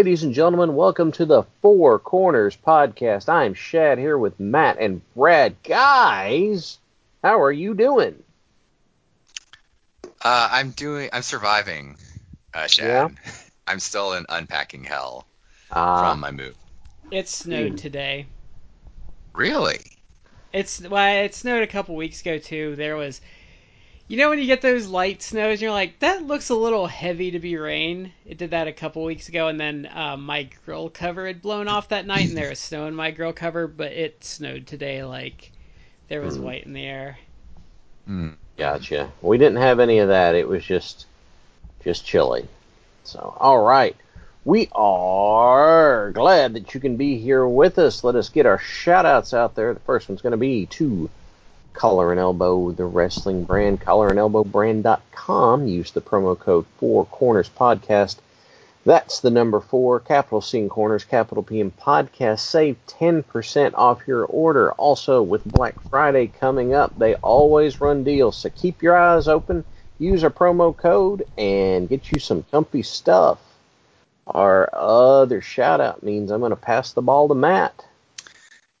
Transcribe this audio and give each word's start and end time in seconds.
Ladies 0.00 0.22
and 0.22 0.32
gentlemen, 0.32 0.76
welcome 0.76 1.12
to 1.12 1.26
the 1.26 1.42
Four 1.60 1.98
Corners 1.98 2.56
Podcast. 2.56 3.28
I'm 3.28 3.52
Shad 3.52 3.98
here 3.98 4.16
with 4.16 4.40
Matt 4.40 4.78
and 4.80 5.02
Brad. 5.14 5.62
Guys, 5.62 6.78
how 7.22 7.42
are 7.42 7.52
you 7.52 7.74
doing? 7.74 8.22
Uh, 10.24 10.48
I'm 10.52 10.70
doing. 10.70 11.10
I'm 11.12 11.20
surviving, 11.20 11.98
uh, 12.54 12.66
Shad. 12.66 12.88
Yeah? 12.88 13.08
I'm 13.66 13.78
still 13.78 14.14
in 14.14 14.24
unpacking 14.30 14.84
hell 14.84 15.26
Uh, 15.70 16.12
from 16.12 16.20
my 16.20 16.30
move. 16.30 16.54
It 17.10 17.28
snowed 17.28 17.76
today. 17.76 18.24
Really? 19.34 19.80
It's 20.54 20.80
well, 20.80 21.24
it 21.26 21.34
snowed 21.34 21.62
a 21.62 21.66
couple 21.66 21.94
weeks 21.94 22.22
ago 22.22 22.38
too. 22.38 22.74
There 22.74 22.96
was, 22.96 23.20
you 24.10 24.16
know, 24.16 24.28
when 24.28 24.40
you 24.40 24.46
get 24.46 24.60
those 24.60 24.88
light 24.88 25.22
snows, 25.22 25.52
and 25.52 25.60
you're 25.60 25.70
like, 25.70 26.00
that 26.00 26.24
looks 26.26 26.48
a 26.48 26.54
little 26.56 26.88
heavy 26.88 27.30
to 27.30 27.38
be 27.38 27.56
rain. 27.56 28.12
It 28.26 28.38
did 28.38 28.50
that 28.50 28.66
a 28.66 28.72
couple 28.72 29.04
weeks 29.04 29.28
ago, 29.28 29.46
and 29.46 29.60
then 29.60 29.88
um, 29.94 30.26
my 30.26 30.48
grill 30.64 30.90
cover 30.90 31.28
had 31.28 31.40
blown 31.40 31.68
off 31.68 31.90
that 31.90 32.06
night, 32.06 32.26
and 32.26 32.36
there 32.36 32.48
was 32.48 32.58
snow 32.58 32.88
in 32.88 32.94
my 32.96 33.12
grill 33.12 33.32
cover. 33.32 33.68
But 33.68 33.92
it 33.92 34.24
snowed 34.24 34.66
today, 34.66 35.04
like 35.04 35.52
there 36.08 36.22
was 36.22 36.38
Hmm. 36.38 36.42
white 36.42 36.66
in 36.66 36.72
the 36.72 36.84
air. 36.84 37.20
Hmm. 38.04 38.30
gotcha. 38.56 39.12
We 39.22 39.38
didn't 39.38 39.58
have 39.58 39.78
any 39.78 40.00
of 40.00 40.08
that. 40.08 40.34
It 40.34 40.48
was 40.48 40.64
just, 40.64 41.06
just 41.84 42.04
chilly. 42.04 42.48
So, 43.04 43.36
all 43.38 43.62
right. 43.62 43.94
We 44.44 44.70
are 44.72 46.10
glad 46.10 46.54
that 46.54 46.74
you 46.74 46.80
can 46.80 46.96
be 46.96 47.16
here 47.16 47.46
with 47.46 47.78
us. 47.78 48.02
Let 48.02 48.16
us 48.16 48.28
get 48.28 48.44
our 48.44 48.58
shout 48.58 49.06
outs 49.06 49.32
out 49.32 49.54
there. 49.54 49.72
The 49.72 49.78
first 49.80 50.08
one's 50.08 50.20
going 50.20 50.32
to 50.32 50.36
be 50.36 50.66
to 50.66 51.08
Collar 51.72 52.10
and 52.10 52.20
Elbow, 52.20 52.72
the 52.72 52.84
wrestling 52.84 53.44
brand, 53.44 53.80
collarandelbowbrand.com. 53.80 55.66
Use 55.66 55.90
the 55.90 56.00
promo 56.00 56.38
code 56.38 56.66
Four 56.78 57.06
Corners 57.06 57.48
Podcast. 57.48 58.16
That's 58.84 59.20
the 59.20 59.30
number 59.30 59.60
four, 59.60 60.00
capital 60.00 60.40
C 60.40 60.58
in 60.58 60.68
Corners, 60.68 61.04
capital 61.04 61.42
P 61.42 61.60
in 61.60 61.70
Podcast. 61.70 62.40
Save 62.40 62.78
10% 62.86 63.74
off 63.74 64.06
your 64.06 64.24
order. 64.24 64.72
Also, 64.72 65.22
with 65.22 65.44
Black 65.44 65.78
Friday 65.90 66.28
coming 66.28 66.72
up, 66.72 66.98
they 66.98 67.14
always 67.16 67.80
run 67.80 68.04
deals. 68.04 68.36
So 68.38 68.48
keep 68.48 68.82
your 68.82 68.96
eyes 68.96 69.28
open, 69.28 69.64
use 69.98 70.24
our 70.24 70.30
promo 70.30 70.74
code, 70.74 71.26
and 71.36 71.88
get 71.88 72.10
you 72.10 72.18
some 72.18 72.44
comfy 72.50 72.82
stuff. 72.82 73.38
Our 74.26 74.70
other 74.72 75.42
shout 75.42 75.80
out 75.80 76.02
means 76.02 76.30
I'm 76.30 76.40
going 76.40 76.50
to 76.50 76.56
pass 76.56 76.92
the 76.92 77.02
ball 77.02 77.28
to 77.28 77.34
Matt. 77.34 77.84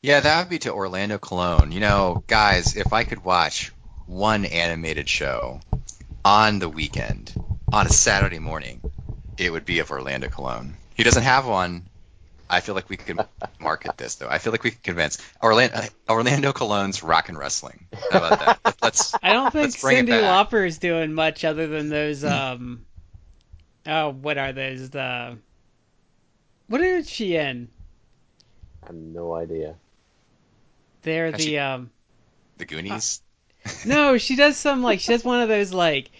Yeah, 0.02 0.20
that 0.20 0.38
would 0.40 0.48
be 0.48 0.58
to 0.60 0.72
Orlando 0.72 1.18
Cologne. 1.18 1.72
You 1.72 1.80
know, 1.80 2.24
guys, 2.26 2.74
if 2.74 2.94
I 2.94 3.04
could 3.04 3.22
watch 3.22 3.70
one 4.06 4.46
animated 4.46 5.10
show 5.10 5.60
on 6.24 6.58
the 6.58 6.70
weekend, 6.70 7.34
on 7.70 7.86
a 7.86 7.90
Saturday 7.90 8.38
morning, 8.38 8.80
it 9.36 9.52
would 9.52 9.66
be 9.66 9.80
of 9.80 9.90
Orlando 9.90 10.28
Cologne. 10.28 10.74
He 10.94 11.02
doesn't 11.02 11.22
have 11.22 11.46
one. 11.46 11.84
I 12.48 12.60
feel 12.60 12.74
like 12.74 12.88
we 12.88 12.96
could 12.96 13.18
market 13.60 13.98
this 13.98 14.14
though. 14.14 14.28
I 14.28 14.38
feel 14.38 14.52
like 14.52 14.64
we 14.64 14.70
could 14.70 14.82
convince 14.82 15.18
Orlando, 15.42 15.82
Orlando 16.08 16.54
Cologne's 16.54 17.02
Rock 17.02 17.28
and 17.28 17.38
Wrestling. 17.38 17.86
How 18.10 18.24
about 18.24 18.62
that? 18.62 18.76
Let's. 18.82 19.14
I 19.22 19.34
don't 19.34 19.52
think 19.52 19.64
Let's 19.64 19.82
bring 19.82 19.98
it 19.98 20.06
Cyndi. 20.06 20.22
Lauper 20.22 20.66
is 20.66 20.78
doing 20.78 21.12
much 21.12 21.44
other 21.44 21.66
than 21.66 21.90
those. 21.90 22.24
Um, 22.24 22.86
oh, 23.86 24.12
what 24.12 24.38
are 24.38 24.54
those? 24.54 24.88
The 24.88 25.36
what 26.68 26.80
is 26.80 27.08
she 27.10 27.36
in? 27.36 27.68
I 28.82 28.86
have 28.86 28.96
no 28.96 29.34
idea. 29.34 29.76
They're 31.02 31.30
Has 31.30 31.36
the 31.36 31.42
she- 31.42 31.58
um. 31.58 31.90
The 32.58 32.64
Goonies. 32.66 33.22
No, 33.86 34.18
she 34.18 34.36
does 34.36 34.56
some 34.56 34.82
like 34.82 35.00
she 35.00 35.12
does 35.12 35.24
one 35.24 35.40
of 35.40 35.48
those 35.48 35.72
like 35.72 36.10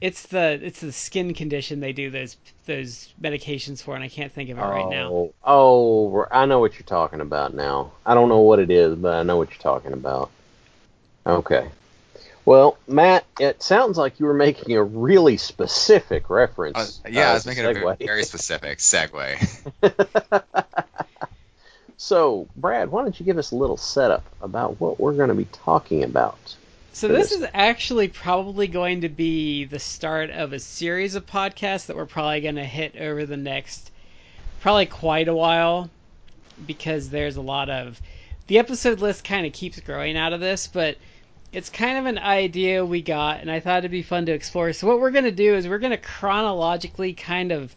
it's 0.00 0.26
the 0.26 0.58
it's 0.62 0.80
the 0.80 0.92
skin 0.92 1.34
condition 1.34 1.80
they 1.80 1.92
do 1.92 2.10
those 2.10 2.36
those 2.66 3.12
medications 3.20 3.82
for 3.82 3.94
and 3.94 4.04
I 4.04 4.08
can't 4.08 4.32
think 4.32 4.50
of 4.50 4.58
it 4.58 4.60
right 4.60 4.88
now. 4.90 5.08
Oh, 5.10 5.34
oh, 5.44 6.26
I 6.30 6.46
know 6.46 6.58
what 6.58 6.74
you're 6.74 6.82
talking 6.82 7.20
about 7.20 7.54
now. 7.54 7.92
I 8.04 8.14
don't 8.14 8.28
know 8.28 8.40
what 8.40 8.58
it 8.58 8.70
is, 8.70 8.96
but 8.96 9.14
I 9.14 9.22
know 9.22 9.36
what 9.36 9.50
you're 9.50 9.58
talking 9.58 9.92
about. 9.92 10.30
Okay. 11.26 11.68
Well, 12.44 12.78
Matt, 12.88 13.24
it 13.38 13.62
sounds 13.62 13.98
like 13.98 14.18
you 14.18 14.26
were 14.26 14.34
making 14.34 14.76
a 14.76 14.82
really 14.82 15.36
specific 15.36 16.30
Uh, 16.30 16.34
reference. 16.34 17.00
yeah, 17.08 17.28
I 17.28 17.30
uh, 17.30 17.34
was 17.34 17.46
making 17.46 17.64
a 17.64 17.72
very, 17.72 17.96
very 18.00 18.24
specific 18.24 18.78
segue. 18.78 19.38
so, 22.02 22.48
Brad, 22.56 22.90
why 22.90 23.02
don't 23.02 23.20
you 23.20 23.26
give 23.26 23.36
us 23.36 23.50
a 23.50 23.56
little 23.56 23.76
setup 23.76 24.24
about 24.40 24.80
what 24.80 24.98
we're 24.98 25.12
going 25.12 25.28
to 25.28 25.34
be 25.34 25.44
talking 25.52 26.02
about? 26.02 26.56
So 26.94 27.08
this 27.08 27.28
this. 27.28 27.40
is 27.40 27.48
actually 27.52 28.08
probably 28.08 28.68
going 28.68 29.02
to 29.02 29.10
be 29.10 29.66
the 29.66 29.78
start 29.78 30.30
of 30.30 30.54
a 30.54 30.58
series 30.60 31.14
of 31.14 31.26
podcasts 31.26 31.86
that 31.86 31.96
we're 31.96 32.06
probably 32.06 32.40
going 32.40 32.54
to 32.54 32.64
hit 32.64 32.96
over 32.96 33.26
the 33.26 33.36
next 33.36 33.90
probably 34.62 34.86
quite 34.86 35.28
a 35.28 35.34
while 35.34 35.90
because 36.66 37.10
there's 37.10 37.36
a 37.36 37.42
lot 37.42 37.68
of 37.68 38.00
the 38.46 38.58
episode 38.58 39.00
list 39.00 39.22
kind 39.22 39.44
of 39.44 39.52
keeps 39.52 39.78
growing 39.80 40.16
out 40.16 40.32
of 40.32 40.40
this, 40.40 40.68
but 40.68 40.96
it's 41.52 41.68
kind 41.68 41.98
of 41.98 42.06
an 42.06 42.16
idea 42.16 42.82
we 42.82 43.02
got 43.02 43.40
and 43.42 43.50
I 43.50 43.60
thought 43.60 43.80
it'd 43.80 43.90
be 43.90 44.02
fun 44.02 44.24
to 44.24 44.32
explore. 44.32 44.72
So 44.72 44.86
what 44.86 45.00
we're 45.00 45.10
going 45.10 45.24
to 45.24 45.30
do 45.30 45.54
is 45.54 45.68
we're 45.68 45.78
going 45.78 45.90
to 45.90 45.98
chronologically 45.98 47.12
kind 47.12 47.52
of 47.52 47.76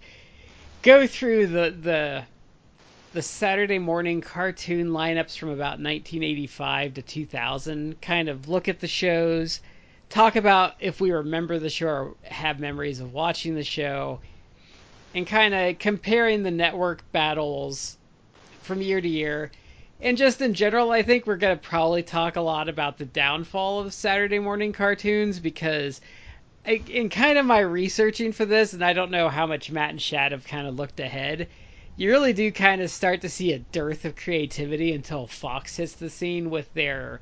go 0.82 1.08
through 1.08 1.48
the 1.48 1.76
the 1.78 2.24
the 3.14 3.22
Saturday 3.22 3.78
morning 3.78 4.22
cartoon 4.22 4.90
lineups 4.90 5.38
from 5.38 5.50
about 5.50 5.80
1985 5.80 6.96
to 6.96 7.02
2000, 7.04 8.02
kind 8.02 8.28
of 8.28 8.50
look 8.50 8.68
at 8.68 8.80
the 8.80 8.88
shows, 8.88 9.62
talk 10.10 10.36
about 10.36 10.74
if 10.80 11.00
we 11.00 11.12
remember 11.12 11.60
the 11.60 11.70
show 11.70 11.88
or 11.88 12.16
have 12.24 12.60
memories 12.60 13.00
of 13.00 13.14
watching 13.14 13.54
the 13.54 13.64
show, 13.64 14.20
and 15.14 15.28
kind 15.28 15.54
of 15.54 15.78
comparing 15.78 16.42
the 16.42 16.50
network 16.50 17.04
battles 17.12 17.98
from 18.64 18.82
year 18.82 19.00
to 19.00 19.08
year. 19.08 19.52
And 20.02 20.18
just 20.18 20.42
in 20.42 20.56
general, 20.56 20.90
I 20.90 21.04
think 21.04 21.28
we're 21.28 21.38
going 21.38 21.56
to 21.56 21.64
probably 21.64 22.02
talk 22.02 22.36
a 22.36 22.42
lot 22.42 22.68
about 22.68 22.98
the 22.98 23.06
downfall 23.06 23.82
of 23.82 23.94
Saturday 23.94 24.40
morning 24.40 24.74
cartoons 24.74 25.40
because 25.40 26.02
in 26.66 27.10
kind 27.10 27.38
of 27.38 27.46
my 27.46 27.60
researching 27.60 28.32
for 28.32 28.46
this, 28.46 28.74
and 28.74 28.84
I 28.84 28.94
don't 28.94 29.12
know 29.12 29.30
how 29.30 29.46
much 29.46 29.70
Matt 29.70 29.92
and 29.92 30.02
Shad 30.02 30.32
have 30.32 30.46
kind 30.46 30.66
of 30.66 30.76
looked 30.76 31.00
ahead, 31.00 31.48
you 31.96 32.10
really 32.10 32.34
do 32.34 32.52
kind 32.52 32.82
of 32.82 32.90
start 32.90 33.22
to 33.22 33.30
see 33.30 33.54
a 33.54 33.60
dearth 33.60 34.06
of 34.06 34.16
creativity 34.16 34.94
until 34.94 35.28
Fox 35.28 35.76
hits 35.76 35.94
the 35.94 36.10
scene 36.10 36.50
with 36.50 36.74
their 36.74 37.22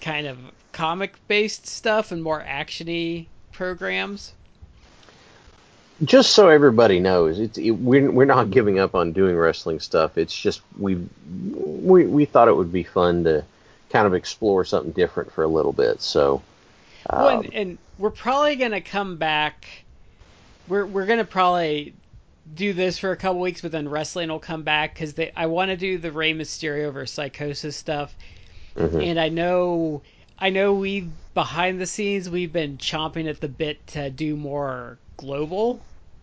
kind 0.00 0.26
of 0.26 0.38
comic 0.72 1.14
based 1.28 1.66
stuff 1.66 2.12
and 2.12 2.22
more 2.22 2.40
actiony 2.40 3.26
programs. 3.52 4.32
Just 6.04 6.32
so 6.32 6.48
everybody 6.48 6.98
knows, 6.98 7.38
it's 7.38 7.58
it, 7.58 7.70
we're 7.72 8.10
we're 8.10 8.24
not 8.24 8.50
giving 8.50 8.78
up 8.78 8.94
on 8.94 9.12
doing 9.12 9.36
wrestling 9.36 9.78
stuff. 9.78 10.18
It's 10.18 10.36
just 10.36 10.60
we 10.78 10.96
we 11.54 12.06
we 12.06 12.24
thought 12.24 12.48
it 12.48 12.56
would 12.56 12.72
be 12.72 12.82
fun 12.82 13.24
to 13.24 13.44
kind 13.90 14.06
of 14.06 14.14
explore 14.14 14.64
something 14.64 14.92
different 14.92 15.30
for 15.32 15.44
a 15.44 15.48
little 15.48 15.72
bit. 15.72 16.00
So, 16.02 16.42
Well, 17.12 17.28
um, 17.28 17.44
and, 17.44 17.54
and 17.54 17.78
we're 17.98 18.10
probably 18.10 18.56
gonna 18.56 18.80
come 18.80 19.16
back. 19.16 19.66
We're 20.66 20.86
we're 20.86 21.06
gonna 21.06 21.24
probably 21.24 21.94
do 22.54 22.72
this 22.72 22.98
for 22.98 23.12
a 23.12 23.16
couple 23.16 23.40
weeks, 23.40 23.60
but 23.60 23.72
then 23.72 23.88
wrestling 23.88 24.28
will 24.28 24.38
come 24.38 24.62
back 24.62 24.94
because 24.94 25.14
I 25.36 25.46
want 25.46 25.70
to 25.70 25.76
do 25.76 25.98
the 25.98 26.12
Rey 26.12 26.34
Mysterio 26.34 26.92
versus 26.92 27.14
Psicosis 27.14 27.74
stuff, 27.74 28.14
mhm. 28.76 29.10
and 29.10 29.20
I 29.20 29.28
know 29.28 30.02
I 30.38 30.50
know 30.50 30.74
we 30.74 31.08
behind 31.34 31.80
the 31.80 31.86
scenes 31.86 32.28
we've 32.28 32.52
been 32.52 32.78
chomping 32.78 33.28
at 33.28 33.40
the 33.40 33.48
bit 33.48 33.86
to 33.88 34.10
do 34.10 34.36
more 34.36 34.98
global, 35.16 35.80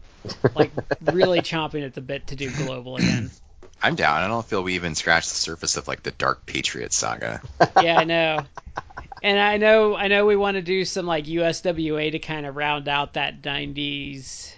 like 0.55 0.71
really 1.01 1.39
chomping 1.39 1.85
at 1.85 1.93
the 1.93 2.01
bit 2.01 2.27
to 2.27 2.35
do 2.35 2.51
global 2.51 2.97
again. 2.97 3.31
I'm 3.81 3.95
down. 3.95 4.21
I 4.21 4.27
don't 4.27 4.45
feel 4.45 4.61
we 4.61 4.75
even 4.75 4.93
scratched 4.93 5.29
the 5.29 5.35
surface 5.35 5.77
of 5.77 5.87
like 5.87 6.03
the 6.03 6.11
Dark 6.11 6.45
Patriot 6.45 6.91
saga. 6.91 7.41
yeah, 7.81 7.97
I 7.97 8.03
know. 8.03 8.41
And 9.23 9.39
I 9.39 9.55
know, 9.55 9.95
I 9.95 10.09
know, 10.09 10.25
we 10.25 10.35
want 10.35 10.55
to 10.55 10.61
do 10.61 10.83
some 10.83 11.05
like 11.05 11.25
USWA 11.25 12.11
to 12.11 12.19
kind 12.19 12.45
of 12.45 12.57
round 12.57 12.89
out 12.89 13.13
that 13.13 13.41
'90s 13.41 14.53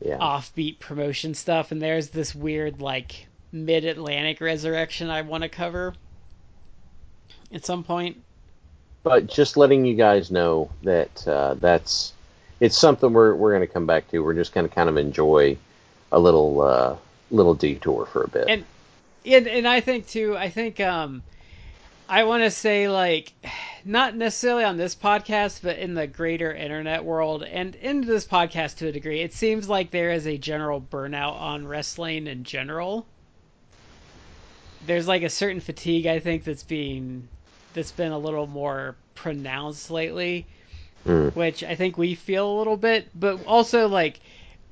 Yeah. 0.00 0.18
offbeat 0.18 0.80
promotion 0.80 1.34
stuff. 1.34 1.72
And 1.72 1.80
there's 1.80 2.10
this 2.10 2.34
weird 2.34 2.80
like 2.80 3.26
mid-Atlantic 3.52 4.40
resurrection 4.40 5.08
I 5.08 5.22
want 5.22 5.42
to 5.42 5.48
cover 5.48 5.94
at 7.52 7.64
some 7.64 7.84
point. 7.84 8.18
But 9.02 9.26
just 9.26 9.56
letting 9.56 9.84
you 9.84 9.94
guys 9.94 10.30
know 10.30 10.70
that 10.82 11.26
uh, 11.28 11.54
that's 11.54 12.12
it's 12.60 12.76
something 12.76 13.12
we're 13.12 13.34
we're 13.34 13.50
going 13.50 13.66
to 13.66 13.72
come 13.72 13.86
back 13.86 14.10
to. 14.10 14.20
We're 14.20 14.34
just 14.34 14.52
going 14.52 14.68
to 14.68 14.74
kind 14.74 14.88
of 14.88 14.96
enjoy 14.96 15.56
a 16.10 16.18
little 16.18 16.60
uh, 16.62 16.96
little 17.30 17.54
detour 17.54 18.06
for 18.06 18.22
a 18.22 18.28
bit. 18.28 18.46
And 18.48 18.64
and 19.26 19.46
and 19.46 19.68
I 19.68 19.80
think 19.80 20.08
too. 20.08 20.36
I 20.36 20.48
think 20.48 20.80
um, 20.80 21.22
I 22.08 22.24
want 22.24 22.42
to 22.42 22.50
say 22.50 22.88
like, 22.88 23.32
not 23.84 24.16
necessarily 24.16 24.64
on 24.64 24.76
this 24.76 24.94
podcast, 24.94 25.60
but 25.62 25.78
in 25.78 25.94
the 25.94 26.06
greater 26.06 26.52
internet 26.52 27.04
world 27.04 27.42
and 27.42 27.74
into 27.76 28.06
this 28.08 28.26
podcast 28.26 28.76
to 28.78 28.88
a 28.88 28.92
degree, 28.92 29.20
it 29.20 29.32
seems 29.32 29.68
like 29.68 29.90
there 29.90 30.10
is 30.12 30.26
a 30.26 30.38
general 30.38 30.80
burnout 30.80 31.38
on 31.40 31.66
wrestling 31.66 32.26
in 32.26 32.44
general. 32.44 33.06
There's 34.86 35.08
like 35.08 35.22
a 35.22 35.30
certain 35.30 35.60
fatigue 35.60 36.06
I 36.06 36.18
think 36.18 36.44
that's 36.44 36.62
being 36.62 37.28
that's 37.74 37.92
been 37.92 38.12
a 38.12 38.18
little 38.18 38.46
more 38.46 38.96
pronounced 39.14 39.90
lately, 39.90 40.46
Mm. 41.06 41.34
which 41.34 41.62
I 41.62 41.74
think 41.74 41.98
we 41.98 42.14
feel 42.14 42.50
a 42.50 42.58
little 42.58 42.78
bit, 42.78 43.08
but 43.14 43.44
also 43.44 43.88
like 43.88 44.20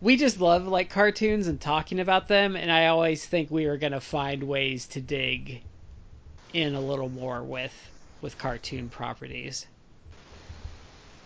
we 0.00 0.16
just 0.16 0.40
love 0.40 0.66
like 0.66 0.88
cartoons 0.88 1.46
and 1.46 1.60
talking 1.60 2.00
about 2.00 2.26
them 2.26 2.56
and 2.56 2.72
i 2.72 2.86
always 2.86 3.24
think 3.24 3.50
we 3.50 3.66
are 3.66 3.76
going 3.76 3.92
to 3.92 4.00
find 4.00 4.42
ways 4.42 4.86
to 4.88 5.00
dig 5.00 5.62
in 6.52 6.74
a 6.74 6.80
little 6.80 7.08
more 7.08 7.40
with 7.42 7.72
with 8.22 8.38
cartoon 8.38 8.88
properties 8.88 9.66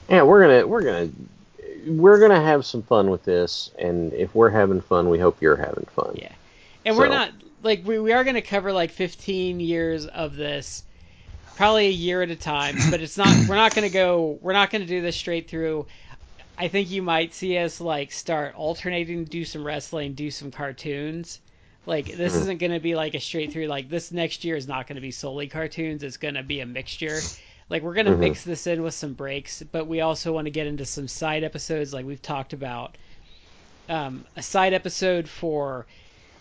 Yeah, 0.08 0.22
we're 0.22 0.40
gonna 0.40 0.66
we're 0.66 0.82
gonna 0.82 1.10
we're 1.87 2.19
gonna 2.19 2.43
have 2.43 2.66
some 2.66 2.82
fun 2.82 3.10
with 3.10 3.25
this, 3.25 3.70
and 3.78 4.12
if 4.12 4.34
we're 4.34 4.50
having 4.50 4.81
fun, 4.81 5.08
we 5.08 5.20
hope 5.20 5.40
you're 5.40 5.54
having 5.54 5.84
fun. 5.94 6.14
Yeah. 6.16 6.32
and 6.84 6.96
we're 6.96 7.06
not 7.08 7.31
like 7.62 7.82
we, 7.84 7.98
we 7.98 8.12
are 8.12 8.25
going 8.25 8.34
to 8.34 8.43
cover 8.43 8.72
like 8.72 8.90
15 8.90 9.60
years 9.60 10.06
of 10.06 10.37
this 10.37 10.84
probably 11.56 11.87
a 11.87 11.90
year 11.90 12.22
at 12.22 12.31
a 12.31 12.37
time 12.37 12.76
but 12.90 13.00
it's 13.00 13.16
not 13.16 13.28
we're 13.49 13.56
not 13.56 13.75
going 13.75 13.87
to 13.87 13.92
go 13.92 14.38
we're 14.40 14.52
not 14.52 14.70
going 14.70 14.82
to 14.82 14.88
do 14.88 15.00
this 15.00 15.16
straight 15.16 15.49
through 15.49 15.87
i 16.58 16.69
think 16.69 16.90
you 16.90 17.02
might 17.02 17.34
see 17.34 17.56
us 17.58 17.81
like 17.81 18.12
start 18.12 18.54
alternating 18.54 19.25
do 19.25 19.44
some 19.44 19.64
wrestling 19.64 20.12
do 20.12 20.31
some 20.31 20.50
cartoons 20.50 21.40
like 21.87 22.06
this 22.17 22.35
Mhm. 22.35 22.41
isn't 22.41 22.59
going 22.59 22.73
to 22.73 22.81
be 22.81 22.94
like 22.94 23.15
a 23.15 23.21
straight 23.21 23.53
through 23.53 23.67
like 23.67 23.88
this 23.88 24.12
next 24.12 24.44
year 24.44 24.56
is 24.56 24.69
not 24.69 24.87
going 24.87 24.97
to 24.97 25.00
be 25.03 25.11
solely 25.11 25.49
cartoons 25.49 26.03
it's 26.03 26.17
going 26.19 26.35
to 26.35 26.43
be 26.43 26.61
a 26.61 26.67
mixture 26.67 27.27
like 27.71 27.83
we're 27.83 27.94
going 27.94 28.06
to 28.06 28.12
Mhm. 28.12 28.19
mix 28.19 28.44
this 28.44 28.67
in 28.67 28.83
with 28.83 28.94
some 28.94 29.15
breaks 29.15 29.62
but 29.73 29.87
we 29.87 30.00
also 30.00 30.33
want 30.33 30.47
to 30.47 30.50
get 30.50 30.67
into 30.67 30.85
some 30.85 31.09
side 31.09 31.44
episodes 31.44 31.93
like 31.94 32.06
we've 32.06 32.23
talked 32.23 32.53
about 32.53 32.99
um, 33.88 34.27
a 34.37 34.43
side 34.43 34.75
episode 34.75 35.29
for 35.29 35.87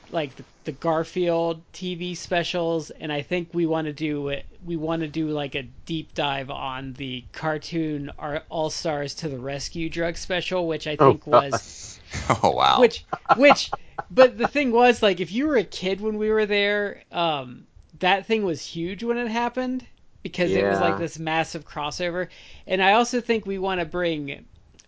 like 0.09 0.35
the, 0.35 0.45
the 0.65 0.71
Garfield 0.71 1.71
TV 1.71 2.15
specials, 2.15 2.89
and 2.91 3.11
I 3.11 3.21
think 3.21 3.53
we 3.53 3.65
want 3.65 3.85
to 3.87 3.93
do 3.93 4.29
it. 4.29 4.45
We 4.63 4.75
want 4.75 5.01
to 5.01 5.07
do 5.07 5.29
like 5.29 5.55
a 5.55 5.63
deep 5.63 6.13
dive 6.13 6.49
on 6.49 6.93
the 6.93 7.25
cartoon 7.33 8.11
All 8.49 8.69
Stars 8.69 9.15
to 9.15 9.29
the 9.29 9.39
Rescue 9.39 9.89
drug 9.89 10.17
special, 10.17 10.67
which 10.67 10.87
I 10.87 10.95
Oh, 10.99 11.17
think 11.17 11.25
was 11.27 12.01
Oh 12.43 12.51
wow. 12.51 12.87
which 12.87 13.05
which. 13.33 13.73
But 14.09 14.37
the 14.37 14.45
thing 14.47 14.71
was, 14.71 15.01
like, 15.01 15.19
if 15.19 15.31
you 15.31 15.47
were 15.47 15.57
a 15.57 15.63
kid 15.63 15.99
when 15.99 16.17
we 16.19 16.29
were 16.29 16.45
there, 16.45 17.03
um, 17.11 17.65
that 17.99 18.27
thing 18.27 18.43
was 18.43 18.63
huge 18.63 19.03
when 19.03 19.17
it 19.17 19.29
happened 19.29 19.87
because 20.21 20.55
it 20.55 20.67
was 20.67 20.79
like 20.79 20.95
this 20.97 21.17
massive 21.17 21.65
crossover. 21.65 22.27
And 22.67 22.83
I 22.83 22.93
also 22.93 23.19
think 23.21 23.45
we 23.47 23.57
want 23.57 23.79
to 23.79 23.85
bring 23.85 24.45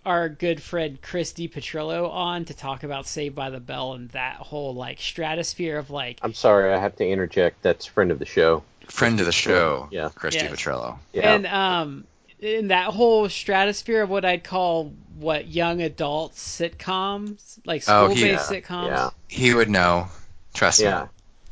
our 0.07 0.29
good 0.29 0.61
friend 0.63 0.97
Chris 1.01 1.33
Petrillo 1.33 2.09
on 2.09 2.45
to 2.45 2.53
talk 2.53 2.83
about 2.83 3.05
Saved 3.07 3.35
by 3.35 3.49
the 3.49 3.59
Bell 3.59 3.93
and 3.93 4.09
that 4.11 4.37
whole 4.37 4.73
like 4.73 4.99
stratosphere 5.01 5.77
of 5.77 5.89
like 5.89 6.19
I'm 6.21 6.33
sorry, 6.33 6.73
I 6.73 6.79
have 6.79 6.95
to 6.95 7.05
interject. 7.07 7.61
That's 7.61 7.85
friend 7.85 8.09
of 8.11 8.17
the 8.19 8.25
show. 8.25 8.63
Friend 8.87 9.19
of 9.19 9.25
the 9.25 9.31
show, 9.33 9.89
Yeah. 9.91 10.09
Christy 10.15 10.45
Yes. 10.45 10.51
Petrello. 10.53 10.97
Yeah. 11.11 11.33
and 11.33 11.45
um 11.45 12.03
in 12.39 12.67
that 12.69 12.87
whole 12.93 13.27
stratosphere 13.29 14.03
of 14.03 14.09
what 14.09 14.23
I'd 14.23 14.43
call 14.43 14.93
what 15.19 15.47
young 15.47 15.81
adult 15.81 16.35
sitcoms, 16.35 17.57
like 17.65 17.83
Oh, 17.87 18.07
he- 18.09 18.15
school-based 18.17 18.51
yeah, 18.51 18.61
sitcoms. 18.61 18.87
yeah. 18.87 19.09
He 19.27 19.53
would 19.53 19.69
know. 19.69 20.07
Trust 20.53 20.79
Yeah. 20.79 21.01
me. 21.03 21.07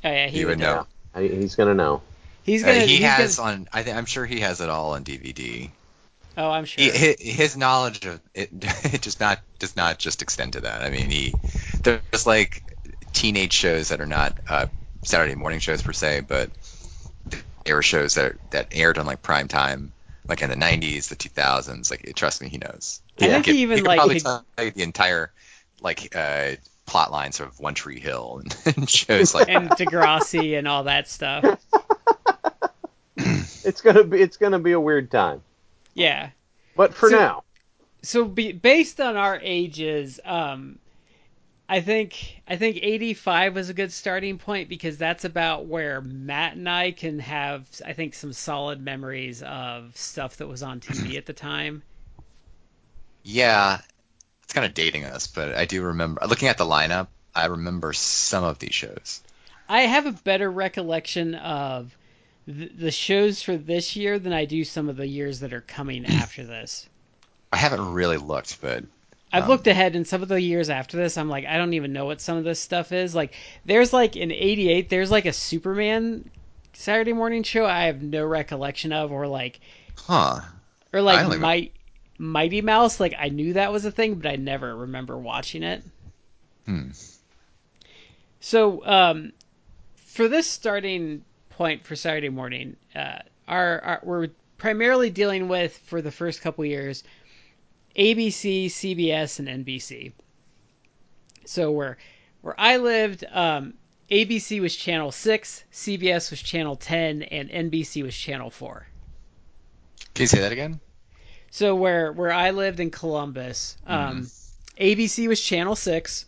Oh 0.06 0.10
yeah, 0.12 0.28
he, 0.28 0.38
He 0.40 0.46
would 0.46 0.60
know. 0.60 0.86
I- 1.14 1.22
He's 1.28 1.56
gonna 1.56 1.74
know. 1.74 2.02
He's 2.44 2.64
Uh, 2.64 2.68
gonna. 2.68 2.80
he 2.82 2.98
he's 2.98 3.06
has 3.06 3.36
gonna, 3.38 3.52
on. 3.52 3.68
I 3.74 3.84
think 3.84 3.98
I'm 3.98 4.06
sure 4.06 4.26
he 4.26 4.40
has 4.42 4.62
it 4.62 4.70
all 4.70 4.92
on 4.94 5.04
DVD. 5.04 5.70
Oh, 6.38 6.50
I'm 6.50 6.66
sure. 6.66 6.84
He, 6.84 6.90
his, 6.90 7.16
his 7.20 7.58
knowledge 7.58 8.06
of 8.06 8.20
it, 8.34 8.50
it 8.94 9.02
just 9.02 9.20
not 9.20 9.40
does 9.60 9.76
not 9.76 9.98
just 10.00 10.22
extend 10.22 10.54
to 10.54 10.62
that. 10.62 10.82
I 10.82 10.90
mean, 10.90 11.10
he 11.10 11.34
there's 11.84 12.26
like 12.26 12.64
teenage 13.14 13.54
shows 13.54 13.90
that 13.90 14.02
are 14.02 14.06
not 14.06 14.38
uh, 14.50 14.68
Saturday 15.04 15.36
morning 15.36 15.60
shows 15.60 15.82
per 15.82 15.94
se, 15.94 16.22
but 16.22 16.50
there 17.66 17.76
were 17.76 17.82
shows 17.84 18.16
that 18.16 18.36
that 18.52 18.68
aired 18.72 18.98
on 18.98 19.06
like 19.06 19.22
prime 19.22 19.48
time, 19.48 19.92
like 20.28 20.42
in 20.42 20.50
the 20.50 20.56
'90s, 20.56 21.10
the 21.10 21.16
2000s. 21.16 21.90
Like, 21.92 22.14
trust 22.16 22.42
me, 22.42 22.50
he 22.50 22.58
knows. 22.58 23.02
I 23.20 23.28
think 23.28 23.46
could- 23.46 23.56
he 23.56 23.62
even 23.62 23.78
could 23.80 23.88
like 23.88 23.98
probably 23.98 24.16
could- 24.16 24.24
tell 24.24 24.66
you 24.66 24.72
the 24.72 24.84
entire 24.84 25.32
like 25.82 26.16
uh, 26.16 26.52
plot 26.86 27.12
lines 27.12 27.40
of 27.40 27.60
One 27.60 27.74
Tree 27.74 28.00
Hill 28.00 28.42
and, 28.44 28.58
and 28.78 28.90
shows 28.90 29.34
like 29.34 29.50
and 29.50 29.70
Degrassi 29.72 30.58
and 30.58 30.68
all 30.68 30.84
that 30.84 31.08
stuff. 31.08 31.60
It's 33.64 33.82
gonna 33.82 34.04
be 34.04 34.22
it's 34.22 34.38
gonna 34.38 34.60
be 34.60 34.74
a 34.74 34.80
weird 34.80 35.10
time. 35.10 35.42
Yeah. 35.96 36.30
But 36.76 36.94
for 36.94 37.10
So- 37.10 37.18
now, 37.18 37.44
So 38.04 38.26
be, 38.26 38.52
based 38.52 39.02
on 39.02 39.16
our 39.16 39.40
ages, 39.42 40.20
um, 40.24 40.78
I 41.68 41.82
think 41.82 42.40
I 42.48 42.56
think 42.58 42.78
85 42.80 43.56
was 43.56 43.70
a 43.70 43.74
good 43.74 43.92
starting 43.92 44.38
point 44.38 44.70
because 44.70 45.00
that's 45.00 45.26
about 45.26 45.66
where 45.66 46.02
Matt 46.02 46.54
and 46.56 46.70
I 46.70 46.92
can 46.92 47.18
have 47.18 47.68
I 47.84 47.94
think 47.94 48.14
some 48.14 48.32
solid 48.34 48.80
memories 48.80 49.42
of 49.42 49.98
stuff 49.98 50.38
that 50.38 50.48
was 50.48 50.62
on 50.62 50.80
TV 50.80 51.18
at 51.18 51.26
the 51.26 51.34
time. 51.34 51.82
Yeah, 53.24 53.80
it's 54.44 54.54
kind 54.54 54.68
of 54.68 54.76
dating 54.76 55.06
us, 55.06 55.26
but 55.26 55.56
I 55.56 55.66
do 55.66 55.82
remember 55.82 56.22
looking 56.28 56.48
at 56.50 56.60
the 56.60 56.66
lineup. 56.66 57.08
I 57.34 57.48
remember 57.48 57.92
some 57.94 58.44
of 58.44 58.60
these 58.60 58.76
shows. 58.76 59.24
I 59.68 59.82
have 59.82 60.06
a 60.06 60.12
better 60.12 60.52
recollection 60.52 61.34
of 61.34 61.98
th- 62.46 62.72
the 62.78 62.92
shows 62.92 63.42
for 63.42 63.58
this 63.58 63.96
year 63.96 64.20
than 64.20 64.34
I 64.34 64.46
do 64.46 64.64
some 64.64 64.90
of 64.90 64.98
the 64.98 65.08
years 65.08 65.40
that 65.42 65.54
are 65.54 65.62
coming 65.62 66.06
after 66.08 66.44
this. 66.44 66.88
I 67.52 67.58
haven't 67.58 67.94
really 67.94 68.18
looked, 68.18 68.60
but 68.62 68.84
I've 69.32 69.44
Um, 69.44 69.50
looked 69.50 69.68
ahead 69.68 69.96
in 69.96 70.06
some 70.06 70.22
of 70.24 70.30
the 70.30 70.42
years 70.42 70.70
after 70.70 70.98
this. 70.98 71.18
I'm 71.18 71.30
like, 71.30 71.46
I 71.46 71.58
don't 71.58 71.74
even 71.74 71.94
know 71.94 72.06
what 72.06 72.22
some 72.22 72.38
of 72.38 72.44
this 72.44 72.60
stuff 72.60 72.92
is. 72.92 73.16
Like, 73.16 73.34
there's 73.66 73.94
like 73.94 74.16
in 74.16 74.32
'88, 74.32 74.90
there's 74.90 75.12
like 75.12 75.26
a 75.26 75.34
Superman 75.34 76.30
Saturday 76.74 77.14
morning 77.14 77.44
show 77.44 77.66
I 77.66 77.86
have 77.86 78.02
no 78.02 78.26
recollection 78.26 78.92
of, 78.94 79.12
or 79.12 79.28
like, 79.28 79.60
huh? 79.98 80.42
or 80.94 81.02
like 81.02 81.26
even- 81.26 81.40
Might, 81.42 81.72
Mighty 82.18 82.62
Mouse. 82.62 83.00
Like, 83.00 83.14
I 83.18 83.30
knew 83.30 83.54
that 83.54 83.72
was 83.72 83.86
a 83.86 83.92
thing, 83.92 84.16
but 84.16 84.30
I 84.30 84.36
never 84.36 84.76
remember 84.76 85.18
watching 85.18 85.64
it. 85.64 85.84
Hmm. 86.66 86.90
So, 88.40 88.86
um, 88.86 89.32
for 89.96 90.28
this 90.28 90.48
starting 90.48 91.24
point 91.56 91.86
for 91.86 91.96
Saturday 91.96 92.30
morning, 92.30 92.76
uh, 92.96 93.20
our, 93.48 93.80
our 93.80 94.00
we're 94.04 94.28
primarily 94.58 95.10
dealing 95.10 95.48
with 95.48 95.78
for 95.86 96.02
the 96.02 96.12
first 96.12 96.42
couple 96.42 96.66
years 96.66 97.04
ABC, 97.96 98.66
CBS, 98.66 99.40
and 99.40 99.66
NBC. 99.66 100.12
So 101.46 101.72
where 101.72 101.98
where 102.42 102.60
I 102.60 102.78
lived, 102.78 103.24
um, 103.32 103.74
ABC 104.12 104.60
was 104.60 104.76
channel 104.76 105.12
six, 105.12 105.64
CBS 105.72 106.30
was 106.30 106.42
channel 106.42 106.76
ten, 106.76 107.24
and 107.24 107.50
NBC 107.50 108.04
was 108.04 108.16
channel 108.16 108.50
four. 108.50 108.86
Can 110.14 110.24
you 110.24 110.28
say 110.28 110.42
that 110.42 110.52
again? 110.52 110.80
So 111.52 111.76
where 111.76 112.12
where 112.12 112.34
I 112.34 112.52
lived 112.52 112.82
in 112.82 112.92
Columbus, 112.92 113.78
um, 113.88 114.30
ABC 114.78 115.30
was 115.30 115.40
channel 115.40 115.78
six, 115.78 116.26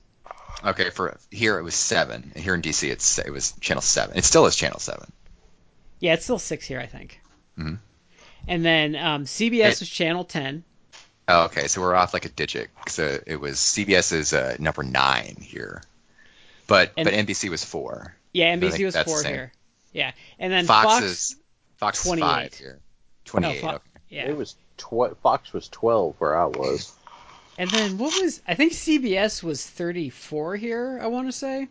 Okay, 0.64 0.90
for 0.90 1.18
here 1.30 1.60
it 1.60 1.64
was 1.64 1.76
seven, 1.76 2.32
and 2.34 2.44
here 2.44 2.56
in 2.56 2.62
DC 2.62 2.90
it's 2.90 3.20
it 3.20 3.30
was 3.30 3.54
channel 3.60 3.82
seven. 3.82 4.18
It 4.18 4.26
still 4.26 4.46
is 4.48 4.56
channel 4.56 4.80
seven. 4.80 5.12
Yeah, 6.00 6.14
it's 6.14 6.24
still 6.24 6.40
six 6.40 6.66
here, 6.66 6.80
I 6.80 6.86
think. 6.86 7.20
Mhm. 7.58 7.80
And 8.48 8.64
then 8.66 8.96
um, 8.96 9.26
CBS 9.26 9.74
It- 9.74 9.80
was 9.82 9.90
channel 9.90 10.24
ten. 10.24 10.64
Oh, 11.30 11.46
okay, 11.46 11.68
so 11.68 11.82
we're 11.82 11.94
off 11.96 12.14
like 12.14 12.24
a 12.26 12.30
digit. 12.30 12.70
So 12.88 13.20
it 13.28 13.36
was 13.36 13.58
CBS 13.58 14.14
is 14.14 14.32
uh, 14.34 14.56
number 14.60 14.84
nine 14.84 15.36
here, 15.42 15.82
but 16.68 16.94
And- 16.96 17.06
but 17.06 17.14
NBC 17.14 17.50
was 17.50 17.64
four. 17.66 18.16
Yeah, 18.34 18.54
I 18.54 18.60
think 18.60 18.74
NBC 18.74 18.86
was 18.86 18.96
four 18.98 19.24
here. 19.24 19.52
Yeah, 19.92 20.12
and 20.40 20.54
then 20.54 20.66
Fox, 20.66 20.86
Fox, 20.86 21.04
is 21.06 21.36
Fox 21.78 21.98
is 22.00 22.06
28. 22.06 22.22
five 22.26 22.54
here. 22.54 22.80
Twenty 23.26 23.48
eight. 23.48 23.62
Fo- 23.62 23.68
okay. 23.70 23.84
yeah, 24.10 24.26
it 24.30 24.38
was 24.38 24.56
tw- 24.78 25.18
Fox 25.22 25.52
was 25.52 25.68
12 25.70 26.16
where 26.20 26.38
I 26.38 26.46
was. 26.46 26.94
and 27.58 27.70
then 27.72 27.98
what 27.98 28.14
was 28.22 28.42
I 28.48 28.54
think 28.56 28.72
CBS 28.74 29.42
was 29.44 29.66
thirty 29.66 30.10
four 30.10 30.56
here. 30.56 31.00
I 31.02 31.08
want 31.08 31.28
to 31.28 31.32
say. 31.34 31.68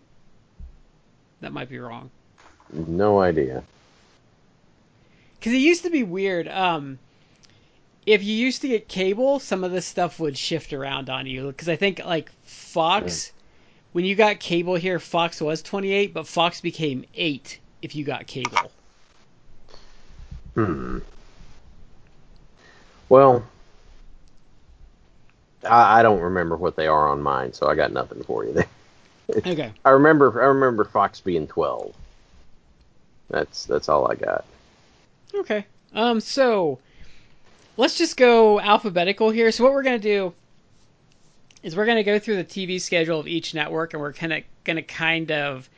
That 1.40 1.52
might 1.52 1.68
be 1.70 1.78
wrong. 1.78 2.10
No 2.72 3.20
idea. 3.20 3.62
Because 5.38 5.52
it 5.52 5.58
used 5.58 5.84
to 5.84 5.90
be 5.90 6.02
weird. 6.02 6.48
Um, 6.48 6.98
if 8.06 8.22
you 8.22 8.34
used 8.34 8.62
to 8.62 8.68
get 8.68 8.88
cable, 8.88 9.38
some 9.38 9.64
of 9.64 9.72
this 9.72 9.86
stuff 9.86 10.20
would 10.20 10.38
shift 10.38 10.72
around 10.72 11.10
on 11.10 11.26
you. 11.26 11.48
Because 11.48 11.68
I 11.68 11.76
think 11.76 12.04
like 12.04 12.30
Fox, 12.44 13.32
when 13.92 14.04
you 14.04 14.14
got 14.14 14.38
cable 14.40 14.76
here, 14.76 14.98
Fox 14.98 15.40
was 15.40 15.62
28, 15.62 16.14
but 16.14 16.26
Fox 16.26 16.60
became 16.60 17.04
8 17.14 17.58
if 17.82 17.94
you 17.94 18.04
got 18.04 18.26
cable. 18.26 18.70
Hmm. 20.54 20.98
Well, 23.08 23.44
I, 25.64 26.00
I 26.00 26.02
don't 26.02 26.20
remember 26.20 26.56
what 26.56 26.76
they 26.76 26.86
are 26.86 27.08
on 27.08 27.22
mine, 27.22 27.52
so 27.52 27.68
I 27.68 27.74
got 27.74 27.92
nothing 27.92 28.22
for 28.22 28.44
you 28.44 28.52
there. 28.52 28.68
Okay. 29.46 29.72
I 29.84 29.90
remember 29.90 30.40
I 30.40 30.46
remember 30.46 30.84
Fox 30.84 31.20
being 31.20 31.46
twelve. 31.46 31.94
That's 33.28 33.64
that's 33.66 33.88
all 33.88 34.10
I 34.10 34.14
got. 34.14 34.44
Okay. 35.38 35.66
Um. 35.94 36.20
So 36.20 36.78
let's 37.76 37.98
just 37.98 38.16
go 38.16 38.60
alphabetical 38.60 39.30
here. 39.30 39.50
So 39.52 39.64
what 39.64 39.72
we're 39.72 39.82
gonna 39.82 39.98
do 39.98 40.34
is 41.62 41.76
we're 41.76 41.86
gonna 41.86 42.02
go 42.02 42.18
through 42.18 42.36
the 42.36 42.44
TV 42.44 42.80
schedule 42.80 43.20
of 43.20 43.26
each 43.26 43.54
network, 43.54 43.92
and 43.92 44.02
we're 44.02 44.12
kind 44.12 44.32
of 44.32 44.42
gonna 44.64 44.82
kind 44.82 45.30
of 45.32 45.68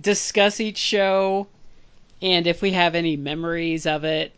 discuss 0.00 0.60
each 0.60 0.78
show, 0.78 1.46
and 2.20 2.46
if 2.46 2.62
we 2.62 2.72
have 2.72 2.94
any 2.94 3.16
memories 3.16 3.86
of 3.86 4.04
it, 4.04 4.32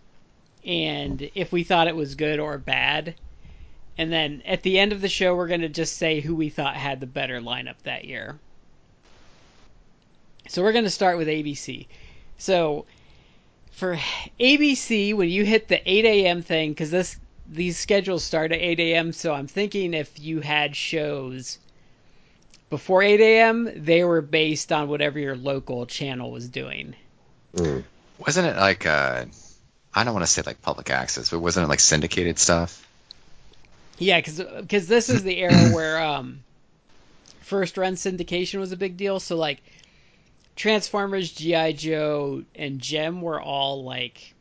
and 0.65 1.31
if 1.35 1.53
we 1.53 1.65
thought 1.65 1.89
it 1.89 1.97
was 1.97 2.15
good 2.15 2.41
or 2.41 2.59
bad. 2.59 3.15
And 3.97 4.13
then 4.13 4.43
at 4.45 4.63
the 4.63 4.79
end 4.79 4.93
of 4.93 5.01
the 5.01 5.09
show, 5.09 5.37
we're 5.37 5.47
going 5.47 5.61
to 5.61 5.69
just 5.69 5.97
say 5.97 6.21
who 6.21 6.35
we 6.35 6.49
thought 6.49 6.75
had 6.75 7.01
the 7.01 7.07
better 7.07 7.41
lineup 7.41 7.77
that 7.85 8.05
year. 8.05 8.39
So 10.49 10.63
we're 10.63 10.73
going 10.73 10.85
to 10.85 10.91
start 10.91 11.17
with 11.17 11.29
ABC. 11.29 11.87
So 12.39 12.87
for 13.75 13.99
ABC, 14.39 15.15
when 15.15 15.29
you 15.29 15.45
hit 15.45 15.69
the 15.69 15.81
8 15.85 16.05
a.m. 16.05 16.43
thing, 16.43 16.71
because 16.71 16.91
this 16.91 17.19
these 17.47 17.79
schedules 17.79 18.25
start 18.25 18.53
at 18.53 18.61
8 18.61 18.81
a.m., 18.81 19.13
so 19.13 19.35
I'm 19.35 19.47
thinking 19.47 19.93
if 19.93 20.19
you 20.19 20.41
had 20.41 20.75
shows 20.75 21.59
before 22.71 23.03
8 23.03 23.21
a.m., 23.21 23.71
they 23.85 24.03
were 24.05 24.23
based 24.23 24.73
on 24.73 24.89
whatever 24.89 25.19
your 25.19 25.37
local 25.37 25.87
channel 25.87 26.31
was 26.31 26.49
doing. 26.49 26.95
Mm. 27.55 27.85
Wasn't 28.19 28.47
it 28.47 28.57
like 28.57 28.87
uh, 28.87 29.27
I 29.95 30.05
don't 30.05 30.15
want 30.15 30.25
to 30.25 30.31
say 30.31 30.43
like 30.47 30.63
public 30.63 30.91
access, 30.91 31.31
but 31.31 31.41
wasn't 31.41 31.65
it 31.65 31.69
like 31.69 31.81
syndicated 31.81 32.39
stuff? 32.39 32.81
Yeah, 33.99 34.21
because 34.21 34.89
this 34.89 35.09
is 35.09 35.23
the 35.23 35.39
era 35.39 35.71
where 35.71 36.01
um, 36.01 36.43
first 37.43 37.77
run 37.77 37.95
syndication 37.95 38.59
was 38.59 38.73
a 38.73 38.77
big 38.77 38.97
deal. 38.97 39.21
So 39.21 39.37
like 39.37 39.63
Transformers, 40.57 41.33
GI 41.33 41.73
Joe, 41.75 42.45
and 42.55 42.81
Jem 42.81 43.21
were 43.21 43.41
all 43.41 43.85
like 43.85 44.35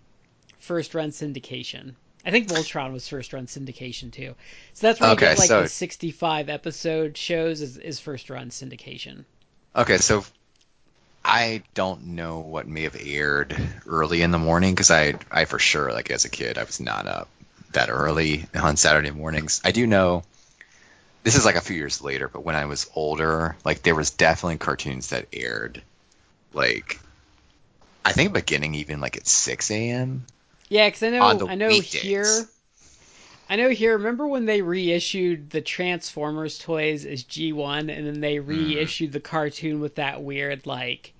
first 0.59 0.93
run 0.93 1.09
syndication. 1.11 1.93
I 2.25 2.31
think 2.31 2.47
Voltron 2.47 2.93
was 2.93 3.07
first 3.07 3.33
run 3.33 3.47
syndication 3.47 4.11
too. 4.11 4.35
So 4.73 4.87
that's 4.87 4.99
where 4.99 5.09
you 5.09 5.13
Okay, 5.15 5.25
get 5.27 5.37
like 5.37 5.47
so- 5.47 5.63
the 5.63 5.69
65 5.69 6.49
episode 6.49 7.17
shows 7.17 7.61
is, 7.61 7.77
is 7.77 7.99
first 7.99 8.29
run 8.29 8.49
syndication. 8.49 9.25
Okay, 9.75 9.97
so 9.97 10.23
I 11.25 11.63
don't 11.73 12.07
know 12.07 12.39
what 12.39 12.67
may 12.67 12.83
have 12.83 12.95
aired 12.99 13.55
early 13.87 14.21
in 14.21 14.31
the 14.31 14.37
morning 14.37 14.73
because 14.73 14.91
I, 14.91 15.15
I 15.31 15.45
for 15.45 15.57
sure, 15.59 15.91
like 15.91 16.11
as 16.11 16.25
a 16.25 16.29
kid, 16.29 16.57
I 16.57 16.63
was 16.63 16.79
not 16.79 17.07
up 17.07 17.27
that 17.71 17.89
early 17.89 18.45
on 18.53 18.77
Saturday 18.77 19.09
mornings. 19.11 19.59
I 19.65 19.71
do 19.71 19.87
know 19.87 20.23
this 21.23 21.35
is 21.35 21.43
like 21.45 21.55
a 21.55 21.61
few 21.61 21.75
years 21.75 22.01
later, 22.01 22.27
but 22.27 22.43
when 22.45 22.55
I 22.55 22.65
was 22.65 22.89
older, 22.95 23.55
like 23.65 23.81
there 23.81 23.95
was 23.95 24.11
definitely 24.11 24.57
cartoons 24.59 25.09
that 25.09 25.27
aired, 25.33 25.81
like 26.53 26.99
I 28.05 28.11
think 28.11 28.33
beginning 28.33 28.75
even 28.75 28.99
like 28.99 29.17
at 29.17 29.27
6 29.27 29.71
a.m. 29.71 30.25
Yeah, 30.69 30.87
because 30.87 31.03
I 31.03 31.09
know 31.09 31.47
I 31.47 31.55
know 31.55 31.67
weekdays. 31.67 32.01
here. 32.01 32.45
I 33.49 33.55
know 33.55 33.69
here. 33.69 33.97
Remember 33.97 34.25
when 34.27 34.45
they 34.45 34.61
reissued 34.61 35.49
the 35.49 35.61
Transformers 35.61 36.57
toys 36.57 37.05
as 37.05 37.23
G1, 37.23 37.95
and 37.95 38.07
then 38.07 38.21
they 38.21 38.37
mm-hmm. 38.37 38.49
reissued 38.49 39.11
the 39.11 39.19
cartoon 39.19 39.79
with 39.79 39.95
that 39.95 40.23
weird 40.23 40.65
like 40.65 41.13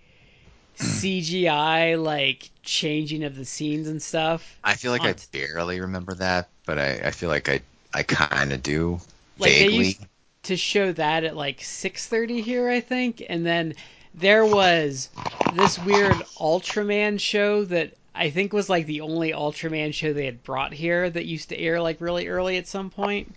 CGI 0.77 2.01
like 2.01 2.49
changing 2.63 3.23
of 3.23 3.35
the 3.35 3.45
scenes 3.45 3.87
and 3.87 4.01
stuff. 4.01 4.57
I 4.63 4.75
feel 4.75 4.91
like 4.91 5.01
On- 5.01 5.09
I 5.09 5.15
barely 5.31 5.79
remember 5.79 6.13
that, 6.15 6.49
but 6.65 6.79
I, 6.79 7.01
I 7.05 7.11
feel 7.11 7.29
like 7.29 7.49
I, 7.49 7.61
I 7.93 8.03
kind 8.03 8.51
of 8.51 8.63
do 8.63 8.99
Like, 9.37 9.51
they 9.51 9.59
vaguely. 9.67 9.85
used- 9.87 10.05
to 10.43 10.57
show 10.57 10.91
that 10.91 11.23
at 11.23 11.37
like 11.37 11.61
6:30 11.61 12.43
here, 12.43 12.69
I 12.69 12.81
think, 12.81 13.23
and 13.29 13.45
then 13.45 13.75
there 14.13 14.45
was 14.45 15.09
this 15.49 15.77
weird 15.79 16.23
Ultraman 16.37 17.19
show 17.19 17.65
that 17.65 17.95
I 18.15 18.29
think 18.29 18.53
was 18.53 18.69
like 18.69 18.85
the 18.85 19.01
only 19.01 19.31
Ultraman 19.31 19.93
show 19.93 20.13
they 20.13 20.25
had 20.25 20.43
brought 20.43 20.73
here 20.73 21.09
that 21.09 21.25
used 21.25 21.49
to 21.49 21.57
air 21.59 21.81
like 21.81 22.01
really 22.01 22.27
early 22.27 22.57
at 22.57 22.67
some 22.67 22.89
point. 22.89 23.35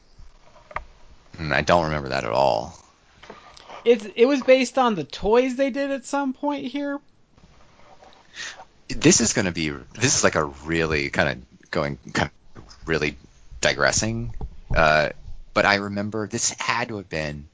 Mm, 1.37 1.53
I 1.53 1.63
don't 1.63 1.85
remember 1.85 2.09
that 2.11 2.25
at 2.25 2.33
all. 2.33 2.75
It's 3.85 4.05
it 4.05 4.27
was 4.27 4.43
based 4.43 4.77
on 4.77 4.95
the 4.97 5.05
toys 5.05 5.57
they 5.57 5.71
did 5.71 5.91
at 5.91 6.05
some 6.05 6.35
point 6.35 6.67
here. 6.67 7.01
this 8.89 9.21
is 9.21 9.33
going 9.33 9.47
to 9.47 9.53
be 9.53 9.71
this 9.71 10.17
is 10.17 10.25
like 10.25 10.35
a 10.35 10.45
really 10.45 11.11
kind 11.11 11.29
of 11.29 11.71
going 11.71 11.99
kind 12.13 12.31
of 12.57 12.63
really 12.87 13.19
digressing 13.61 14.35
uh, 14.75 15.11
but 15.55 15.67
i 15.67 15.77
remember 15.77 16.29
this 16.29 16.51
had 16.59 16.89
to 16.89 16.97
have 16.97 17.09
been 17.09 17.49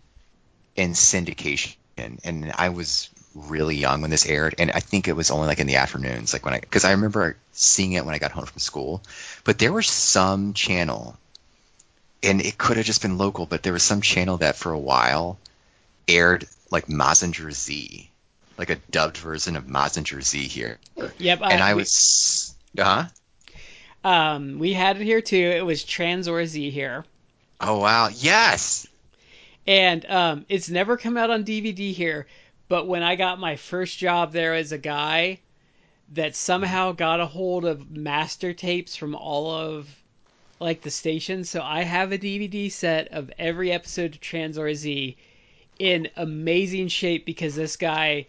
in 0.76 0.92
syndication 0.92 1.76
and 1.96 2.52
i 2.56 2.68
was 2.68 3.08
really 3.34 3.76
young 3.76 4.02
when 4.02 4.10
this 4.10 4.26
aired 4.26 4.54
and 4.58 4.70
i 4.70 4.80
think 4.80 5.08
it 5.08 5.16
was 5.16 5.30
only 5.30 5.46
like 5.46 5.58
in 5.58 5.66
the 5.66 5.76
afternoons 5.76 6.32
like 6.32 6.44
when 6.44 6.54
i 6.54 6.60
because 6.60 6.84
i 6.84 6.90
remember 6.90 7.36
seeing 7.52 7.92
it 7.92 8.04
when 8.04 8.14
i 8.14 8.18
got 8.18 8.30
home 8.30 8.44
from 8.44 8.58
school 8.58 9.02
but 9.44 9.58
there 9.58 9.72
was 9.72 9.86
some 9.86 10.52
channel 10.52 11.16
and 12.22 12.40
it 12.40 12.58
could 12.58 12.76
have 12.76 12.86
just 12.86 13.02
been 13.02 13.18
local 13.18 13.46
but 13.46 13.62
there 13.62 13.72
was 13.72 13.82
some 13.82 14.00
channel 14.00 14.36
that 14.38 14.56
for 14.56 14.72
a 14.72 14.78
while 14.78 15.38
aired 16.08 16.46
like 16.70 16.86
Mazinger 16.86 17.52
Z, 17.52 18.10
like 18.58 18.70
a 18.70 18.76
dubbed 18.90 19.18
version 19.18 19.56
of 19.56 19.64
Mazinger 19.64 20.22
Z 20.22 20.48
here 20.48 20.78
Yep, 21.18 21.40
and 21.42 21.62
I 21.62 21.74
was, 21.74 22.54
uh 22.78 23.06
huh. 24.04 24.08
um 24.08 24.58
we 24.58 24.72
had 24.72 24.96
it 25.00 25.04
here 25.04 25.20
too. 25.20 25.36
It 25.36 25.64
was 25.64 25.84
Tranzor 25.84 26.44
Z 26.46 26.70
here. 26.70 27.04
Oh 27.60 27.78
wow, 27.78 28.08
yes. 28.08 28.86
And 29.66 30.04
um, 30.06 30.46
it's 30.48 30.68
never 30.68 30.96
come 30.96 31.16
out 31.16 31.30
on 31.30 31.44
DVD 31.44 31.92
here, 31.92 32.26
but 32.68 32.88
when 32.88 33.02
I 33.02 33.14
got 33.16 33.38
my 33.38 33.56
first 33.56 33.98
job 33.98 34.32
there 34.32 34.54
as 34.54 34.72
a 34.72 34.78
guy 34.78 35.38
that 36.12 36.34
somehow 36.34 36.92
got 36.92 37.20
a 37.20 37.26
hold 37.26 37.64
of 37.64 37.90
master 37.90 38.52
tapes 38.52 38.96
from 38.96 39.14
all 39.14 39.50
of 39.50 39.88
like 40.58 40.82
the 40.82 40.90
stations, 40.90 41.48
so 41.48 41.62
I 41.62 41.82
have 41.82 42.12
a 42.12 42.18
DVD 42.18 42.70
set 42.70 43.08
of 43.08 43.32
every 43.38 43.72
episode 43.72 44.14
of 44.14 44.20
Tranzor 44.20 44.74
Z 44.74 45.16
in 45.78 46.08
amazing 46.16 46.88
shape 46.88 47.24
because 47.24 47.54
this 47.54 47.76
guy 47.76 48.26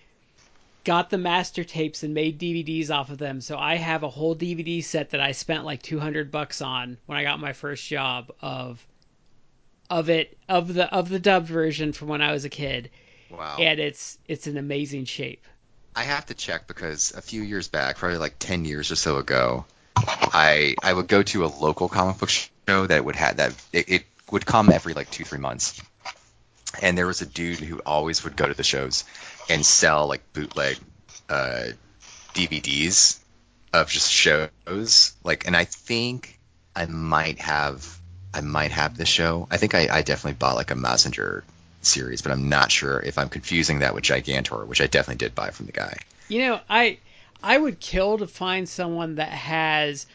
got 0.83 1.09
the 1.09 1.17
master 1.17 1.63
tapes 1.63 2.03
and 2.03 2.13
made 2.13 2.39
DVDs 2.39 2.89
off 2.89 3.09
of 3.09 3.17
them. 3.17 3.41
So 3.41 3.57
I 3.57 3.75
have 3.75 4.03
a 4.03 4.09
whole 4.09 4.35
DVD 4.35 4.83
set 4.83 5.11
that 5.11 5.21
I 5.21 5.31
spent 5.31 5.65
like 5.65 5.81
200 5.81 6.31
bucks 6.31 6.61
on 6.61 6.97
when 7.05 7.17
I 7.17 7.23
got 7.23 7.39
my 7.39 7.53
first 7.53 7.87
job 7.87 8.31
of 8.41 8.85
of 9.89 10.09
it 10.09 10.37
of 10.49 10.73
the 10.73 10.91
of 10.93 11.09
the 11.09 11.19
dubbed 11.19 11.47
version 11.47 11.93
from 11.93 12.07
when 12.07 12.21
I 12.21 12.31
was 12.31 12.45
a 12.45 12.49
kid, 12.49 12.89
Wow. 13.29 13.57
and 13.59 13.79
it's 13.79 14.17
it's 14.27 14.47
an 14.47 14.57
amazing 14.57 15.05
shape. 15.05 15.45
I 15.95 16.03
have 16.03 16.25
to 16.27 16.33
check 16.33 16.67
because 16.67 17.11
a 17.15 17.21
few 17.21 17.41
years 17.43 17.67
back, 17.67 17.97
probably 17.97 18.17
like 18.17 18.35
ten 18.39 18.65
years 18.65 18.91
or 18.91 18.95
so 18.95 19.17
ago, 19.17 19.65
I 19.95 20.75
I 20.81 20.93
would 20.93 21.07
go 21.07 21.21
to 21.23 21.45
a 21.45 21.47
local 21.47 21.89
comic 21.89 22.17
book 22.17 22.29
show 22.29 22.87
that 22.87 23.05
would 23.05 23.15
have 23.15 23.37
that 23.37 23.53
it, 23.71 23.89
it 23.89 24.03
would 24.31 24.45
come 24.45 24.71
every 24.71 24.93
like 24.93 25.11
two 25.11 25.23
three 25.23 25.39
months, 25.39 25.79
and 26.81 26.97
there 26.97 27.05
was 27.07 27.21
a 27.21 27.25
dude 27.25 27.59
who 27.59 27.79
always 27.85 28.23
would 28.23 28.35
go 28.35 28.47
to 28.47 28.53
the 28.53 28.63
shows 28.63 29.03
and 29.49 29.65
sell 29.65 30.07
like 30.07 30.21
bootleg 30.33 30.77
uh, 31.29 31.65
DVDs 32.33 33.19
of 33.73 33.89
just 33.89 34.11
shows. 34.11 35.13
Like, 35.23 35.45
and 35.47 35.55
I 35.55 35.65
think 35.65 36.39
I 36.75 36.85
might 36.85 37.39
have 37.39 37.99
I 38.33 38.41
might 38.41 38.71
have 38.71 38.97
the 38.97 39.05
show. 39.05 39.47
I 39.51 39.57
think 39.57 39.75
I, 39.75 39.87
I 39.91 40.01
definitely 40.01 40.37
bought 40.37 40.55
like 40.55 40.71
a 40.71 40.75
Mazinger 40.75 41.43
series, 41.81 42.21
but 42.21 42.31
I'm 42.31 42.49
not 42.49 42.71
sure 42.71 42.99
if 42.99 43.17
I'm 43.17 43.29
confusing 43.29 43.79
that 43.79 43.93
with 43.93 44.03
Gigantor, 44.03 44.65
which 44.65 44.81
I 44.81 44.87
definitely 44.87 45.25
did 45.25 45.35
buy 45.35 45.51
from 45.51 45.67
the 45.67 45.71
guy. 45.71 45.97
You 46.27 46.39
know, 46.39 46.59
I 46.69 46.97
I 47.43 47.57
would 47.57 47.79
kill 47.79 48.17
to 48.17 48.27
find 48.27 48.67
someone 48.67 49.15
that 49.15 49.29
has 49.29 50.07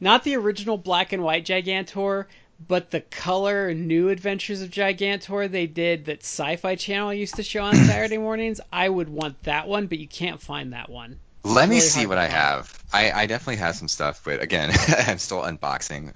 not 0.00 0.24
the 0.24 0.36
original 0.36 0.76
black 0.76 1.12
and 1.12 1.22
white 1.22 1.44
Gigantor, 1.44 2.26
but 2.66 2.90
the 2.90 3.00
color 3.00 3.74
New 3.74 4.08
Adventures 4.08 4.62
of 4.62 4.70
Gigantor 4.70 5.50
they 5.50 5.66
did 5.66 6.06
that 6.06 6.20
Sci-Fi 6.20 6.76
Channel 6.76 7.14
used 7.14 7.36
to 7.36 7.42
show 7.42 7.62
on 7.62 7.74
Saturday 7.86 8.18
mornings. 8.18 8.60
I 8.72 8.88
would 8.88 9.08
want 9.08 9.42
that 9.44 9.68
one, 9.68 9.86
but 9.86 9.98
you 9.98 10.08
can't 10.08 10.40
find 10.40 10.72
that 10.72 10.88
one. 10.88 11.18
Let 11.44 11.68
me 11.68 11.76
really 11.76 11.88
see 11.88 12.06
what 12.06 12.18
I 12.18 12.28
have. 12.28 12.72
I, 12.92 13.10
I 13.10 13.26
definitely 13.26 13.56
have 13.56 13.74
some 13.74 13.88
stuff, 13.88 14.22
but 14.24 14.40
again, 14.40 14.70
I'm 15.06 15.18
still 15.18 15.42
unboxing 15.42 16.14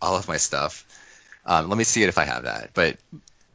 all 0.00 0.16
of 0.16 0.28
my 0.28 0.36
stuff. 0.36 0.84
Um, 1.44 1.68
let 1.68 1.78
me 1.78 1.84
see 1.84 2.02
it 2.02 2.08
if 2.08 2.18
I 2.18 2.24
have 2.24 2.44
that. 2.44 2.70
But 2.74 2.98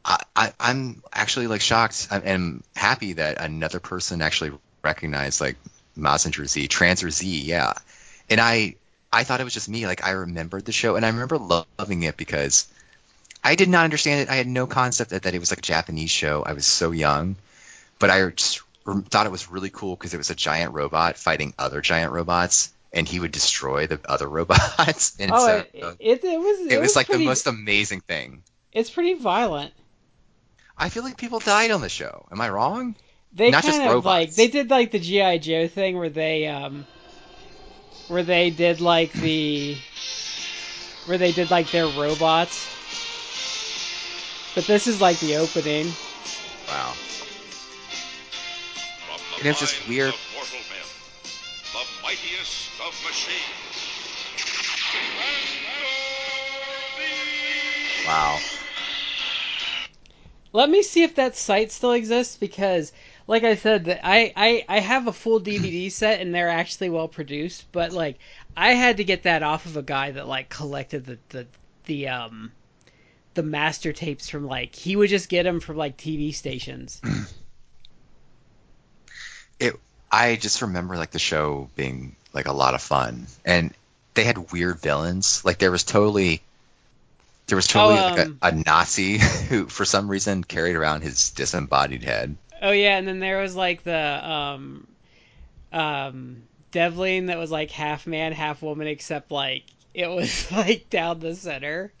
I, 0.04 0.52
I'm 0.58 1.02
actually 1.12 1.46
like 1.46 1.60
shocked 1.60 2.08
and 2.10 2.24
am 2.24 2.62
happy 2.74 3.14
that 3.14 3.40
another 3.40 3.80
person 3.80 4.22
actually 4.22 4.52
recognized 4.82 5.40
like 5.40 5.56
Mazinger 5.96 6.48
Z, 6.48 6.68
Tranzor 6.68 7.10
Z, 7.10 7.40
yeah. 7.42 7.74
And 8.28 8.40
I 8.40 8.76
I 9.12 9.24
thought 9.24 9.40
it 9.40 9.44
was 9.44 9.54
just 9.54 9.68
me. 9.68 9.86
Like 9.86 10.04
I 10.04 10.10
remembered 10.10 10.64
the 10.64 10.72
show 10.72 10.96
and 10.96 11.04
I 11.04 11.10
remember 11.10 11.38
loving 11.38 12.02
it 12.02 12.16
because 12.16 12.66
I 13.44 13.54
did 13.54 13.68
not 13.68 13.84
understand 13.84 14.20
it. 14.20 14.30
I 14.30 14.36
had 14.36 14.46
no 14.46 14.66
concept 14.66 15.10
that, 15.10 15.24
that 15.24 15.34
it 15.34 15.38
was 15.38 15.52
like 15.52 15.58
a 15.58 15.62
Japanese 15.62 16.10
show. 16.10 16.42
I 16.42 16.54
was 16.54 16.66
so 16.66 16.90
young, 16.90 17.36
but 17.98 18.10
I 18.10 18.28
just 18.30 18.62
thought 19.10 19.26
it 19.26 19.32
was 19.32 19.50
really 19.50 19.70
cool 19.70 19.94
because 19.94 20.14
it 20.14 20.18
was 20.18 20.30
a 20.30 20.34
giant 20.34 20.74
robot 20.74 21.16
fighting 21.16 21.54
other 21.58 21.80
giant 21.80 22.12
robots, 22.12 22.72
and 22.92 23.08
he 23.08 23.20
would 23.20 23.32
destroy 23.32 23.86
the 23.86 24.00
other 24.04 24.28
robots. 24.28 25.16
and 25.20 25.32
oh, 25.32 25.46
so, 25.46 25.64
it, 25.72 25.96
it, 25.98 26.24
it 26.24 26.40
was 26.40 26.60
it, 26.60 26.72
it 26.72 26.80
was, 26.80 26.96
like 26.96 27.06
pretty, 27.06 27.24
the 27.24 27.28
most 27.28 27.46
amazing 27.46 28.00
thing. 28.00 28.42
It's 28.72 28.90
pretty 28.90 29.14
violent. 29.14 29.72
I 30.76 30.88
feel 30.88 31.02
like 31.02 31.16
people 31.16 31.38
died 31.38 31.70
on 31.70 31.80
the 31.80 31.88
show. 31.88 32.26
Am 32.30 32.40
I 32.40 32.48
wrong? 32.48 32.94
They 33.34 33.50
Not 33.50 33.62
kind 33.62 33.74
just 33.74 33.86
of 33.86 33.92
robots. 33.92 34.04
like 34.06 34.34
they 34.34 34.48
did 34.48 34.68
like 34.68 34.90
the 34.90 34.98
GI 34.98 35.38
Joe 35.38 35.68
thing 35.68 35.96
where 35.98 36.10
they 36.10 36.48
um 36.48 36.86
where 38.08 38.22
they 38.22 38.50
did 38.50 38.80
like 38.80 39.12
the 39.12 39.76
where 41.06 41.18
they 41.18 41.32
did 41.32 41.50
like 41.50 41.70
their 41.70 41.86
robots. 41.86 42.68
But 44.54 44.66
this 44.66 44.86
is 44.86 45.00
like 45.00 45.18
the 45.20 45.36
opening. 45.36 45.86
Wow. 46.68 46.92
The 49.08 49.38
And 49.38 49.46
it's 49.46 49.60
just 49.60 49.88
weird. 49.88 50.14
Mightiest 52.12 52.70
of 52.86 52.92
machines. 53.06 53.88
Wow. 58.06 58.38
Let 60.52 60.68
me 60.68 60.82
see 60.82 61.04
if 61.04 61.14
that 61.14 61.36
site 61.36 61.72
still 61.72 61.92
exists 61.92 62.36
because, 62.36 62.92
like 63.26 63.44
I 63.44 63.54
said, 63.54 63.86
that 63.86 64.00
I, 64.04 64.32
I 64.36 64.64
I 64.68 64.80
have 64.80 65.06
a 65.06 65.12
full 65.12 65.40
DVD 65.40 65.90
set 65.92 66.20
and 66.20 66.34
they're 66.34 66.50
actually 66.50 66.90
well 66.90 67.08
produced. 67.08 67.72
But 67.72 67.92
like, 67.92 68.18
I 68.56 68.74
had 68.74 68.98
to 68.98 69.04
get 69.04 69.22
that 69.22 69.42
off 69.42 69.64
of 69.64 69.78
a 69.78 69.82
guy 69.82 70.10
that 70.10 70.28
like 70.28 70.50
collected 70.50 71.06
the 71.06 71.18
the 71.30 71.46
the 71.86 72.08
um 72.08 72.52
the 73.32 73.42
master 73.42 73.94
tapes 73.94 74.28
from 74.28 74.46
like 74.46 74.74
he 74.74 74.96
would 74.96 75.08
just 75.08 75.30
get 75.30 75.44
them 75.44 75.60
from 75.60 75.78
like 75.78 75.96
TV 75.96 76.34
stations. 76.34 77.00
It. 79.60 79.76
I 80.12 80.36
just 80.36 80.62
remember 80.62 80.96
like 80.96 81.10
the 81.10 81.18
show 81.18 81.70
being 81.76 82.16
like 82.32 82.46
a 82.46 82.52
lot 82.52 82.74
of 82.74 82.82
fun, 82.82 83.26
and 83.44 83.74
they 84.14 84.24
had 84.24 84.52
weird 84.52 84.80
villains. 84.80 85.44
Like 85.44 85.58
there 85.58 85.72
was 85.72 85.84
totally. 85.84 86.42
There 87.46 87.56
was 87.56 87.68
totally 87.68 88.00
Oh, 88.00 88.02
like 88.02 88.16
um, 88.16 88.40
a, 88.42 88.48
a 88.48 88.52
Nazi 88.52 89.18
who, 89.48 89.68
for 89.68 89.84
some 89.84 90.08
reason, 90.08 90.42
carried 90.42 90.74
around 90.76 91.02
his 91.02 91.30
disembodied 91.30 92.02
head. 92.02 92.36
Oh 92.62 92.70
yeah, 92.72 92.96
and 92.98 93.06
then 93.06 93.20
there 93.20 93.40
was 93.40 93.56
like 93.56 93.82
the 93.82 94.30
um 94.30 94.86
um 95.72 96.48
Devleen 96.72 97.26
that 97.28 97.38
was 97.38 97.50
like 97.50 97.70
half 97.70 98.06
man, 98.06 98.32
half 98.32 98.62
woman, 98.62 98.86
except 98.88 99.30
like 99.30 99.64
it 99.94 100.08
was 100.08 100.50
like 100.52 100.90
down 100.90 101.20
the 101.20 101.34
center. 101.34 101.92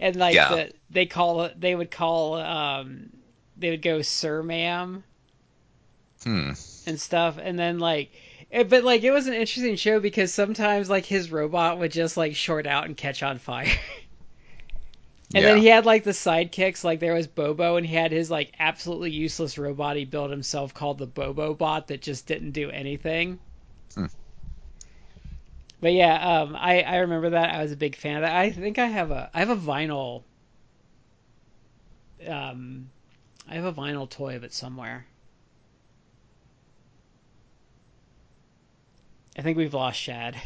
And 0.00 0.16
like 0.16 0.34
Yeah. 0.34 0.48
the 0.48 0.72
they 0.90 1.06
call 1.06 1.44
it 1.44 1.60
they 1.60 1.74
would 1.74 1.90
call 1.90 2.34
um 2.36 3.10
they 3.56 3.70
would 3.70 3.82
go 3.82 4.02
Sir 4.02 4.42
Ma'am 4.42 5.04
Hmm. 6.24 6.52
And 6.86 7.00
stuff 7.00 7.38
and 7.40 7.58
then 7.58 7.78
like 7.78 8.10
it, 8.50 8.68
but 8.68 8.84
like 8.84 9.02
it 9.02 9.10
was 9.10 9.26
an 9.26 9.34
interesting 9.34 9.76
show 9.76 10.00
because 10.00 10.32
sometimes 10.32 10.88
like 10.88 11.04
his 11.04 11.30
robot 11.30 11.78
would 11.78 11.92
just 11.92 12.16
like 12.16 12.34
short 12.34 12.66
out 12.66 12.86
and 12.86 12.96
catch 12.96 13.22
on 13.22 13.38
fire. 13.38 13.66
And 15.34 15.44
then 15.44 15.58
he 15.58 15.66
had 15.66 15.84
like 15.84 16.04
the 16.04 16.12
sidekicks, 16.12 16.84
like 16.84 17.00
there 17.00 17.14
was 17.14 17.26
Bobo, 17.26 17.76
and 17.76 17.84
he 17.84 17.94
had 17.94 18.12
his 18.12 18.30
like 18.30 18.52
absolutely 18.60 19.10
useless 19.10 19.58
robot 19.58 19.96
he 19.96 20.04
built 20.04 20.30
himself 20.30 20.72
called 20.72 20.98
the 20.98 21.06
Bobo 21.06 21.52
Bot 21.52 21.88
that 21.88 22.00
just 22.00 22.26
didn't 22.26 22.52
do 22.52 22.70
anything. 22.70 23.40
Hmm. 23.94 24.06
But 25.80 25.92
yeah, 25.94 26.40
um, 26.40 26.54
I 26.56 26.82
I 26.82 26.96
remember 26.98 27.30
that 27.30 27.54
I 27.54 27.62
was 27.62 27.72
a 27.72 27.76
big 27.76 27.96
fan 27.96 28.16
of 28.16 28.22
that. 28.22 28.36
I 28.36 28.50
think 28.50 28.78
I 28.78 28.86
have 28.86 29.10
a 29.10 29.30
I 29.34 29.40
have 29.40 29.50
a 29.50 29.56
vinyl. 29.56 30.22
Um, 32.26 32.90
I 33.48 33.54
have 33.56 33.64
a 33.64 33.72
vinyl 33.72 34.08
toy 34.08 34.36
of 34.36 34.44
it 34.44 34.54
somewhere. 34.54 35.06
I 39.36 39.42
think 39.42 39.58
we've 39.58 39.74
lost 39.74 40.00
Shad. 40.00 40.36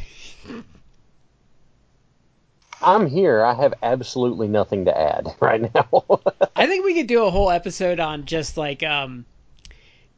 I'm 2.83 3.07
here. 3.07 3.45
I 3.45 3.55
have 3.55 3.75
absolutely 3.83 4.49
nothing 4.49 4.87
to 4.87 4.99
add 4.99 5.27
right 5.41 5.73
now. 5.75 6.21
I 6.57 6.67
think 6.67 6.85
we 6.85 6.95
could 6.95 7.07
do 7.07 7.25
a 7.25 7.31
whole 7.31 7.51
episode 7.51 8.01
on 8.01 8.25
just 8.25 8.57
like 8.57 8.83
um 8.83 9.27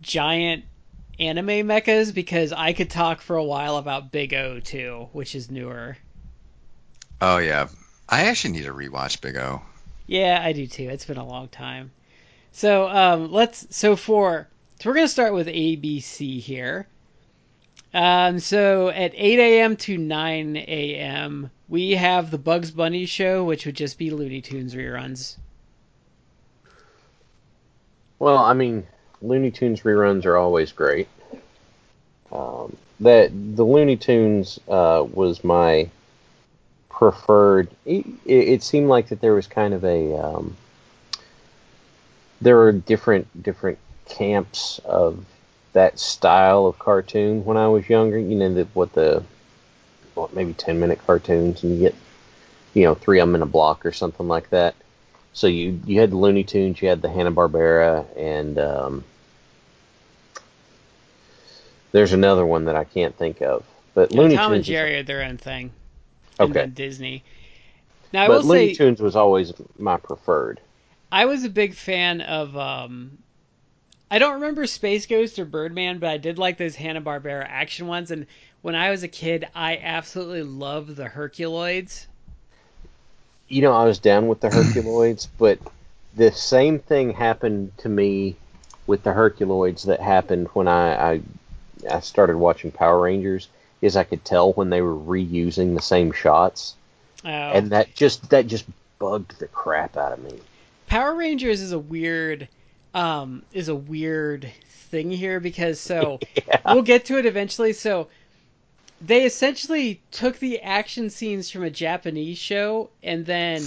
giant 0.01 0.65
anime 1.19 1.67
mechas 1.67 2.15
because 2.15 2.53
I 2.53 2.73
could 2.73 2.91
talk 2.91 3.21
for 3.21 3.37
a 3.37 3.45
while 3.45 3.77
about 3.77 4.13
Big 4.13 4.33
O 4.33 4.61
too, 4.61 5.09
which 5.13 5.35
is 5.35 5.51
newer. 5.51 5.97
Oh 7.21 7.39
yeah. 7.39 7.69
I 8.09 8.27
actually 8.27 8.55
need 8.55 8.65
to 8.65 8.73
rewatch 8.73 9.21
Big 9.21 9.37
O. 9.37 9.63
Yeah, 10.07 10.41
I 10.43 10.53
do 10.53 10.67
too. 10.67 10.89
It's 10.89 11.05
been 11.05 11.19
a 11.19 11.27
long 11.27 11.49
time. 11.49 11.91
So 12.53 12.89
um 12.89 13.33
let's 13.33 13.67
so 13.75 13.97
for 13.97 14.49
so 14.81 14.89
we're 14.89 14.95
gonna 14.95 15.09
start 15.09 15.35
with 15.35 15.47
ABC 15.49 16.41
here. 16.41 16.87
Um, 17.95 18.39
so 18.39 18.89
at 18.89 19.13
8 19.15 19.39
a.m. 19.39 19.77
to 19.77 19.99
9 19.99 20.57
a.m., 20.57 21.51
we 21.69 21.93
have 21.93 22.31
the 22.31 22.39
Bugs 22.39 22.71
Bunny 22.71 23.07
show, 23.07 23.45
which 23.45 23.67
would 23.67 23.77
just 23.77 23.99
be 23.99 24.11
Looney 24.11 24.41
Tunes 24.41 24.75
reruns. 24.75 25.37
well, 28.19 28.39
I 28.39 28.53
mean, 28.53 28.87
Looney 29.21 29.51
Tunes 29.51 29.81
reruns 29.81 30.25
are 30.27 30.37
always 30.37 30.71
great. 30.71 31.09
Um, 32.31 32.77
that 33.01 33.31
the 33.33 33.65
Looney 33.65 33.97
Tunes 33.97 34.61
uh, 34.69 35.05
was 35.13 35.43
my 35.43 35.91
preferred. 36.89 37.69
It, 37.85 38.07
it 38.25 38.63
seemed 38.63 38.89
like 38.89 39.09
that 39.09 39.21
there 39.21 39.35
was 39.35 39.49
kind 39.49 39.75
of 39.75 39.85
a 39.85 40.17
um, 40.17 40.57
there 42.41 42.57
were 42.57 42.71
different 42.71 43.43
different 43.43 43.79
camps 44.09 44.81
of 44.85 45.25
that 45.73 45.99
style 45.99 46.67
of 46.67 46.79
cartoon 46.79 47.45
when 47.45 47.57
I 47.57 47.69
was 47.69 47.89
younger. 47.89 48.19
You 48.19 48.35
know, 48.37 48.55
the, 48.55 48.65
what 48.75 48.93
the 48.93 49.25
what 50.15 50.35
maybe 50.35 50.53
ten 50.55 50.81
minute 50.81 51.01
cartoons, 51.07 51.63
and 51.63 51.75
you 51.75 51.81
get 51.81 51.95
you 52.75 52.85
know 52.85 52.95
three 52.95 53.21
of 53.21 53.29
them 53.29 53.35
in 53.35 53.43
a 53.43 53.47
block 53.47 53.85
or 53.87 53.93
something 53.93 54.29
like 54.29 54.51
that. 54.51 54.75
So 55.33 55.47
you 55.47 55.81
you 55.87 56.01
had 56.01 56.11
the 56.11 56.17
Looney 56.17 56.45
Tunes, 56.45 56.81
you 56.83 56.89
had 56.89 57.03
the 57.03 57.09
Hanna 57.09 57.33
Barbera, 57.33 58.07
and 58.17 58.59
um, 58.59 59.05
there's 61.93 62.13
another 62.13 62.45
one 62.45 62.67
that 62.67 62.77
I 62.77 62.85
can't 62.85 63.17
think 63.17 63.41
of. 63.41 63.65
But 63.95 64.13
know, 64.13 64.23
Looney 64.23 64.37
Tom 64.37 64.51
Tunes, 64.51 64.57
and 64.57 64.65
Jerry 64.65 64.97
are 64.97 65.03
their 65.03 65.23
own 65.23 65.39
thing. 65.39 65.73
Okay. 66.41 66.67
Disney. 66.67 67.23
Now 68.13 68.25
I 68.25 68.29
but 68.29 68.43
will 68.43 68.49
Looney 68.49 68.75
say 68.75 68.75
Tunes 68.75 69.01
was 69.01 69.17
always 69.17 69.53
my 69.79 69.97
preferred. 69.97 70.61
I 71.11 71.27
was 71.27 71.45
a 71.45 71.51
big 71.51 71.75
fan 71.75 72.21
of 72.21 72.57
um 72.57 73.19
I 74.13 74.19
don't 74.19 74.35
remember 74.35 74.67
Space 74.67 75.07
Ghost 75.07 75.39
or 75.39 75.47
Birdman, 75.47 75.99
but 75.99 76.11
I 76.11 76.19
did 76.19 76.37
like 76.37 76.59
those 76.59 76.77
Hanna-Barbera 76.77 77.47
action 77.49 77.87
ones 77.87 78.11
and 78.11 78.27
when 78.61 78.75
I 78.75 78.91
was 78.91 79.03
a 79.03 79.09
kid, 79.09 79.49
I 79.55 79.79
absolutely 79.79 80.43
loved 80.43 80.97
the 80.97 81.07
Herculoids. 81.07 82.07
You 83.49 83.63
know, 83.63 83.73
I 83.73 83.87
was 83.87 83.99
down 83.99 84.29
with 84.29 84.41
the 84.41 84.49
Herculoids, 84.53 85.29
but 85.39 85.59
the 86.15 86.31
same 86.31 86.79
thing 86.79 87.15
happened 87.15 87.73
to 87.79 87.89
me 87.89 88.37
with 88.87 89.03
the 89.03 89.15
Herculoids 89.15 89.85
that 89.85 90.01
happened 90.01 90.49
when 90.53 90.69
I, 90.69 91.15
I 91.15 91.21
I 91.91 92.01
started 92.01 92.37
watching 92.37 92.71
Power 92.71 93.01
Rangers. 93.01 93.49
Is 93.81 93.97
I 93.97 94.05
could 94.05 94.27
tell 94.27 94.53
when 94.53 94.69
they 94.69 94.83
were 94.83 94.95
reusing 94.95 95.75
the 95.75 95.83
same 95.83 96.13
shots, 96.13 96.75
Oh. 97.25 97.29
and 97.29 97.71
that 97.71 97.95
just 97.95 98.29
that 98.29 98.47
just 98.47 98.67
bugged 98.99 99.39
the 99.39 99.49
crap 99.49 99.97
out 99.97 100.13
of 100.13 100.23
me. 100.23 100.39
Power 100.87 101.15
Rangers 101.15 101.63
is 101.63 101.73
a 101.73 101.79
weird 101.79 102.47
um 102.95 103.43
is 103.53 103.69
a 103.69 103.75
weird 103.75 104.51
thing 104.69 105.11
here 105.11 105.41
because 105.41 105.81
so 105.81 106.21
we'll 106.67 106.83
get 106.83 107.07
to 107.07 107.19
it 107.19 107.27
eventually. 107.27 107.73
So 107.73 108.09
they 109.01 109.25
essentially 109.25 110.01
took 110.11 110.39
the 110.39 110.61
action 110.61 111.11
scenes 111.11 111.51
from 111.51 111.65
a 111.65 111.71
Japanese 111.71 112.39
show 112.39 112.91
and 113.03 113.27
then 113.27 113.63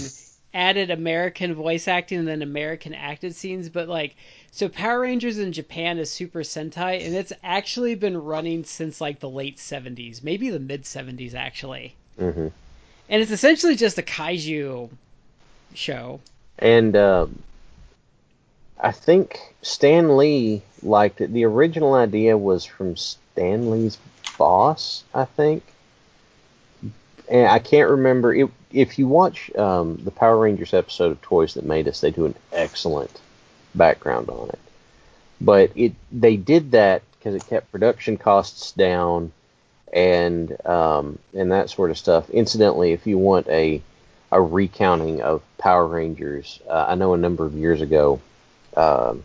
added 0.54 0.90
American 0.90 1.54
voice 1.54 1.86
acting 1.86 2.20
and 2.20 2.28
then 2.28 2.40
American 2.40 2.94
acted 2.94 3.34
scenes, 3.34 3.68
but 3.68 3.88
like 3.88 4.16
so 4.50 4.68
Power 4.68 5.00
Rangers 5.00 5.36
in 5.38 5.52
Japan 5.52 5.98
is 5.98 6.10
Super 6.10 6.40
Sentai 6.40 7.04
and 7.04 7.14
it's 7.14 7.32
actually 7.42 7.94
been 7.94 8.16
running 8.16 8.64
since 8.64 9.00
like 9.00 9.20
the 9.20 9.28
late 9.28 9.58
70s, 9.58 10.22
maybe 10.24 10.48
the 10.48 10.58
mid 10.58 10.84
70s 10.84 11.34
actually. 11.34 11.94
hmm 12.18 12.48
And 13.08 13.22
it's 13.22 13.30
essentially 13.30 13.76
just 13.76 13.98
a 13.98 14.02
kaiju 14.02 14.88
show. 15.74 16.20
And 16.58 16.96
um 16.96 17.42
I 18.78 18.92
think 18.92 19.54
Stan 19.62 20.16
Lee 20.16 20.62
liked 20.82 21.20
it. 21.20 21.32
The 21.32 21.44
original 21.44 21.94
idea 21.94 22.36
was 22.36 22.64
from 22.64 22.96
Stan 22.96 23.70
Lee's 23.70 23.98
boss, 24.38 25.04
I 25.14 25.24
think. 25.24 25.62
and 27.28 27.48
I 27.48 27.58
can't 27.58 27.90
remember 27.90 28.34
it, 28.34 28.50
if 28.72 28.98
you 28.98 29.08
watch 29.08 29.54
um, 29.56 29.96
the 30.04 30.10
Power 30.10 30.38
Rangers 30.38 30.74
episode 30.74 31.12
of 31.12 31.22
Toys 31.22 31.54
That 31.54 31.64
Made 31.64 31.88
Us. 31.88 32.00
They 32.00 32.10
do 32.10 32.26
an 32.26 32.34
excellent 32.52 33.20
background 33.74 34.28
on 34.28 34.50
it, 34.50 34.58
but 35.40 35.70
it 35.74 35.94
they 36.12 36.36
did 36.36 36.72
that 36.72 37.02
because 37.12 37.34
it 37.34 37.46
kept 37.46 37.72
production 37.72 38.16
costs 38.16 38.72
down 38.72 39.32
and 39.92 40.64
um, 40.66 41.18
and 41.34 41.50
that 41.52 41.70
sort 41.70 41.90
of 41.90 41.98
stuff. 41.98 42.28
Incidentally, 42.30 42.92
if 42.92 43.06
you 43.06 43.18
want 43.18 43.48
a 43.48 43.82
a 44.30 44.40
recounting 44.40 45.22
of 45.22 45.42
Power 45.58 45.86
Rangers, 45.86 46.60
uh, 46.68 46.86
I 46.88 46.94
know 46.94 47.14
a 47.14 47.18
number 47.18 47.44
of 47.46 47.54
years 47.54 47.80
ago. 47.80 48.20
Um, 48.76 49.24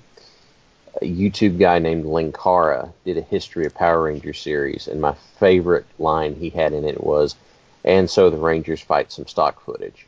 a 1.02 1.06
YouTube 1.06 1.58
guy 1.58 1.80
named 1.80 2.06
Linkara 2.06 2.92
did 3.06 3.18
a 3.18 3.22
history 3.22 3.66
of 3.66 3.74
Power 3.74 4.04
Rangers 4.04 4.40
series, 4.40 4.88
and 4.88 5.00
my 5.02 5.14
favorite 5.40 5.86
line 6.00 6.36
he 6.36 6.50
had 6.50 6.74
in 6.74 6.84
it 6.86 7.04
was, 7.04 7.36
"And 7.84 8.10
so 8.10 8.30
the 8.30 8.38
Rangers 8.38 8.82
fight 8.82 9.12
some 9.12 9.28
stock 9.28 9.62
footage." 9.64 10.06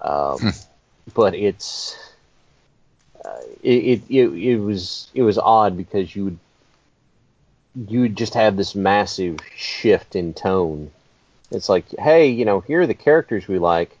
Um, 0.00 0.38
Hmm. 0.38 0.48
but 1.14 1.34
it's 1.34 1.96
uh, 3.24 3.40
it, 3.62 3.68
it 3.70 4.02
it 4.10 4.28
it 4.28 4.58
was 4.58 5.08
it 5.14 5.22
was 5.22 5.38
odd 5.38 5.76
because 5.76 6.14
you 6.16 6.24
would 6.24 6.38
you 7.88 8.00
would 8.00 8.16
just 8.16 8.34
have 8.34 8.56
this 8.56 8.74
massive 8.74 9.38
shift 9.56 10.16
in 10.16 10.34
tone. 10.34 10.90
It's 11.50 11.68
like, 11.68 11.84
hey, 11.98 12.28
you 12.28 12.44
know, 12.44 12.60
here 12.60 12.82
are 12.82 12.86
the 12.86 12.94
characters 12.94 13.46
we 13.48 13.58
like. 13.58 13.96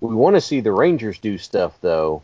We 0.00 0.14
want 0.14 0.36
to 0.36 0.40
see 0.40 0.60
the 0.60 0.72
Rangers 0.72 1.18
do 1.18 1.38
stuff 1.38 1.78
though. 1.80 2.22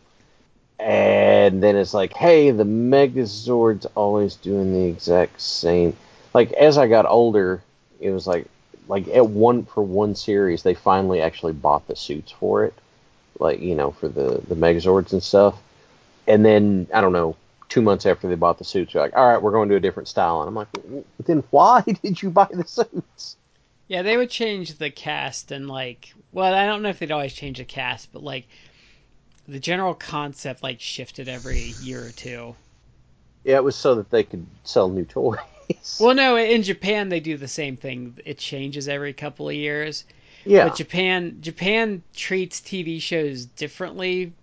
And 0.81 1.63
then 1.63 1.77
it's 1.77 1.93
like, 1.93 2.15
hey, 2.15 2.51
the 2.51 2.65
Megazord's 2.65 3.87
always 3.95 4.37
doing 4.37 4.73
the 4.73 4.89
exact 4.89 5.41
same. 5.41 5.97
Like 6.33 6.53
as 6.53 6.79
I 6.79 6.89
got 6.89 7.07
older, 7.07 7.63
it 8.01 8.11
was 8.11 8.27
like, 8.27 8.47
like 8.89 9.07
at 9.09 9.27
one 9.27 9.65
for 9.65 9.83
one 9.83 10.15
series, 10.15 10.63
they 10.63 10.75
finally 10.75 11.21
actually 11.21 11.53
bought 11.53 11.87
the 11.87 11.97
suits 11.97 12.33
for 12.33 12.65
it, 12.65 12.75
like 13.39 13.61
you 13.61 13.75
know, 13.75 13.91
for 13.91 14.09
the 14.09 14.41
the 14.49 14.57
Megazords 14.57 15.13
and 15.13 15.23
stuff. 15.23 15.61
And 16.27 16.45
then 16.45 16.87
I 16.95 17.01
don't 17.01 17.13
know, 17.13 17.37
two 17.69 17.83
months 17.83 18.07
after 18.07 18.29
they 18.29 18.35
bought 18.35 18.59
the 18.59 18.65
suits, 18.65 18.93
they're 18.93 19.03
like, 19.03 19.17
all 19.17 19.29
right, 19.29 19.41
we're 19.41 19.53
going 19.53 19.69
to 19.69 19.77
a 19.77 19.81
different 19.81 20.09
style. 20.09 20.41
And 20.41 20.49
I'm 20.49 20.55
like, 20.55 20.69
then 21.25 21.45
why 21.51 21.83
did 22.03 22.21
you 22.21 22.31
buy 22.31 22.49
the 22.51 22.67
suits? 22.67 23.37
Yeah, 23.87 24.03
they 24.03 24.17
would 24.17 24.31
change 24.31 24.79
the 24.79 24.91
cast 24.91 25.53
and 25.53 25.69
like, 25.69 26.13
well, 26.33 26.55
I 26.55 26.67
don't 26.67 26.83
know 26.83 26.91
if 26.91 26.99
they'd 26.99 27.11
always 27.11 27.33
change 27.35 27.59
the 27.59 27.65
cast, 27.65 28.13
but 28.13 28.23
like 28.23 28.49
the 29.51 29.61
general 29.61 29.95
concept 29.95 30.63
like 30.63 30.81
shifted 30.81 31.29
every 31.29 31.63
year 31.73 32.05
or 32.07 32.13
two. 32.13 32.57
Yeah, 33.45 33.57
it 33.57 33.65
was 33.65 33.77
so 33.77 33.95
that 33.97 34.11
they 34.11 34.25
could 34.25 34.47
sell 34.65 34.89
new 34.89 35.05
toys. 35.05 35.39
Well, 35.99 36.17
no, 36.17 36.37
in 36.37 36.65
Japan 36.65 37.11
they 37.11 37.21
do 37.21 37.37
the 37.37 37.47
same 37.47 37.77
thing. 37.77 38.19
It 38.25 38.39
changes 38.39 38.89
every 38.89 39.13
couple 39.13 39.49
of 39.49 39.55
years. 39.55 40.05
yeah, 40.45 40.65
But 40.65 40.75
Japan 40.75 41.39
Japan 41.43 42.03
treats 42.13 42.61
TV 42.61 42.99
shows 42.99 43.47
differently 43.47 44.35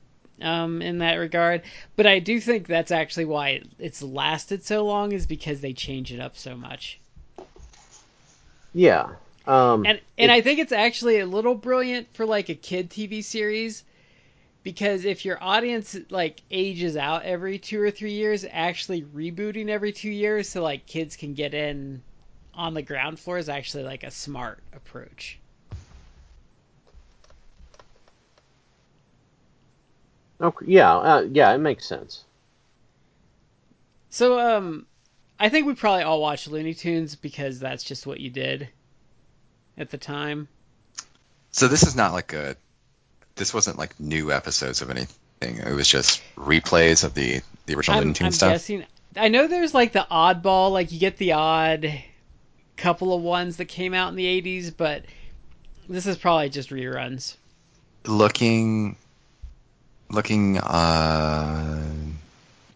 um, 0.41 0.81
in 0.81 0.99
that 0.99 1.15
regard. 1.15 1.63
But 1.97 2.07
I 2.07 2.19
do 2.19 2.39
think 2.39 2.67
that's 2.67 2.91
actually 2.91 3.25
why 3.25 3.63
it's 3.77 4.01
lasted 4.01 4.63
so 4.65 4.85
long 4.85 5.11
is 5.13 5.27
because 5.27 5.59
they 5.61 5.73
change 5.73 6.13
it 6.13 6.21
up 6.21 6.37
so 6.37 6.55
much. 6.55 7.01
yeah. 8.73 9.15
Um, 9.45 9.85
And 9.85 10.01
and 10.19 10.31
I 10.31 10.41
think 10.41 10.59
it's 10.59 10.71
actually 10.71 11.17
a 11.19 11.25
little 11.25 11.55
brilliant 11.55 12.13
for 12.13 12.27
like 12.27 12.47
a 12.49 12.53
kid 12.53 12.91
TV 12.91 13.23
series 13.23 13.83
because 14.67 15.05
if 15.05 15.23
your 15.23 15.41
audience 15.41 15.95
like 16.09 16.41
ages 16.51 16.97
out 16.97 17.23
every 17.23 17.57
2 17.57 17.79
or 17.79 17.89
3 17.89 18.11
years, 18.11 18.45
actually 18.51 19.01
rebooting 19.01 19.69
every 19.69 19.93
2 19.93 20.09
years 20.09 20.49
so 20.49 20.61
like 20.61 20.85
kids 20.85 21.15
can 21.15 21.33
get 21.35 21.53
in 21.53 22.03
on 22.53 22.73
the 22.73 22.81
ground 22.81 23.17
floor 23.17 23.37
is 23.37 23.47
actually 23.47 23.85
like 23.85 24.03
a 24.03 24.11
smart 24.11 24.59
approach. 24.73 25.39
okay, 30.41 30.65
yeah, 30.67 30.97
uh, 30.97 31.21
yeah, 31.31 31.53
it 31.53 31.59
makes 31.59 31.85
sense. 31.85 32.25
So 34.09 34.37
um 34.37 34.85
I 35.39 35.47
think 35.47 35.65
we 35.65 35.75
probably 35.75 36.03
all 36.03 36.19
watched 36.19 36.49
Looney 36.49 36.73
Tunes 36.73 37.15
because 37.15 37.57
that's 37.57 37.85
just 37.85 38.05
what 38.05 38.19
you 38.19 38.29
did 38.29 38.67
at 39.77 39.91
the 39.91 39.97
time. 39.97 40.49
So 41.51 41.69
this 41.69 41.83
is 41.83 41.95
not 41.95 42.11
like 42.11 42.33
a. 42.33 42.57
This 43.37 43.53
wasn't 43.53 43.77
like 43.77 43.99
new 43.99 44.31
episodes 44.31 44.81
of 44.81 44.89
anything. 44.89 45.57
It 45.57 45.73
was 45.73 45.87
just 45.87 46.21
replays 46.35 47.03
of 47.03 47.13
the 47.13 47.41
the 47.65 47.75
original 47.75 47.99
I'm, 47.99 48.13
Looney 48.13 48.31
stuff. 48.31 48.51
guessing. 48.51 48.85
I 49.15 49.29
know 49.29 49.47
there's 49.47 49.73
like 49.73 49.93
the 49.93 50.05
oddball, 50.11 50.71
like 50.71 50.91
you 50.91 50.99
get 50.99 51.17
the 51.17 51.33
odd 51.33 51.91
couple 52.75 53.13
of 53.13 53.21
ones 53.21 53.57
that 53.57 53.65
came 53.65 53.93
out 53.93 54.09
in 54.09 54.15
the 54.15 54.41
80s, 54.41 54.71
but 54.75 55.03
this 55.89 56.05
is 56.05 56.17
probably 56.17 56.49
just 56.49 56.69
reruns. 56.69 57.35
looking 58.05 58.95
looking 60.09 60.57
uh 60.57 61.83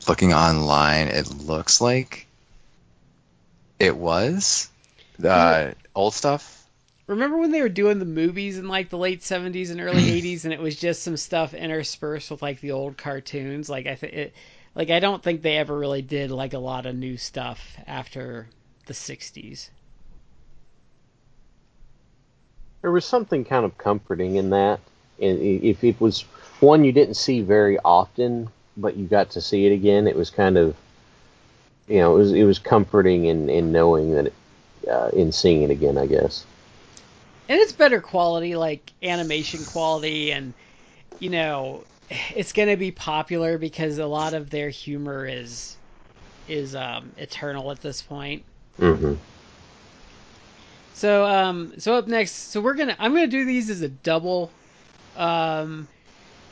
looking 0.08 0.34
online 0.34 1.08
it 1.08 1.30
looks 1.30 1.80
like 1.80 2.28
it 3.80 3.96
was 3.96 4.70
uh 5.24 5.72
old 5.96 6.14
stuff 6.14 6.61
Remember 7.12 7.38
when 7.38 7.52
they 7.52 7.62
were 7.62 7.68
doing 7.68 8.00
the 8.00 8.06
movies 8.06 8.58
in 8.58 8.70
like 8.70 8.90
the 8.90 8.98
late 8.98 9.20
70s 9.20 9.70
and 9.70 9.82
early 9.82 10.02
80s, 10.22 10.46
and 10.46 10.54
it 10.54 10.62
was 10.62 10.78
just 10.78 11.04
some 11.04 11.18
stuff 11.18 11.54
interspersed 11.54 12.32
with 12.32 12.42
like 12.42 12.62
the 12.62 12.72
old 12.72 12.96
cartoons? 12.96 13.70
Like 13.70 13.86
I 13.86 13.96
think 13.96 14.14
it, 14.14 14.34
like 14.76 14.90
I 14.90 15.02
don't 15.02 15.22
think 15.22 15.42
they 15.42 15.58
ever 15.58 15.78
really 15.78 16.02
did 16.02 16.32
like 16.32 16.54
a 16.54 16.60
lot 16.60 16.86
of 16.86 16.96
new 16.96 17.18
stuff 17.18 17.60
after 17.86 18.48
the 18.86 18.94
60s. 18.94 19.70
There 22.82 22.92
was 22.92 23.04
something 23.04 23.44
kind 23.44 23.66
of 23.66 23.78
comforting 23.78 24.38
in 24.38 24.52
that. 24.52 24.80
And 25.22 25.38
if 25.42 25.84
it 25.84 26.00
was 26.00 26.22
one 26.62 26.86
you 26.86 26.94
didn't 26.94 27.16
see 27.16 27.42
very 27.42 27.78
often, 27.80 28.48
but 28.78 28.96
you 28.96 29.06
got 29.06 29.32
to 29.32 29.42
see 29.42 29.66
it 29.66 29.74
again, 29.74 30.08
it 30.08 30.16
was 30.16 30.30
kind 30.30 30.58
of, 30.58 30.78
you 31.90 31.98
know, 31.98 32.16
it 32.16 32.20
was 32.20 32.32
it 32.32 32.46
was 32.46 32.58
comforting 32.58 33.26
in 33.26 33.50
in 33.50 33.74
knowing 33.74 34.14
that, 34.14 34.28
it, 34.28 34.34
uh, 34.90 35.10
in 35.10 35.34
seeing 35.34 35.64
it 35.64 35.72
again, 35.72 35.98
I 35.98 36.06
guess. 36.06 36.46
And 37.52 37.60
it's 37.60 37.74
better 37.74 38.00
quality 38.00 38.56
like 38.56 38.94
animation 39.04 39.64
quality 39.66 40.32
and 40.32 40.54
you 41.20 41.30
know 41.30 41.84
it's 42.36 42.54
going 42.54 42.70
to 42.70 42.78
be 42.78 42.92
popular 42.92 43.58
because 43.58 43.98
a 43.98 44.06
lot 44.06 44.34
of 44.34 44.50
their 44.50 44.70
humor 44.70 45.28
is 45.28 45.76
is 46.48 46.76
um 46.76 47.12
eternal 47.18 47.70
at 47.72 47.82
this 47.82 48.02
point. 48.02 48.44
Hmm 48.78 49.16
so 51.02 51.26
um 51.26 51.74
so 51.80 51.96
up 51.96 52.08
next 52.08 52.52
so 52.52 52.62
we're 52.62 52.76
gonna 52.76 52.96
i'm 53.00 53.12
gonna 53.12 53.26
do 53.26 53.44
these 53.44 53.72
as 53.72 53.82
a 53.82 53.90
double 53.90 54.52
um 55.18 55.88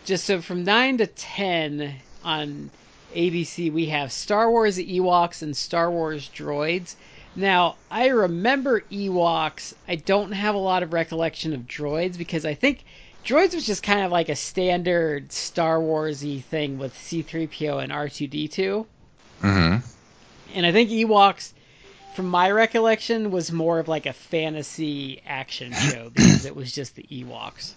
just 0.06 0.26
so 0.26 0.42
from 0.42 0.64
9 0.64 0.98
to 0.98 1.06
10 1.06 1.94
on 2.24 2.72
abc 3.14 3.72
we 3.72 3.86
have 3.86 4.12
star 4.12 4.50
wars 4.50 4.80
ewoks 4.80 5.44
and 5.44 5.56
star 5.56 5.92
wars 5.92 6.28
droids 6.30 6.96
now 7.36 7.76
i 7.92 8.08
remember 8.08 8.82
ewoks 8.92 9.74
i 9.88 9.96
don't 9.96 10.32
have 10.32 10.56
a 10.56 10.60
lot 10.60 10.84
of 10.84 10.94
recollection 10.94 11.54
of 11.54 11.62
droids 11.62 12.18
because 12.18 12.46
i 12.46 12.54
think 12.54 12.84
droids 13.26 13.54
was 13.54 13.66
just 13.66 13.84
kind 13.84 14.02
of 14.02 14.12
like 14.12 14.30
a 14.30 14.36
standard 14.36 15.32
star 15.32 15.80
warsy 15.80 16.44
thing 16.44 16.78
with 16.78 16.94
c3po 16.94 17.82
and 17.84 17.92
r2d2 17.92 18.86
mm-hmm. 19.42 19.86
and 20.56 20.66
I 20.66 20.72
think 20.72 20.90
Ewoks, 20.90 21.54
from 22.16 22.28
my 22.28 22.50
recollection, 22.50 23.30
was 23.30 23.52
more 23.52 23.80
of 23.80 23.88
like 23.88 24.06
a 24.06 24.14
fantasy 24.14 25.22
action 25.26 25.72
show 25.92 26.10
because 26.10 26.46
it 26.46 26.56
was 26.56 26.72
just 26.72 26.96
the 26.96 27.04
Ewoks. 27.04 27.74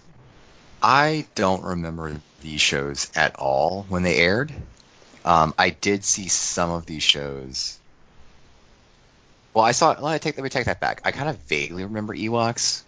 i 0.81 1.25
don't 1.35 1.63
remember 1.63 2.19
these 2.41 2.61
shows 2.61 3.11
at 3.15 3.35
all 3.35 3.85
when 3.89 4.03
they 4.03 4.17
aired 4.17 4.51
um 5.23 5.53
i 5.57 5.69
did 5.69 6.03
see 6.03 6.27
some 6.27 6.71
of 6.71 6.85
these 6.85 7.03
shows 7.03 7.77
well 9.53 9.65
i 9.65 9.71
saw 9.71 9.95
let 9.99 10.13
me 10.13 10.19
take 10.19 10.37
let 10.37 10.43
me 10.43 10.49
take 10.49 10.65
that 10.65 10.79
back. 10.79 11.01
I 11.05 11.11
kind 11.11 11.29
of 11.29 11.37
vaguely 11.39 11.83
remember 11.83 12.15
ewoks. 12.15 12.83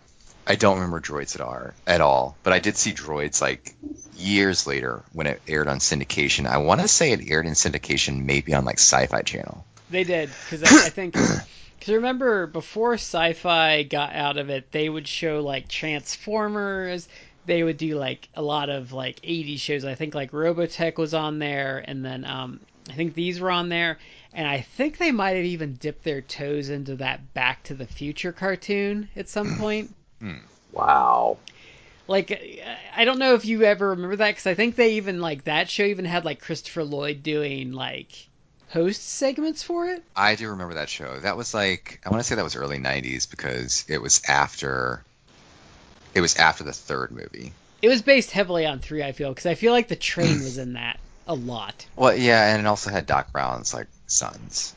I 0.47 0.55
don't 0.55 0.75
remember 0.75 1.01
droids 1.01 1.35
at 1.35 1.41
all 1.41 1.71
at 1.87 2.01
all 2.01 2.37
but 2.43 2.53
i 2.53 2.59
did 2.59 2.77
see 2.77 2.93
droids 2.93 3.41
like 3.41 3.75
years 4.17 4.65
later 4.67 5.03
when 5.13 5.27
it 5.27 5.41
aired 5.47 5.67
on 5.67 5.79
syndication. 5.79 6.47
I 6.47 6.57
want 6.57 6.81
to 6.81 6.87
say 6.87 7.11
it 7.11 7.29
aired 7.29 7.45
in 7.45 7.53
syndication 7.53 8.25
maybe 8.25 8.53
on 8.53 8.65
like 8.65 8.77
sci-fi 8.79 9.21
channel. 9.21 9.65
They 9.89 10.03
did 10.03 10.29
because 10.49 10.63
I, 10.63 10.87
I 10.87 10.89
think 10.89 11.13
because 11.79 11.93
remember 11.93 12.47
before 12.47 12.93
Sci-Fi 12.95 13.83
got 13.83 14.13
out 14.13 14.37
of 14.37 14.49
it, 14.49 14.71
they 14.71 14.89
would 14.89 15.07
show 15.07 15.41
like 15.41 15.67
Transformers. 15.67 17.07
They 17.45 17.61
would 17.61 17.77
do 17.77 17.95
like 17.95 18.27
a 18.35 18.41
lot 18.41 18.69
of 18.69 18.91
like 18.91 19.19
80s 19.21 19.59
shows. 19.59 19.85
I 19.85 19.95
think 19.95 20.15
like 20.15 20.31
Robotech 20.31 20.97
was 20.97 21.13
on 21.13 21.37
there, 21.37 21.83
and 21.85 22.03
then 22.03 22.25
um, 22.25 22.59
I 22.89 22.93
think 22.93 23.13
these 23.13 23.39
were 23.39 23.51
on 23.51 23.69
there, 23.69 23.99
and 24.35 24.47
I 24.47 24.61
think 24.61 24.97
they 24.97 25.11
might 25.11 25.37
have 25.37 25.45
even 25.45 25.75
dipped 25.75 26.03
their 26.03 26.21
toes 26.21 26.69
into 26.69 26.97
that 26.97 27.33
Back 27.33 27.63
to 27.63 27.73
the 27.73 27.87
Future 27.87 28.33
cartoon 28.33 29.09
at 29.15 29.29
some 29.29 29.53
hmm. 29.53 29.59
point. 29.59 29.95
Wow. 30.73 31.37
like 32.07 32.61
I 32.95 33.05
don't 33.05 33.17
know 33.17 33.33
if 33.33 33.45
you 33.45 33.63
ever 33.63 33.89
remember 33.89 34.17
that 34.17 34.31
because 34.31 34.45
I 34.45 34.53
think 34.53 34.75
they 34.75 34.95
even 34.95 35.21
like 35.21 35.45
that 35.45 35.69
show 35.69 35.83
even 35.83 36.05
had 36.05 36.25
like 36.25 36.41
Christopher 36.41 36.83
Lloyd 36.83 37.23
doing 37.23 37.71
like 37.71 38.11
host 38.69 39.01
segments 39.01 39.63
for 39.63 39.87
it. 39.87 40.03
I 40.15 40.35
do 40.35 40.49
remember 40.49 40.75
that 40.75 40.89
show. 40.89 41.19
That 41.19 41.37
was 41.37 41.53
like 41.53 42.01
I 42.05 42.09
want 42.09 42.21
to 42.21 42.27
say 42.27 42.35
that 42.35 42.43
was 42.43 42.57
early 42.57 42.77
'90s 42.77 43.29
because 43.29 43.85
it 43.87 44.01
was 44.01 44.21
after 44.27 45.01
it 46.13 46.21
was 46.21 46.35
after 46.35 46.63
the 46.65 46.73
third 46.73 47.11
movie. 47.11 47.53
It 47.81 47.89
was 47.89 48.01
based 48.01 48.31
heavily 48.31 48.65
on 48.65 48.79
three. 48.79 49.01
I 49.01 49.13
feel 49.13 49.29
because 49.29 49.45
I 49.45 49.55
feel 49.55 49.71
like 49.71 49.87
the 49.87 49.95
train 49.95 50.39
was 50.43 50.57
in 50.57 50.73
that 50.73 50.99
a 51.27 51.33
lot. 51.33 51.85
Well, 51.95 52.15
yeah, 52.15 52.53
and 52.53 52.59
it 52.59 52.67
also 52.67 52.89
had 52.89 53.05
Doc 53.05 53.31
Brown's 53.31 53.73
like 53.73 53.87
sons. 54.07 54.75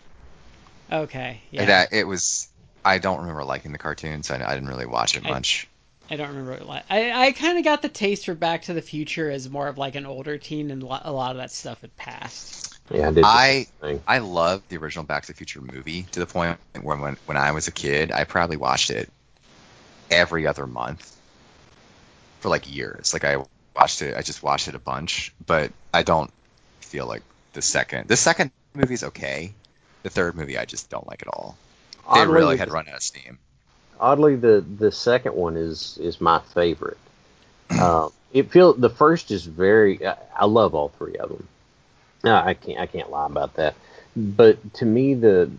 Okay, 0.90 1.40
yeah. 1.50 1.66
That 1.66 1.92
it 1.92 2.04
was. 2.04 2.48
I 2.84 2.98
don't 2.98 3.20
remember 3.20 3.44
liking 3.44 3.72
the 3.72 3.78
cartoon, 3.78 4.22
so 4.22 4.34
I, 4.34 4.50
I 4.50 4.54
didn't 4.54 4.68
really 4.68 4.86
watch 4.86 5.16
it 5.16 5.24
much. 5.24 5.68
I 6.10 6.16
don't 6.16 6.28
remember. 6.28 6.52
What, 6.52 6.68
li- 6.68 6.82
I 6.88 7.26
I 7.26 7.32
kind 7.32 7.58
of 7.58 7.64
got 7.64 7.82
the 7.82 7.88
taste 7.88 8.24
for 8.24 8.34
Back 8.34 8.62
to 8.62 8.74
the 8.74 8.80
Future 8.82 9.30
as 9.30 9.48
more 9.50 9.68
of 9.68 9.76
like 9.76 9.94
an 9.94 10.06
older 10.06 10.38
teen, 10.38 10.70
and 10.70 10.82
lo- 10.82 11.00
a 11.02 11.12
lot 11.12 11.32
of 11.32 11.36
that 11.38 11.50
stuff 11.50 11.80
had 11.82 11.94
passed. 11.96 12.78
Yeah, 12.90 13.08
I 13.08 13.12
did. 13.12 13.24
I. 13.24 13.66
I 14.06 14.18
love 14.18 14.62
the 14.68 14.78
original 14.78 15.04
Back 15.04 15.24
to 15.24 15.32
the 15.32 15.36
Future 15.36 15.60
movie 15.60 16.04
to 16.12 16.20
the 16.20 16.26
point 16.26 16.58
where 16.80 16.96
when 16.96 17.16
when 17.26 17.36
I 17.36 17.52
was 17.52 17.68
a 17.68 17.72
kid, 17.72 18.10
I 18.10 18.24
probably 18.24 18.56
watched 18.56 18.90
it 18.90 19.10
every 20.10 20.46
other 20.46 20.66
month 20.66 21.14
for 22.40 22.48
like 22.48 22.72
years. 22.74 23.12
Like 23.12 23.24
I 23.24 23.44
watched 23.76 24.00
it, 24.00 24.16
I 24.16 24.22
just 24.22 24.42
watched 24.42 24.68
it 24.68 24.74
a 24.74 24.78
bunch, 24.78 25.34
but 25.44 25.72
I 25.92 26.02
don't 26.02 26.30
feel 26.80 27.06
like 27.06 27.22
the 27.52 27.60
second 27.62 28.08
the 28.08 28.16
second 28.16 28.50
movie's 28.74 29.04
okay. 29.04 29.52
The 30.02 30.10
third 30.10 30.34
movie 30.34 30.58
I 30.58 30.64
just 30.64 30.90
don't 30.90 31.06
like 31.06 31.22
at 31.22 31.28
all. 31.28 31.56
They 32.14 32.20
Oddly, 32.20 32.34
really 32.34 32.56
had 32.56 32.70
run 32.70 32.88
out 32.88 32.96
of 32.96 33.02
steam. 33.02 33.38
Oddly, 34.00 34.36
the 34.36 34.64
the 34.78 34.92
second 34.92 35.34
one 35.34 35.56
is 35.56 35.98
is 36.00 36.20
my 36.20 36.40
favorite. 36.54 36.98
Um, 37.70 38.12
it 38.32 38.50
feel 38.50 38.72
the 38.72 38.88
first 38.88 39.30
is 39.30 39.44
very. 39.44 40.06
I, 40.06 40.16
I 40.34 40.44
love 40.46 40.74
all 40.74 40.88
three 40.88 41.16
of 41.16 41.28
them. 41.28 41.46
No, 42.24 42.34
I 42.34 42.54
can't 42.54 42.80
I 42.80 42.86
can't 42.86 43.10
lie 43.10 43.26
about 43.26 43.54
that. 43.54 43.74
But 44.16 44.74
to 44.74 44.86
me, 44.86 45.14
the 45.14 45.50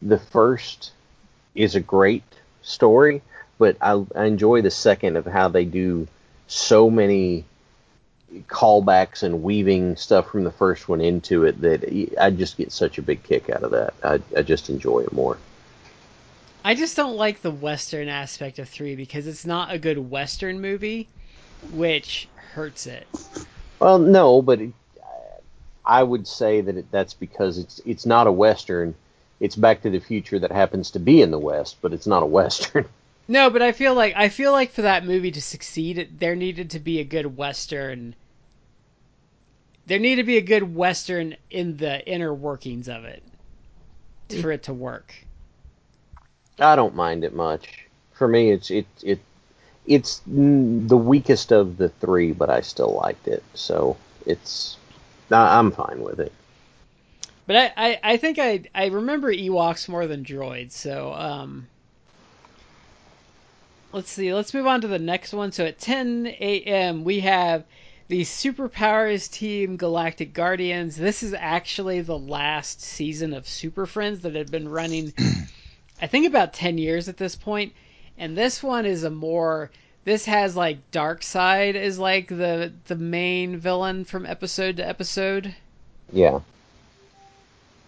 the 0.00 0.18
first 0.18 0.92
is 1.54 1.74
a 1.74 1.80
great 1.80 2.22
story, 2.62 3.22
but 3.58 3.76
I, 3.80 4.04
I 4.14 4.24
enjoy 4.24 4.62
the 4.62 4.70
second 4.70 5.16
of 5.16 5.26
how 5.26 5.48
they 5.48 5.64
do 5.64 6.08
so 6.46 6.90
many 6.90 7.44
callbacks 8.48 9.22
and 9.22 9.42
weaving 9.42 9.96
stuff 9.96 10.30
from 10.30 10.44
the 10.44 10.50
first 10.50 10.88
one 10.88 11.00
into 11.00 11.44
it 11.44 11.60
that 11.60 12.12
I 12.20 12.30
just 12.30 12.56
get 12.56 12.72
such 12.72 12.98
a 12.98 13.02
big 13.02 13.22
kick 13.22 13.50
out 13.50 13.62
of 13.62 13.70
that. 13.72 13.94
I, 14.02 14.20
I 14.36 14.42
just 14.42 14.70
enjoy 14.70 15.00
it 15.00 15.12
more. 15.12 15.38
I 16.64 16.74
just 16.74 16.96
don't 16.96 17.16
like 17.16 17.42
the 17.42 17.50
western 17.50 18.08
aspect 18.08 18.58
of 18.58 18.68
three 18.68 18.96
because 18.96 19.26
it's 19.26 19.44
not 19.44 19.72
a 19.72 19.78
good 19.78 19.98
western 19.98 20.60
movie, 20.60 21.08
which 21.72 22.26
hurts 22.34 22.86
it. 22.86 23.06
Well, 23.78 23.98
no, 23.98 24.40
but 24.40 24.60
it, 24.60 24.72
I 25.84 26.02
would 26.02 26.26
say 26.26 26.62
that 26.62 26.76
it, 26.76 26.90
that's 26.90 27.12
because 27.12 27.58
it's 27.58 27.80
it's 27.84 28.06
not 28.06 28.26
a 28.26 28.32
western. 28.32 28.94
It's 29.40 29.56
Back 29.56 29.82
to 29.82 29.90
the 29.90 29.98
Future 29.98 30.38
that 30.38 30.52
happens 30.52 30.90
to 30.92 30.98
be 30.98 31.20
in 31.20 31.30
the 31.30 31.38
West, 31.38 31.76
but 31.82 31.92
it's 31.92 32.06
not 32.06 32.22
a 32.22 32.26
western. 32.26 32.86
No, 33.26 33.48
but 33.48 33.62
I 33.62 33.72
feel 33.72 33.94
like 33.94 34.14
I 34.16 34.28
feel 34.28 34.52
like 34.52 34.72
for 34.72 34.82
that 34.82 35.06
movie 35.06 35.30
to 35.30 35.40
succeed, 35.40 36.18
there 36.18 36.36
needed 36.36 36.68
to 36.70 36.78
be 36.78 37.00
a 37.00 37.04
good 37.04 37.38
western. 37.38 38.14
There 39.86 39.98
need 39.98 40.16
to 40.16 40.24
be 40.24 40.38
a 40.38 40.42
good 40.42 40.74
western 40.74 41.36
in 41.50 41.76
the 41.76 42.06
inner 42.06 42.32
workings 42.32 42.88
of 42.88 43.04
it 43.04 43.22
for 44.40 44.50
it 44.50 44.62
to 44.64 44.74
work. 44.74 45.14
I 46.58 46.76
don't 46.76 46.94
mind 46.94 47.24
it 47.24 47.34
much. 47.34 47.86
For 48.12 48.28
me, 48.28 48.50
it's 48.50 48.70
it 48.70 48.86
it 49.02 49.20
it's 49.86 50.22
mm, 50.28 50.88
the 50.88 50.96
weakest 50.96 51.52
of 51.52 51.76
the 51.76 51.88
three, 51.88 52.32
but 52.32 52.48
I 52.48 52.60
still 52.60 52.94
liked 52.94 53.28
it. 53.28 53.42
So 53.54 53.96
it's 54.26 54.76
I'm 55.30 55.70
fine 55.72 56.00
with 56.00 56.20
it. 56.20 56.32
But 57.46 57.56
I, 57.56 57.72
I, 57.76 58.00
I 58.02 58.16
think 58.16 58.38
I 58.38 58.62
I 58.74 58.86
remember 58.86 59.32
Ewoks 59.32 59.88
more 59.88 60.06
than 60.06 60.24
droids, 60.24 60.72
so 60.72 61.12
um 61.12 61.66
let's 63.92 64.10
see, 64.10 64.32
let's 64.32 64.54
move 64.54 64.66
on 64.66 64.80
to 64.80 64.88
the 64.88 64.98
next 64.98 65.32
one. 65.32 65.52
So 65.52 65.66
at 65.66 65.78
ten 65.78 66.26
AM 66.40 67.04
we 67.04 67.20
have 67.20 67.64
the 68.08 68.22
Superpowers 68.22 69.30
Team 69.30 69.76
Galactic 69.76 70.34
Guardians. 70.34 70.96
This 70.96 71.22
is 71.22 71.34
actually 71.34 72.00
the 72.02 72.18
last 72.18 72.80
season 72.82 73.32
of 73.32 73.48
Super 73.48 73.86
Friends 73.86 74.20
that 74.20 74.34
had 74.34 74.50
been 74.50 74.68
running 74.68 75.12
I 76.02 76.06
think 76.06 76.26
about 76.26 76.52
ten 76.52 76.76
years 76.78 77.08
at 77.08 77.16
this 77.16 77.34
point. 77.36 77.72
And 78.18 78.36
this 78.36 78.62
one 78.62 78.84
is 78.86 79.04
a 79.04 79.10
more 79.10 79.70
this 80.04 80.26
has 80.26 80.54
like 80.54 80.90
Darkseid 80.92 81.74
is 81.76 81.98
like 81.98 82.28
the 82.28 82.72
the 82.86 82.96
main 82.96 83.56
villain 83.56 84.04
from 84.04 84.26
episode 84.26 84.76
to 84.76 84.86
episode. 84.86 85.54
Yeah. 86.12 86.40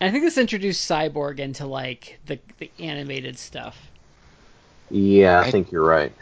And 0.00 0.08
I 0.08 0.10
think 0.10 0.24
this 0.24 0.38
introduced 0.38 0.88
Cyborg 0.90 1.38
into 1.38 1.66
like 1.66 2.18
the 2.26 2.38
the 2.58 2.70
animated 2.78 3.38
stuff. 3.38 3.78
Yeah, 4.90 5.40
I 5.40 5.44
I- 5.46 5.50
think 5.50 5.70
you're 5.72 5.84
right. 5.84 6.12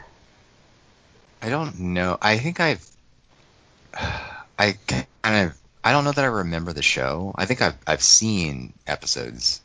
I 1.42 1.50
don't 1.50 1.78
know. 1.78 2.16
I 2.22 2.38
think 2.38 2.59
I've 2.59 2.85
I 3.94 4.76
kind 4.88 5.46
of 5.48 5.59
I 5.83 5.92
don't 5.92 6.04
know 6.04 6.12
that 6.12 6.24
I 6.24 6.28
remember 6.28 6.72
the 6.72 6.83
show. 6.83 7.35
I 7.37 7.46
think 7.46 7.62
I've 7.62 7.76
I've 7.87 8.02
seen 8.02 8.72
episodes 8.87 9.61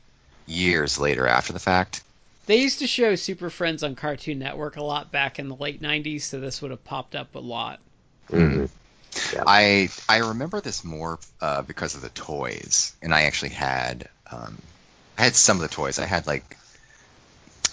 years 0.46 1.00
later 1.00 1.28
after 1.28 1.54
the 1.54 1.60
fact. 1.60 2.04
They 2.46 2.58
used 2.58 2.80
to 2.80 2.88
show 2.88 3.16
Super 3.16 3.50
Friends 3.50 3.84
on 3.84 3.96
Cartoon 3.96 4.40
Network 4.40 4.78
a 4.78 4.84
lot 4.84 5.12
back 5.12 5.40
in 5.40 5.48
the 5.48 5.56
late 5.56 5.82
'90s, 5.82 6.22
so 6.24 6.40
this 6.40 6.62
would 6.62 6.72
have 6.72 6.84
popped 6.84 7.16
up 7.16 7.36
a 7.36 7.40
lot. 7.40 7.80
hmm 8.30 8.66
I 9.46 9.90
I 10.08 10.18
remember 10.18 10.62
this 10.62 10.84
more 10.84 11.20
uh, 11.42 11.62
because 11.62 11.96
of 11.96 12.02
the 12.02 12.10
toys, 12.10 12.94
and 13.02 13.14
I 13.14 13.24
actually 13.24 13.50
had 13.50 14.10
um, 14.32 14.58
I 15.18 15.24
had 15.24 15.36
some 15.36 15.58
of 15.58 15.62
the 15.62 15.74
toys. 15.76 16.00
I 16.00 16.06
had 16.06 16.28
like 16.28 16.58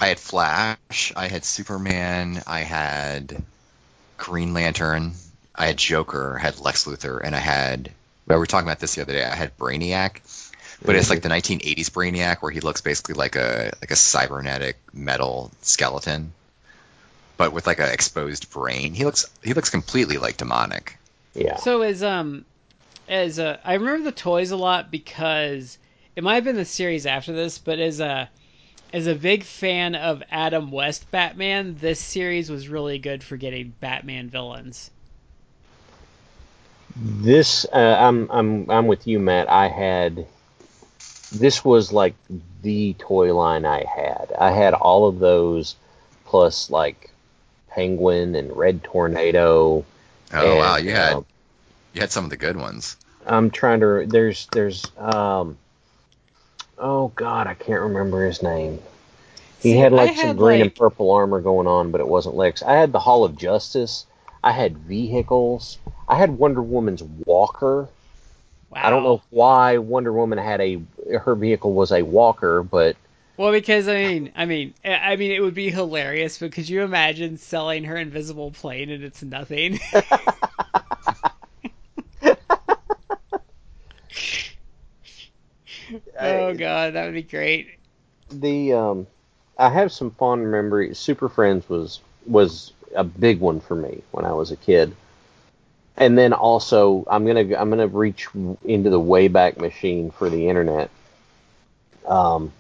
I 0.01 0.09
had 0.09 0.21
Flash, 0.21 1.13
I 1.17 1.29
had 1.29 1.45
Superman, 1.45 2.43
I 2.47 2.61
had 2.61 3.43
Green 4.19 4.53
Lantern, 4.55 5.15
I 5.57 5.67
had 5.67 5.77
Joker, 5.77 6.37
I 6.39 6.43
had 6.43 6.61
Lex 6.61 6.85
Luthor, 6.85 7.21
and 7.23 7.35
I 7.35 7.39
had 7.39 7.91
we 8.27 8.37
were 8.37 8.47
talking 8.47 8.67
about 8.67 8.81
this 8.81 8.95
the 8.95 9.03
other 9.03 9.13
day. 9.13 9.25
I 9.25 9.35
had 9.35 9.57
Brainiac, 9.57 10.21
but 10.85 10.97
it's 10.97 11.11
like 11.11 11.23
the 11.23 11.29
1980s 11.29 11.91
Brainiac 11.91 12.43
where 12.43 12.51
he 12.51 12.61
looks 12.61 12.81
basically 12.81 13.15
like 13.15 13.37
a 13.37 13.73
like 13.81 13.91
a 13.91 13.97
cybernetic 13.97 14.77
metal 14.93 15.51
skeleton, 15.63 16.33
but 17.37 17.53
with 17.53 17.67
like 17.67 17.79
an 17.79 17.89
exposed 17.91 18.51
brain. 18.51 18.95
He 18.95 19.05
looks 19.05 19.27
he 19.43 19.55
looks 19.55 19.71
completely 19.71 20.19
like 20.19 20.37
demonic. 20.37 20.99
Yeah. 21.35 21.57
So 21.57 21.83
as 21.83 22.03
um 22.03 22.45
as 23.09 23.39
uh, 23.39 23.59
I 23.65 23.75
remember 23.75 24.05
the 24.05 24.13
toys 24.13 24.51
a 24.51 24.57
lot 24.57 24.91
because 24.91 25.79
it 26.17 26.25
might 26.25 26.37
have 26.37 26.45
been 26.45 26.57
the 26.57 26.65
series 26.65 27.07
after 27.07 27.33
this, 27.33 27.59
but 27.59 27.79
as 27.79 28.01
a 28.01 28.29
as 28.93 29.07
a 29.07 29.15
big 29.15 29.45
fan 29.45 29.95
of 29.95 30.23
Adam 30.31 30.71
West 30.71 31.11
Batman, 31.11 31.77
this 31.81 32.01
series 32.01 32.51
was 32.51 32.69
really 32.69 32.99
good 32.99 33.23
for 33.23 33.37
getting 33.37 33.73
Batman 33.81 34.31
villains. 34.31 34.91
This 36.99 37.67
uh, 37.73 37.97
I'm 37.99 38.31
I'm 38.31 38.71
I'm 38.71 38.87
with 38.87 39.07
you, 39.07 39.19
Matt. 39.19 39.51
I 39.51 39.69
had 39.69 40.27
this 41.31 41.65
was 41.65 41.93
like 41.93 42.15
the 42.63 42.95
toy 42.99 43.35
line 43.35 43.67
I 43.67 43.85
had. 43.85 44.33
I 44.39 44.51
had 44.51 44.73
all 44.73 45.07
of 45.09 45.19
those 45.19 45.77
plus 46.25 46.71
like 46.71 47.11
Penguin 47.69 48.35
and 48.35 48.57
Red 48.57 48.83
Tornado. 48.83 49.85
Oh 50.33 50.51
and, 50.51 50.59
wow, 50.59 50.77
you 50.77 50.91
had 50.91 51.13
uh, 51.13 51.23
you 51.93 52.01
had 52.01 52.11
some 52.11 52.25
of 52.25 52.31
the 52.31 52.37
good 52.37 52.57
ones. 52.57 52.97
I'm 53.27 53.51
trying 53.51 53.81
to. 53.81 54.07
There's 54.07 54.47
there's 54.53 54.85
um. 54.97 55.59
Oh 56.79 57.09
God, 57.09 57.47
I 57.47 57.55
can't 57.55 57.83
remember 57.83 58.25
his 58.25 58.43
name. 58.43 58.81
He 59.61 59.73
See, 59.73 59.77
had 59.77 59.93
I 59.93 59.97
like 59.97 60.15
had, 60.15 60.29
some 60.29 60.37
green 60.37 60.61
and 60.63 60.75
purple 60.75 61.11
armor 61.11 61.41
going 61.41 61.67
on, 61.67 61.91
but 61.91 62.01
it 62.01 62.09
wasn't 62.09 62.37
Lex. 62.37 62.63
I 62.63 62.75
had 62.75 62.93
the 62.93 63.01
Hall 63.01 63.25
of 63.25 63.37
Justice. 63.37 64.07
I 64.45 64.53
had 64.53 64.79
vehicles. 64.79 65.79
I 66.09 66.17
had 66.17 66.39
Wonder 66.39 66.63
Woman's 66.63 67.03
walker. 67.03 67.89
Wow. 68.71 68.81
I 68.83 68.91
don't 68.91 69.03
know 69.03 69.23
why 69.31 69.79
Wonder 69.79 70.13
Woman 70.13 70.39
had 70.39 70.61
a 70.61 70.81
her 71.19 71.35
vehicle 71.35 71.73
was 71.73 71.93
a 71.93 72.03
walker, 72.03 72.63
but 72.63 72.97
Well, 73.37 73.53
because 73.53 73.89
I 73.89 73.95
mean, 73.95 74.33
I 74.37 74.45
mean, 74.45 74.75
I 74.85 75.17
mean, 75.17 75.33
it 75.33 75.41
would 75.41 75.55
be 75.55 75.71
hilarious. 75.71 76.39
But 76.39 76.53
could 76.53 76.69
you 76.69 76.83
imagine 76.83 77.39
selling 77.39 77.85
her 77.85 77.97
invisible 77.97 78.51
plane 78.51 78.91
and 78.91 79.05
it's 79.05 79.23
nothing? 79.23 79.81
oh 86.21 86.55
god, 86.55 86.95
that 86.95 87.05
would 87.05 87.15
be 87.15 87.23
great. 87.23 87.69
the 88.31 88.73
um, 88.73 89.07
I 89.59 89.71
have 89.71 89.93
some 89.93 90.11
fond 90.13 90.51
memories. 90.51 90.99
Super 90.99 91.29
Friends 91.29 91.69
was 91.69 92.01
was 92.27 92.73
a 92.95 93.05
big 93.05 93.41
one 93.41 93.61
for 93.61 93.75
me 93.75 94.03
when 94.13 94.25
I 94.25 94.33
was 94.33 94.51
a 94.51 94.57
kid. 94.57 94.95
And 95.97 96.17
then 96.19 96.33
also, 96.33 97.05
I'm 97.09 97.27
gonna 97.27 97.57
I'm 97.57 97.71
gonna 97.71 97.87
reach 97.87 98.29
into 98.65 98.91
the 98.91 99.01
wayback 99.01 99.57
machine 99.59 100.11
for 100.11 100.29
the 100.29 100.49
internet. 100.49 100.91
Um, 102.07 102.53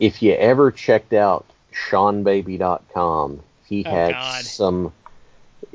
if 0.00 0.22
you 0.22 0.32
ever 0.32 0.70
checked 0.70 1.12
out 1.12 1.46
SeanBaby.com, 1.72 3.40
he 3.66 3.84
Oh, 3.86 3.90
had 3.90 4.12
God. 4.12 4.44
some. 4.44 4.92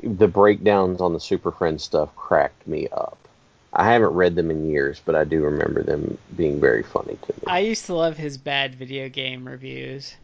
The 0.02 0.28
breakdowns 0.28 1.00
on 1.00 1.14
the 1.14 1.20
Super 1.20 1.50
Friends 1.50 1.82
stuff 1.82 2.14
cracked 2.16 2.66
me 2.66 2.88
up. 2.92 3.16
I 3.72 3.90
haven't 3.90 4.12
read 4.14 4.34
them 4.34 4.50
in 4.50 4.68
years, 4.68 5.00
but 5.04 5.14
I 5.14 5.24
do 5.24 5.42
remember 5.42 5.82
them 5.82 6.18
being 6.36 6.60
very 6.60 6.82
funny 6.82 7.16
to 7.26 7.32
me. 7.32 7.42
I 7.46 7.60
used 7.60 7.86
to 7.86 7.94
love 7.94 8.16
his 8.16 8.36
bad 8.36 8.74
video 8.74 9.08
game 9.08 9.46
reviews. 9.46 10.14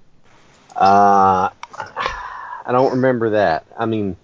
Uh, 0.76 1.50
I 1.78 2.68
don't 2.70 2.92
remember 2.92 3.30
that. 3.30 3.64
I 3.78 3.86
mean, 3.86 4.16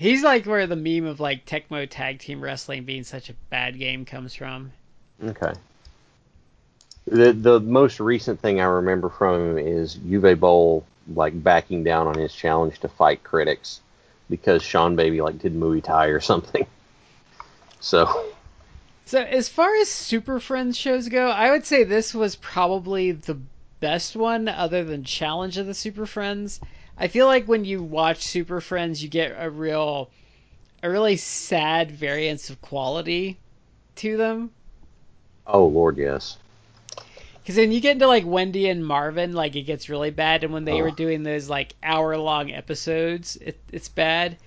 He's 0.00 0.22
like 0.22 0.46
where 0.46 0.66
the 0.66 0.76
meme 0.76 1.04
of 1.04 1.20
like 1.20 1.44
Tecmo 1.44 1.86
Tag 1.86 2.20
Team 2.20 2.40
Wrestling 2.40 2.84
being 2.84 3.04
such 3.04 3.28
a 3.28 3.34
bad 3.50 3.78
game 3.78 4.06
comes 4.06 4.34
from. 4.34 4.72
okay. 5.22 5.52
The 7.06 7.34
the 7.34 7.60
most 7.60 8.00
recent 8.00 8.40
thing 8.40 8.62
I 8.62 8.64
remember 8.64 9.10
from 9.10 9.58
him 9.58 9.58
is 9.58 9.98
Uwe 9.98 10.40
Boll 10.40 10.86
like 11.14 11.42
backing 11.42 11.84
down 11.84 12.06
on 12.06 12.16
his 12.16 12.34
challenge 12.34 12.80
to 12.80 12.88
fight 12.88 13.22
critics 13.22 13.82
because 14.30 14.62
Sean 14.62 14.96
Baby 14.96 15.20
like 15.20 15.38
did 15.38 15.54
Muay 15.54 15.84
Thai 15.84 16.06
or 16.06 16.20
something. 16.20 16.66
So 17.82 18.32
So 19.04 19.20
as 19.20 19.50
far 19.50 19.74
as 19.76 19.88
Super 19.90 20.40
Friends 20.40 20.78
shows 20.78 21.08
go, 21.10 21.28
I 21.28 21.50
would 21.50 21.66
say 21.66 21.84
this 21.84 22.14
was 22.14 22.36
probably 22.36 23.12
the 23.12 23.38
best 23.80 24.16
one 24.16 24.48
other 24.48 24.82
than 24.82 25.04
Challenge 25.04 25.58
of 25.58 25.66
the 25.66 25.74
Super 25.74 26.06
Friends. 26.06 26.58
I 27.00 27.08
feel 27.08 27.26
like 27.26 27.48
when 27.48 27.64
you 27.64 27.82
watch 27.82 28.22
Super 28.22 28.60
Friends, 28.60 29.02
you 29.02 29.08
get 29.08 29.34
a 29.36 29.50
real, 29.50 30.12
a 30.82 30.90
really 30.90 31.16
sad 31.16 31.90
variance 31.90 32.50
of 32.50 32.60
quality 32.62 33.40
to 33.96 34.16
them. 34.16 34.52
oh 35.46 35.66
lord, 35.66 35.98
yes. 35.98 36.38
Because 37.42 37.56
then 37.56 37.72
you 37.72 37.80
get 37.80 37.92
into 37.92 38.06
like 38.06 38.26
Wendy 38.26 38.68
and 38.68 38.86
Marvin, 38.86 39.32
like 39.32 39.56
it 39.56 39.62
gets 39.62 39.88
really 39.88 40.10
bad. 40.10 40.44
And 40.44 40.52
when 40.52 40.64
they 40.64 40.80
Oh. 40.80 40.82
were 40.82 40.90
doing 40.90 41.22
those 41.22 41.48
like 41.48 41.76
hour 41.82 42.16
long 42.16 42.52
episodes, 42.52 43.36
it, 43.36 43.62
it's 43.72 43.88
bad. 43.88 44.38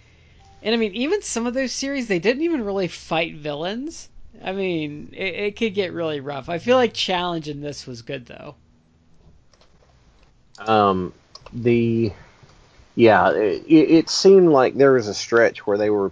And 0.61 0.73
I 0.73 0.77
mean, 0.77 0.93
even 0.93 1.21
some 1.21 1.47
of 1.47 1.53
those 1.53 1.73
series, 1.73 2.07
they 2.07 2.19
didn't 2.19 2.43
even 2.43 2.63
really 2.63 2.87
fight 2.87 3.35
villains. 3.35 4.09
I 4.43 4.53
mean, 4.53 5.09
it, 5.13 5.35
it 5.35 5.57
could 5.57 5.73
get 5.75 5.93
really 5.93 6.19
rough. 6.21 6.49
I 6.49 6.59
feel 6.59 6.77
like 6.77 6.93
Challenge 6.93 7.49
in 7.49 7.61
this 7.61 7.87
was 7.87 8.01
good 8.01 8.25
though. 8.27 8.57
Um, 10.59 11.13
the 11.51 12.13
yeah, 12.95 13.31
it, 13.31 13.63
it 13.67 14.09
seemed 14.09 14.49
like 14.49 14.75
there 14.75 14.93
was 14.93 15.07
a 15.07 15.13
stretch 15.13 15.65
where 15.65 15.77
they 15.77 15.89
were 15.89 16.11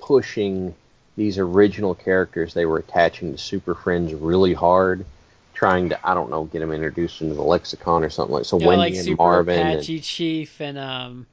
pushing 0.00 0.74
these 1.16 1.38
original 1.38 1.94
characters 1.94 2.54
they 2.54 2.64
were 2.64 2.78
attaching 2.78 3.32
to 3.32 3.38
Super 3.38 3.74
Friends 3.74 4.14
really 4.14 4.54
hard, 4.54 5.04
trying 5.52 5.88
to 5.88 6.08
I 6.08 6.14
don't 6.14 6.30
know 6.30 6.44
get 6.44 6.60
them 6.60 6.72
introduced 6.72 7.20
into 7.20 7.34
the 7.34 7.42
lexicon 7.42 8.04
or 8.04 8.10
something 8.10 8.34
like 8.34 8.44
so. 8.44 8.58
You 8.58 8.62
know, 8.62 8.68
Wendy 8.68 8.80
like 8.80 8.94
and 8.94 9.04
Super 9.04 9.22
Marvin, 9.22 9.66
Apache 9.72 10.00
Chief 10.00 10.60
and 10.60 10.78
um, 10.78 11.26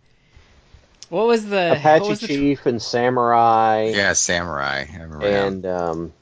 what 1.09 1.27
was 1.27 1.45
the 1.45 1.59
and 1.59 1.77
Apache 1.77 2.01
what 2.01 2.09
was 2.09 2.19
the 2.21 2.27
tr- 2.27 2.33
Chief, 2.33 2.65
and 2.65 2.81
Samurai, 2.81 3.91
Yeah, 3.93 4.13
Samurai. 4.13 4.85
I 4.91 5.01
remember 5.03 5.25
and 5.27 5.65
um, 5.67 6.13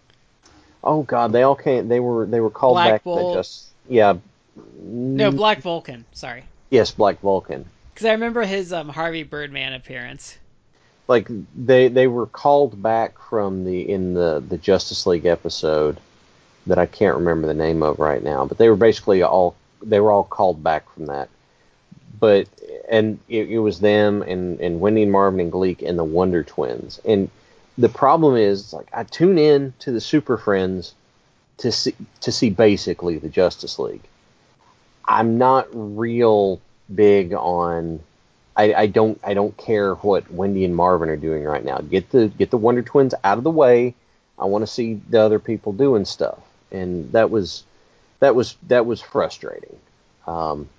oh 0.84 1.04
god, 1.04 1.32
they 1.32 1.44
all 1.44 1.56
came. 1.56 1.88
They 1.88 2.02
were 2.02 2.26
they 2.26 2.42
were 2.42 2.50
called 2.50 2.76
Black 2.76 2.92
back. 2.92 3.02
to 3.02 3.06
Bolt. 3.06 3.38
just 3.38 3.68
yeah. 3.88 4.18
no 4.82 5.32
Black 5.32 5.60
Vulcan? 5.62 6.04
Sorry, 6.12 6.44
Yes, 6.70 6.92
Black 6.92 7.22
Vulcan. 7.22 7.66
Because 7.94 8.06
I 8.06 8.12
remember 8.12 8.44
his 8.44 8.74
um 8.74 8.90
Harvey 8.90 9.24
Birdman 9.24 9.74
appearance. 9.74 10.38
like 11.08 11.28
they 11.56 11.88
they 11.88 12.08
were 12.08 12.28
called 12.28 12.82
back 12.82 13.20
from 13.30 13.66
the 13.66 13.90
in 13.90 14.14
the 14.14 14.44
the 14.48 14.58
Justice 14.58 15.06
League 15.06 15.26
episode 15.26 16.00
that 16.68 16.78
I 16.80 16.86
can't 16.86 17.18
remember 17.18 17.48
the 17.48 17.54
name 17.54 17.84
of 17.84 18.00
right 18.00 18.24
now, 18.24 18.46
but 18.46 18.58
they 18.58 18.70
were 18.70 18.76
basically 18.76 19.22
all 19.22 19.56
they 19.82 20.00
were 20.00 20.12
all 20.12 20.24
called 20.24 20.64
back 20.64 20.90
from 20.94 21.08
that. 21.08 21.30
But 22.20 22.48
and 22.90 23.20
it, 23.28 23.50
it 23.50 23.60
was 23.60 23.80
them 23.80 24.22
and 24.22 24.60
and 24.62 24.80
Wendy 24.80 25.04
and 25.04 25.12
Marvin 25.12 25.42
and 25.42 25.52
Gleek 25.52 25.82
and 25.82 26.00
the 26.00 26.04
Wonder 26.04 26.44
Twins. 26.44 27.00
And 27.04 27.30
the 27.78 27.90
problem 27.90 28.38
is 28.38 28.72
like 28.72 28.88
I 28.94 29.04
tune 29.04 29.38
in 29.38 29.74
to 29.80 29.92
the 29.92 30.02
Super 30.02 30.38
Friends 30.38 30.94
to 31.58 31.72
see 31.72 31.96
to 32.22 32.32
see 32.32 32.50
basically 32.50 33.18
the 33.18 33.30
Justice 33.30 33.78
League. 33.78 34.04
I'm 35.06 35.38
not 35.38 35.68
real 35.74 36.62
big 36.96 37.34
on 37.34 38.00
I, 38.56 38.74
I 38.74 38.88
don't 38.88 39.20
I 39.24 39.34
don't 39.34 39.56
care 39.58 39.96
what 39.96 40.32
Wendy 40.32 40.64
and 40.66 40.76
Marvin 40.76 41.10
are 41.10 41.18
doing 41.18 41.44
right 41.44 41.64
now. 41.64 41.80
Get 41.80 42.12
the 42.12 42.28
get 42.28 42.52
the 42.52 42.58
Wonder 42.58 42.84
Twins 42.84 43.14
out 43.24 43.38
of 43.38 43.44
the 43.44 43.52
way. 43.52 43.96
I 44.38 44.46
want 44.46 44.64
to 44.64 44.68
see 44.68 45.02
the 45.10 45.22
other 45.22 45.40
people 45.40 45.74
doing 45.74 46.06
stuff, 46.06 46.40
and 46.72 47.12
that 47.14 47.30
was 47.30 47.64
that 48.20 48.36
was 48.36 48.56
that 48.68 48.86
was 48.86 49.02
frustrating. 49.02 49.78
Um, 50.28 50.70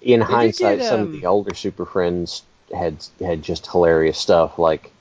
in 0.00 0.20
did 0.20 0.28
hindsight, 0.28 0.78
get, 0.78 0.88
some 0.88 1.00
um, 1.00 1.06
of 1.06 1.12
the 1.12 1.26
older 1.26 1.54
Super 1.54 1.84
Friends 1.84 2.42
had 2.72 3.04
had 3.20 3.42
just 3.42 3.66
hilarious 3.66 4.18
stuff 4.18 4.58
like, 4.58 4.92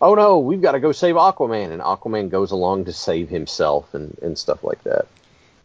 "Oh 0.00 0.14
no, 0.14 0.40
we've 0.40 0.62
got 0.62 0.72
to 0.72 0.80
go 0.80 0.90
save 0.90 1.14
Aquaman," 1.14 1.70
and 1.70 1.80
Aquaman 1.80 2.30
goes 2.30 2.50
along 2.50 2.86
to 2.86 2.92
save 2.92 3.28
himself 3.28 3.94
and, 3.94 4.18
and 4.22 4.36
stuff 4.36 4.64
like 4.64 4.82
that. 4.82 5.06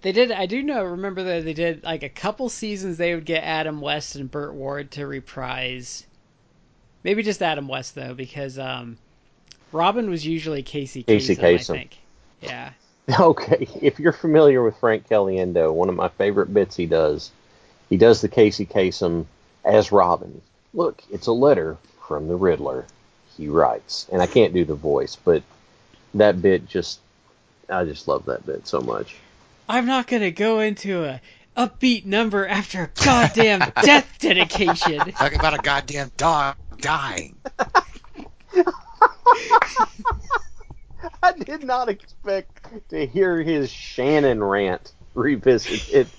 They 0.03 0.11
did. 0.11 0.31
I 0.33 0.45
do 0.47 0.61
know. 0.61 0.83
Remember 0.83 1.23
that 1.23 1.45
they 1.45 1.53
did 1.53 1.83
like 1.83 2.03
a 2.03 2.09
couple 2.09 2.49
seasons. 2.49 2.97
They 2.97 3.15
would 3.15 3.25
get 3.25 3.43
Adam 3.43 3.79
West 3.79 4.17
and 4.17 4.29
Burt 4.29 4.53
Ward 4.53 4.91
to 4.91 5.07
reprise. 5.07 6.05
Maybe 7.03 7.23
just 7.23 7.41
Adam 7.41 7.69
West 7.69 7.95
though, 7.95 8.13
because 8.13 8.59
um, 8.59 8.97
Robin 9.71 10.09
was 10.09 10.25
usually 10.25 10.61
Casey 10.61 11.03
Kasem. 11.03 11.07
Casey 11.07 11.33
I 11.33 11.35
Kasem. 11.37 11.67
think. 11.67 11.97
Yeah. 12.41 12.71
Okay, 13.19 13.67
if 13.81 13.99
you're 13.99 14.13
familiar 14.13 14.63
with 14.63 14.77
Frank 14.77 15.09
Caliendo, 15.09 15.73
one 15.73 15.89
of 15.89 15.95
my 15.95 16.07
favorite 16.07 16.53
bits 16.53 16.77
he 16.77 16.85
does, 16.85 17.31
he 17.89 17.97
does 17.97 18.21
the 18.21 18.29
Casey 18.29 18.65
Kasem 18.65 19.25
as 19.65 19.91
Robin. 19.91 20.41
Look, 20.73 21.03
it's 21.11 21.27
a 21.27 21.33
letter 21.33 21.75
from 22.07 22.29
the 22.29 22.37
Riddler. 22.37 22.85
He 23.35 23.49
writes, 23.49 24.07
and 24.09 24.21
I 24.21 24.25
can't 24.25 24.53
do 24.53 24.63
the 24.63 24.73
voice, 24.73 25.17
but 25.17 25.43
that 26.13 26.41
bit 26.41 26.65
just, 26.65 27.01
I 27.67 27.83
just 27.83 28.07
love 28.07 28.23
that 28.27 28.45
bit 28.45 28.65
so 28.69 28.79
much. 28.79 29.17
I'm 29.67 29.85
not 29.85 30.07
gonna 30.07 30.31
go 30.31 30.59
into 30.59 31.05
a 31.05 31.21
upbeat 31.55 32.05
number 32.05 32.47
after 32.47 32.83
a 32.83 32.89
goddamn 33.03 33.59
death 33.83 34.17
dedication. 34.19 34.99
Talk 35.11 35.35
about 35.35 35.53
a 35.53 35.61
goddamn 35.61 36.11
dog 36.17 36.55
dying. 36.79 37.37
I 41.21 41.31
did 41.33 41.63
not 41.63 41.89
expect 41.89 42.89
to 42.89 43.05
hear 43.05 43.41
his 43.41 43.69
Shannon 43.71 44.43
rant 44.43 44.93
revisited. 45.13 46.07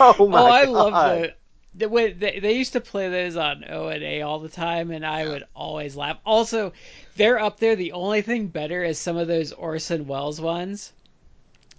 Oh 0.00 0.26
my 0.26 0.40
god. 0.40 0.42
oh, 0.42 0.52
I 0.52 0.64
god! 0.64 0.72
love 0.72 0.92
the. 0.92 1.34
The 1.72 1.88
way 1.88 2.12
they, 2.12 2.40
they 2.40 2.56
used 2.56 2.72
to 2.72 2.80
play 2.80 3.08
those 3.08 3.36
on 3.36 3.64
O 3.68 3.86
and 3.86 4.02
A 4.02 4.22
all 4.22 4.40
the 4.40 4.48
time, 4.48 4.90
and 4.90 5.06
I 5.06 5.28
would 5.28 5.44
always 5.54 5.94
laugh. 5.94 6.18
Also, 6.26 6.72
they're 7.14 7.38
up 7.38 7.60
there. 7.60 7.76
The 7.76 7.92
only 7.92 8.22
thing 8.22 8.48
better 8.48 8.82
is 8.82 8.98
some 8.98 9.16
of 9.16 9.28
those 9.28 9.52
Orson 9.52 10.08
Welles 10.08 10.40
ones. 10.40 10.92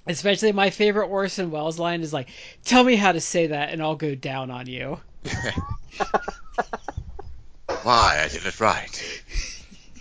Especially 0.07 0.51
my 0.51 0.69
favorite 0.71 1.07
Orson 1.07 1.51
Welles 1.51 1.79
line 1.79 2.01
is 2.01 2.11
like, 2.13 2.29
"Tell 2.65 2.83
me 2.83 2.95
how 2.95 3.11
to 3.11 3.21
say 3.21 3.47
that, 3.47 3.69
and 3.69 3.81
I'll 3.81 3.95
go 3.95 4.15
down 4.15 4.49
on 4.49 4.67
you." 4.67 4.99
Why? 7.83 8.21
I 8.23 8.27
did 8.27 8.45
it 8.45 8.59
right. 8.59 9.23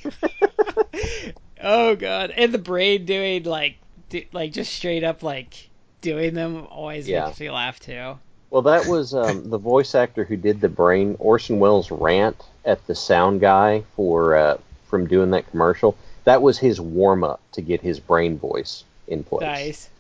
oh 1.63 1.95
god, 1.97 2.31
and 2.31 2.53
the 2.53 2.59
brain 2.59 3.05
doing 3.05 3.43
like, 3.45 3.77
do, 4.09 4.23
like 4.33 4.53
just 4.53 4.73
straight 4.73 5.05
up 5.05 5.23
like 5.23 5.69
doing 6.01 6.35
them 6.35 6.67
always 6.71 7.09
Yeah. 7.09 7.27
makes 7.27 7.41
me 7.41 7.51
laugh 7.51 7.79
too. 7.81 8.19
Well, 8.51 8.63
that 8.63 8.87
was 8.87 9.15
um, 9.15 9.49
the 9.51 9.59
voice 9.59 9.95
actor 9.95 10.25
who 10.25 10.37
did 10.37 10.61
the 10.61 10.69
brain 10.69 11.17
Orson 11.19 11.59
Welles 11.59 11.91
rant 11.91 12.43
at 12.65 12.87
the 12.87 12.95
sound 12.95 13.41
guy 13.41 13.85
for 13.97 14.37
uh, 14.37 14.59
from 14.87 15.07
doing 15.07 15.31
that 15.31 15.51
commercial. 15.51 15.97
That 16.25 16.43
was 16.43 16.59
his 16.59 16.81
warm 16.81 17.23
up 17.25 17.41
to 17.53 17.63
get 17.63 17.81
his 17.81 18.01
brain 18.01 18.39
voice 18.39 18.85
in 19.11 19.25
place. 19.25 19.43
Nice. 19.43 19.91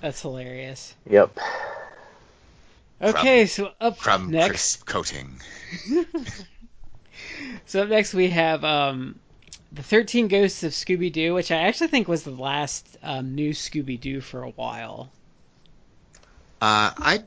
That's 0.00 0.22
hilarious. 0.22 0.94
Yep. 1.08 1.38
Okay, 3.02 3.46
so 3.46 3.72
up 3.80 3.98
Crumb 3.98 4.30
next. 4.30 4.48
crisp 4.48 4.86
coating. 4.86 5.40
So 7.66 7.82
up 7.82 7.88
next 7.88 8.14
we 8.14 8.30
have 8.30 8.64
um, 8.64 9.18
the 9.72 9.82
Thirteen 9.82 10.28
Ghosts 10.28 10.62
of 10.64 10.72
Scooby 10.72 11.12
Doo, 11.12 11.34
which 11.34 11.50
I 11.50 11.62
actually 11.68 11.88
think 11.88 12.08
was 12.08 12.22
the 12.22 12.30
last 12.30 12.98
um, 13.02 13.34
new 13.34 13.50
Scooby 13.50 14.00
Doo 14.00 14.20
for 14.20 14.42
a 14.42 14.50
while. 14.50 15.08
Uh, 16.60 16.90
I, 16.96 17.22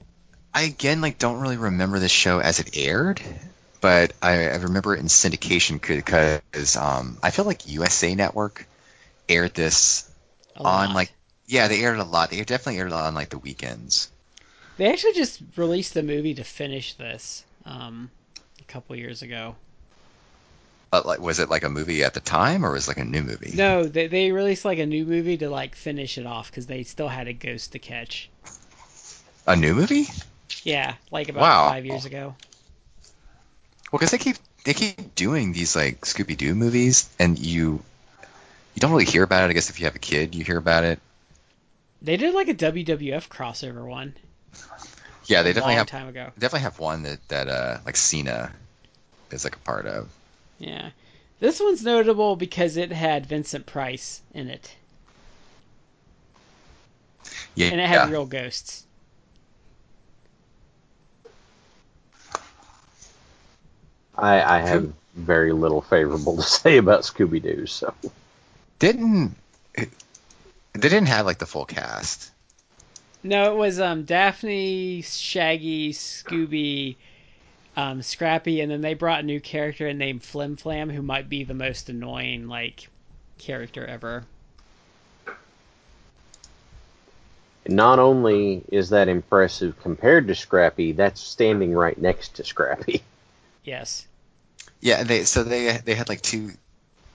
I 0.53 0.63
again 0.63 1.01
like 1.01 1.17
don't 1.17 1.39
really 1.39 1.57
remember 1.57 1.99
this 1.99 2.11
show 2.11 2.39
as 2.39 2.59
it 2.59 2.77
aired, 2.77 3.21
but 3.81 4.13
I, 4.21 4.49
I 4.49 4.55
remember 4.57 4.95
it 4.95 4.99
in 4.99 5.07
syndication 5.07 5.79
because 5.81 6.75
um, 6.75 7.17
I 7.23 7.31
feel 7.31 7.45
like 7.45 7.67
USA 7.67 8.13
Network 8.13 8.67
aired 9.29 9.53
this 9.53 10.09
A 10.55 10.63
on 10.63 10.65
lot. 10.65 10.95
like 10.95 11.11
yeah 11.47 11.67
they 11.67 11.81
aired 11.83 11.99
a 11.99 12.03
lot. 12.03 12.29
They 12.31 12.43
definitely 12.43 12.79
aired 12.79 12.87
it 12.87 12.93
on 12.93 13.15
like 13.15 13.29
the 13.29 13.37
weekends. 13.39 14.09
they 14.77 14.91
actually 14.91 15.13
just 15.13 15.41
released 15.55 15.93
the 15.93 16.03
movie 16.03 16.33
to 16.35 16.43
finish 16.43 16.93
this 16.95 17.43
um, 17.65 18.09
a 18.59 18.63
couple 18.65 18.95
years 18.95 19.21
ago. 19.21 19.55
But 20.91 21.05
like, 21.05 21.19
was 21.19 21.39
it 21.39 21.49
like 21.49 21.63
a 21.63 21.69
movie 21.69 22.03
at 22.03 22.13
the 22.13 22.19
time, 22.19 22.65
or 22.65 22.71
was 22.71 22.85
it 22.87 22.91
like 22.91 22.97
a 22.97 23.05
new 23.05 23.23
movie? 23.23 23.51
No, 23.55 23.83
they 23.83 24.07
they 24.07 24.31
released 24.31 24.65
like 24.65 24.79
a 24.79 24.85
new 24.85 25.05
movie 25.05 25.37
to 25.37 25.49
like 25.49 25.75
finish 25.75 26.17
it 26.17 26.25
off 26.25 26.49
because 26.51 26.67
they 26.67 26.83
still 26.83 27.07
had 27.07 27.27
a 27.27 27.33
ghost 27.33 27.71
to 27.73 27.79
catch. 27.79 28.29
A 29.47 29.55
new 29.55 29.73
movie? 29.73 30.07
Yeah, 30.63 30.95
like 31.11 31.29
about 31.29 31.41
Wow. 31.41 31.69
five 31.69 31.85
years 31.85 32.05
ago. 32.05 32.35
Well, 33.91 33.99
because 33.99 34.11
they 34.11 34.17
keep 34.17 34.37
they 34.65 34.73
keep 34.73 35.15
doing 35.15 35.53
these 35.53 35.75
like 35.75 36.01
Scooby 36.01 36.35
Doo 36.37 36.55
movies, 36.55 37.09
and 37.19 37.37
you 37.37 37.83
you 38.73 38.79
don't 38.79 38.91
really 38.91 39.05
hear 39.05 39.23
about 39.23 39.43
it. 39.43 39.49
I 39.49 39.53
guess 39.53 39.69
if 39.69 39.79
you 39.79 39.85
have 39.85 39.95
a 39.95 39.99
kid, 39.99 40.35
you 40.35 40.43
hear 40.43 40.57
about 40.57 40.83
it. 40.83 40.99
They 42.01 42.17
did 42.17 42.33
like 42.33 42.49
a 42.49 42.53
WWF 42.53 43.29
crossover 43.29 43.85
one. 43.87 44.15
Yeah, 45.25 45.41
they 45.43 45.51
a 45.51 45.53
definitely 45.53 45.75
long 45.75 45.77
have 45.77 45.87
time 45.87 46.07
ago. 46.09 46.31
definitely 46.37 46.63
have 46.63 46.79
one 46.79 47.03
that 47.03 47.25
that 47.29 47.47
uh 47.47 47.77
like 47.85 47.95
Cena 47.95 48.51
is 49.31 49.45
like 49.45 49.55
a 49.55 49.59
part 49.59 49.85
of. 49.85 50.09
Yeah. 50.59 50.89
This 51.39 51.61
one's 51.61 51.83
notable 51.83 52.35
because 52.35 52.75
it 52.77 52.91
had 52.91 53.25
Vincent 53.25 53.65
Price 53.65 54.21
in 54.33 54.49
it, 54.49 54.75
Yeah, 57.55 57.69
and 57.71 57.79
it 57.79 57.87
had 57.87 58.09
real 58.11 58.25
ghosts. 58.25 58.85
I, 64.15 64.41
I 64.41 64.59
have 64.59 64.93
very 65.15 65.53
little 65.53 65.81
favorable 65.81 66.35
to 66.37 66.43
say 66.43 66.77
about 66.77 67.01
Scooby 67.01 67.41
Doo. 67.41 67.65
So 67.65 67.93
didn't 68.91 69.35
it, 69.75 69.89
they 70.73 70.89
didn't 70.89 71.07
have 71.07 71.25
like 71.25 71.37
the 71.37 71.45
full 71.45 71.65
cast. 71.65 72.31
No, 73.23 73.53
it 73.53 73.55
was 73.55 73.79
um, 73.79 74.03
Daphne, 74.03 75.01
Shaggy, 75.01 75.93
Scooby, 75.93 76.97
um, 77.77 78.01
Scrappy, 78.01 78.59
and 78.59 78.69
then 78.69 78.81
they 78.81 78.93
brought 78.93 79.21
a 79.21 79.23
new 79.23 79.39
character 79.39 79.91
named 79.93 80.21
Flim 80.23 80.57
Flam, 80.57 80.89
who 80.89 81.01
might 81.01 81.29
be 81.29 81.45
the 81.45 81.53
most 81.53 81.87
annoying 81.87 82.49
like 82.49 82.89
character 83.37 83.85
ever. 83.85 84.25
not 87.67 87.99
only 87.99 88.63
is 88.71 88.89
that 88.89 89.07
impressive 89.07 89.79
compared 89.81 90.27
to 90.27 90.35
Scrappy, 90.35 90.91
that's 90.91 91.21
standing 91.21 91.73
right 91.73 91.97
next 91.97 92.35
to 92.35 92.43
Scrappy. 92.43 93.01
Yes. 93.63 94.05
Yeah, 94.81 95.03
they 95.03 95.23
so 95.23 95.43
they 95.43 95.77
they 95.77 95.95
had 95.95 96.09
like 96.09 96.21
two 96.21 96.51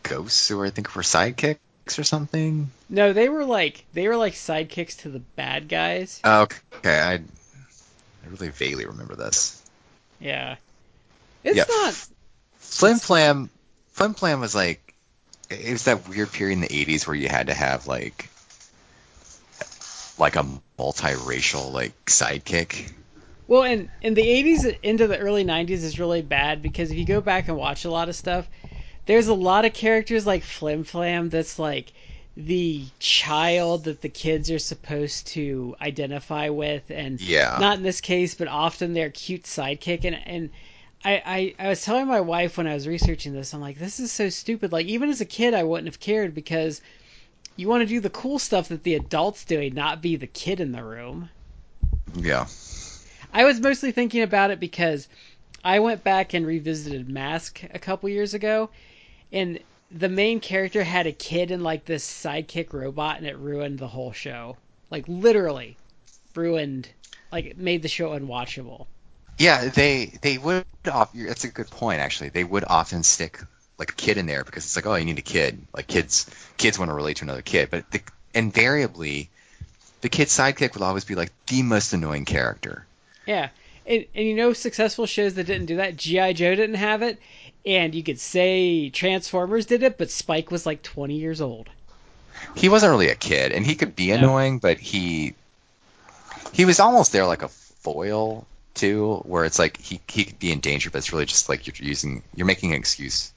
ghosts 0.09 0.49
who 0.49 0.63
I 0.65 0.71
think 0.71 0.95
were 0.95 1.03
sidekicks 1.03 1.99
or 1.99 2.05
something. 2.05 2.71
No, 2.89 3.13
they 3.13 3.29
were 3.29 3.45
like 3.45 3.85
they 3.93 4.09
were 4.09 4.17
like 4.17 4.35
sidekicks 4.35 4.99
to 5.03 5.11
the 5.11 5.21
bad 5.21 5.69
guys. 5.69 6.21
Oh, 6.25 6.43
okay, 6.43 6.99
I 7.01 7.15
I 7.15 8.29
really 8.29 8.49
vaguely 8.49 8.87
remember 8.87 9.15
this. 9.15 9.63
Yeah. 10.21 10.57
It's 11.45 11.57
Yeah. 11.57 11.65
not. 11.69 11.95
Flim 12.59 12.99
Flam, 12.99 13.51
Flim 13.93 14.15
Flam 14.15 14.41
was 14.41 14.55
like 14.55 14.95
it 15.51 15.73
was 15.73 15.85
that 15.85 16.09
weird 16.09 16.31
period 16.33 16.55
in 16.55 16.61
the 16.61 16.69
'80s 16.69 17.07
where 17.07 17.17
you 17.17 17.29
had 17.29 17.47
to 17.47 17.55
have 17.55 17.87
like 17.87 18.29
like 20.19 20.37
a 20.37 20.45
multiracial 20.79 21.73
like 21.73 21.93
sidekick. 22.07 22.93
Well, 23.47 23.63
in 23.63 23.89
in 24.03 24.15
the 24.15 24.23
'80s 24.23 24.79
into 24.83 25.07
the 25.07 25.19
early 25.19 25.45
'90s 25.45 25.71
is 25.71 25.99
really 25.99 26.23
bad 26.23 26.61
because 26.63 26.91
if 26.91 26.99
you 26.99 27.07
go 27.07 27.21
back 27.21 27.49
and 27.49 27.57
watch 27.57 27.85
a 27.85 27.91
lot 27.91 28.09
of 28.09 28.17
stuff, 28.17 28.47
there's 29.09 29.29
a 29.29 29.35
lot 29.35 29.65
of 29.65 29.73
characters 29.73 30.27
like 30.27 30.43
Flim 30.45 30.85
Flam 30.85 31.31
that's 31.31 31.59
like 31.59 31.93
the 32.37 32.85
child 33.01 33.85
that 33.85 34.03
the 34.03 34.09
kids 34.11 34.51
are 34.51 34.59
supposed 34.59 35.27
to 35.29 35.75
identify 35.81 36.51
with, 36.51 36.91
and 36.91 37.19
Yeah. 37.21 37.57
not 37.59 37.79
in 37.79 37.83
this 37.83 38.03
case, 38.03 38.35
but 38.35 38.49
often 38.49 38.93
they're 38.93 39.11
cute 39.11 39.45
sidekick. 39.45 40.05
And 40.05 40.15
and 40.27 40.51
I, 41.03 41.55
I 41.59 41.67
I 41.67 41.69
was 41.69 41.83
telling 41.83 42.07
my 42.07 42.21
wife 42.21 42.59
when 42.59 42.67
I 42.67 42.75
was 42.75 42.87
researching 42.87 43.33
this, 43.33 43.55
I'm 43.55 43.63
like, 43.63 43.79
this 43.79 43.99
is 43.99 44.13
so 44.13 44.29
stupid. 44.29 44.73
Like 44.73 44.87
even 44.87 45.09
as 45.09 45.23
a 45.23 45.25
kid, 45.25 45.55
I 45.55 45.65
wouldn't 45.65 45.89
have 45.89 46.01
cared 46.01 46.35
because 46.35 46.83
you 47.57 47.67
want 47.67 47.81
to 47.81 47.87
do 47.87 48.01
the 48.01 48.11
cool 48.11 48.39
stuff 48.39 48.69
that 48.69 48.83
the 48.85 48.95
adults 48.95 49.47
doing, 49.47 49.75
not 49.75 50.03
be 50.03 50.17
the 50.17 50.27
kid 50.27 50.61
in 50.61 50.71
the 50.73 50.85
room. 50.85 51.31
Yeah. 52.15 52.47
I 53.33 53.45
was 53.45 53.59
mostly 53.59 53.91
thinking 53.91 54.23
about 54.23 54.51
it 54.51 54.61
because 54.61 55.09
I 55.65 55.81
went 55.81 56.05
back 56.05 56.35
and 56.35 56.47
revisited 56.47 57.09
Mask 57.09 57.63
a 57.73 57.79
couple 57.79 58.09
years 58.11 58.35
ago, 58.35 58.71
and 59.33 59.61
the 59.91 60.09
main 60.09 60.41
character 60.41 60.85
had 60.85 61.07
a 61.07 61.12
kid 61.12 61.51
and 61.51 61.62
like 61.62 61.85
this 61.85 62.07
sidekick 62.07 62.72
robot, 62.72 63.18
and 63.18 63.26
it 63.26 63.39
ruined 63.39 63.79
the 63.79 63.89
whole 63.89 64.12
show. 64.12 64.57
Like 64.91 65.05
literally, 65.09 65.76
ruined. 66.35 66.89
Like 67.31 67.45
it 67.45 67.59
made 67.59 67.83
the 67.83 67.89
show 67.89 68.11
unwatchable. 68.11 68.87
Yeah, 69.39 69.68
they 69.68 70.07
they 70.20 70.39
would. 70.39 70.64
Off, 70.91 71.12
that's 71.12 71.45
a 71.45 71.49
good 71.49 71.70
point, 71.70 72.01
actually. 72.01 72.31
They 72.31 72.45
would 72.45 72.64
often 72.66 73.03
stick 73.03 73.41
like 73.79 73.91
a 73.91 73.95
kid 73.95 74.18
in 74.18 74.26
there 74.26 74.45
because 74.45 74.64
it's 74.64 74.76
like, 74.76 74.87
oh, 74.87 74.95
you 74.97 75.05
need 75.05 75.18
a 75.18 75.22
kid. 75.22 75.66
Like 75.72 75.87
kids, 75.87 76.29
kids 76.57 76.79
want 76.79 76.91
to 76.91 76.95
relate 76.95 77.18
to 77.18 77.24
another 77.24 77.43
kid, 77.43 77.70
but 77.70 77.91
the, 77.91 78.01
invariably, 78.35 79.31
the 80.01 80.09
kid 80.09 80.29
sidekick 80.29 80.74
will 80.74 80.85
always 80.85 81.05
be 81.05 81.14
like 81.14 81.33
the 81.47 81.62
most 81.62 81.93
annoying 81.93 82.24
character. 82.24 82.85
Yeah, 83.26 83.51
and 83.87 84.07
and 84.14 84.26
you 84.26 84.35
know 84.35 84.53
successful 84.53 85.07
shows 85.07 85.35
that 85.35 85.45
didn't 85.45 85.66
do 85.66 85.76
that. 85.76 85.97
GI 85.97 86.35
Joe 86.35 86.55
didn't 86.55 86.76
have 86.76 87.03
it, 87.03 87.18
and 87.67 87.95
you 87.95 88.03
could 88.03 88.21
say 88.21 88.91
Transformers 88.91 89.67
did 89.67 89.83
it, 89.83 89.99
but 89.99 90.11
Spike 90.11 90.51
was 90.51 90.67
like 90.67 90.83
20 90.83 91.15
years 91.15 91.41
old. 91.41 91.69
He 92.55 92.69
wasn't 92.69 92.91
really 92.91 93.09
a 93.09 93.15
kid, 93.15 93.53
and 93.53 93.67
he 93.67 93.75
could 93.75 93.97
be 93.97 94.11
annoying, 94.13 94.59
but 94.59 94.79
he 94.79 95.35
he 96.53 96.65
was 96.65 96.81
almost 96.81 97.13
there 97.13 97.27
like 97.27 97.43
a 97.43 97.49
foil 97.49 98.47
too, 98.75 99.17
where 99.25 99.45
it's 99.45 99.59
like 99.59 99.77
he 99.77 100.01
he 100.09 100.25
could 100.25 100.39
be 100.39 100.53
in 100.53 100.61
danger, 100.61 100.91
but 100.91 100.99
it's 100.99 101.13
really 101.13 101.27
just 101.27 101.49
like 101.49 101.67
you're 101.67 101.75
using 101.79 102.23
you're 102.35 102.47
making 102.47 102.73
an 102.73 102.79
excuse 102.79 103.33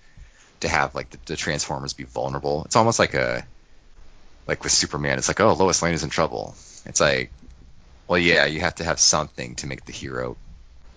to 0.61 0.69
have 0.69 0.93
like 0.95 1.09
the, 1.09 1.17
the 1.25 1.35
Transformers 1.35 1.93
be 1.93 2.03
vulnerable. 2.03 2.63
It's 2.65 2.75
almost 2.75 2.99
like 2.99 3.15
a 3.15 3.45
like 4.47 4.63
with 4.63 4.71
Superman. 4.71 5.17
It's 5.17 5.27
like 5.27 5.39
oh 5.39 5.53
Lois 5.53 5.81
Lane 5.81 5.93
is 5.93 6.03
in 6.03 6.09
trouble. 6.09 6.55
It's 6.85 7.01
like 7.01 7.31
well 8.07 8.19
yeah 8.19 8.45
you 8.45 8.61
have 8.61 8.75
to 8.75 8.83
have 8.83 8.99
something 8.99 9.55
to 9.55 9.67
make 9.67 9.85
the 9.85 9.93
hero 9.93 10.37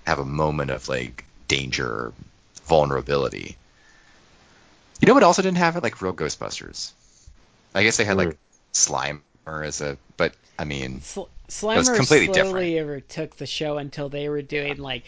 have 0.06 0.18
a 0.18 0.24
moment 0.24 0.70
of 0.70 0.88
like 0.88 1.24
danger 1.48 1.86
or 1.86 2.12
vulnerability. 2.64 3.56
You 5.00 5.06
know 5.06 5.14
what 5.14 5.22
also 5.22 5.42
didn't 5.42 5.58
have 5.58 5.76
it 5.76 5.82
like 5.82 6.00
real 6.00 6.14
Ghostbusters. 6.14 6.92
I 7.74 7.82
guess 7.82 7.96
they 7.96 8.04
had 8.04 8.16
like 8.16 8.28
hmm. 8.28 8.38
Slimer 8.72 9.66
as 9.66 9.80
a 9.80 9.98
but 10.16 10.34
I 10.58 10.64
mean 10.64 11.00
Sl- 11.00 11.20
was 11.20 11.28
Slimer 11.48 11.96
completely 11.96 12.34
slowly 12.34 12.80
overtook 12.80 13.36
the 13.36 13.46
show 13.46 13.78
until 13.78 14.08
they 14.08 14.28
were 14.28 14.42
doing 14.42 14.78
like. 14.78 15.04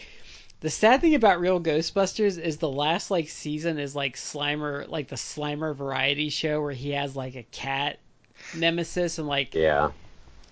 The 0.59 0.71
sad 0.71 1.01
thing 1.01 1.13
about 1.13 1.39
Real 1.39 1.61
Ghostbusters 1.61 2.39
is 2.39 2.57
the 2.57 2.69
last 2.69 3.11
like 3.11 3.29
season 3.29 3.77
is 3.77 3.95
like 3.95 4.15
Slimer, 4.15 4.87
like 4.89 5.07
the 5.07 5.15
Slimer 5.15 5.75
variety 5.75 6.29
show 6.29 6.59
where 6.61 6.71
he 6.71 6.91
has 6.91 7.15
like 7.15 7.35
a 7.35 7.43
cat 7.43 7.99
nemesis 8.55 9.19
and 9.19 9.27
like 9.27 9.53
Yeah. 9.53 9.91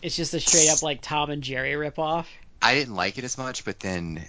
it's 0.04 0.16
just 0.16 0.36
a 0.36 0.40
straight 0.40 0.70
up 0.70 0.84
like 0.84 1.02
Tom 1.02 1.32
and 1.32 1.42
Jerry 1.42 1.74
ripoff. 1.74 2.28
I 2.62 2.76
didn't 2.76 2.96
like 2.96 3.18
it 3.18 3.24
as 3.24 3.38
much, 3.38 3.66
but 3.66 3.80
then 3.80 4.24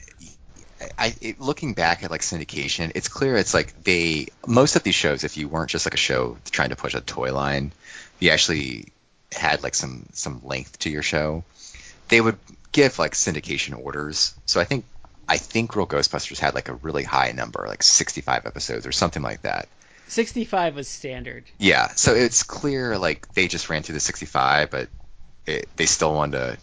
I 0.99 1.15
it, 1.21 1.41
looking 1.41 1.75
back 1.75 2.03
at 2.03 2.11
like 2.11 2.21
syndication, 2.21 2.93
it's 2.95 3.09
clear 3.09 3.37
it's 3.37 3.55
like 3.55 3.83
they 3.85 4.29
most 4.47 4.77
of 4.77 4.83
these 4.83 4.95
shows, 4.95 5.25
if 5.25 5.37
you 5.37 5.49
weren't 5.49 5.71
just 5.71 5.87
like 5.87 5.95
a 5.95 5.99
show 5.99 6.37
trying 6.51 6.71
to 6.71 6.77
push 6.77 6.95
a 6.95 7.01
toy 7.01 7.33
line, 7.33 7.73
you 8.19 8.31
actually 8.31 8.87
had 9.33 9.63
like 9.63 9.75
some 9.75 10.07
some 10.13 10.41
length 10.45 10.79
to 10.81 10.91
your 10.91 11.03
show. 11.03 11.45
They 12.09 12.21
would 12.21 12.39
give 12.73 12.99
like 12.99 13.13
syndication 13.13 13.83
orders. 13.83 14.35
So 14.45 14.61
I 14.61 14.65
think 14.65 14.85
I 15.29 15.39
think 15.39 15.75
Real 15.75 15.87
Ghostbusters 15.87 16.39
had 16.39 16.55
like 16.55 16.69
a 16.69 16.75
really 16.75 17.05
high 17.05 17.33
number, 17.33 17.65
like 17.67 17.83
65 17.83 18.47
episodes 18.47 18.87
or 18.87 18.93
something 18.93 19.23
like 19.23 19.43
that. 19.43 19.69
65 20.09 20.77
was 20.77 20.87
standard. 20.87 21.45
Yeah, 21.59 21.89
so 21.89 22.15
it's 22.15 22.45
clear 22.45 22.97
like 22.97 23.33
they 23.35 23.49
just 23.49 23.69
ran 23.69 23.83
through 23.83 23.95
the 23.95 24.01
65, 24.01 24.71
but 24.71 24.89
it, 25.47 25.69
they 25.77 25.87
still 25.87 26.15
wanted 26.15 26.39
to 26.39 26.59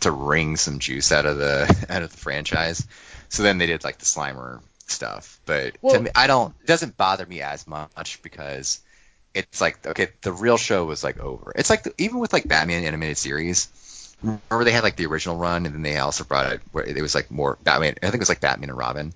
to 0.00 0.10
wring 0.10 0.56
some 0.56 0.78
juice 0.80 1.12
out 1.12 1.24
of 1.24 1.38
the 1.38 1.86
out 1.88 2.02
of 2.02 2.10
the 2.10 2.16
franchise. 2.16 2.86
So 3.28 3.42
then 3.42 3.58
they 3.58 3.66
did 3.66 3.84
like 3.84 3.98
the 3.98 4.04
Slimer 4.04 4.60
stuff. 4.86 5.40
But 5.46 5.76
Well- 5.80 5.94
to 5.94 6.00
me, 6.00 6.10
I 6.14 6.26
don't. 6.26 6.54
It 6.62 6.66
doesn't 6.66 6.96
bother 6.96 7.26
me 7.26 7.40
as 7.42 7.66
much 7.66 8.20
because 8.22 8.80
it's 9.34 9.60
like 9.60 9.84
okay, 9.86 10.08
the 10.22 10.32
real 10.32 10.56
show 10.56 10.84
was 10.84 11.02
like 11.02 11.18
over. 11.18 11.52
It's 11.56 11.70
like 11.70 11.82
the, 11.84 11.92
even 11.98 12.18
with 12.18 12.32
like 12.32 12.46
Batman 12.46 12.84
animated 12.84 13.18
series. 13.18 13.68
Remember 14.22 14.64
they 14.64 14.70
had 14.72 14.84
like 14.84 14.96
the 14.96 15.06
original 15.06 15.36
run, 15.36 15.66
and 15.66 15.74
then 15.74 15.82
they 15.82 15.98
also 15.98 16.24
brought 16.24 16.52
it 16.52 16.60
where 16.72 16.84
it 16.84 17.00
was 17.02 17.14
like 17.14 17.30
more 17.30 17.58
Batman. 17.62 17.94
I 18.02 18.06
think 18.06 18.14
it 18.14 18.20
was 18.20 18.28
like 18.28 18.40
Batman 18.40 18.70
and 18.70 18.78
Robin. 18.78 19.12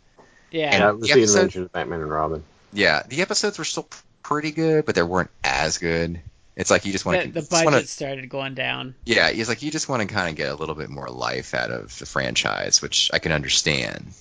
Yeah. 0.51 0.71
And- 0.75 0.83
That 0.83 0.99
was 0.99 1.09
the 1.09 1.15
the 1.15 1.21
episode- 1.21 1.37
Adventures 1.39 1.65
of 1.67 1.73
Batman 1.73 2.01
and 2.01 2.11
Robin. 2.11 2.45
Yeah, 2.73 3.03
the 3.09 3.23
episodes 3.23 3.59
were 3.59 3.65
still 3.65 3.89
pretty 4.23 4.51
good, 4.51 4.85
but 4.85 4.95
they 4.95 5.03
weren't 5.03 5.31
as 5.43 5.79
good. 5.79 6.21
It's 6.59 6.73
like 6.73 6.85
you 6.85 6.91
just 6.91 7.07
want 7.07 7.21
the, 7.21 7.27
to 7.27 7.33
the 7.33 7.43
budget 7.43 7.65
wanna- 7.65 7.87
started 7.87 8.29
going 8.29 8.55
down. 8.55 8.97
Yeah, 9.05 9.31
he's 9.31 9.49
like 9.49 9.63
you 9.63 9.71
just 9.71 9.89
want 9.89 10.03
to 10.07 10.13
kind 10.13 10.29
of 10.29 10.35
get 10.35 10.51
a 10.51 10.57
little 10.57 10.75
bit 10.75 10.91
more 10.91 11.09
life 11.09 11.55
out 11.55 11.71
of 11.71 11.97
the 12.01 12.05
franchise, 12.05 12.83
which 12.83 13.11
I 13.15 13.21
can 13.21 13.31
understand. 13.31 14.13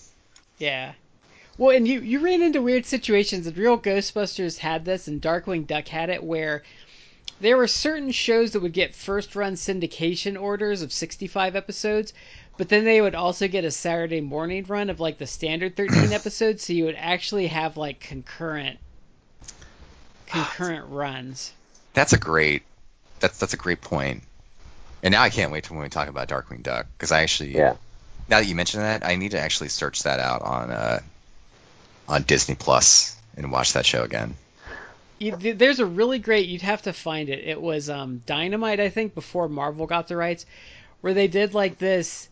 Yeah. 0.60 0.94
Well, 1.58 1.76
and 1.76 1.88
you 1.88 2.00
you 2.00 2.20
ran 2.20 2.44
into 2.44 2.62
weird 2.62 2.86
situations. 2.86 3.48
And 3.48 3.58
Real 3.58 3.80
Ghostbusters 3.80 4.60
had 4.60 4.86
this, 4.86 5.08
and 5.08 5.20
Darkwing 5.20 5.66
Duck 5.66 5.88
had 5.88 6.12
it, 6.12 6.24
where 6.24 6.62
there 7.42 7.58
were 7.58 7.68
certain 7.68 8.12
shows 8.12 8.52
that 8.52 8.62
would 8.62 8.74
get 8.74 8.94
first 8.94 9.36
run 9.36 9.54
syndication 9.54 10.40
orders 10.40 10.84
of 10.84 10.94
65 10.94 11.56
episodes, 11.56 12.14
but 12.58 12.70
then 12.70 12.86
they 12.86 13.02
would 13.02 13.16
also 13.16 13.48
get 13.48 13.66
a 13.66 13.72
Saturday 13.72 14.22
morning 14.22 14.64
run 14.68 14.92
of 14.92 15.00
like 15.00 15.18
the 15.18 15.26
standard 15.26 15.76
13 15.76 16.12
episodes, 16.14 16.64
so 16.64 16.74
you 16.74 16.86
would 16.86 16.96
actually 16.96 17.48
have 17.48 17.78
like 17.78 18.00
concurrent 18.00 18.78
concurrent 20.28 20.86
runs. 20.90 21.52
That's 21.98 22.14
a 22.14 22.20
great 22.20 22.62
that's 23.20 23.39
that's 23.39 23.56
a 23.56 23.58
great 23.58 23.82
point. 23.82 24.22
And 25.02 25.14
now 25.14 25.24
I 25.24 25.32
can't 25.32 25.52
wait 25.52 25.64
to 25.64 25.74
when 25.74 25.82
we 25.82 25.89
talk 25.89 26.10
about 26.10 26.28
Darkwing 26.28 26.62
Duck 26.62 26.86
because 26.95 27.12
I 27.12 27.24
actually 27.24 27.56
Yeah. 27.56 27.74
now 28.30 28.38
that 28.39 28.45
you 28.45 28.54
mention 28.54 28.82
that 28.82 29.04
I 29.04 29.16
need 29.16 29.32
to 29.32 29.39
actually 29.39 29.70
search 29.70 30.04
that 30.04 30.20
out 30.20 30.43
on 30.43 30.70
uh 30.70 31.00
on 32.08 32.22
Disney 32.22 32.54
Plus 32.54 33.16
and 33.36 33.52
watch 33.52 33.74
that 33.74 33.84
show 33.84 34.04
again. 34.04 34.36
You, 35.18 35.36
there's 35.56 35.80
a 35.80 35.88
really 35.88 36.20
great. 36.20 36.48
You'd 36.48 36.62
have 36.62 36.84
to 36.84 36.93
find 36.93 37.30
it. 37.30 37.43
It 37.43 37.60
was 37.60 37.89
um, 37.89 38.22
Dynamite, 38.28 38.80
I 38.80 38.89
think, 38.89 39.16
before 39.16 39.50
Marvel 39.50 39.88
got 39.88 40.08
the 40.08 40.16
rights, 40.16 40.45
where 41.02 41.16
they 41.16 41.28
did 41.28 41.56
like 41.56 41.80
this 41.80 42.30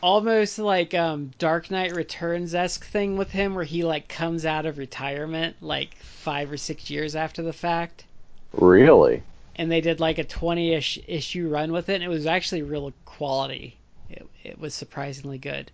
almost 0.00 0.60
like 0.60 0.94
um 0.94 1.32
Dark 1.40 1.72
Knight 1.72 1.92
Returns 1.96 2.54
esque 2.54 2.84
thing 2.84 3.16
with 3.16 3.32
him 3.32 3.56
where 3.56 3.64
he 3.64 3.82
like 3.82 4.06
comes 4.06 4.46
out 4.46 4.64
of 4.64 4.78
retirement 4.78 5.56
like 5.60 5.96
five 5.96 6.52
or 6.52 6.56
six 6.56 6.88
years 6.88 7.16
after 7.16 7.42
the 7.42 7.52
fact. 7.52 8.04
Really? 8.52 9.22
And 9.56 9.70
they 9.70 9.80
did 9.80 10.00
like 10.00 10.18
a 10.18 10.24
twenty 10.24 10.74
ish 10.74 10.98
issue 11.06 11.48
run 11.48 11.72
with 11.72 11.88
it 11.88 11.94
and 11.94 12.04
it 12.04 12.08
was 12.08 12.26
actually 12.26 12.62
real 12.62 12.92
quality. 13.04 13.76
It 14.08 14.26
it 14.44 14.58
was 14.58 14.74
surprisingly 14.74 15.38
good. 15.38 15.70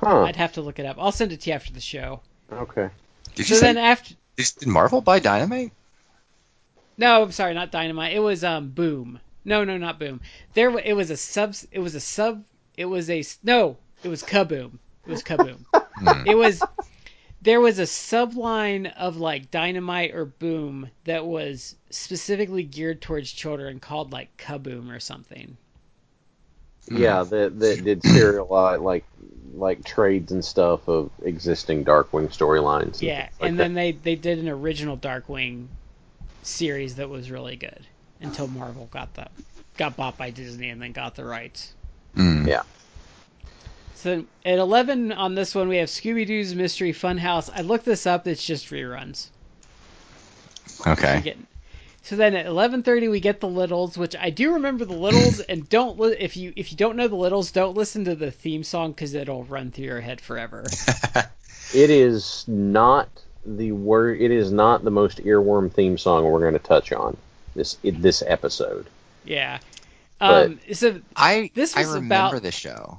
Huh. 0.00 0.22
I'd 0.22 0.36
have 0.36 0.54
to 0.54 0.62
look 0.62 0.78
it 0.78 0.86
up. 0.86 0.96
I'll 0.98 1.12
send 1.12 1.32
it 1.32 1.40
to 1.42 1.50
you 1.50 1.54
after 1.54 1.72
the 1.72 1.80
show. 1.80 2.20
Okay. 2.50 2.90
Did 3.34 3.46
So 3.46 3.54
you 3.54 3.60
say 3.60 3.66
then 3.66 3.78
after 3.78 4.14
did 4.36 4.46
did 4.58 4.68
Marvel 4.68 5.00
buy 5.00 5.18
Dynamite? 5.18 5.72
No, 6.96 7.22
I'm 7.22 7.32
sorry, 7.32 7.54
not 7.54 7.70
Dynamite. 7.70 8.14
It 8.14 8.20
was 8.20 8.44
um 8.44 8.70
Boom. 8.70 9.20
No, 9.44 9.64
no, 9.64 9.78
not 9.78 9.98
Boom. 9.98 10.20
There, 10.54 10.76
it 10.78 10.94
was 10.94 11.10
a 11.10 11.16
sub. 11.16 11.54
It 11.72 11.78
was 11.78 11.94
a 11.94 12.00
sub. 12.00 12.44
It 12.76 12.84
was 12.84 13.08
a 13.08 13.24
no. 13.42 13.76
It 14.02 14.08
was 14.08 14.22
Kaboom. 14.22 14.78
It 15.06 15.10
was 15.10 15.22
Kaboom. 15.22 15.64
Hmm. 15.74 16.26
it 16.26 16.34
was. 16.34 16.62
There 17.42 17.60
was 17.60 17.78
a 17.78 17.84
subline 17.84 18.92
of 18.96 19.16
like 19.16 19.50
Dynamite 19.50 20.14
or 20.14 20.26
Boom 20.26 20.90
that 21.04 21.26
was 21.26 21.74
specifically 21.90 22.62
geared 22.62 23.00
towards 23.00 23.32
children 23.32 23.80
called 23.80 24.12
like 24.12 24.36
Kaboom 24.36 24.94
or 24.94 25.00
something. 25.00 25.56
Yeah, 26.90 27.22
that 27.24 27.58
that 27.60 27.84
did 27.84 28.00
serialize 28.02 28.82
like 28.82 29.04
like 29.54 29.84
trades 29.84 30.32
and 30.32 30.44
stuff 30.44 30.88
of 30.88 31.10
existing 31.22 31.84
Darkwing 31.84 32.28
storylines. 32.28 32.84
and 32.84 33.00
Yeah, 33.00 33.20
things 33.22 33.40
like 33.40 33.48
and 33.48 33.58
that. 33.58 33.62
then 33.64 33.74
they 33.74 33.92
they 33.92 34.16
did 34.16 34.38
an 34.38 34.48
original 34.48 34.96
Darkwing 34.96 35.68
series 36.42 36.96
that 36.96 37.08
was 37.08 37.30
really 37.30 37.56
good 37.56 37.86
until 38.20 38.48
Marvel 38.48 38.86
got 38.86 39.14
the 39.14 39.26
got 39.76 39.96
bought 39.96 40.18
by 40.18 40.30
Disney 40.30 40.70
and 40.70 40.80
then 40.80 40.92
got 40.92 41.14
the 41.14 41.24
rights. 41.24 41.72
Mm. 42.16 42.46
Yeah. 42.46 42.62
So 44.02 44.24
at 44.46 44.58
11 44.58 45.12
on 45.12 45.34
this 45.34 45.54
one, 45.54 45.68
we 45.68 45.76
have 45.76 45.88
Scooby 45.88 46.26
Doo's 46.26 46.54
Mystery 46.54 46.92
Funhouse. 46.92 47.50
I 47.54 47.60
looked 47.60 47.84
this 47.84 48.06
up; 48.06 48.26
it's 48.26 48.44
just 48.44 48.68
reruns. 48.70 49.26
We 50.86 50.92
Okay. 50.92 51.20
get- 51.22 51.36
So 52.02 52.16
then 52.16 52.34
at 52.34 52.46
11:30 52.46 53.08
we 53.10 53.20
get 53.20 53.40
the 53.40 53.46
Littles, 53.48 53.98
which 53.98 54.16
I 54.16 54.30
do 54.30 54.54
remember 54.54 54.86
the 54.86 54.94
Littles, 54.94 55.40
and 55.50 55.68
don't 55.68 55.98
li- 55.98 56.16
if 56.18 56.34
you 56.34 56.54
if 56.56 56.72
you 56.72 56.78
don't 56.78 56.96
know 56.96 57.08
the 57.08 57.14
Littles, 57.16 57.50
don't 57.50 57.76
listen 57.76 58.04
to 58.06 58.14
the 58.14 58.30
theme 58.30 58.64
song 58.64 58.92
because 58.92 59.12
it'll 59.12 59.44
run 59.44 59.70
through 59.70 59.84
your 59.84 60.00
head 60.00 60.20
forever. 60.20 60.64
It 61.72 61.88
is 61.88 62.44
not 62.48 63.08
the 63.46 63.70
word. 63.70 64.20
It 64.20 64.32
is 64.32 64.50
not 64.50 64.82
the 64.82 64.90
most 64.90 65.18
earworm 65.18 65.70
theme 65.72 65.98
song 65.98 66.24
we're 66.24 66.40
going 66.40 66.54
to 66.54 66.58
touch 66.58 66.90
on 66.90 67.16
this 67.54 67.76
in 67.84 68.00
this 68.02 68.24
episode. 68.26 68.86
Yeah. 69.24 69.58
But- 70.18 70.46
Um. 70.46 70.60
So 70.72 71.00
I 71.14 71.50
This 71.54 71.76
I 71.76 71.80
was 71.82 71.90
remember 71.90 72.36
about- 72.36 72.42
this 72.42 72.56
show. 72.56 72.98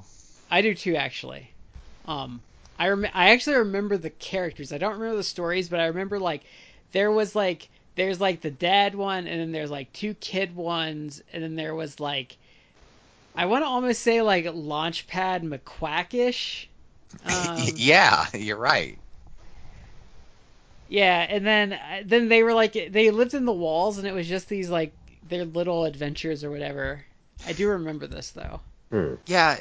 I 0.52 0.60
do 0.60 0.74
too, 0.74 0.96
actually. 0.96 1.50
Um, 2.06 2.42
I 2.78 2.88
rem- 2.90 3.10
I 3.14 3.30
actually 3.30 3.56
remember 3.56 3.96
the 3.96 4.10
characters. 4.10 4.70
I 4.70 4.76
don't 4.78 4.92
remember 4.92 5.16
the 5.16 5.24
stories, 5.24 5.70
but 5.70 5.80
I 5.80 5.86
remember 5.86 6.18
like 6.20 6.42
there 6.92 7.10
was 7.10 7.34
like 7.34 7.70
there's 7.94 8.20
like 8.20 8.42
the 8.42 8.50
dad 8.50 8.94
one, 8.94 9.26
and 9.26 9.40
then 9.40 9.50
there's 9.52 9.70
like 9.70 9.90
two 9.94 10.12
kid 10.14 10.54
ones, 10.54 11.22
and 11.32 11.42
then 11.42 11.56
there 11.56 11.74
was 11.74 11.98
like 12.00 12.36
I 13.34 13.46
want 13.46 13.62
to 13.64 13.66
almost 13.66 14.02
say 14.02 14.20
like 14.20 14.44
Launchpad 14.44 15.42
McQuackish. 15.42 16.66
Um, 17.26 17.74
yeah, 17.76 18.26
you're 18.32 18.56
right. 18.56 18.98
yeah, 20.88 21.26
and 21.28 21.46
then 21.46 21.72
uh, 21.74 22.02
then 22.04 22.28
they 22.28 22.42
were 22.42 22.54
like 22.54 22.72
they 22.72 23.10
lived 23.10 23.34
in 23.34 23.44
the 23.44 23.52
walls, 23.52 23.98
and 23.98 24.06
it 24.06 24.14
was 24.14 24.28
just 24.28 24.48
these 24.48 24.70
like 24.70 24.94
their 25.28 25.44
little 25.44 25.84
adventures 25.84 26.42
or 26.44 26.50
whatever. 26.50 27.04
I 27.46 27.52
do 27.52 27.68
remember 27.68 28.06
this 28.06 28.30
though. 28.30 28.60
Hmm. 28.90 29.14
Yeah, 29.26 29.58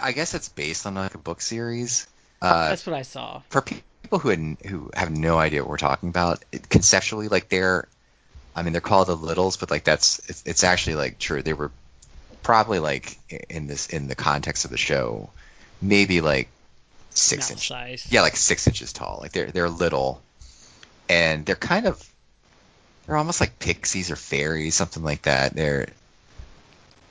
I 0.00 0.12
guess 0.12 0.34
it's 0.34 0.48
based 0.48 0.86
on 0.86 0.94
like 0.94 1.14
a 1.14 1.18
book 1.18 1.40
series. 1.40 2.06
Uh, 2.40 2.70
That's 2.70 2.86
what 2.86 2.96
I 2.96 3.02
saw. 3.02 3.42
for 3.50 3.62
people 3.62 4.18
who 4.18 4.28
had, 4.28 4.56
who 4.66 4.90
have 4.94 5.10
no 5.10 5.38
idea 5.38 5.62
what 5.62 5.70
we're 5.70 5.76
talking 5.78 6.08
about, 6.08 6.44
it, 6.50 6.68
conceptually, 6.68 7.28
like 7.28 7.48
they're, 7.48 7.86
I 8.54 8.62
mean, 8.62 8.72
they're 8.72 8.80
called 8.80 9.08
the 9.08 9.16
Littles, 9.16 9.56
but 9.56 9.70
like 9.70 9.84
that's 9.84 10.20
it's, 10.28 10.42
it's 10.44 10.64
actually 10.64 10.96
like 10.96 11.18
true. 11.18 11.42
They 11.42 11.52
were 11.52 11.70
probably 12.42 12.80
like 12.80 13.18
in 13.48 13.66
this 13.66 13.88
in 13.88 14.08
the 14.08 14.14
context 14.14 14.64
of 14.64 14.70
the 14.70 14.76
show, 14.76 15.30
maybe 15.80 16.20
like 16.20 16.48
six 17.10 17.44
Mouse 17.44 17.50
inch, 17.52 17.68
size. 17.68 18.06
yeah, 18.10 18.22
like 18.22 18.36
six 18.36 18.66
inches 18.66 18.92
tall. 18.92 19.18
Like 19.22 19.32
they're 19.32 19.50
they're 19.50 19.70
little, 19.70 20.20
and 21.08 21.46
they're 21.46 21.54
kind 21.54 21.86
of 21.86 22.02
they're 23.06 23.16
almost 23.16 23.40
like 23.40 23.58
pixies 23.58 24.10
or 24.10 24.16
fairies, 24.16 24.74
something 24.74 25.02
like 25.02 25.22
that. 25.22 25.54
They're 25.54 25.88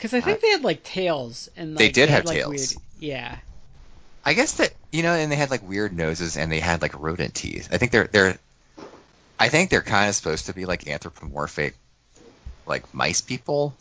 Because 0.02 0.16
I 0.16 0.22
think 0.22 0.40
uh, 0.40 0.42
they 0.42 0.50
had 0.50 0.64
like 0.64 0.84
tails 0.84 1.48
and 1.56 1.76
like, 1.76 1.78
They 1.78 1.92
did 1.92 2.10
had, 2.10 2.16
have 2.16 2.26
like, 2.26 2.38
tails. 2.38 2.50
Weird, 2.50 2.74
yeah. 3.00 3.38
I 4.26 4.34
guess 4.34 4.54
that 4.54 4.74
you 4.92 5.04
know, 5.04 5.14
and 5.14 5.32
they 5.32 5.36
had 5.36 5.52
like 5.52 5.68
weird 5.68 5.94
noses 5.94 6.38
and 6.38 6.52
they 6.52 6.60
had 6.60 6.82
like 6.82 7.00
rodent 7.00 7.36
teeth. 7.36 7.70
I 7.72 7.78
think 7.78 7.92
they're 7.92 8.08
they're, 8.08 8.40
I 9.38 9.50
think 9.50 9.70
they're 9.70 9.84
kind 9.84 10.10
of 10.10 10.16
supposed 10.16 10.48
to 10.48 10.54
be 10.54 10.66
like 10.66 10.88
anthropomorphic, 10.88 11.76
like 12.66 12.92
mice 12.96 13.22
people. 13.22 13.76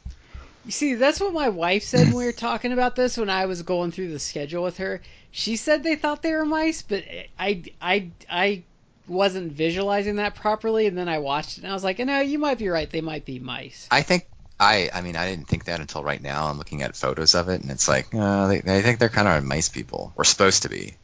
You 0.67 0.73
see, 0.73 0.93
that's 0.95 1.21
what 1.21 1.33
my 1.33 1.49
wife 1.49 1.85
said 1.85 2.09
when 2.09 2.17
we 2.17 2.27
were 2.27 2.33
talking 2.37 2.73
about 2.73 2.97
this 2.97 3.17
when 3.17 3.31
I 3.31 3.47
was 3.47 3.63
going 3.63 3.91
through 3.91 4.13
the 4.13 4.19
schedule 4.19 4.63
with 4.63 4.77
her. 4.77 5.01
She 5.31 5.57
said 5.57 5.83
they 5.83 5.97
thought 5.97 6.21
they 6.21 6.33
were 6.35 6.45
mice, 6.45 6.83
but 6.83 7.03
I, 7.39 7.63
I, 7.81 8.11
I 8.29 8.65
wasn't 9.09 9.53
visualizing 9.53 10.17
that 10.17 10.35
properly, 10.35 10.87
and 10.87 10.99
then 10.99 11.09
I 11.09 11.19
watched 11.19 11.57
it 11.57 11.65
and 11.65 11.71
I 11.71 11.75
was 11.75 11.85
like, 11.85 11.99
no, 11.99 12.21
you 12.21 12.39
might 12.39 12.59
be 12.59 12.69
right. 12.69 12.91
They 12.91 13.01
might 13.01 13.25
be 13.25 13.39
mice. 13.39 13.89
I 13.91 14.03
think 14.03 14.27
I 14.61 14.91
I 14.93 15.01
mean 15.01 15.17
I 15.17 15.29
didn't 15.29 15.49
think 15.49 15.65
that 15.65 15.81
until 15.81 16.05
right 16.05 16.23
now. 16.23 16.47
I'm 16.47 16.59
looking 16.59 16.83
at 16.83 16.95
photos 16.95 17.35
of 17.35 17.49
it 17.49 17.63
and 17.63 17.71
it's 17.71 17.89
like 17.89 18.15
uh, 18.15 18.47
they 18.47 18.61
they 18.61 18.83
think 18.83 18.99
they're 18.99 19.09
kind 19.09 19.27
of 19.27 19.43
mice 19.43 19.71
people. 19.71 20.13
We're 20.15 20.25
supposed 20.25 20.63
to 20.63 20.69
be. 20.69 20.95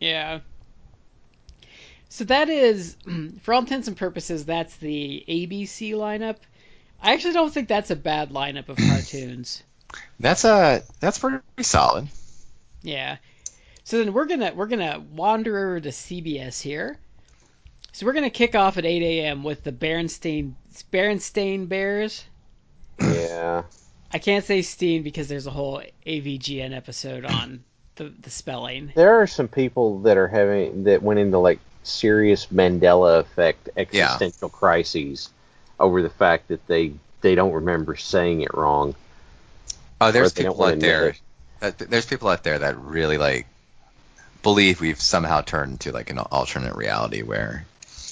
Yeah. 0.00 0.40
So 2.08 2.24
that 2.24 2.48
is, 2.48 2.96
for 3.42 3.54
all 3.54 3.60
intents 3.60 3.86
and 3.86 3.96
purposes, 3.96 4.44
that's 4.44 4.76
the 4.76 5.24
ABC 5.28 5.92
lineup. 5.92 6.36
I 7.00 7.14
actually 7.14 7.34
don't 7.34 7.52
think 7.54 7.68
that's 7.68 7.90
a 7.90 7.96
bad 7.96 8.30
lineup 8.30 8.68
of 8.68 8.76
cartoons. 8.88 9.62
That's 10.18 10.44
a 10.44 10.82
that's 10.98 11.18
pretty 11.18 11.40
solid. 11.60 12.08
Yeah. 12.82 13.16
So 13.84 13.98
then 13.98 14.12
we're 14.12 14.26
gonna 14.26 14.52
we're 14.54 14.66
gonna 14.66 15.02
wander 15.12 15.56
over 15.56 15.80
to 15.80 15.88
CBS 15.90 16.60
here. 16.60 16.98
So 17.92 18.06
we're 18.06 18.12
gonna 18.12 18.30
kick 18.30 18.54
off 18.54 18.78
at 18.78 18.86
8 18.86 19.02
a.m. 19.02 19.42
with 19.42 19.64
the 19.64 19.72
Berenstain 19.72 20.52
Berenstain 20.92 21.68
Bears. 21.68 22.24
Yeah. 23.00 23.62
I 24.12 24.18
can't 24.18 24.44
say 24.44 24.62
Steen 24.62 25.02
because 25.02 25.28
there's 25.28 25.46
a 25.46 25.50
whole 25.50 25.82
AVGN 26.06 26.74
episode 26.76 27.24
on 27.24 27.64
the 27.96 28.12
the 28.20 28.30
spelling. 28.30 28.92
There 28.94 29.20
are 29.20 29.26
some 29.26 29.48
people 29.48 30.00
that 30.00 30.16
are 30.16 30.28
having 30.28 30.84
that 30.84 31.02
went 31.02 31.20
into 31.20 31.38
like 31.38 31.60
serious 31.82 32.46
Mandela 32.46 33.20
effect 33.20 33.68
existential 33.76 34.48
crises 34.48 35.30
over 35.78 36.02
the 36.02 36.10
fact 36.10 36.48
that 36.48 36.66
they 36.66 36.92
they 37.20 37.34
don't 37.34 37.52
remember 37.52 37.96
saying 37.96 38.42
it 38.42 38.54
wrong. 38.54 38.94
Oh, 40.00 40.12
there's 40.12 40.32
Or 40.32 40.34
they 40.34 40.42
don't 40.44 40.52
people 40.54 40.66
out 40.66 40.80
there. 40.80 41.00
admit 41.08 41.20
uh, 41.62 41.70
That, 41.78 41.90
there's 41.90 42.06
people 42.06 42.28
out 42.28 42.42
there 42.44 42.58
that 42.58 42.78
really 42.78 43.18
like 43.18 43.46
believe 44.42 44.80
we've 44.80 45.00
somehow 45.00 45.42
turned 45.42 45.72
into 45.72 45.92
like 45.92 46.10
an 46.10 46.18
alternate 46.18 46.74
reality 46.74 47.22
where 47.22 47.64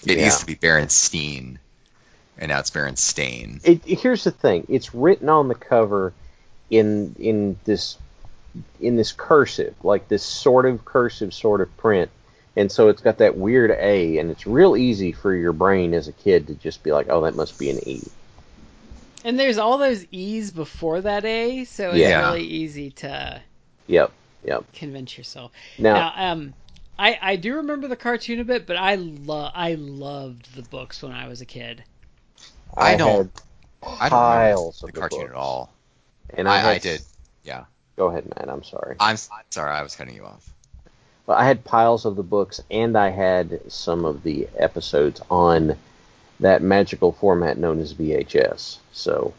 it 0.06 0.18
Yeah. 0.18 0.24
used 0.26 0.40
to 0.40 0.46
be 0.46 0.54
Berenstein 0.54 1.58
and 2.38 2.50
now 2.50 2.60
it's 2.60 2.70
Berenstain. 2.70 3.60
It, 3.64 3.84
here's 3.84 4.24
the 4.24 4.30
thing: 4.30 4.66
it's 4.68 4.94
written 4.94 5.28
on 5.28 5.48
the 5.48 5.54
cover 5.54 6.12
in 6.70 7.14
in 7.18 7.58
this 7.64 7.96
in 8.80 8.96
this 8.96 9.12
cursive, 9.12 9.74
like 9.82 10.08
this 10.08 10.22
sort 10.22 10.66
of 10.66 10.84
cursive 10.84 11.34
sort 11.34 11.60
of 11.60 11.76
print, 11.76 12.10
and 12.56 12.70
so 12.70 12.88
it's 12.88 13.02
got 13.02 13.18
that 13.18 13.36
weird 13.36 13.70
A, 13.72 14.18
and 14.18 14.30
it's 14.30 14.46
real 14.46 14.76
easy 14.76 15.12
for 15.12 15.34
your 15.34 15.52
brain 15.52 15.94
as 15.94 16.08
a 16.08 16.12
kid 16.12 16.46
to 16.46 16.54
just 16.54 16.82
be 16.82 16.92
like, 16.92 17.08
"Oh, 17.10 17.22
that 17.22 17.34
must 17.34 17.58
be 17.58 17.70
an 17.70 17.86
E." 17.88 18.02
And 19.24 19.38
there's 19.38 19.58
all 19.58 19.78
those 19.78 20.06
E's 20.12 20.52
before 20.52 21.00
that 21.00 21.24
A, 21.24 21.64
so 21.64 21.90
it's 21.90 21.98
Yeah. 21.98 22.20
really 22.30 22.44
easy 22.46 22.92
to 22.92 23.42
Yep, 23.88 24.12
yep. 24.44 24.64
convince 24.74 25.18
yourself. 25.18 25.50
Now, 25.76 25.94
Now, 25.94 26.32
um, 26.32 26.54
I 26.98 27.18
I 27.20 27.36
do 27.36 27.56
remember 27.56 27.88
the 27.88 27.96
cartoon 27.96 28.40
a 28.40 28.44
bit, 28.44 28.66
but 28.66 28.76
I 28.76 28.96
love 28.96 29.52
I 29.54 29.74
loved 29.74 30.54
the 30.54 30.62
books 30.62 31.02
when 31.02 31.12
I 31.12 31.28
was 31.28 31.40
a 31.40 31.46
kid. 31.46 31.84
I 32.76 32.96
don't- 32.96 33.30
had 33.82 33.92
I 34.00 34.08
don't 34.08 34.10
piles 34.10 34.82
remember 34.82 34.88
of 34.88 34.94
the 34.94 35.00
cartoon 35.00 35.20
books, 35.20 35.30
at 35.30 35.36
all. 35.36 35.72
and 36.30 36.48
I, 36.48 36.54
I, 36.56 36.58
had, 36.58 36.66
I 36.68 36.78
did. 36.78 37.00
Yeah. 37.44 37.64
Go 37.96 38.06
ahead, 38.08 38.24
Matt. 38.36 38.48
I'm 38.48 38.62
sorry. 38.64 38.96
I'm 39.00 39.14
s- 39.14 39.30
sorry, 39.50 39.72
I 39.72 39.82
was 39.82 39.96
cutting 39.96 40.14
you 40.14 40.24
off. 40.24 40.52
But 41.26 41.38
I 41.38 41.46
had 41.46 41.64
piles 41.64 42.04
of 42.04 42.16
the 42.16 42.22
books, 42.22 42.60
and 42.70 42.96
I 42.96 43.10
had 43.10 43.60
some 43.70 44.04
of 44.04 44.22
the 44.22 44.48
episodes 44.56 45.20
on 45.30 45.76
that 46.40 46.62
magical 46.62 47.12
format 47.12 47.58
known 47.58 47.80
as 47.80 47.92
VHS. 47.92 48.78
So 48.92 49.32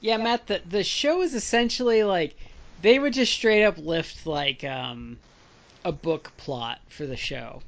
Yeah, 0.00 0.16
Matt, 0.16 0.46
the 0.46 0.62
the 0.66 0.82
show 0.84 1.22
is 1.22 1.34
essentially 1.34 2.02
like 2.04 2.36
they 2.80 2.98
would 2.98 3.12
just 3.12 3.32
straight 3.32 3.64
up 3.64 3.76
lift 3.78 4.26
like 4.26 4.64
um 4.64 5.18
a 5.88 5.92
book 5.92 6.30
plot 6.36 6.80
for 6.88 7.06
the 7.06 7.16
show. 7.16 7.62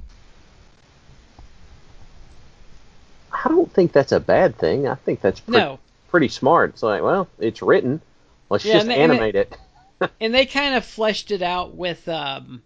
I 3.33 3.49
don't 3.49 3.73
think 3.73 3.93
that's 3.93 4.13
a 4.13 4.21
bad 4.21 4.57
thing. 4.59 4.87
I 4.87 4.95
think 4.95 5.21
that's 5.21 5.41
pre- 5.41 5.57
No, 5.57 5.79
pretty 6.09 6.29
smart. 6.29 6.71
It's 6.71 6.83
like, 6.83 7.03
well, 7.03 7.29
it's 7.39 7.63
written. 7.63 8.01
Let's 8.51 8.65
Yeah, 8.65 8.75
just 8.75 8.83
and 8.85 8.91
they- 8.91 9.03
and 9.03 9.11
they- 9.13 9.15
animate 9.17 9.35
it. 9.37 9.57
and 10.21 10.35
they 10.35 10.45
kind 10.47 10.75
of 10.75 10.85
fleshed 10.85 11.31
it 11.31 11.43
out 11.43 11.75
with 11.75 12.09
um 12.09 12.63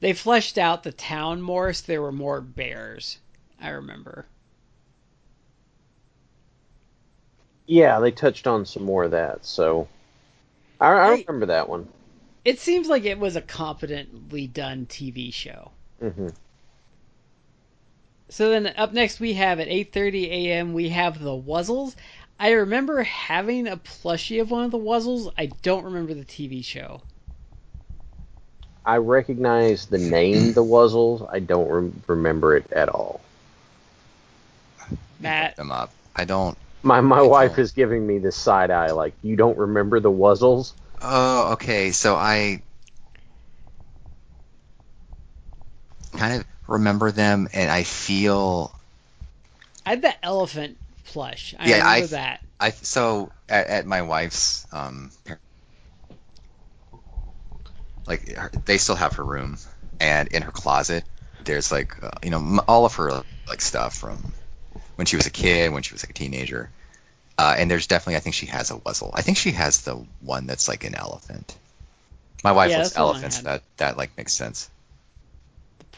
they 0.00 0.12
fleshed 0.12 0.58
out 0.58 0.82
the 0.82 0.90
town 0.90 1.40
more 1.40 1.72
so 1.72 1.84
there 1.86 2.02
were 2.02 2.10
more 2.10 2.40
bears 2.40 3.18
i 3.60 3.68
remember 3.68 4.26
Yeah, 7.66 8.00
they 8.00 8.10
touched 8.10 8.48
on 8.48 8.66
some 8.66 8.82
more 8.82 9.04
of 9.04 9.12
that. 9.12 9.46
So 9.46 9.86
I, 10.80 10.88
I 10.88 11.10
remember 11.26 11.46
that 11.46 11.68
one. 11.68 11.88
It 12.44 12.58
seems 12.58 12.88
like 12.88 13.04
it 13.04 13.18
was 13.18 13.36
a 13.36 13.42
competently 13.42 14.46
done 14.46 14.86
tv 14.86 15.32
show 15.32 15.72
hmm 16.00 16.28
so 18.28 18.50
then 18.50 18.66
up 18.76 18.92
next 18.92 19.20
we 19.20 19.34
have 19.34 19.60
at 19.60 19.68
8:30 19.68 20.26
a.m. 20.30 20.72
we 20.72 20.88
have 20.88 21.20
the 21.20 21.30
Wuzzles. 21.30 21.94
I 22.38 22.50
remember 22.52 23.02
having 23.02 23.66
a 23.68 23.76
plushie 23.76 24.40
of 24.40 24.50
one 24.50 24.64
of 24.64 24.70
the 24.72 24.78
Wuzzles. 24.78 25.32
I 25.38 25.46
don't 25.46 25.84
remember 25.84 26.14
the 26.14 26.24
TV 26.24 26.62
show. 26.62 27.02
I 28.84 28.96
recognize 28.96 29.86
the 29.86 29.98
name, 29.98 30.52
the 30.54 30.64
Wuzzles. 30.64 31.28
I 31.32 31.40
don't 31.40 31.68
rem- 31.68 32.02
remember 32.06 32.56
it 32.56 32.70
at 32.72 32.88
all. 32.88 33.20
Matt, 35.18 35.56
them 35.56 35.70
up. 35.72 35.94
I 36.16 36.24
don't. 36.24 36.58
My 36.82 37.00
my 37.00 37.20
I 37.20 37.22
wife 37.22 37.58
don't. 37.58 37.58
is 37.58 37.72
giving 37.72 38.06
me 38.06 38.18
this 38.18 38.36
side 38.36 38.70
eye, 38.70 38.90
like 38.92 39.14
you 39.22 39.36
don't 39.36 39.58
remember 39.58 40.00
the 40.00 40.10
Wuzzles. 40.10 40.74
Oh, 41.02 41.52
okay. 41.54 41.90
So 41.92 42.14
I 42.16 42.62
kind 46.16 46.40
of 46.40 46.46
remember 46.68 47.10
them, 47.10 47.48
and 47.52 47.70
I 47.70 47.82
feel 47.82 48.74
I 49.84 49.90
had 49.90 50.02
the 50.02 50.24
elephant 50.24 50.78
plush. 51.06 51.54
I 51.58 51.68
Yeah, 51.68 51.78
remember 51.78 52.06
I- 52.06 52.08
that. 52.08 52.40
I 52.60 52.70
so 52.70 53.32
at, 53.48 53.66
at 53.66 53.86
my 53.86 54.02
wife's 54.02 54.66
um 54.72 55.10
like 58.06 58.28
her, 58.36 58.50
they 58.66 58.78
still 58.78 58.94
have 58.94 59.14
her 59.14 59.24
room 59.24 59.58
and 60.00 60.28
in 60.28 60.42
her 60.42 60.52
closet 60.52 61.04
there's 61.44 61.72
like 61.72 62.02
uh, 62.02 62.10
you 62.22 62.30
know 62.30 62.60
all 62.68 62.84
of 62.84 62.94
her 62.94 63.22
like 63.48 63.60
stuff 63.60 63.94
from 63.96 64.32
when 64.96 65.06
she 65.06 65.16
was 65.16 65.26
a 65.26 65.30
kid 65.30 65.72
when 65.72 65.82
she 65.82 65.94
was 65.94 66.04
like 66.04 66.10
a 66.10 66.14
teenager 66.14 66.70
uh, 67.38 67.54
and 67.58 67.70
there's 67.70 67.86
definitely 67.86 68.16
I 68.16 68.20
think 68.20 68.34
she 68.34 68.46
has 68.46 68.70
a 68.70 68.76
wuzzle 68.76 69.10
I 69.14 69.22
think 69.22 69.38
she 69.38 69.52
has 69.52 69.82
the 69.82 69.94
one 70.20 70.46
that's 70.46 70.68
like 70.68 70.84
an 70.84 70.94
elephant 70.94 71.54
my 72.44 72.52
wife 72.52 72.70
Yeah, 72.70 72.76
loves 72.76 72.92
that's 72.92 72.96
the 72.96 73.04
one 73.04 73.24
I 73.24 73.28
elephants 73.28 73.36
had. 73.36 73.44
that 73.44 73.62
that 73.78 73.96
like 73.96 74.16
makes 74.16 74.32
sense 74.32 74.70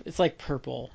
It's 0.04 0.18
like 0.18 0.38
purple. 0.38 0.90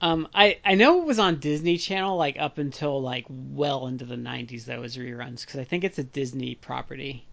Um, 0.00 0.28
I 0.34 0.58
I 0.64 0.74
know 0.74 1.00
it 1.00 1.06
was 1.06 1.18
on 1.18 1.38
Disney 1.40 1.76
Channel 1.78 2.16
like 2.16 2.38
up 2.38 2.58
until 2.58 3.00
like 3.00 3.26
well 3.28 3.86
into 3.86 4.04
the 4.04 4.16
'90s. 4.16 4.66
That 4.66 4.78
was 4.80 4.96
reruns 4.96 5.40
because 5.44 5.60
I 5.60 5.64
think 5.64 5.84
it's 5.84 5.98
a 5.98 6.04
Disney 6.04 6.54
property. 6.54 7.26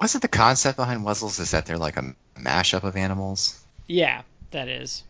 wasn't 0.00 0.22
the 0.22 0.28
concept 0.28 0.76
behind 0.76 1.02
wuzzles 1.04 1.38
is 1.40 1.50
that 1.50 1.66
they're 1.66 1.78
like 1.78 1.96
a 1.96 2.14
mashup 2.36 2.82
of 2.84 2.96
animals 2.96 3.58
Yeah, 3.88 4.22
that 4.52 4.68
is. 4.68 5.02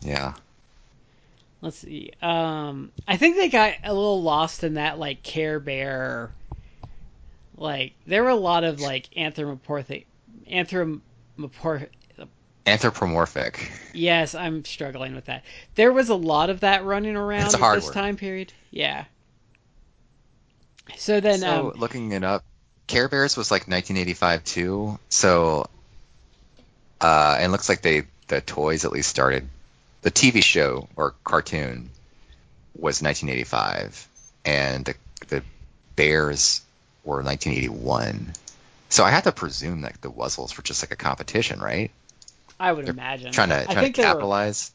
yeah 0.00 0.34
Let's 1.64 1.78
see. 1.78 2.10
Um, 2.20 2.92
I 3.08 3.16
think 3.16 3.36
they 3.36 3.48
got 3.48 3.72
a 3.84 3.94
little 3.94 4.22
lost 4.22 4.64
in 4.64 4.74
that 4.74 4.98
like 4.98 5.22
Care 5.22 5.58
Bear. 5.58 6.30
Like 7.56 7.94
there 8.06 8.22
were 8.22 8.28
a 8.28 8.34
lot 8.34 8.64
of 8.64 8.80
like 8.80 9.08
anthropomorphic, 9.16 10.06
anthropomorphic. 10.46 11.90
anthropomorphic 12.66 13.72
Yes, 13.94 14.34
I'm 14.34 14.62
struggling 14.66 15.14
with 15.14 15.24
that. 15.24 15.42
There 15.74 15.90
was 15.90 16.10
a 16.10 16.14
lot 16.14 16.50
of 16.50 16.60
that 16.60 16.84
running 16.84 17.16
around 17.16 17.46
It's 17.46 17.54
at 17.54 17.74
this 17.76 17.86
word. 17.86 17.94
time 17.94 18.16
period. 18.18 18.52
Yeah. 18.70 19.06
So 20.98 21.20
then, 21.20 21.38
so 21.38 21.70
um, 21.70 21.80
looking 21.80 22.12
it 22.12 22.24
up, 22.24 22.44
Care 22.88 23.08
Bears 23.08 23.38
was 23.38 23.50
like 23.50 23.62
1985 23.62 24.44
too. 24.44 24.98
So, 25.08 25.70
uh, 27.00 27.36
and 27.38 27.46
it 27.46 27.50
looks 27.52 27.70
like 27.70 27.80
they 27.80 28.02
the 28.28 28.42
toys 28.42 28.84
at 28.84 28.92
least 28.92 29.08
started. 29.08 29.48
The 30.04 30.10
TV 30.10 30.42
show 30.42 30.86
or 30.96 31.14
cartoon 31.24 31.88
was 32.74 33.00
1985, 33.00 34.06
and 34.44 34.84
the 34.84 34.94
the 35.28 35.42
Bears 35.96 36.60
were 37.04 37.22
1981. 37.22 38.34
So 38.90 39.02
I 39.02 39.10
have 39.10 39.22
to 39.22 39.32
presume 39.32 39.80
that 39.80 40.02
the 40.02 40.10
Wuzzles 40.10 40.58
were 40.58 40.62
just 40.62 40.82
like 40.82 40.92
a 40.92 40.96
competition, 40.96 41.58
right? 41.58 41.90
I 42.60 42.72
would 42.72 42.84
they're 42.84 42.92
imagine. 42.92 43.32
Trying 43.32 43.48
to 43.48 43.62
I 43.62 43.64
trying 43.64 43.76
think 43.76 43.94
to 43.94 44.02
there 44.02 44.10
were, 44.10 44.14
capitalize. 44.16 44.72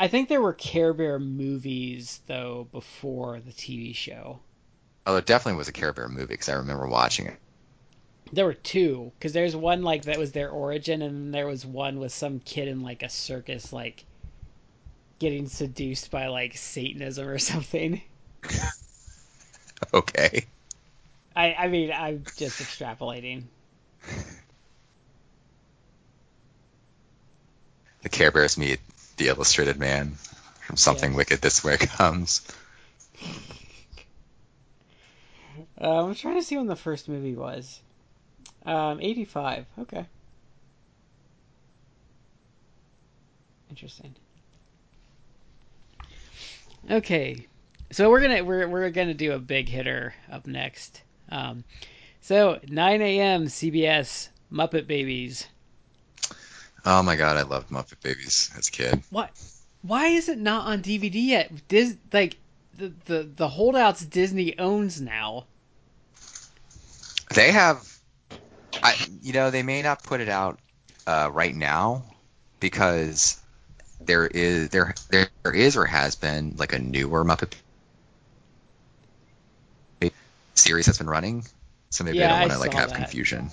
I 0.00 0.08
think 0.08 0.28
there 0.28 0.42
were 0.42 0.52
Care 0.52 0.92
Bear 0.92 1.20
movies 1.20 2.18
though 2.26 2.66
before 2.72 3.38
the 3.38 3.52
TV 3.52 3.94
show. 3.94 4.40
Oh, 5.06 5.12
there 5.12 5.22
definitely 5.22 5.58
was 5.58 5.68
a 5.68 5.72
Care 5.72 5.92
Bear 5.92 6.08
movie 6.08 6.26
because 6.26 6.48
I 6.48 6.54
remember 6.54 6.88
watching 6.88 7.26
it. 7.26 7.36
There 8.32 8.46
were 8.46 8.54
two, 8.54 9.12
because 9.16 9.32
there's 9.32 9.54
one 9.54 9.82
like 9.82 10.06
that 10.06 10.18
was 10.18 10.32
their 10.32 10.50
origin, 10.50 11.02
and 11.02 11.32
there 11.32 11.46
was 11.46 11.64
one 11.64 12.00
with 12.00 12.12
some 12.12 12.40
kid 12.40 12.66
in 12.66 12.82
like 12.82 13.04
a 13.04 13.08
circus, 13.08 13.72
like 13.72 14.04
getting 15.18 15.48
seduced 15.48 16.10
by 16.10 16.28
like 16.28 16.56
Satanism 16.56 17.28
or 17.28 17.38
something. 17.38 18.02
Okay. 19.92 20.46
I, 21.34 21.54
I 21.54 21.68
mean, 21.68 21.92
I'm 21.92 22.24
just 22.36 22.60
extrapolating. 22.60 23.44
The 28.02 28.08
Care 28.08 28.30
Bears 28.30 28.56
meet 28.56 28.80
the 29.16 29.28
Illustrated 29.28 29.78
Man 29.78 30.12
from 30.66 30.76
Something. 30.76 31.14
Wicked 31.14 31.42
This 31.42 31.62
Way 31.62 31.76
Comes. 31.78 32.46
Uh, 35.80 36.06
I'm 36.06 36.14
trying 36.14 36.36
to 36.36 36.42
see 36.42 36.56
when 36.56 36.66
the 36.66 36.76
first 36.76 37.08
movie 37.08 37.34
was. 37.34 37.80
Um, 38.64 39.00
85. 39.00 39.66
Okay. 39.80 40.06
Interesting. 43.68 44.14
Okay, 46.88 47.46
so 47.90 48.10
we're 48.10 48.20
gonna 48.20 48.44
we're 48.44 48.68
we're 48.68 48.90
gonna 48.90 49.14
do 49.14 49.32
a 49.32 49.38
big 49.38 49.68
hitter 49.68 50.14
up 50.30 50.46
next. 50.46 51.02
Um, 51.28 51.64
so 52.20 52.60
9 52.68 53.02
a.m. 53.02 53.46
CBS 53.46 54.28
Muppet 54.52 54.86
Babies. 54.86 55.48
Oh 56.84 57.02
my 57.02 57.16
god, 57.16 57.36
I 57.36 57.42
loved 57.42 57.70
Muppet 57.70 58.00
Babies 58.02 58.52
as 58.56 58.68
a 58.68 58.70
kid. 58.70 59.02
What? 59.10 59.30
Why 59.82 60.08
is 60.08 60.28
it 60.28 60.38
not 60.38 60.66
on 60.66 60.82
DVD 60.82 61.14
yet? 61.14 61.68
Dis 61.68 61.96
like 62.12 62.36
the 62.76 62.92
the 63.06 63.30
the 63.34 63.48
holdouts 63.48 64.04
Disney 64.04 64.56
owns 64.58 65.00
now. 65.00 65.46
They 67.34 67.50
have, 67.50 67.84
I 68.82 68.94
you 69.22 69.32
know, 69.32 69.50
they 69.50 69.64
may 69.64 69.82
not 69.82 70.04
put 70.04 70.20
it 70.20 70.28
out 70.28 70.60
uh, 71.06 71.30
right 71.32 71.54
now 71.54 72.04
because 72.60 73.40
there 74.00 74.26
is 74.26 74.68
there 74.70 74.94
there 75.10 75.28
is 75.54 75.76
or 75.76 75.84
has 75.86 76.14
been 76.14 76.54
like 76.58 76.72
a 76.72 76.78
newer 76.78 77.24
Muppet 77.24 77.52
series 80.54 80.86
that's 80.86 80.98
been 80.98 81.08
running. 81.08 81.44
So 81.90 82.04
maybe 82.04 82.18
Yeah, 82.18 82.24
I 82.24 82.26
I 82.26 82.40
don't 82.40 82.40
want 82.48 82.52
to 82.52 82.58
like 82.58 82.72
saw 82.72 82.78
have 82.78 82.88
that. 82.90 82.96
confusion. 82.96 83.50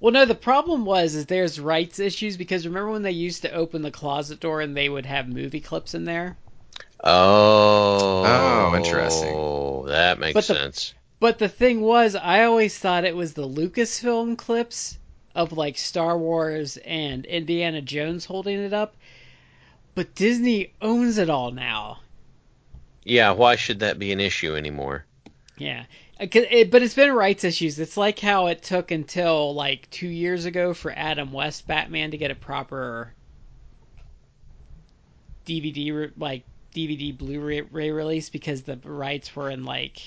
Well, 0.00 0.12
no, 0.12 0.24
the 0.24 0.34
problem 0.34 0.84
was 0.84 1.14
is 1.14 1.26
there's 1.26 1.60
rights 1.60 2.00
issues 2.00 2.36
because 2.36 2.66
remember 2.66 2.90
when 2.90 3.02
they 3.02 3.12
used 3.12 3.42
to 3.42 3.52
open 3.52 3.82
the 3.82 3.90
closet 3.90 4.40
door 4.40 4.60
and 4.60 4.76
they 4.76 4.88
would 4.88 5.06
have 5.06 5.28
movie 5.28 5.60
clips 5.60 5.94
in 5.94 6.04
there? 6.04 6.36
Oh. 7.04 8.24
Oh, 8.24 8.74
interesting. 8.76 9.34
Oh, 9.34 9.84
that 9.86 10.18
makes 10.18 10.34
But 10.34 10.46
the- 10.46 10.54
sense. 10.54 10.94
But 11.20 11.38
the 11.38 11.48
thing 11.48 11.80
was, 11.82 12.16
I 12.16 12.42
always 12.44 12.76
thought 12.76 13.04
it 13.04 13.14
was 13.14 13.32
the 13.34 13.46
Lucasfilm 13.48 14.36
clips 14.36 14.98
of 15.34 15.52
like 15.52 15.78
Star 15.78 16.16
Wars 16.18 16.76
and 16.78 17.24
Indiana 17.24 17.80
Jones 17.80 18.24
holding 18.24 18.58
it 18.58 18.72
up. 18.72 18.96
But 19.94 20.14
Disney 20.14 20.72
owns 20.80 21.18
it 21.18 21.30
all 21.30 21.50
now. 21.50 22.00
Yeah, 23.04 23.32
why 23.32 23.56
should 23.56 23.80
that 23.80 23.98
be 23.98 24.12
an 24.12 24.20
issue 24.20 24.54
anymore? 24.56 25.04
Yeah. 25.56 25.84
Uh, 26.20 26.26
It, 26.32 26.70
but 26.70 26.82
it's 26.82 26.94
been 26.94 27.12
rights 27.12 27.44
issues. 27.44 27.78
It's 27.78 27.96
like 27.96 28.18
how 28.18 28.46
it 28.46 28.62
took 28.62 28.90
until 28.90 29.54
like 29.54 29.90
two 29.90 30.08
years 30.08 30.44
ago 30.44 30.72
for 30.74 30.92
Adam 30.92 31.32
West 31.32 31.66
Batman 31.66 32.12
to 32.12 32.16
get 32.18 32.30
a 32.30 32.34
proper 32.36 33.12
DVD 35.46 36.10
like 36.16 36.44
DVD 36.74 37.16
Blu-ray 37.16 37.90
release 37.90 38.30
because 38.30 38.62
the 38.62 38.76
rights 38.84 39.34
were 39.34 39.50
in 39.50 39.64
like 39.64 40.00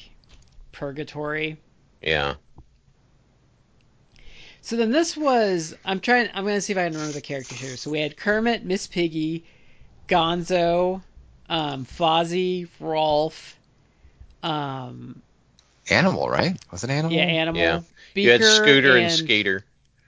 purgatory. 0.72 1.58
Yeah. 2.02 2.36
So 4.66 4.78
then 4.78 4.92
this 4.92 5.16
was 5.16 5.76
I'm 5.86 6.00
trying 6.00 6.28
I'm 6.34 6.44
gonna 6.44 6.60
see 6.60 6.74
if 6.74 6.80
I 6.80 6.86
can 6.86 6.94
remember 6.94 7.14
the 7.14 7.22
characters 7.22 7.60
here. 7.60 7.78
So 7.78 7.92
we 7.92 8.00
had 8.00 8.18
Kermit, 8.18 8.66
Miss 8.66 8.88
Piggy, 8.88 9.46
Gonzo, 10.08 11.04
um, 11.48 11.86
Fozzie, 11.86 12.68
Rolf, 12.80 13.60
um, 14.42 15.22
Animal, 15.92 16.30
right? 16.30 16.58
Was 16.72 16.84
it 16.84 16.90
Animal? 16.90 17.16
yeah, 17.16 17.26
Animal, 17.26 17.62
Yeah. 17.62 17.82
Beaker, 18.16 18.28
you 18.28 18.32
had 18.32 18.44
Scooter 18.44 18.96
and, 18.96 19.04
and 19.04 19.12
Skeeter 19.12 19.64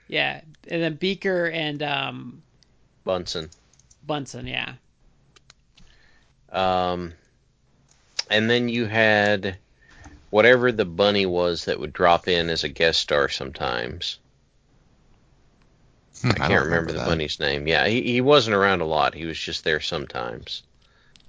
Yeah, 0.08 0.40
and 0.66 0.82
then 0.82 0.94
Beaker 0.96 1.46
and 1.46 1.80
um, 1.84 2.42
Bunsen. 3.04 3.50
Bunsen. 4.08 4.48
Yeah, 4.48 4.72
Um, 6.50 7.14
and 8.28 8.50
then 8.50 8.68
you 8.68 8.86
had 8.86 9.56
whatever 10.30 10.72
the 10.72 10.84
bunny 10.84 11.26
was 11.26 11.66
that 11.66 11.78
would 11.78 11.92
drop 11.92 12.26
in 12.26 12.50
as 12.50 12.64
a 12.64 12.68
guest 12.68 13.00
star 13.00 13.28
sometimes. 13.28 14.18
Hmm, 16.22 16.30
I 16.30 16.32
don't 16.32 16.48
can't 16.48 16.64
remember, 16.64 16.92
the 16.92 16.98
that. 16.98 17.06
bunny's 17.06 17.38
name. 17.40 17.66
Yeah, 17.66 17.86
he, 17.86 18.02
he 18.02 18.20
wasn't 18.20 18.56
around 18.56 18.80
a 18.80 18.86
lot. 18.86 19.14
He 19.14 19.26
was 19.26 19.38
just 19.38 19.64
there 19.64 19.80
sometimes. 19.80 20.62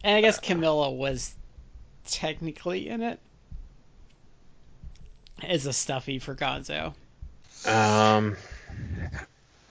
And 0.04 0.16
I 0.16 0.22
guess 0.22 0.40
Camilla 0.40 0.92
was 0.92 1.34
technically 2.08 2.88
in 2.90 3.02
it 3.02 3.20
as 5.44 5.66
a 5.66 5.74
stuffy 5.74 6.20
for 6.20 6.36
Gonzo. 6.36 6.94
Um, 7.66 8.36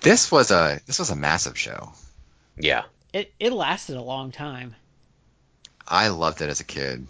This 0.01 0.31
was 0.31 0.51
a 0.51 0.81
this 0.87 0.99
was 0.99 1.11
a 1.11 1.17
massive 1.17 1.59
show. 1.59 1.93
yeah. 2.57 2.85
It 3.13 3.33
it 3.41 3.53
lasted 3.53 3.97
a 3.97 4.03
long 4.03 4.33
time. 4.33 4.75
I 5.87 6.09
loved 6.09 6.43
it 6.43 6.51
as 6.51 6.61
a 6.61 6.65
kid, 6.65 7.07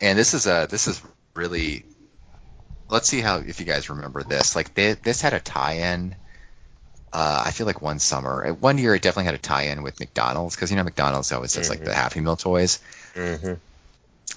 and 0.00 0.18
this 0.18 0.34
is 0.34 0.46
a 0.46 0.66
this 0.70 0.86
is 0.88 1.00
really. 1.34 1.84
Let's 2.90 3.08
see 3.08 3.22
how 3.22 3.38
if 3.38 3.58
you 3.58 3.64
guys 3.64 3.88
remember 3.88 4.22
this. 4.22 4.54
Like 4.54 4.74
they, 4.74 4.92
this 4.92 5.22
had 5.22 5.32
a 5.32 5.40
tie-in. 5.40 6.14
Uh, 7.12 7.42
I 7.46 7.50
feel 7.50 7.66
like 7.66 7.82
one 7.82 7.98
summer, 7.98 8.46
uh, 8.46 8.52
one 8.54 8.78
year, 8.78 8.94
it 8.94 9.02
definitely 9.02 9.26
had 9.26 9.34
a 9.34 9.38
tie-in 9.38 9.82
with 9.82 10.00
McDonald's 10.00 10.56
because 10.56 10.70
you 10.70 10.76
know 10.76 10.84
McDonald's 10.84 11.30
always 11.32 11.52
does 11.52 11.68
like 11.68 11.84
the 11.84 11.94
Happy 11.94 12.20
Meal 12.20 12.36
toys. 12.36 12.80
hmm 13.14 13.54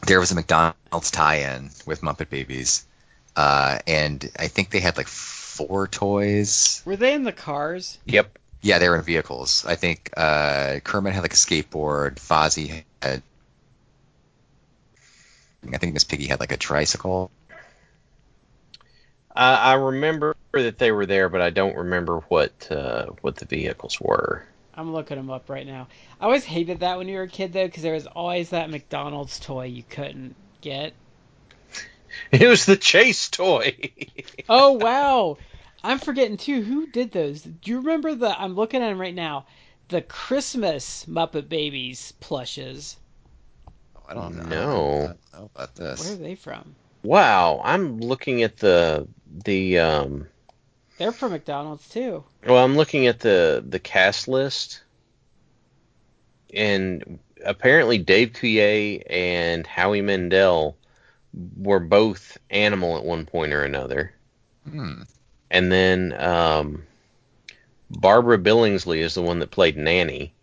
There 0.05 0.19
was 0.19 0.32
a 0.32 0.36
McDonald's 0.36 1.11
tie-in 1.11 1.69
with 1.86 2.01
Muppet 2.01 2.30
Babies, 2.30 2.86
uh, 3.36 3.80
and 3.88 4.30
I 4.38 4.47
think 4.47 4.71
they 4.71 4.82
had 4.82 4.97
like 4.97 5.07
four 5.07 5.88
toys. 5.88 6.82
Were 6.86 6.97
they 6.97 7.13
in 7.13 7.23
the 7.23 7.32
cars? 7.32 7.97
Yep. 8.05 8.38
Yeah, 8.61 8.80
they 8.80 8.89
were 8.89 8.97
in 8.97 9.03
vehicles. 9.03 9.63
I 9.65 9.76
think 9.76 10.09
uh, 10.17 10.80
Kermit 10.84 11.13
had 11.13 11.21
like 11.21 11.34
a 11.34 11.38
skateboard. 11.38 12.15
Fozzie 12.15 12.84
had. 13.01 13.21
I 15.71 15.78
think 15.78 15.93
Miss 15.93 16.03
Piggy 16.03 16.28
had 16.28 16.39
like 16.39 16.51
a 16.51 16.57
tricycle. 16.57 17.32
I, 19.36 19.55
I 19.55 19.73
remember 19.73 20.36
that 20.53 20.77
they 20.77 20.91
were 20.91 21.05
there, 21.05 21.29
but 21.29 21.41
I 21.41 21.49
don't 21.49 21.75
remember 21.75 22.19
what 22.29 22.71
uh, 22.71 23.07
what 23.21 23.36
the 23.36 23.45
vehicles 23.45 23.99
were. 23.99 24.47
I'm 24.73 24.93
looking 24.93 25.17
them 25.17 25.29
up 25.29 25.49
right 25.49 25.65
now. 25.65 25.88
I 26.19 26.25
always 26.25 26.43
hated 26.43 26.81
that 26.81 26.97
when 26.97 27.07
you 27.07 27.17
were 27.17 27.23
a 27.23 27.27
kid 27.27 27.53
though, 27.53 27.65
because 27.65 27.83
there 27.83 27.93
was 27.93 28.07
always 28.07 28.49
that 28.49 28.69
McDonald's 28.69 29.39
toy 29.39 29.65
you 29.65 29.83
couldn't 29.83 30.36
get. 30.61 30.93
It 32.31 32.47
was 32.47 32.65
the 32.65 32.77
chase 32.77 33.29
toy. 33.29 33.75
Oh 34.47 34.73
wow, 34.73 35.38
I'm 35.83 35.99
forgetting 35.99 36.38
too. 36.38 36.61
Who 36.61 36.88
did 36.88 37.11
those? 37.11 37.41
Do 37.41 37.71
you 37.71 37.77
remember 37.79 38.15
the? 38.15 38.39
I'm 38.39 38.55
looking 38.55 38.81
at 38.81 38.88
them 38.88 39.01
right 39.01 39.13
now. 39.13 39.47
The 39.89 40.01
Christmas 40.01 41.05
Muppet 41.09 41.49
Babies 41.49 42.13
plushes. 42.21 42.95
I 44.07 44.13
don't 44.13 44.38
know. 44.38 44.43
No. 44.43 44.55
I 44.55 45.07
don't 45.07 45.33
know 45.33 45.49
about 45.55 45.77
Where 45.77 46.13
are 46.13 46.15
they 46.15 46.36
from? 46.36 46.75
wow, 47.05 47.61
I'm 47.63 47.99
looking 47.99 48.43
at 48.43 48.57
the 48.57 49.07
the 49.43 49.79
um. 49.79 50.27
They're 50.97 51.11
from 51.11 51.31
McDonald's 51.33 51.88
too. 51.89 52.23
Well, 52.45 52.63
I'm 52.63 52.77
looking 52.77 53.07
at 53.07 53.19
the 53.19 53.63
the 53.67 53.79
cast 53.79 54.27
list, 54.27 54.81
and 56.53 57.19
apparently 57.45 57.97
Dave 57.97 58.31
Coulier 58.31 59.03
and 59.09 59.67
Howie 59.67 60.01
Mandel 60.01 60.77
were 61.57 61.81
both 61.81 62.38
animal 62.49 62.97
at 62.97 63.03
one 63.03 63.25
point 63.25 63.51
or 63.53 63.63
another, 63.63 64.13
Hmm. 64.63 65.01
and 65.51 65.69
then 65.71 66.13
um, 66.17 66.83
Barbara 67.89 68.38
Billingsley 68.38 68.99
is 68.99 69.15
the 69.15 69.21
one 69.21 69.39
that 69.39 69.51
played 69.51 69.75
Nanny. 69.75 70.33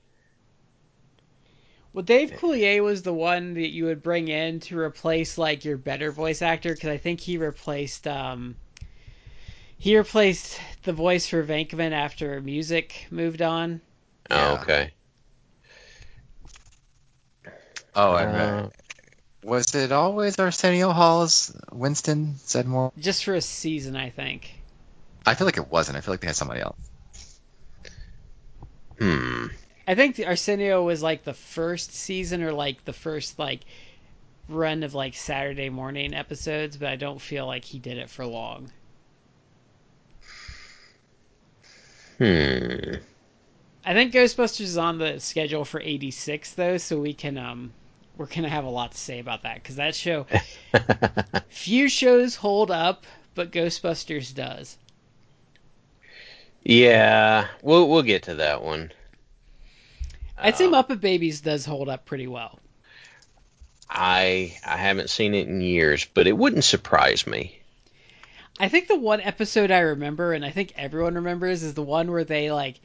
Well, 1.95 2.05
Dave 2.05 2.32
Coulier 2.32 2.82
was 2.82 3.03
the 3.03 3.12
one 3.12 3.55
that 3.55 3.70
you 3.70 3.84
would 3.86 4.03
bring 4.03 4.28
in 4.28 4.61
to 4.61 4.78
replace 4.78 5.36
like 5.36 5.64
your 5.64 5.76
better 5.76 6.11
voice 6.11 6.40
actor 6.43 6.74
because 6.74 6.88
I 6.88 6.97
think 6.99 7.20
he 7.20 7.36
replaced 7.38 8.07
um 8.07 8.57
he 9.83 9.99
replaced 9.99 10.61
the 10.85 10.93
voice 10.93 11.26
for 11.26 11.43
Venkman 11.43 11.91
after 11.91 12.41
music 12.41 13.09
moved 13.11 13.43
on. 13.43 13.80
Oh, 14.30 14.37
Yeah. 14.37 14.61
okay. 14.61 14.91
Oh, 17.93 18.14
and 18.14 18.37
uh, 18.37 18.68
was 19.43 19.74
it 19.74 19.91
always 19.91 20.39
Arsenio 20.39 20.93
Hall's 20.93 21.53
Winston 21.72 22.35
Zeddemore? 22.37 22.93
Just 22.97 23.24
for 23.24 23.35
a 23.35 23.41
season, 23.41 23.97
I 23.97 24.11
think. 24.11 24.53
I 25.26 25.35
feel 25.35 25.49
like 25.49 25.57
it 25.57 25.68
wasn't. 25.68 25.99
I 25.99 26.01
feel 26.01 26.12
like 26.12 26.20
they 26.20 26.28
had 26.28 26.37
somebody 26.37 26.61
else. 26.61 27.41
Hmm. 29.01 29.47
I 29.89 29.97
think 29.97 30.14
the 30.14 30.26
Arsenio 30.26 30.85
was 30.85 31.03
like 31.03 31.24
the 31.24 31.35
first 31.35 31.93
season 31.93 32.45
or 32.45 32.53
like 32.53 32.85
the 32.85 32.93
first 32.93 33.37
like 33.37 33.62
run 34.49 34.85
of 34.85 34.95
like 34.95 35.14
Saturday 35.14 35.70
morning 35.70 36.14
episodes, 36.14 36.76
but 36.76 36.87
I 36.89 36.95
don't 36.95 37.20
feel 37.20 37.49
like 37.49 37.64
he 37.64 37.80
did 37.80 37.99
it 37.99 38.11
for 38.11 38.24
long. 38.24 38.70
Hmm. 42.23 42.95
I 43.85 43.95
think 43.95 44.12
Ghostbusters 44.12 44.61
is 44.62 44.77
on 44.77 44.99
the 44.99 45.20
schedule 45.20 45.64
for 45.64 45.81
86 45.81 46.55
though, 46.55 46.79
so 46.79 46.99
we 47.01 47.14
can 47.14 47.39
um 47.39 47.75
we're 48.16 48.27
going 48.27 48.43
to 48.43 48.49
have 48.49 48.64
a 48.64 48.70
lot 48.70 48.93
to 48.93 48.99
say 48.99 49.18
about 49.20 49.43
that 49.43 49.62
cuz 49.64 49.77
that 49.77 49.95
show 49.95 50.27
few 51.49 51.89
shows 51.89 52.35
hold 52.37 52.70
up, 52.70 53.07
but 53.35 53.53
Ghostbusters 53.53 54.35
does. 54.35 54.79
yeah, 56.64 57.49
we'll 57.62 57.89
we'll 57.89 58.03
get 58.03 58.25
to 58.25 58.35
that 58.37 58.62
one. 58.62 58.93
I'd 60.37 60.57
say 60.59 60.66
Um, 60.66 60.68
Muppet 60.68 61.01
Babies 61.01 61.41
does 61.41 61.64
hold 61.64 61.89
up 61.89 62.05
pretty 62.05 62.27
well. 62.27 62.61
I 63.91 64.59
I 64.64 64.77
haven't 64.77 65.11
seen 65.11 65.35
it 65.35 65.47
in 65.47 65.61
years, 65.61 66.05
but 66.05 66.27
it 66.27 66.37
wouldn't 66.37 66.64
surprise 66.64 67.27
me. 67.29 67.61
I 68.62 68.68
think 68.68 68.86
the 68.86 68.96
one 68.96 69.20
episode 69.20 69.72
I 69.72 69.80
remember, 69.80 70.32
and 70.32 70.44
I 70.44 70.50
think 70.50 70.72
everyone 70.76 71.16
remembers, 71.16 71.64
is 71.64 71.74
the 71.74 71.82
one 71.82 72.12
where 72.12 72.22
they 72.22 72.52
like 72.52 72.78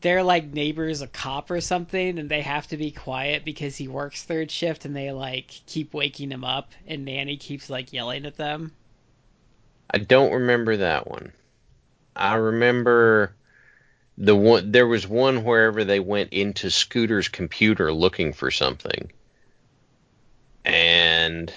their 0.00 0.24
like 0.24 0.52
neighbor's 0.52 1.00
a 1.00 1.06
cop 1.06 1.52
or 1.52 1.60
something, 1.60 2.18
and 2.18 2.28
they 2.28 2.42
have 2.42 2.66
to 2.68 2.76
be 2.76 2.90
quiet 2.90 3.44
because 3.44 3.76
he 3.76 3.86
works 3.86 4.24
third 4.24 4.50
shift, 4.50 4.84
and 4.84 4.96
they 4.96 5.12
like 5.12 5.48
keep 5.66 5.94
waking 5.94 6.32
him 6.32 6.42
up, 6.42 6.72
and 6.88 7.04
Nanny 7.04 7.36
keeps 7.36 7.70
like 7.70 7.92
yelling 7.92 8.26
at 8.26 8.36
them. 8.36 8.72
I 9.88 9.98
don't 9.98 10.32
remember 10.32 10.78
that 10.78 11.08
one. 11.08 11.32
I 12.16 12.34
remember 12.34 13.36
the 14.18 14.34
one. 14.34 14.72
There 14.72 14.88
was 14.88 15.06
one 15.06 15.44
wherever 15.44 15.84
they 15.84 16.00
went 16.00 16.32
into 16.32 16.68
Scooter's 16.68 17.28
computer 17.28 17.92
looking 17.92 18.32
for 18.32 18.50
something, 18.50 19.12
and 20.64 21.52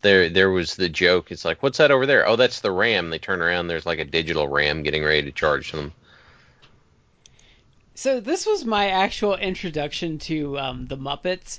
there 0.00 0.28
there 0.28 0.50
was 0.50 0.76
the 0.76 0.88
joke. 0.88 1.30
It's 1.32 1.44
like, 1.44 1.62
what's 1.62 1.78
that 1.78 1.90
over 1.90 2.06
there? 2.06 2.26
Oh, 2.26 2.36
that's 2.36 2.60
the 2.60 2.70
RAM. 2.72 3.10
They 3.10 3.18
turn 3.18 3.40
around. 3.42 3.66
There's 3.68 3.86
like 3.86 3.98
a 3.98 4.04
digital 4.04 4.48
RAM 4.48 4.82
getting 4.82 5.04
ready 5.04 5.22
to 5.22 5.32
charge 5.32 5.72
them. 5.72 5.92
So 7.94 8.20
this 8.20 8.46
was 8.46 8.64
my 8.64 8.88
actual 8.90 9.34
introduction 9.36 10.18
to 10.20 10.58
um, 10.58 10.86
the 10.86 10.96
Muppets, 10.96 11.58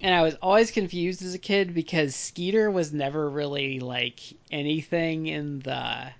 and 0.00 0.12
I 0.14 0.22
was 0.22 0.34
always 0.42 0.72
confused 0.72 1.22
as 1.22 1.34
a 1.34 1.38
kid 1.38 1.72
because 1.72 2.16
Skeeter 2.16 2.70
was 2.70 2.92
never 2.92 3.30
really 3.30 3.78
like 3.78 4.20
anything 4.50 5.26
in 5.28 5.60
the 5.60 6.12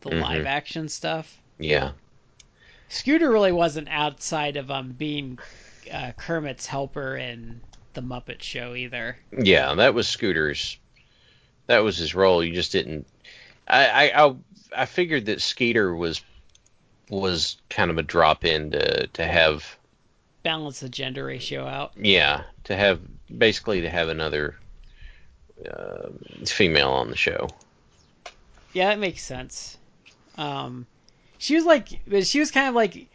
the 0.00 0.10
Mhm. 0.10 0.20
live 0.22 0.46
action 0.46 0.88
stuff. 0.88 1.38
Yeah. 1.58 1.92
Scooter 2.88 3.30
really 3.30 3.52
wasn't 3.52 3.88
outside 3.90 4.56
of 4.56 4.70
um 4.70 4.92
being 4.92 5.38
uh, 5.92 6.12
Kermit's 6.16 6.66
helper 6.66 7.16
in 7.16 7.60
the 7.92 8.00
Muppet 8.02 8.42
Show 8.42 8.74
either. 8.74 9.18
Yeah, 9.36 9.74
that 9.74 9.94
was 9.94 10.08
Scooter's. 10.08 10.78
That 11.66 11.80
was 11.80 11.96
his 11.96 12.14
role. 12.14 12.42
You 12.44 12.52
just 12.52 12.72
didn't. 12.72 13.06
I 13.66 13.86
I 14.10 14.26
I, 14.26 14.34
I 14.76 14.86
figured 14.86 15.26
that 15.26 15.40
Skeeter 15.40 15.94
was 15.94 16.22
was 17.08 17.56
kind 17.70 17.90
of 17.90 17.98
a 17.98 18.02
drop 18.02 18.44
in 18.44 18.70
to 18.72 19.06
to 19.08 19.24
have 19.24 19.76
Balance 20.42 20.80
the 20.80 20.88
gender 20.88 21.24
ratio 21.24 21.66
out. 21.66 21.92
yeah 21.96 22.42
to 22.64 22.76
have 22.76 23.00
basically 23.36 23.80
to 23.80 23.90
have 23.90 24.08
another 24.08 24.56
uh, 25.68 26.08
female 26.44 26.90
on 26.90 27.10
the 27.10 27.16
show. 27.16 27.48
Yeah, 28.72 28.88
that 28.88 28.98
makes 28.98 29.22
sense. 29.22 29.78
Um, 30.36 30.86
she 31.38 31.54
was 31.54 31.64
like, 31.64 31.88
she 32.22 32.40
was 32.40 32.50
kind 32.50 32.68
of 32.68 32.74
like, 32.74 33.08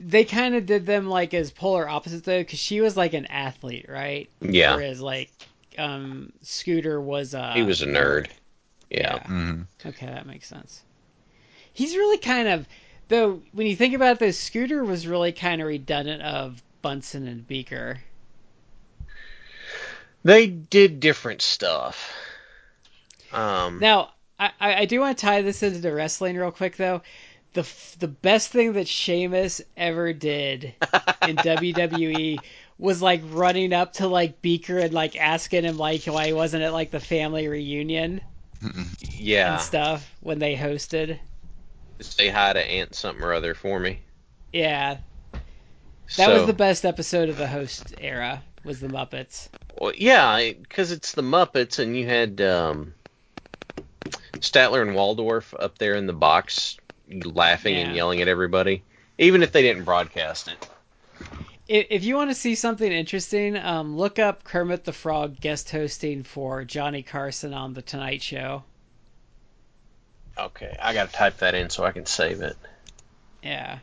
they 0.00 0.24
kind 0.24 0.54
of 0.54 0.66
did 0.66 0.86
them 0.86 1.06
like 1.06 1.34
as 1.34 1.50
polar 1.50 1.88
opposites 1.88 2.26
though, 2.26 2.40
because 2.40 2.58
she 2.58 2.80
was 2.80 2.96
like 2.96 3.14
an 3.14 3.26
athlete, 3.26 3.86
right? 3.88 4.28
Yeah, 4.40 4.74
Whereas 4.74 5.00
like, 5.00 5.30
um, 5.78 6.32
Scooter 6.42 7.00
was 7.00 7.34
a 7.34 7.54
he 7.54 7.62
was 7.62 7.82
a 7.82 7.86
nerd. 7.86 8.28
Yeah. 8.90 9.22
hmm 9.26 9.62
Okay, 9.84 10.06
that 10.06 10.26
makes 10.26 10.46
sense. 10.48 10.84
He's 11.72 11.96
really 11.96 12.18
kind 12.18 12.48
of, 12.48 12.68
though, 13.08 13.42
when 13.52 13.66
you 13.66 13.76
think 13.76 13.94
about 13.94 14.18
this, 14.18 14.38
Scooter 14.38 14.84
was 14.84 15.06
really 15.06 15.32
kind 15.32 15.60
of 15.60 15.68
redundant 15.68 16.22
of 16.22 16.62
Bunsen 16.82 17.26
and 17.26 17.46
Beaker. 17.46 18.02
They 20.24 20.48
did 20.48 20.98
different 21.00 21.42
stuff. 21.42 22.12
Um, 23.32 23.78
Now, 23.78 24.14
I, 24.38 24.50
I 24.60 24.74
I 24.80 24.84
do 24.86 25.00
want 25.00 25.18
to 25.18 25.20
tie 25.26 25.42
this 25.42 25.62
into 25.62 25.78
the 25.80 25.92
wrestling 25.92 26.36
real 26.36 26.50
quick 26.52 26.76
though. 26.76 27.02
The 27.52 27.68
the 27.98 28.08
best 28.08 28.48
thing 28.48 28.72
that 28.74 28.88
Sheamus 28.88 29.60
ever 29.76 30.12
did 30.14 30.74
in 31.22 31.40
WWE 31.42 32.42
was 32.82 33.00
like 33.00 33.22
running 33.30 33.72
up 33.72 33.92
to 33.94 34.08
like 34.08 34.42
Beaker 34.42 34.78
and 34.78 34.92
like 34.92 35.16
asking 35.16 35.62
him 35.62 35.78
like 35.78 36.04
why 36.04 36.26
he 36.26 36.32
wasn't 36.32 36.64
at 36.64 36.72
like 36.72 36.90
the 36.90 36.98
family 36.98 37.46
reunion 37.46 38.20
Yeah. 39.12 39.52
and 39.54 39.62
stuff 39.62 40.12
when 40.20 40.40
they 40.40 40.56
hosted. 40.56 41.18
Say 42.00 42.28
hi 42.28 42.52
to 42.52 42.60
Aunt 42.60 42.96
something 42.96 43.22
or 43.22 43.32
other 43.32 43.54
for 43.54 43.78
me. 43.78 44.00
Yeah, 44.52 44.96
that 45.32 46.26
so, 46.26 46.34
was 46.34 46.46
the 46.46 46.52
best 46.52 46.84
episode 46.84 47.28
of 47.28 47.36
the 47.36 47.46
host 47.46 47.94
era. 48.00 48.42
Was 48.64 48.80
the 48.80 48.88
Muppets? 48.88 49.48
Well, 49.78 49.92
yeah, 49.96 50.52
because 50.52 50.90
it's 50.90 51.12
the 51.12 51.22
Muppets, 51.22 51.78
and 51.78 51.96
you 51.96 52.06
had 52.06 52.40
um, 52.40 52.94
Statler 54.40 54.82
and 54.82 54.94
Waldorf 54.94 55.54
up 55.58 55.78
there 55.78 55.94
in 55.94 56.06
the 56.06 56.12
box, 56.12 56.76
laughing 57.08 57.76
and 57.76 57.94
yelling 57.94 58.20
at 58.20 58.28
everybody, 58.28 58.82
even 59.18 59.42
if 59.42 59.52
they 59.52 59.62
didn't 59.62 59.84
broadcast 59.84 60.48
it. 60.48 60.68
I- 61.72 61.86
If 61.88 62.04
you 62.04 62.16
want 62.16 62.28
to 62.28 62.34
see 62.34 62.54
something 62.54 62.92
interesting, 62.92 63.56
um, 63.56 63.96
look 63.96 64.18
up 64.18 64.44
Kermit 64.44 64.84
the 64.84 64.92
Frog 64.92 65.40
guest 65.40 65.70
hosting 65.70 66.22
for 66.22 66.64
Johnny 66.64 67.02
Carson 67.02 67.54
on 67.54 67.72
the 67.72 67.80
Tonight 67.80 68.20
Show. 68.20 68.62
Okay, 70.36 70.76
I 70.78 70.92
gotta 70.92 71.10
type 71.10 71.38
that 71.38 71.54
in 71.54 71.70
so 71.70 71.82
I 71.84 71.92
can 71.92 72.04
save 72.04 72.42
it. 72.42 72.58
Yeah. 73.42 73.78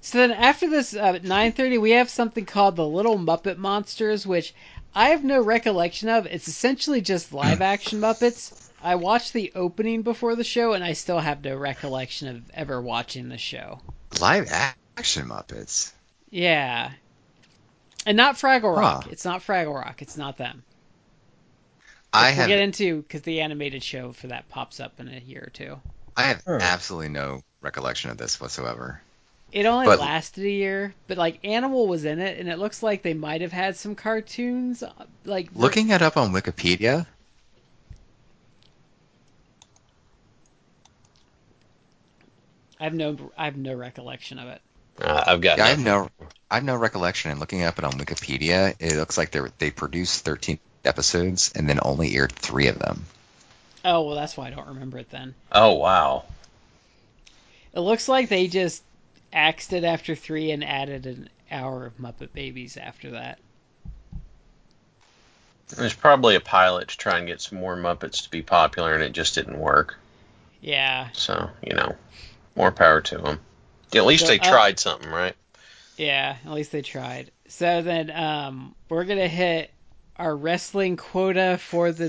So 0.00 0.18
then 0.18 0.32
after 0.32 0.68
this 0.68 0.96
uh, 0.96 1.12
at 1.14 1.22
9:30 1.22 1.80
we 1.80 1.92
have 1.92 2.10
something 2.10 2.44
called 2.44 2.74
the 2.74 2.86
Little 2.88 3.18
Muppet 3.18 3.56
Monsters 3.56 4.26
which 4.26 4.52
I 4.92 5.10
have 5.10 5.22
no 5.22 5.40
recollection 5.40 6.08
of. 6.08 6.26
It's 6.26 6.48
essentially 6.48 7.02
just 7.02 7.32
live 7.32 7.60
action 7.62 8.00
Muppets. 8.00 8.68
I 8.82 8.96
watched 8.96 9.32
the 9.32 9.52
opening 9.54 10.02
before 10.02 10.34
the 10.34 10.42
show 10.42 10.72
and 10.72 10.82
I 10.82 10.94
still 10.94 11.20
have 11.20 11.44
no 11.44 11.54
recollection 11.54 12.26
of 12.26 12.50
ever 12.52 12.80
watching 12.80 13.28
the 13.28 13.38
show. 13.38 13.80
Live 14.20 14.50
action 14.50 15.28
Muppets. 15.28 15.92
Yeah. 16.30 16.90
And 18.06 18.16
not 18.16 18.36
Fraggle 18.36 18.76
Rock. 18.76 19.04
Huh. 19.04 19.10
It's 19.12 19.24
not 19.24 19.42
Fraggle 19.42 19.74
Rock. 19.74 20.02
It's 20.02 20.16
not 20.16 20.36
them. 20.36 20.62
I 22.12 22.28
we'll 22.28 22.34
have 22.36 22.48
get 22.48 22.58
into 22.60 23.02
because 23.02 23.22
the 23.22 23.40
animated 23.40 23.82
show 23.82 24.12
for 24.12 24.26
that 24.28 24.48
pops 24.48 24.80
up 24.80 25.00
in 25.00 25.08
a 25.08 25.18
year 25.20 25.44
or 25.46 25.50
two. 25.50 25.80
I 26.16 26.24
have 26.24 26.42
Huh. 26.46 26.58
absolutely 26.60 27.08
no 27.08 27.42
recollection 27.60 28.10
of 28.10 28.18
this 28.18 28.40
whatsoever. 28.40 29.00
It 29.52 29.66
only 29.66 29.86
But- 29.86 30.00
lasted 30.00 30.44
a 30.44 30.50
year, 30.50 30.94
but 31.06 31.16
like 31.18 31.38
Animal 31.44 31.86
was 31.86 32.04
in 32.04 32.18
it, 32.20 32.38
and 32.38 32.48
it 32.48 32.58
looks 32.58 32.82
like 32.82 33.02
they 33.02 33.14
might 33.14 33.40
have 33.42 33.52
had 33.52 33.76
some 33.76 33.94
cartoons. 33.94 34.82
Like 35.24 35.50
Looking 35.54 35.90
it 35.90 36.02
up 36.02 36.16
on 36.16 36.32
Wikipedia, 36.32 37.06
I 42.80 42.84
have 42.84 42.94
no, 42.94 43.30
I 43.38 43.44
have 43.44 43.56
no 43.56 43.74
recollection 43.74 44.38
of 44.38 44.48
it. 44.48 44.60
Uh, 45.00 45.24
I've 45.26 45.40
got. 45.40 45.60
I 45.60 45.68
have 45.68 45.84
no 45.84 46.10
I 46.50 46.56
have 46.56 46.64
no 46.64 46.76
recollection. 46.76 47.30
And 47.30 47.40
looking 47.40 47.62
up 47.62 47.78
it 47.78 47.84
on 47.84 47.92
Wikipedia, 47.92 48.74
it 48.78 48.96
looks 48.96 49.16
like 49.16 49.30
they 49.30 49.40
they 49.58 49.70
produced 49.70 50.24
13 50.24 50.58
episodes 50.84 51.52
and 51.54 51.68
then 51.68 51.78
only 51.82 52.14
aired 52.14 52.32
three 52.32 52.68
of 52.68 52.78
them. 52.78 53.06
Oh 53.84 54.02
well, 54.02 54.16
that's 54.16 54.36
why 54.36 54.48
I 54.48 54.50
don't 54.50 54.68
remember 54.68 54.98
it 54.98 55.10
then. 55.10 55.34
Oh 55.50 55.74
wow. 55.74 56.24
It 57.74 57.80
looks 57.80 58.06
like 58.06 58.28
they 58.28 58.48
just 58.48 58.82
axed 59.32 59.72
it 59.72 59.82
after 59.82 60.14
three 60.14 60.50
and 60.50 60.62
added 60.62 61.06
an 61.06 61.30
hour 61.50 61.86
of 61.86 61.96
Muppet 61.96 62.34
Babies 62.34 62.76
after 62.76 63.12
that. 63.12 63.38
There's 65.68 65.94
probably 65.94 66.34
a 66.34 66.40
pilot 66.40 66.88
to 66.88 66.98
try 66.98 67.16
and 67.16 67.26
get 67.26 67.40
some 67.40 67.58
more 67.58 67.76
Muppets 67.76 68.24
to 68.24 68.30
be 68.30 68.42
popular, 68.42 68.92
and 68.92 69.02
it 69.02 69.12
just 69.12 69.34
didn't 69.34 69.58
work. 69.58 69.98
Yeah, 70.60 71.08
So 71.14 71.50
you 71.62 71.74
know, 71.74 71.96
more 72.54 72.70
power 72.70 73.00
to 73.00 73.18
them. 73.18 73.40
At 73.94 74.06
least 74.06 74.26
So, 74.26 74.32
they 74.32 74.38
uh, 74.38 74.50
tried 74.50 74.80
something, 74.80 75.10
right? 75.10 75.34
yeah. 75.96 76.36
At 76.44 76.52
least 76.52 76.72
they 76.72 76.82
tried. 76.82 77.30
So 77.48 77.82
then, 77.82 78.10
um, 78.10 78.74
we're 78.88 79.04
gonna 79.04 79.28
hit 79.28 79.70
our 80.16 80.34
wrestling 80.34 80.96
quota 80.96 81.58
for 81.58 81.92
the 81.92 82.08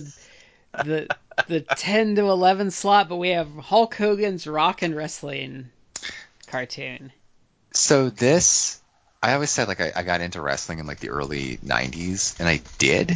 the 0.84 1.08
the 1.48 1.60
10 1.78 2.16
to 2.16 2.24
11 2.24 2.72
slot, 2.72 3.10
but 3.10 3.18
we 3.18 3.30
have 3.30 3.48
Hulk 3.56 3.96
Hogan's 3.96 4.48
Rock 4.48 4.82
and 4.82 4.96
Wrestling 4.96 5.70
cartoon. 6.48 7.12
So 7.74 8.10
this, 8.10 8.80
I 9.22 9.34
always 9.34 9.50
said 9.50 9.68
like 9.68 9.82
I, 9.82 9.92
I 9.96 10.04
got 10.04 10.22
into 10.22 10.42
wrestling 10.42 10.80
in 10.80 10.86
like 10.86 11.00
the 11.00 11.10
early 11.10 11.58
'90s, 11.58 12.40
and 12.40 12.48
I 12.48 12.62
did, 12.78 13.12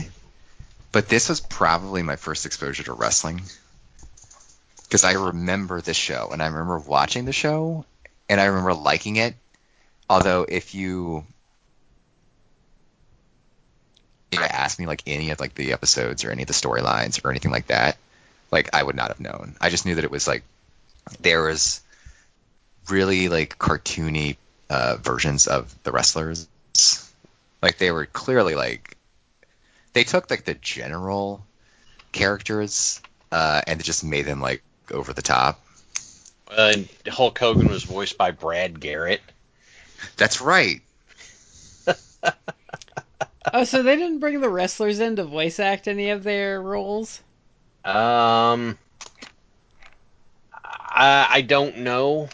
but 0.92 1.08
this 1.08 1.30
was 1.30 1.40
probably 1.40 2.02
my 2.02 2.16
first 2.16 2.46
exposure 2.46 2.84
to 2.84 2.94
wrestling 2.94 3.42
because 4.84 5.04
I 5.04 5.14
remember 5.14 5.82
the 5.82 5.94
show 5.94 6.30
and 6.32 6.42
I 6.42 6.48
remember 6.48 6.80
watching 6.80 7.26
the 7.26 7.34
show 7.34 7.86
and 8.30 8.40
I 8.40 8.46
remember 8.46 8.74
liking 8.74 9.18
it. 9.18 9.36
Although 10.10 10.46
if 10.48 10.74
you 10.74 11.26
if 14.32 14.40
asked 14.40 14.80
me 14.80 14.86
like 14.86 15.04
any 15.08 15.32
of 15.32 15.40
like 15.40 15.56
the 15.56 15.74
episodes 15.74 16.24
or 16.24 16.32
any 16.32 16.44
of 16.44 16.48
the 16.48 16.54
storylines 16.54 17.24
or 17.24 17.30
anything 17.30 17.52
like 17.52 17.68
that, 17.68 17.98
like 18.52 18.74
I 18.74 18.84
would 18.84 18.96
not 18.96 19.10
have 19.10 19.20
known. 19.20 19.56
I 19.62 19.70
just 19.70 19.86
knew 19.86 19.96
that 19.96 20.04
it 20.04 20.12
was 20.12 20.28
like 20.28 20.44
there 21.22 21.44
was 21.44 21.82
really 22.90 23.30
like 23.30 23.58
cartoony 23.58 24.38
uh, 24.70 24.98
versions 25.02 25.48
of 25.48 25.74
the 25.84 25.92
wrestlers. 25.92 26.48
Like 27.62 27.78
they 27.78 27.92
were 27.92 28.06
clearly 28.06 28.56
like 28.56 28.98
they 29.94 30.04
took 30.04 30.30
like 30.30 30.46
the 30.46 30.54
general 30.54 31.44
characters 32.12 33.02
uh, 33.32 33.62
and 33.66 33.84
just 33.84 34.04
made 34.04 34.26
them 34.26 34.42
like 34.42 34.64
over 34.92 35.14
the 35.14 35.22
top. 35.22 35.60
Uh, 36.50 36.74
Hulk 37.08 37.38
Hogan 37.38 37.68
was 37.68 37.84
voiced 37.84 38.18
by 38.18 38.32
Brad 38.32 38.80
Garrett. 38.80 39.22
That's 40.16 40.42
right. 40.42 40.82
Oh, 43.54 43.64
so 43.64 43.82
they 43.82 43.96
didn't 43.96 44.20
bring 44.20 44.42
the 44.42 44.50
wrestlers 44.50 45.00
in 45.00 45.16
to 45.16 45.24
voice 45.24 45.60
act 45.60 45.88
any 45.88 46.10
of 46.10 46.24
their 46.24 46.62
roles? 46.62 47.22
Um, 47.86 48.78
I, 50.54 51.28
I 51.30 51.42
don't 51.42 51.78
know, 51.78 52.28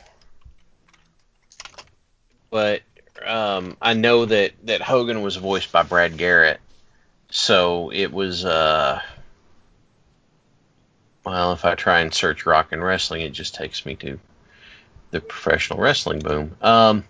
but 2.49 2.82
um, 3.24 3.78
I 3.80 3.93
know 3.93 4.26
that 4.26 4.53
that 4.64 4.82
Hogan 4.82 5.22
was 5.22 5.36
voiced 5.36 5.72
by 5.72 5.84
Brad 5.84 6.18
Garrett, 6.18 6.59
so 7.30 7.91
it 7.91 8.11
was 8.11 8.43
uh. 8.43 8.99
Well, 11.26 11.53
if 11.53 11.63
I 11.63 11.76
try 11.76 12.01
and 12.01 12.13
search 12.13 12.45
rock 12.45 12.71
and 12.71 12.84
wrestling, 12.84 13.21
it 13.21 13.32
just 13.32 13.55
takes 13.55 13.86
me 13.86 13.95
to 13.97 14.19
the 15.11 15.21
professional 15.21 15.80
wrestling 15.80 16.19
boom. 16.19 16.55
Um, 16.61 17.05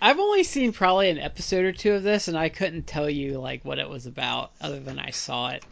I've 0.00 0.18
only 0.18 0.44
seen 0.44 0.72
probably 0.72 1.10
an 1.10 1.18
episode 1.18 1.64
or 1.64 1.72
two 1.72 1.94
of 1.94 2.02
this, 2.02 2.28
and 2.28 2.36
I 2.36 2.48
couldn't 2.50 2.86
tell 2.86 3.08
you 3.08 3.40
like 3.40 3.64
what 3.64 3.78
it 3.78 3.88
was 3.88 4.06
about, 4.06 4.52
other 4.60 4.78
than 4.78 4.98
I 4.98 5.10
saw 5.10 5.48
it. 5.50 5.64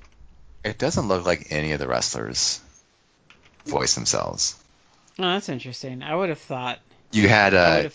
It 0.65 0.79
doesn't 0.79 1.09
look 1.09 1.27
like 1.27 1.49
any 1.51 1.73
of 1.73 1.79
the 1.79 1.87
wrestlers 1.87 2.61
voice 3.67 3.95
themselves. 3.95 4.57
Oh, 5.19 5.23
that's 5.23 5.49
interesting. 5.49 6.03
I 6.03 6.15
would 6.15 6.29
have 6.29 6.39
thought. 6.39 6.81
You 7.13 7.29
had 7.29 7.55
I 7.55 7.87
uh, 7.87 7.91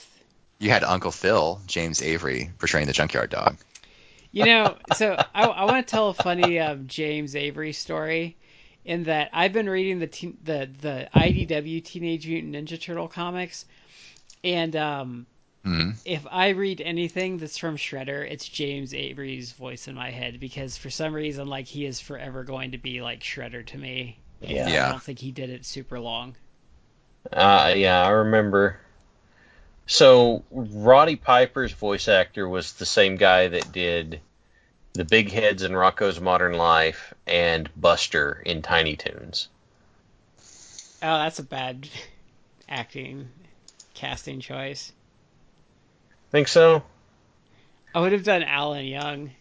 you 0.59 0.69
had 0.69 0.83
Uncle 0.83 1.11
Phil, 1.11 1.59
James 1.67 2.01
Avery, 2.01 2.51
portraying 2.59 2.87
the 2.87 2.93
Junkyard 2.93 3.29
Dog. 3.29 3.57
You 4.31 4.45
know, 4.45 4.77
so 4.95 5.15
I, 5.33 5.45
I 5.45 5.65
want 5.65 5.85
to 5.85 5.91
tell 5.91 6.09
a 6.09 6.13
funny 6.13 6.59
um, 6.59 6.87
James 6.87 7.35
Avery 7.35 7.73
story. 7.73 8.37
In 8.83 9.03
that 9.03 9.29
I've 9.33 9.53
been 9.53 9.69
reading 9.69 9.99
the 9.99 10.07
teen, 10.07 10.37
the 10.43 10.69
the 10.81 11.09
IDW 11.13 11.83
Teenage 11.83 12.27
Mutant 12.27 12.55
Ninja 12.55 12.81
Turtle 12.81 13.07
comics, 13.07 13.65
and 14.43 14.75
um, 14.75 15.27
hmm 15.63 15.91
if 16.05 16.25
I 16.29 16.49
read 16.49 16.81
anything 16.81 17.37
that's 17.37 17.57
from 17.57 17.77
Shredder, 17.77 18.29
it's 18.29 18.47
James 18.47 18.93
Avery's 18.93 19.51
voice 19.51 19.87
in 19.87 19.95
my 19.95 20.09
head 20.09 20.39
because 20.39 20.77
for 20.77 20.89
some 20.89 21.13
reason, 21.13 21.47
like 21.47 21.67
he 21.67 21.85
is 21.85 21.99
forever 21.99 22.43
going 22.43 22.71
to 22.71 22.77
be 22.79 23.01
like 23.01 23.21
Shredder 23.21 23.65
to 23.67 23.77
me. 23.77 24.17
yeah, 24.41 24.65
Yeah. 24.65 24.85
I 24.85 24.89
don't 24.89 25.01
think 25.03 25.19
he 25.19 25.31
did 25.31 25.49
it 25.49 25.65
super 25.65 25.99
long. 25.99 26.35
Uh, 27.31 27.73
yeah, 27.75 28.03
I 28.05 28.09
remember. 28.09 28.79
So 29.85 30.43
Roddy 30.51 31.15
Piper's 31.17 31.71
voice 31.73 32.07
actor 32.07 32.47
was 32.47 32.73
the 32.73 32.85
same 32.85 33.17
guy 33.17 33.49
that 33.49 33.71
did 33.71 34.21
the 34.93 35.05
big 35.05 35.31
heads 35.31 35.63
in 35.63 35.71
Rocko's 35.71 36.19
Modern 36.19 36.53
Life 36.53 37.13
and 37.25 37.69
Buster 37.75 38.41
in 38.45 38.61
Tiny 38.61 38.95
Toons. 38.95 39.47
Oh, 41.03 41.17
that's 41.17 41.39
a 41.39 41.43
bad 41.43 41.87
acting 42.69 43.29
casting 43.93 44.39
choice. 44.39 44.91
Think 46.31 46.47
so? 46.47 46.83
I 47.93 47.99
would 47.99 48.13
have 48.13 48.23
done 48.23 48.43
Alan 48.43 48.85
Young, 48.85 49.31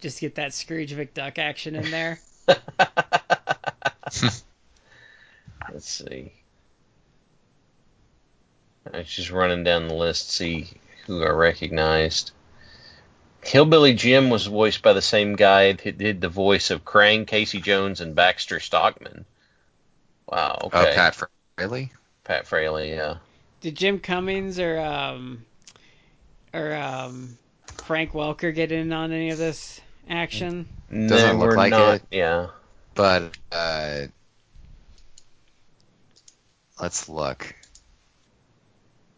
just 0.00 0.20
get 0.20 0.34
that 0.34 0.52
Scrooge 0.52 0.94
McDuck 0.94 1.38
action 1.38 1.74
in 1.74 1.90
there. 1.90 2.20
Let's 5.72 5.88
see. 5.88 6.32
I 8.92 8.98
was 8.98 9.08
just 9.08 9.30
running 9.30 9.64
down 9.64 9.88
the 9.88 9.94
list, 9.94 10.30
see 10.30 10.68
who 11.06 11.24
I 11.24 11.30
recognized. 11.30 12.32
Hillbilly 13.44 13.94
Jim 13.94 14.30
was 14.30 14.46
voiced 14.46 14.82
by 14.82 14.92
the 14.92 15.02
same 15.02 15.36
guy 15.36 15.72
that 15.72 15.98
did 15.98 16.20
the 16.20 16.28
voice 16.28 16.70
of 16.70 16.84
Krang, 16.84 17.26
Casey 17.26 17.60
Jones, 17.60 18.00
and 18.00 18.14
Baxter 18.14 18.60
Stockman. 18.60 19.24
Wow. 20.28 20.58
Okay. 20.64 20.90
Oh, 20.90 20.94
Pat 20.94 21.16
Fraley. 21.56 21.92
Pat 22.24 22.46
Fraley. 22.46 22.90
Yeah. 22.90 23.16
Did 23.60 23.76
Jim 23.76 23.98
Cummings 23.98 24.58
or 24.58 24.78
um 24.78 25.44
or 26.52 26.74
um 26.74 27.38
Frank 27.84 28.12
Welker 28.12 28.54
get 28.54 28.72
in 28.72 28.92
on 28.92 29.12
any 29.12 29.30
of 29.30 29.38
this 29.38 29.80
action? 30.08 30.66
Doesn't 30.90 31.38
look 31.38 31.50
were 31.50 31.56
like 31.56 31.70
not, 31.70 31.94
it. 31.96 32.02
Yeah. 32.10 32.48
But 32.94 33.36
uh, 33.50 34.02
let's 36.80 37.08
look. 37.08 37.54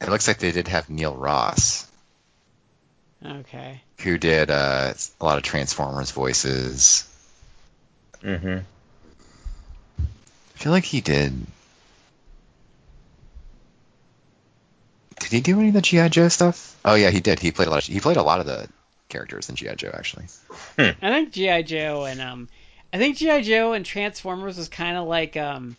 It 0.00 0.08
looks 0.08 0.26
like 0.28 0.38
they 0.38 0.52
did 0.52 0.68
have 0.68 0.88
Neil 0.88 1.14
Ross, 1.14 1.90
Okay. 3.24 3.80
who 4.00 4.18
did 4.18 4.50
uh, 4.50 4.92
a 5.20 5.24
lot 5.24 5.38
of 5.38 5.42
Transformers 5.42 6.10
voices. 6.10 7.08
Mm-hmm. 8.22 8.58
I 9.98 10.58
feel 10.58 10.72
like 10.72 10.84
he 10.84 11.00
did. 11.00 11.32
Did 15.20 15.32
he 15.32 15.40
do 15.40 15.58
any 15.58 15.68
of 15.68 15.74
the 15.74 15.80
GI 15.80 16.10
Joe 16.10 16.28
stuff? 16.28 16.78
Oh 16.84 16.94
yeah, 16.94 17.10
he 17.10 17.20
did. 17.20 17.38
He 17.38 17.52
played 17.52 17.68
a 17.68 17.70
lot. 17.70 17.78
Of, 17.78 17.92
he 17.92 18.00
played 18.00 18.16
a 18.16 18.22
lot 18.22 18.40
of 18.40 18.46
the 18.46 18.68
characters 19.08 19.48
in 19.48 19.56
GI 19.56 19.76
Joe 19.76 19.90
actually. 19.92 20.26
I 20.78 20.92
think 21.00 21.32
GI 21.32 21.62
Joe 21.64 22.04
and 22.04 22.20
um, 22.20 22.48
I 22.92 22.98
think 22.98 23.16
GI 23.16 23.42
Joe 23.42 23.72
and 23.72 23.84
Transformers 23.84 24.56
was 24.56 24.68
kind 24.68 24.96
of 24.96 25.06
like 25.06 25.36
um, 25.36 25.76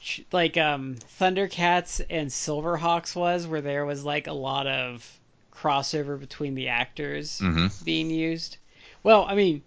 ch- 0.00 0.24
like 0.32 0.56
um, 0.56 0.96
Thundercats 1.20 2.04
and 2.08 2.30
Silverhawks 2.30 3.16
was, 3.16 3.46
where 3.46 3.60
there 3.60 3.84
was 3.84 4.04
like 4.04 4.26
a 4.26 4.32
lot 4.32 4.66
of 4.66 5.18
crossover 5.66 6.18
between 6.18 6.54
the 6.54 6.68
actors 6.68 7.38
hmm 7.40 7.66
being 7.84 8.10
used. 8.10 8.56
Well, 9.02 9.24
I 9.28 9.34
mean, 9.34 9.62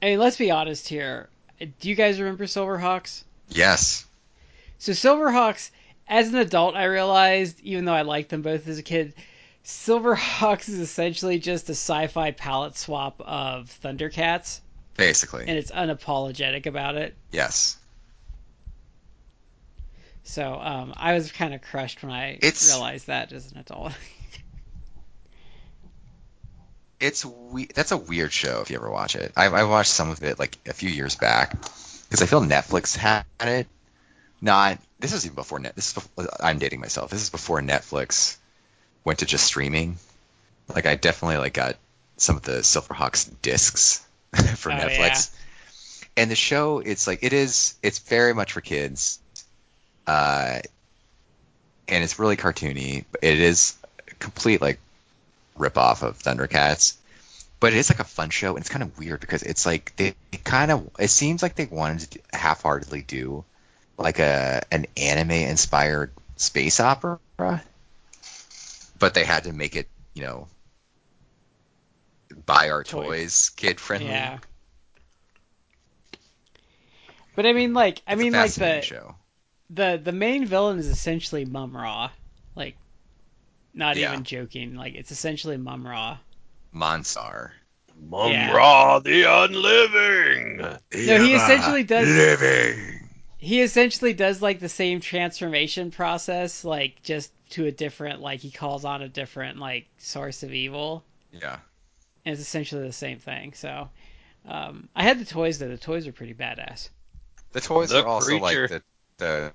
I 0.00 0.06
mean, 0.06 0.18
let's 0.18 0.36
be 0.36 0.50
honest 0.50 0.88
here. 0.88 1.28
Do 1.58 1.88
you 1.88 1.94
guys 1.94 2.18
remember 2.20 2.44
Silverhawks? 2.44 3.22
Yes. 3.48 4.04
So 4.78 4.92
Silverhawks, 4.92 5.70
as 6.08 6.28
an 6.28 6.36
adult, 6.36 6.74
I 6.74 6.84
realized, 6.84 7.60
even 7.60 7.84
though 7.84 7.92
I 7.94 8.02
liked 8.02 8.30
them 8.30 8.42
both 8.42 8.66
as 8.66 8.78
a 8.78 8.82
kid, 8.82 9.14
Silverhawks 9.64 10.68
is 10.68 10.80
essentially 10.80 11.38
just 11.38 11.68
a 11.68 11.72
sci-fi 11.72 12.32
palette 12.32 12.76
swap 12.76 13.20
of 13.20 13.70
Thundercats, 13.82 14.60
Basically. 14.96 15.44
and 15.46 15.56
it's 15.56 15.70
unapologetic 15.70 16.66
about 16.66 16.96
it. 16.96 17.14
yes. 17.30 17.76
So 20.24 20.54
um, 20.54 20.94
I 20.96 21.14
was 21.14 21.30
kind 21.32 21.52
of 21.52 21.62
crushed 21.62 22.02
when 22.02 22.12
I 22.12 22.32
It's- 22.34 22.68
realized 22.68 23.06
that 23.08 23.32
as 23.32 23.50
an 23.52 23.58
adult. 23.58 23.92
It's 27.02 27.24
we- 27.24 27.66
that's 27.66 27.90
a 27.90 27.96
weird 27.96 28.32
show 28.32 28.60
if 28.60 28.70
you 28.70 28.76
ever 28.76 28.90
watch 28.90 29.16
it. 29.16 29.32
I, 29.36 29.46
I 29.46 29.64
watched 29.64 29.90
some 29.90 30.10
of 30.10 30.22
it 30.22 30.38
like 30.38 30.56
a 30.66 30.72
few 30.72 30.88
years 30.88 31.16
back 31.16 31.50
because 31.50 32.22
I 32.22 32.26
feel 32.26 32.40
Netflix 32.42 32.96
had 32.96 33.24
it. 33.40 33.66
Not 34.40 34.78
this 35.00 35.12
is 35.12 35.24
even 35.26 35.34
before 35.34 35.58
net. 35.58 35.74
This 35.74 35.88
is 35.88 35.94
before, 35.94 36.28
I'm 36.40 36.58
dating 36.58 36.80
myself. 36.80 37.10
This 37.10 37.22
is 37.22 37.30
before 37.30 37.60
Netflix 37.60 38.36
went 39.04 39.18
to 39.18 39.26
just 39.26 39.44
streaming. 39.44 39.96
Like 40.72 40.86
I 40.86 40.94
definitely 40.94 41.38
like 41.38 41.54
got 41.54 41.76
some 42.18 42.36
of 42.36 42.42
the 42.42 42.60
Silverhawks 42.60 43.28
discs 43.42 44.06
for 44.56 44.70
Oh, 44.70 44.76
Netflix. 44.76 45.30
And 46.16 46.30
the 46.30 46.36
show, 46.36 46.78
it's 46.78 47.06
like 47.08 47.20
it 47.22 47.32
is. 47.32 47.74
It's 47.82 47.98
very 47.98 48.34
much 48.34 48.52
for 48.52 48.60
kids, 48.60 49.18
uh, 50.06 50.60
and 51.88 52.04
it's 52.04 52.18
really 52.18 52.36
cartoony. 52.36 53.06
But 53.10 53.24
it 53.24 53.40
is 53.40 53.76
complete 54.18 54.60
like 54.60 54.78
rip 55.56 55.76
off 55.78 56.02
of 56.02 56.18
Thundercats. 56.18 56.96
But 57.60 57.72
it 57.72 57.78
is 57.78 57.90
like 57.90 58.00
a 58.00 58.04
fun 58.04 58.30
show, 58.30 58.50
and 58.56 58.58
it's 58.58 58.68
kind 58.68 58.82
of 58.82 58.98
weird 58.98 59.20
because 59.20 59.42
it's 59.44 59.64
like 59.66 59.94
they 59.96 60.14
kind 60.42 60.70
of. 60.72 60.90
It 60.98 61.08
seems 61.10 61.42
like 61.42 61.54
they 61.54 61.66
wanted 61.66 62.10
to 62.10 62.20
half 62.32 62.62
heartedly 62.62 63.02
do 63.02 63.44
like 63.96 64.18
a 64.18 64.62
an 64.72 64.86
anime 64.96 65.30
inspired 65.30 66.10
space 66.36 66.80
opera, 66.80 67.20
but 68.98 69.14
they 69.14 69.24
had 69.24 69.44
to 69.44 69.52
make 69.52 69.76
it, 69.76 69.88
you 70.14 70.22
know, 70.24 70.48
buy 72.46 72.70
our 72.70 72.82
Toy. 72.82 73.04
toys, 73.06 73.50
kid 73.50 73.78
friendly. 73.78 74.06
yeah. 74.08 74.38
But 77.34 77.46
I 77.46 77.52
mean, 77.52 77.74
like, 77.74 78.02
I 78.06 78.14
It's 78.14 78.20
mean, 78.20 78.32
like 78.32 78.52
the 78.54 78.80
show. 78.82 79.14
the 79.70 80.00
the 80.02 80.12
main 80.12 80.44
villain 80.46 80.78
is 80.78 80.88
essentially 80.88 81.44
Mumm-Ra, 81.44 82.10
like, 82.54 82.76
not 83.74 83.96
Yeah. 83.96 84.12
even 84.12 84.24
joking. 84.24 84.74
Like, 84.74 84.94
it's 84.94 85.10
essentially 85.10 85.56
Mumm-Ra. 85.56 86.18
Monsar. 86.74 87.50
Yeah. 87.88 87.94
Mumm-Ra 88.08 88.98
the 89.00 89.22
Unliving. 89.24 90.56
No, 90.58 90.78
he 90.90 91.34
essentially 91.34 91.84
does. 91.84 92.08
living. 92.08 93.08
He 93.38 93.60
essentially 93.60 94.12
does 94.14 94.40
like 94.40 94.60
the 94.60 94.68
same 94.68 95.00
transformation 95.00 95.90
process, 95.90 96.64
like 96.64 97.02
just 97.02 97.32
to 97.50 97.66
a 97.66 97.72
different, 97.72 98.20
like 98.20 98.40
he 98.40 98.50
calls 98.50 98.84
on 98.84 99.02
a 99.02 99.08
different 99.08 99.58
like 99.58 99.86
source 99.98 100.42
of 100.42 100.52
evil, 100.54 101.04
Yeah. 101.32 101.58
and 102.24 102.32
it's 102.32 102.40
essentially 102.40 102.86
the 102.86 102.92
same 102.92 103.18
thing. 103.18 103.52
So, 103.54 103.90
um, 104.46 104.88
I 104.94 105.02
had 105.02 105.18
the 105.18 105.24
toys 105.24 105.58
though. 105.58 105.68
The 105.68 105.76
toys 105.76 106.06
are 106.06 106.12
pretty 106.12 106.34
badass. 106.34 106.88
The 107.52 107.60
toys 107.60 107.90
The 107.90 108.02
are 108.02 108.06
also 108.06 108.38
like 108.38 108.56
the 108.56 108.82
the 109.18 109.52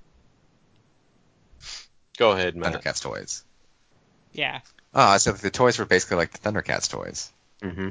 Go 2.18 2.32
ahead, 2.32 2.56
Matt. 2.56 2.74
Thundercats 2.82 3.00
toys. 3.02 3.44
Yeah. 4.38 4.60
Oh, 4.94 5.16
so 5.16 5.32
the 5.32 5.50
toys 5.50 5.80
were 5.80 5.84
basically 5.84 6.18
like 6.18 6.30
the 6.30 6.38
Thundercats 6.38 6.88
toys. 6.88 7.32
Mm-hmm. 7.60 7.88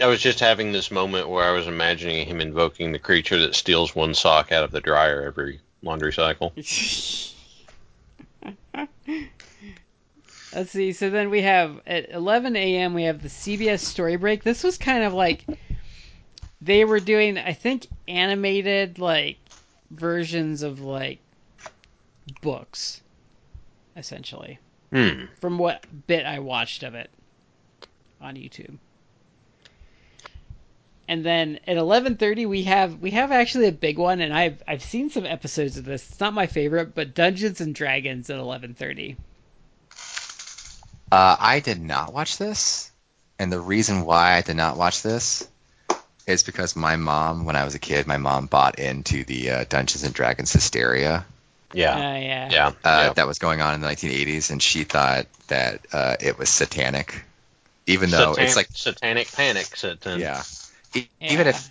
I 0.00 0.06
was 0.06 0.22
just 0.22 0.40
having 0.40 0.72
this 0.72 0.90
moment 0.90 1.28
where 1.28 1.44
I 1.44 1.52
was 1.52 1.66
imagining 1.66 2.26
him 2.26 2.40
invoking 2.40 2.92
the 2.92 2.98
creature 2.98 3.38
that 3.40 3.54
steals 3.54 3.94
one 3.94 4.14
sock 4.14 4.52
out 4.52 4.64
of 4.64 4.70
the 4.70 4.80
dryer 4.80 5.22
every 5.22 5.60
laundry 5.82 6.14
cycle. 6.14 6.54
Let's 6.56 7.34
see. 10.70 10.92
So 10.92 11.10
then 11.10 11.28
we 11.28 11.42
have 11.42 11.78
at 11.86 12.10
11 12.10 12.56
a.m. 12.56 12.94
we 12.94 13.02
have 13.02 13.20
the 13.20 13.28
CBS 13.28 13.80
Story 13.80 14.16
Break. 14.16 14.44
This 14.44 14.64
was 14.64 14.78
kind 14.78 15.04
of 15.04 15.12
like 15.12 15.44
they 16.62 16.86
were 16.86 17.00
doing, 17.00 17.36
I 17.36 17.52
think, 17.52 17.86
animated 18.08 18.98
like 18.98 19.36
versions 19.90 20.62
of 20.62 20.80
like 20.80 21.18
books, 22.40 23.02
essentially, 23.96 24.58
Hmm. 24.92 25.26
from 25.40 25.58
what 25.58 25.84
bit 26.06 26.24
I 26.26 26.38
watched 26.38 26.82
of 26.82 26.94
it 26.94 27.10
on 28.20 28.36
YouTube. 28.36 28.78
And 31.06 31.24
then 31.24 31.60
at 31.66 31.76
11:30 31.76 32.46
we 32.46 32.62
have 32.64 33.00
we 33.00 33.10
have 33.10 33.30
actually 33.30 33.66
a 33.68 33.72
big 33.72 33.98
one, 33.98 34.20
and 34.20 34.32
I've 34.32 34.62
I've 34.66 34.82
seen 34.82 35.10
some 35.10 35.26
episodes 35.26 35.76
of 35.76 35.84
this. 35.84 36.08
It's 36.10 36.20
not 36.20 36.32
my 36.32 36.46
favorite, 36.46 36.94
but 36.94 37.14
Dungeons 37.14 37.60
and 37.60 37.74
Dragons 37.74 38.30
at 38.30 38.38
11:30. 38.38 39.16
Uh, 41.12 41.36
I 41.38 41.60
did 41.60 41.80
not 41.80 42.12
watch 42.12 42.38
this, 42.38 42.90
and 43.38 43.52
the 43.52 43.60
reason 43.60 44.04
why 44.04 44.34
I 44.34 44.40
did 44.40 44.56
not 44.56 44.78
watch 44.78 45.02
this 45.02 45.46
is 46.26 46.42
because 46.42 46.74
my 46.74 46.96
mom, 46.96 47.44
when 47.44 47.54
I 47.54 47.64
was 47.64 47.74
a 47.74 47.78
kid, 47.78 48.06
my 48.06 48.16
mom 48.16 48.46
bought 48.46 48.78
into 48.78 49.24
the 49.24 49.50
uh, 49.50 49.64
Dungeons 49.68 50.04
and 50.04 50.14
Dragons 50.14 50.52
hysteria 50.52 51.26
Yeah. 51.74 51.94
Uh, 51.94 52.16
yeah. 52.18 52.48
yeah. 52.50 52.66
uh, 52.68 52.72
yeah. 52.84 53.12
that 53.14 53.26
was 53.26 53.38
going 53.38 53.60
on 53.60 53.74
in 53.74 53.80
the 53.80 53.88
1980s, 53.88 54.50
and 54.50 54.62
she 54.62 54.84
thought 54.84 55.26
that 55.48 55.80
uh, 55.92 56.16
it 56.20 56.38
was 56.38 56.48
satanic, 56.48 57.22
even 57.86 58.10
though 58.10 58.32
Satan- 58.34 58.44
it's 58.44 58.56
like 58.56 58.68
satanic 58.72 59.30
panic. 59.32 59.66
Satan. 59.76 60.20
yeah, 60.20 60.42
E- 60.94 61.08
even 61.20 61.46
if 61.46 61.70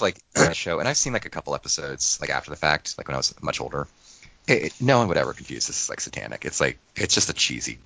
like 0.00 0.18
that 0.34 0.56
show, 0.56 0.78
and 0.78 0.88
I've 0.88 0.96
seen 0.96 1.12
like 1.12 1.26
a 1.26 1.30
couple 1.30 1.54
episodes 1.54 2.18
like 2.20 2.30
after 2.30 2.50
the 2.50 2.56
fact, 2.56 2.96
like 2.98 3.08
when 3.08 3.14
I 3.14 3.18
was 3.18 3.34
much 3.42 3.60
older. 3.60 3.86
It, 4.48 4.62
it- 4.64 4.74
no 4.80 4.98
one 4.98 5.08
would 5.08 5.16
ever 5.16 5.32
confuse 5.32 5.66
this 5.66 5.84
as 5.84 5.88
like 5.88 6.00
satanic. 6.00 6.44
It's 6.44 6.60
like 6.60 6.78
it's 6.94 7.14
just 7.14 7.30
a 7.30 7.32
cheesy, 7.32 7.78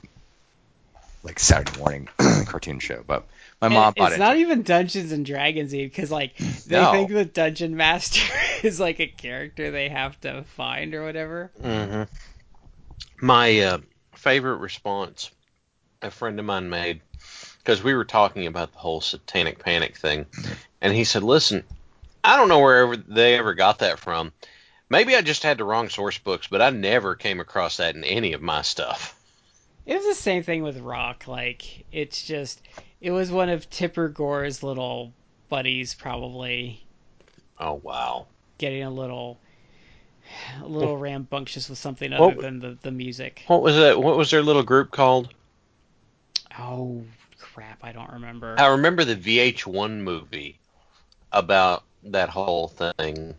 like 1.23 1.39
Saturday 1.39 1.79
morning 1.79 2.09
cartoon 2.47 2.81
show. 2.81 3.03
But 3.07 3.25
my 3.61 3.69
And 3.69 3.75
mom 3.75 3.95
bought 3.97 4.13
it's 4.13 4.17
it. 4.17 4.21
not 4.21 4.37
even 4.37 4.63
Dungeons 4.63 5.13
and 5.13 5.25
Dragons 5.25 5.73
because 5.73 6.11
like 6.11 6.37
they 6.67 6.85
No. 6.85 6.91
think 6.91 7.11
the 7.11 7.25
dungeon 7.25 7.77
master 7.77 8.21
is 8.63 8.81
like 8.81 9.01
a 9.01 9.07
character 9.07 9.71
they 9.71 9.89
have 9.89 10.21
to 10.23 10.45
find 10.45 10.95
or 10.95 11.05
whatever. 11.05 11.51
hmm 11.63 12.03
My 13.23 13.59
uh, 13.61 13.79
favorite 14.15 14.57
response 14.57 15.31
a 16.03 16.11
friend 16.11 16.39
of 16.39 16.47
mine 16.47 16.71
made 16.71 17.03
because 17.59 17.83
we 17.83 17.95
were 17.95 18.05
talking 18.05 18.47
about 18.47 18.73
the 18.73 18.79
whole 18.79 19.01
satanic 19.01 19.59
panic 19.59 19.97
thing, 19.97 20.27
and 20.81 20.95
he 20.95 21.05
said, 21.05 21.23
"Listen, 21.23 21.65
I 22.25 22.37
don't 22.37 22.49
know 22.49 22.61
wherever 22.61 22.97
they 22.97 23.37
ever 23.39 23.55
got 23.55 23.81
that 23.81 23.99
from. 23.99 24.33
Maybe 24.91 25.17
I 25.17 25.23
just 25.23 25.43
had 25.45 25.59
the 25.59 25.65
wrong 25.65 25.89
source 25.89 26.19
books, 26.19 26.49
but 26.49 26.63
I 26.63 26.71
never 26.71 27.17
came 27.17 27.41
across 27.41 27.79
that 27.79 27.97
in 27.97 28.05
any 28.05 28.33
of 28.35 28.43
my 28.43 28.63
stuff." 28.63 29.17
It 29.85 29.95
was 29.97 30.07
the 30.07 30.15
same 30.15 30.43
thing 30.43 30.63
with 30.63 30.79
Rock. 30.79 31.27
Like 31.29 31.85
it's 31.93 32.23
just 32.27 32.63
it 33.01 33.11
was 33.11 33.31
one 33.31 33.49
of 33.49 33.69
Tipper 33.71 34.09
Gore's 34.09 34.63
little 34.63 35.13
buddies 35.49 35.95
probably 35.95 36.83
Oh 37.59 37.75
wow! 37.83 38.27
getting 38.59 38.83
a 38.83 38.91
little 38.91 39.39
a 40.63 40.67
little 40.67 40.97
rambunctious 40.97 41.69
with 41.69 41.79
something 41.79 42.13
What- 42.13 42.33
other 42.35 42.43
than 42.43 42.61
the, 42.61 42.79
the 42.83 42.91
music. 42.91 43.43
What 43.49 43.63
was 43.63 43.77
that? 43.77 44.01
What 44.01 44.17
was 44.17 44.31
their 44.31 44.43
little 44.43 44.63
group 44.63 44.91
called? 44.91 45.35
Oh 46.59 47.03
crap, 47.39 47.79
I 47.83 47.93
don't 47.93 48.11
remember. 48.13 48.55
I 48.59 48.67
remember 48.69 49.05
the 49.05 49.17
VH1 49.17 49.99
movie 49.99 50.59
about 51.33 51.85
that 52.05 52.29
whole 52.29 52.69
thing. 52.69 53.35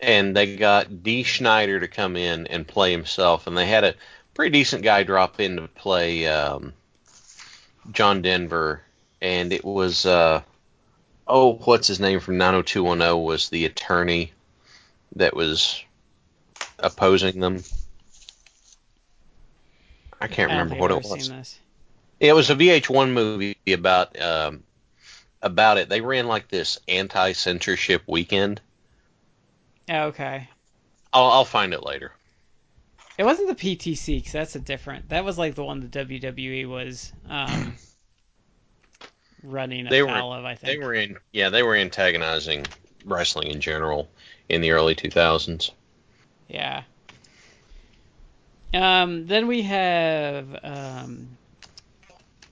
And 0.00 0.36
they 0.36 0.56
got 0.56 1.02
Dee 1.02 1.24
Snider 1.24 1.80
to 1.80 1.88
come 1.88 2.16
in 2.16 2.46
and 2.46 2.66
play 2.66 2.92
himself, 2.92 3.46
and 3.48 3.56
they 3.56 3.66
had 3.66 3.82
a 3.84 3.94
pretty 4.34 4.50
decent 4.50 4.82
guy 4.84 5.02
drop 5.02 5.40
in 5.40 5.56
to 5.56 5.66
play 5.68 6.26
um, 6.28 6.72
John 7.92 8.22
Denver, 8.22 8.82
and 9.20 9.52
it 9.52 9.64
was 9.64 10.06
uh, 10.06 10.42
oh, 11.26 11.54
what's 11.54 11.88
his 11.88 12.00
name 12.00 12.20
from 12.20 12.38
90210 12.38 13.22
was 13.22 13.48
the 13.48 13.64
attorney 13.64 14.32
that 15.16 15.34
was 15.34 15.82
opposing 16.78 17.40
them. 17.40 17.62
I 20.20 20.26
can't 20.26 20.50
I 20.50 20.58
remember 20.58 20.80
what 20.80 20.90
it 20.90 21.04
was. 21.04 21.58
It 22.20 22.32
was 22.32 22.50
a 22.50 22.56
VH1 22.56 23.12
movie 23.12 23.56
about 23.68 24.20
um, 24.20 24.64
about 25.40 25.78
it. 25.78 25.88
They 25.88 26.00
ran 26.00 26.26
like 26.26 26.48
this 26.48 26.78
anti 26.88 27.32
censorship 27.32 28.02
weekend. 28.06 28.60
Oh, 29.88 30.06
okay. 30.06 30.48
I'll, 31.12 31.30
I'll 31.30 31.44
find 31.44 31.72
it 31.72 31.82
later. 31.82 32.12
It 33.18 33.24
wasn't 33.24 33.48
the 33.48 33.54
PTC 33.76 34.18
because 34.18 34.32
that's 34.32 34.54
a 34.56 34.60
different. 34.60 35.08
That 35.08 35.24
was 35.24 35.36
like 35.36 35.54
the 35.56 35.64
one 35.64 35.80
the 35.80 35.88
WWE 35.88 36.68
was 36.68 37.12
um, 37.28 37.74
running 39.42 39.86
They 39.88 40.02
were- 40.02 40.08
afoul 40.08 40.32
of. 40.32 40.44
I 40.44 40.54
think 40.54 40.72
They 40.80 40.84
were 40.86 40.94
in 40.94 41.16
yeah 41.32 41.50
they 41.50 41.62
were 41.64 41.74
antagonizing 41.74 42.64
wrestling 43.04 43.48
in 43.50 43.60
general 43.60 44.08
in 44.48 44.60
the 44.60 44.70
early 44.70 44.94
2000s. 44.94 45.70
Yeah. 46.48 46.82
Um, 48.74 49.26
then 49.26 49.46
we 49.46 49.62
have 49.62 50.58
um, 50.62 51.28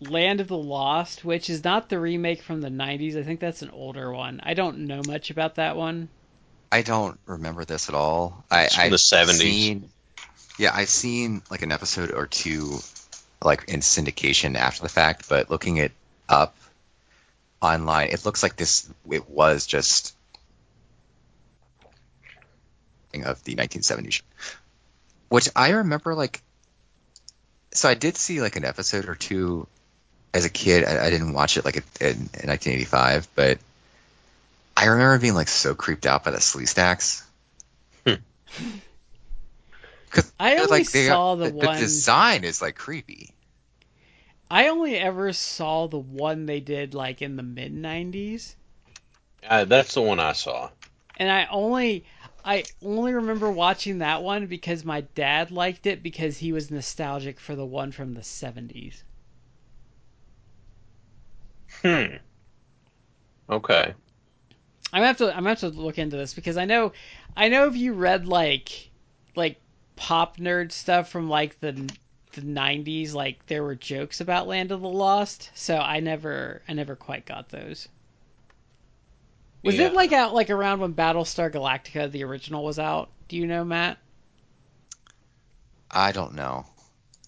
Land 0.01 0.41
of 0.41 0.49
the 0.49 0.57
Lost, 0.57 1.25
which 1.25 1.51
is 1.51 1.63
not 1.63 1.89
the 1.89 1.99
remake 1.99 2.43
from 2.43 2.61
the 2.61 2.69
90s. 2.71 3.17
I 3.19 3.23
think 3.23 3.39
that's 3.41 3.63
an 3.63 3.71
older 3.71 4.13
one. 4.13 4.41
I 4.43 4.55
don't 4.55 4.79
know 4.87 5.03
much 5.07 5.31
about 5.31 5.57
that 5.57 5.77
one. 5.77 6.09
I 6.73 6.83
don't 6.83 7.19
remember 7.27 7.65
this 7.65 7.89
at 7.89 7.95
all. 7.95 8.45
I, 8.51 8.65
It's 8.65 8.75
from 8.75 8.85
I've 8.85 8.91
the 8.91 8.97
70s. 8.97 9.33
Seen, 9.35 9.91
yeah, 10.59 10.71
I've 10.75 10.89
seen 10.89 11.43
like 11.51 11.63
an 11.63 11.73
episode 11.73 12.13
or 12.13 12.27
two, 12.27 12.79
like 13.43 13.65
in 13.69 13.81
syndication 13.81 14.57
after 14.57 14.83
the 14.83 14.89
fact. 14.89 15.29
But 15.29 15.51
looking 15.51 15.77
it 15.77 15.93
up 16.29 16.57
online, 17.61 18.09
it 18.09 18.25
looks 18.25 18.43
like 18.43 18.57
this. 18.57 18.89
It 19.11 19.29
was 19.29 19.67
just 19.67 20.15
of 23.25 23.43
the 23.45 23.55
1970s, 23.57 24.23
which 25.29 25.49
I 25.57 25.71
remember. 25.71 26.15
Like, 26.15 26.43
so 27.73 27.89
I 27.89 27.95
did 27.95 28.17
see 28.17 28.41
like 28.41 28.57
an 28.57 28.65
episode 28.65 29.09
or 29.09 29.15
two 29.15 29.67
as 30.35 30.45
a 30.45 30.51
kid. 30.51 30.85
I, 30.85 31.07
I 31.07 31.11
didn't 31.11 31.33
watch 31.33 31.57
it 31.57 31.65
like 31.65 31.77
in, 31.77 31.83
in 32.01 32.17
1985, 32.49 33.29
but 33.35 33.59
I 34.77 34.87
remember 34.87 35.19
being 35.19 35.35
like 35.35 35.49
so 35.49 35.75
creeped 35.75 36.07
out 36.07 36.25
by 36.25 36.31
the 36.31 36.39
Sleestaks. 36.39 37.23
Hmm. 38.07 38.15
Cause 40.17 40.33
I 40.41 40.57
only 40.57 40.71
like, 40.79 40.91
they 40.91 41.07
saw 41.07 41.33
are- 41.33 41.37
the 41.37 41.51
the, 41.51 41.67
one. 41.67 41.79
design 41.79 42.45
is 42.45 42.61
like 42.63 42.77
creepy. 42.77 43.31
I 44.51 44.69
only 44.69 44.97
ever 44.97 45.33
saw 45.33 45.87
the 45.89 45.99
one 45.99 46.47
they 46.47 46.61
did 46.61 46.95
like 46.95 47.21
in 47.23 47.37
the 47.37 47.43
mid 47.43 47.75
90s. 47.75 48.55
Uh, 49.49 49.65
that's 49.65 49.95
the 49.95 50.03
one 50.03 50.19
I 50.21 50.33
saw. 50.33 50.71
and 51.19 51.31
I 51.31 51.47
only 51.51 52.05
I 52.45 52.65
only 52.85 53.13
remember 53.15 53.51
watching 53.51 53.99
that 53.99 54.23
one 54.23 54.47
because 54.47 54.85
my 54.85 55.01
dad 55.15 55.51
liked 55.51 55.87
it 55.87 56.03
because 56.03 56.39
he 56.39 56.53
was 56.53 56.71
nostalgic 56.71 57.41
for 57.41 57.57
the 57.57 57.67
one 57.67 57.91
from 57.93 58.15
the 58.15 58.21
70s. 58.23 59.03
Hmm. 61.83 62.17
Okay. 63.51 63.95
I'm 64.93 64.99
gonna 65.01 65.07
have 65.09 65.17
to 65.19 65.29
I'm 65.31 65.39
gonna 65.39 65.51
have 65.51 65.61
to 65.61 65.69
look 65.69 65.99
into 65.99 66.17
this 66.17 66.35
because 66.35 66.57
I 66.57 66.65
know 66.65 66.93
I 67.37 67.49
know 67.49 67.67
if 67.67 67.77
you 67.77 67.93
read 67.93 68.27
like 68.27 68.91
like 69.35 69.61
pop 69.97 70.37
nerd 70.39 70.71
stuff 70.73 71.09
from 71.11 71.29
like 71.29 71.59
the 71.61 71.73
the 72.33 72.43
90s 72.43 73.15
like 73.15 73.45
there 73.47 73.63
were 73.65 73.75
jokes 73.75 74.21
about 74.21 74.47
Land 74.47 74.71
of 74.73 74.81
the 74.83 74.89
Lost 74.89 75.51
so 75.55 75.77
I 75.79 76.01
never 76.01 76.63
I 76.69 76.75
never 76.75 76.97
quite 76.97 77.27
got 77.27 77.49
those. 77.51 77.89
Was 79.63 79.79
Yeah. 79.79 79.87
it 79.87 79.93
like 79.95 80.13
out 80.13 80.35
like 80.35 80.51
around 80.51 80.81
when 80.81 80.95
Battlestar 80.95 81.51
Galactica 81.53 82.11
the 82.11 82.25
original 82.25 82.65
was 82.65 82.79
out? 82.79 83.11
Do 83.29 83.37
you 83.37 83.47
know 83.47 83.65
Matt? 83.65 83.99
I 85.91 86.13
don't 86.13 86.35
know. 86.35 86.67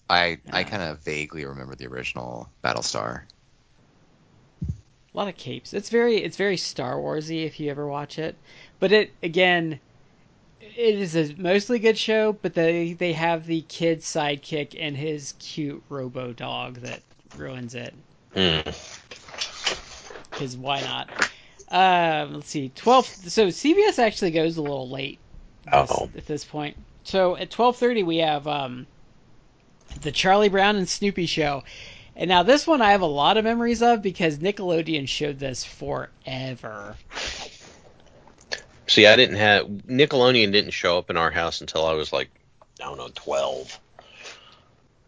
I 0.09 0.39
I 0.51 0.63
kind 0.63 0.83
of 0.83 1.03
vaguely 1.03 1.45
remember 1.45 1.75
the 1.75 1.87
original 1.87 2.51
Battlestar. 2.63 3.25
A 5.13 5.17
lot 5.17 5.27
of 5.27 5.37
capes. 5.37 5.73
It's 5.73 5.89
very 5.89 6.17
it's 6.23 6.37
very 6.37 6.57
Star 6.57 6.95
Warsy 6.97 7.45
if 7.45 7.59
you 7.59 7.69
ever 7.69 7.87
watch 7.87 8.17
it. 8.17 8.37
But 8.79 8.91
it 8.91 9.13
again 9.21 9.79
it 10.75 10.95
is 10.95 11.15
a 11.15 11.33
mostly 11.37 11.79
good 11.79 11.97
show, 11.97 12.33
but 12.33 12.53
they 12.53 12.93
they 12.93 13.13
have 13.13 13.45
the 13.45 13.61
kid 13.61 13.99
sidekick 13.99 14.75
and 14.77 14.95
his 14.95 15.33
cute 15.39 15.83
robo 15.89 16.33
dog 16.33 16.75
that 16.81 17.01
ruins 17.35 17.75
it. 17.75 17.93
Hmm. 18.33 18.69
Cuz 20.31 20.57
why 20.57 20.81
not? 20.81 21.09
Um, 21.71 22.35
let's 22.35 22.49
see. 22.49 22.71
12 22.75 23.05
so 23.05 23.47
CBS 23.47 23.99
actually 23.99 24.31
goes 24.31 24.57
a 24.57 24.61
little 24.61 24.89
late 24.89 25.19
this, 25.71 26.17
at 26.17 26.25
this 26.25 26.45
point. 26.45 26.77
So 27.03 27.35
at 27.37 27.49
12:30 27.51 28.03
we 28.05 28.17
have 28.17 28.47
um 28.47 28.87
the 30.01 30.11
Charlie 30.11 30.49
Brown 30.49 30.75
and 30.75 30.87
Snoopy 30.87 31.25
show. 31.25 31.63
And 32.15 32.27
now 32.27 32.43
this 32.43 32.67
one 32.67 32.81
I 32.81 32.91
have 32.91 33.01
a 33.01 33.05
lot 33.05 33.37
of 33.37 33.43
memories 33.43 33.81
of 33.81 34.01
because 34.01 34.37
Nickelodeon 34.39 35.07
showed 35.07 35.39
this 35.39 35.63
forever. 35.63 36.95
See, 38.89 39.05
I 39.05 39.15
didn't 39.15 39.35
have 39.35 39.67
Nickelodeon 39.67 40.51
didn't 40.51 40.71
show 40.71 40.97
up 40.97 41.11
in 41.11 41.17
our 41.17 41.29
house 41.29 41.61
until 41.61 41.85
I 41.85 41.93
was 41.93 42.11
like, 42.11 42.27
I 42.81 42.85
don't 42.85 42.97
know, 42.97 43.11
12. 43.13 43.79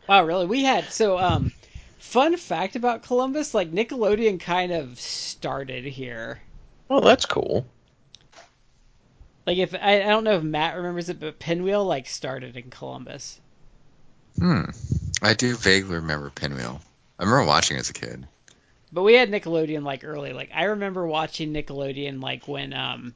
Wow, 0.07 0.23
really? 0.23 0.45
We 0.45 0.63
had 0.63 0.91
so 0.91 1.17
um 1.17 1.51
fun 1.97 2.37
fact 2.37 2.75
about 2.75 3.01
Columbus, 3.01 3.55
like 3.55 3.71
Nickelodeon 3.71 4.39
kind 4.39 4.71
of 4.71 4.99
started 4.99 5.83
here. 5.83 6.39
Oh, 6.91 6.99
that's 6.99 7.25
cool. 7.25 7.65
Like 9.47 9.57
if 9.57 9.73
I, 9.73 10.03
I 10.03 10.09
don't 10.09 10.25
know 10.25 10.37
if 10.37 10.43
Matt 10.43 10.75
remembers 10.75 11.09
it, 11.09 11.19
but 11.19 11.39
Pinwheel 11.39 11.83
like 11.83 12.05
started 12.05 12.55
in 12.55 12.69
Columbus. 12.69 13.41
Hmm. 14.37 14.65
I 15.23 15.33
do 15.33 15.55
vaguely 15.55 15.95
remember 15.95 16.29
Pinwheel. 16.29 16.81
I 17.17 17.23
remember 17.23 17.47
watching 17.47 17.77
as 17.77 17.89
a 17.89 17.93
kid. 17.93 18.27
But 18.91 19.01
we 19.01 19.15
had 19.15 19.31
Nickelodeon 19.31 19.81
like 19.81 20.03
early. 20.03 20.33
Like 20.33 20.51
I 20.53 20.65
remember 20.65 21.07
watching 21.07 21.51
Nickelodeon 21.51 22.21
like 22.21 22.47
when 22.47 22.73
um 22.73 23.15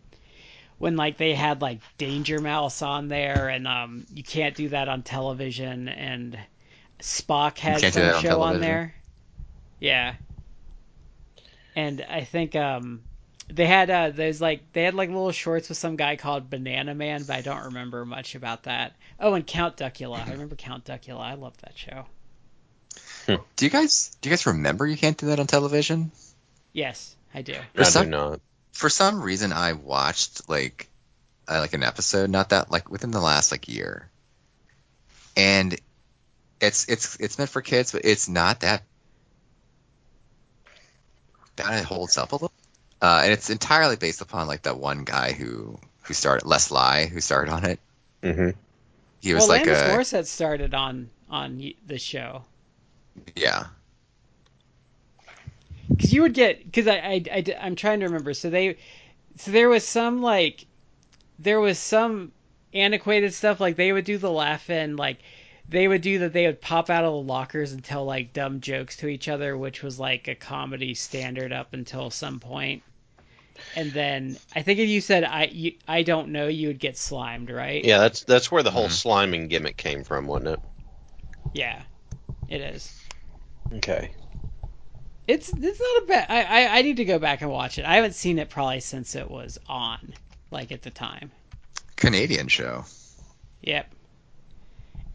when 0.78 0.96
like 0.96 1.18
they 1.18 1.34
had 1.34 1.62
like 1.62 1.80
Danger 1.98 2.40
Mouse 2.40 2.82
on 2.82 3.08
there 3.08 3.50
and 3.50 3.68
um 3.68 4.06
you 4.14 4.24
can't 4.24 4.56
do 4.56 4.70
that 4.70 4.90
on 4.90 5.04
television 5.04 5.88
and 5.88 6.38
Spock 7.00 7.58
had 7.58 7.82
some 7.82 8.04
on 8.04 8.22
show 8.22 8.42
on 8.42 8.60
there. 8.60 8.96
Yeah. 9.80 10.16
And 11.76 12.06
I 12.10 12.24
think 12.24 12.56
um 12.56 13.04
they 13.48 13.68
had 13.68 13.90
uh 13.90 14.10
those 14.10 14.42
like 14.42 14.62
they 14.74 14.84
had 14.84 14.94
like 14.96 15.10
little 15.10 15.32
shorts 15.32 15.70
with 15.70 15.78
some 15.78 15.96
guy 15.96 16.16
called 16.16 16.50
Bananaman, 16.50 17.28
but 17.28 17.36
I 17.36 17.42
don't 17.42 17.66
remember 17.66 18.06
much 18.06 18.36
about 18.36 18.64
that. 18.64 18.96
Oh, 19.20 19.34
and 19.34 19.46
Count 19.46 19.78
Duckula. 19.78 20.26
I 20.28 20.32
remember 20.32 20.56
Count 20.56 20.86
Duckula. 20.86 21.20
I 21.20 21.34
loved 21.36 21.62
that 21.62 21.78
show. 21.78 22.06
Do 23.28 23.66
you 23.66 23.70
guys 23.70 24.16
do 24.22 24.30
you 24.30 24.32
guys 24.32 24.46
remember 24.46 24.86
you 24.86 24.98
can't 24.98 25.18
do 25.18 25.28
that 25.28 25.40
on 25.40 25.48
television? 25.48 26.12
Yes, 26.74 27.16
I 27.34 27.42
do. 27.42 27.56
I 27.78 27.84
some- 27.84 28.06
do 28.06 28.12
not. 28.12 28.40
For 28.76 28.90
some 28.90 29.22
reason, 29.22 29.54
I 29.54 29.74
watched 29.74 30.50
like 30.50 30.90
uh, 31.48 31.60
like 31.60 31.74
an 31.74 31.84
episode, 31.84 32.30
not 32.30 32.50
that 32.50 32.72
like 32.72 32.90
within 32.90 33.12
the 33.12 33.22
last 33.22 33.52
like 33.52 33.68
year, 33.68 34.10
and 35.36 35.76
it's 36.60 36.88
it's 36.90 37.16
it's 37.20 37.38
meant 37.38 37.50
for 37.50 37.62
kids, 37.62 37.92
but 37.92 38.06
it's 38.06 38.28
not 38.30 38.62
that. 38.62 38.84
That 41.56 41.80
it 41.80 41.86
holds 41.86 42.18
up 42.18 42.34
a 42.34 42.36
little, 42.36 42.52
uh, 43.02 43.22
and 43.24 43.32
it's 43.32 43.50
entirely 43.50 43.96
based 43.96 44.20
upon 44.20 44.48
like 44.48 44.64
that 44.64 44.78
one 44.78 45.06
guy 45.06 45.32
who 45.32 45.80
who 46.04 46.14
started 46.14 46.46
Les 46.46 46.70
Lye, 46.70 47.06
who 47.06 47.22
started 47.22 47.52
on 47.52 47.66
it. 47.66 47.80
Mm-hmm. 48.22 48.50
He 49.22 49.34
was 49.34 49.48
well, 49.48 49.58
like 49.58 49.64
Alanis 49.64 49.90
Morissette 49.90 50.26
started 50.26 50.74
on 50.74 51.10
on 51.30 51.72
the 51.88 51.98
show 51.98 52.44
yeah. 53.36 53.68
Because 55.90 56.14
you 56.14 56.22
would 56.24 56.34
get 56.34 56.64
because 56.66 56.88
I, 56.88 56.96
I, 56.98 57.24
I 57.32 57.44
am 57.68 57.76
trying 57.76 58.00
to 58.02 58.06
remember. 58.06 58.34
So 58.34 58.50
they 58.50 58.78
so 59.38 59.52
there 59.52 59.70
was 59.70 59.88
some 59.88 60.22
like 60.22 60.66
there 61.40 61.60
was 61.60 61.78
some 61.80 62.32
antiquated 62.74 63.34
stuff 63.34 63.60
like 63.60 63.76
they 63.76 63.92
would 63.94 64.06
do 64.06 64.18
the 64.18 64.32
laughing 64.32 64.96
like 64.98 65.20
they 65.70 65.88
would 65.88 66.02
do 66.02 66.20
that 66.20 66.34
they 66.34 66.46
would 66.46 66.62
pop 66.62 66.90
out 66.90 67.04
of 67.06 67.12
the 67.14 67.22
lockers 67.22 67.72
and 67.72 67.84
tell 67.84 68.06
like 68.06 68.34
dumb 68.34 68.60
jokes 68.60 68.98
to 68.98 69.08
each 69.08 69.28
other 69.30 69.58
which 69.58 69.82
was 69.82 70.00
like 70.00 70.28
a 70.28 70.36
comedy 70.36 70.94
standard 70.94 71.54
up 71.54 71.74
until 71.74 72.10
some 72.10 72.40
point 72.40 72.84
and 73.78 73.92
then 73.94 74.38
i 74.56 74.62
think 74.62 74.78
if 74.80 74.90
you 74.90 75.00
said 75.00 75.24
i 75.24 75.46
you, 75.46 75.72
i 75.88 76.04
don't 76.04 76.30
know 76.30 76.48
you 76.48 76.68
would 76.68 76.80
get 76.80 76.98
slimed 76.98 77.50
right 77.50 77.86
Yeah, 77.86 78.00
that's 78.00 78.24
that's 78.24 78.52
where 78.52 78.64
the 78.64 78.72
whole 78.72 78.88
Mhm. 78.88 78.90
sliming 78.90 79.50
gimmick 79.50 79.78
came 79.78 80.04
from, 80.04 80.28
wasn't 80.28 80.50
it? 80.50 80.60
yeah 81.54 81.82
it 82.50 82.60
is 82.62 83.02
Okay. 83.74 84.12
It's 85.28 85.50
it's 85.50 85.80
not 85.80 86.04
a 86.04 86.06
bad. 86.06 86.26
I, 86.30 86.44
I 86.44 86.78
I 86.78 86.82
need 86.84 86.98
to 86.98 87.06
go 87.06 87.18
back 87.20 87.42
and 87.42 87.50
watch 87.52 87.80
it. 87.80 87.86
I 87.86 87.96
haven't 87.96 88.14
seen 88.14 88.38
it 88.40 88.50
probably 88.50 88.80
since 88.80 89.16
it 89.16 89.30
was 89.30 89.58
on, 89.68 90.14
like 90.52 90.72
at 90.72 90.82
the 90.84 90.92
time. 90.92 91.32
Canadian 91.96 92.48
show. 92.48 92.86
Yep. 93.64 93.90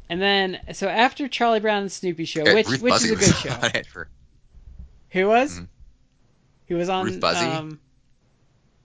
And 0.09 0.21
then, 0.21 0.59
so 0.73 0.89
after 0.89 1.29
Charlie 1.29 1.61
Brown 1.61 1.83
and 1.83 1.93
Snoopy 1.93 2.25
show, 2.25 2.45
Yeah, 2.45 2.55
which 2.55 2.67
Ruth 2.69 2.83
which 2.83 2.93
Buzzi 2.95 3.05
is 3.05 3.11
a 3.13 3.17
good 3.17 3.35
show. 3.37 3.83
for- 3.93 4.09
Who 5.11 5.29
was? 5.29 5.61
Mhm. 5.61 5.69
Who 6.67 6.77
was 6.77 6.89
on? 6.89 7.05
Ruth 7.07 7.21
Buzzi? 7.21 7.47
Um... 7.47 7.79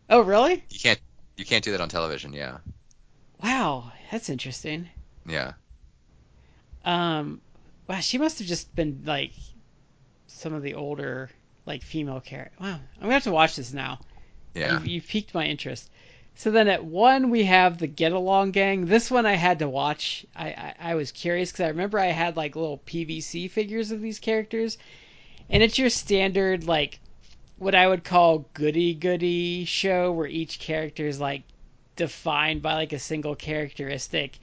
Oh, 0.08 0.22
really? 0.22 0.64
you 0.70 0.80
can't 0.80 1.00
you 1.38 1.46
can't 1.46 1.64
do 1.64 1.72
that 1.72 1.82
on 1.82 1.90
television. 1.90 2.34
Yeah, 2.34 2.58
Wow, 3.44 3.92
that's 4.12 4.30
interesting. 4.30 4.88
yeah. 5.28 5.54
Um, 6.84 7.42
wow, 7.88 8.00
she 8.00 8.20
must 8.20 8.38
have 8.40 8.48
just 8.48 8.74
been 8.76 9.02
like 9.06 9.32
some 10.36 10.54
of 10.54 10.62
the 10.62 10.74
older 10.74 11.30
like 11.66 11.82
female 11.82 12.20
characters. 12.20 12.60
Wow, 12.60 12.80
I'm 12.98 13.02
gonna 13.02 13.14
have 13.14 13.24
to 13.24 13.32
watch 13.32 13.56
this 13.56 13.74
now. 13.74 14.00
Yeah. 14.54 14.74
You've, 14.74 14.88
you've 14.88 15.08
piqued 15.08 15.34
my 15.34 15.46
interest. 15.46 15.90
So 16.36 16.52
then 16.52 16.68
at 16.68 16.84
one 16.84 17.30
we 17.30 17.46
have 17.46 17.78
the 17.78 17.88
Get 17.88 18.12
Along 18.12 18.52
Gang. 18.52 18.86
This 18.86 19.10
one 19.10 19.26
I 19.26 19.36
had 19.36 19.60
to 19.60 19.70
watch. 19.70 20.26
I 20.36 20.48
I, 20.50 20.76
I 20.92 20.96
was 20.96 21.12
curious 21.12 21.52
because 21.52 21.66
I 21.66 21.70
remember 21.70 21.98
I 21.98 22.08
had 22.08 22.36
like 22.36 22.56
little 22.56 22.80
PVC 22.80 23.50
figures 23.50 23.92
of 23.92 24.02
these 24.02 24.20
characters, 24.20 24.78
and 25.50 25.64
it's 25.64 25.78
your 25.78 25.90
standard 25.90 26.68
like 26.68 27.00
what 27.58 27.74
I 27.74 27.88
would 27.88 28.04
call 28.04 28.50
goody 28.54 28.94
goody 28.94 29.64
show 29.64 30.12
where 30.12 30.28
each 30.28 30.60
character 30.60 31.08
is 31.08 31.20
like 31.20 31.44
defined 31.96 32.62
by 32.62 32.74
like 32.74 32.92
a 32.92 33.00
single 33.00 33.36
characteristic, 33.36 34.38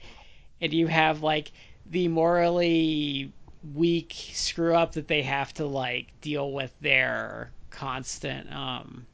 and 0.59 0.73
you 0.73 0.87
have 0.87 1.21
like 1.21 1.51
the 1.85 2.07
morally 2.07 3.31
weak 3.63 4.13
screw 4.33 4.75
up 4.75 4.93
that 4.93 5.07
they 5.07 5.21
have 5.23 5.53
to 5.55 5.65
like 5.65 6.07
deal 6.21 6.51
with 6.51 6.73
their 6.79 7.53
constant 7.69 8.51
um 8.53 9.07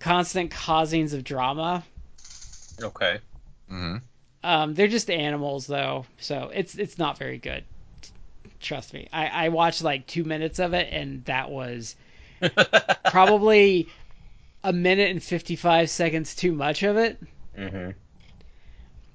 constant 0.00 0.50
causings 0.50 1.12
of 1.12 1.24
drama. 1.24 1.84
Okay. 2.82 3.20
hmm 3.68 3.96
Um, 4.42 4.74
they're 4.74 4.88
just 4.88 5.10
animals 5.10 5.66
though, 5.66 6.06
so 6.18 6.50
it's 6.54 6.74
it's 6.76 6.98
not 6.98 7.18
very 7.18 7.38
good. 7.38 7.64
Trust 8.60 8.92
me. 8.94 9.08
I, 9.12 9.46
I 9.46 9.48
watched 9.50 9.82
like 9.82 10.06
two 10.06 10.24
minutes 10.24 10.58
of 10.58 10.74
it 10.74 10.88
and 10.92 11.24
that 11.26 11.50
was 11.50 11.96
probably 13.08 13.92
a 14.64 14.72
minute 14.72 15.10
and 15.10 15.22
fifty 15.22 15.56
five 15.56 15.90
seconds 15.90 16.34
too 16.34 16.52
much 16.52 16.82
of 16.82 16.96
it. 16.96 17.20
hmm 17.56 17.90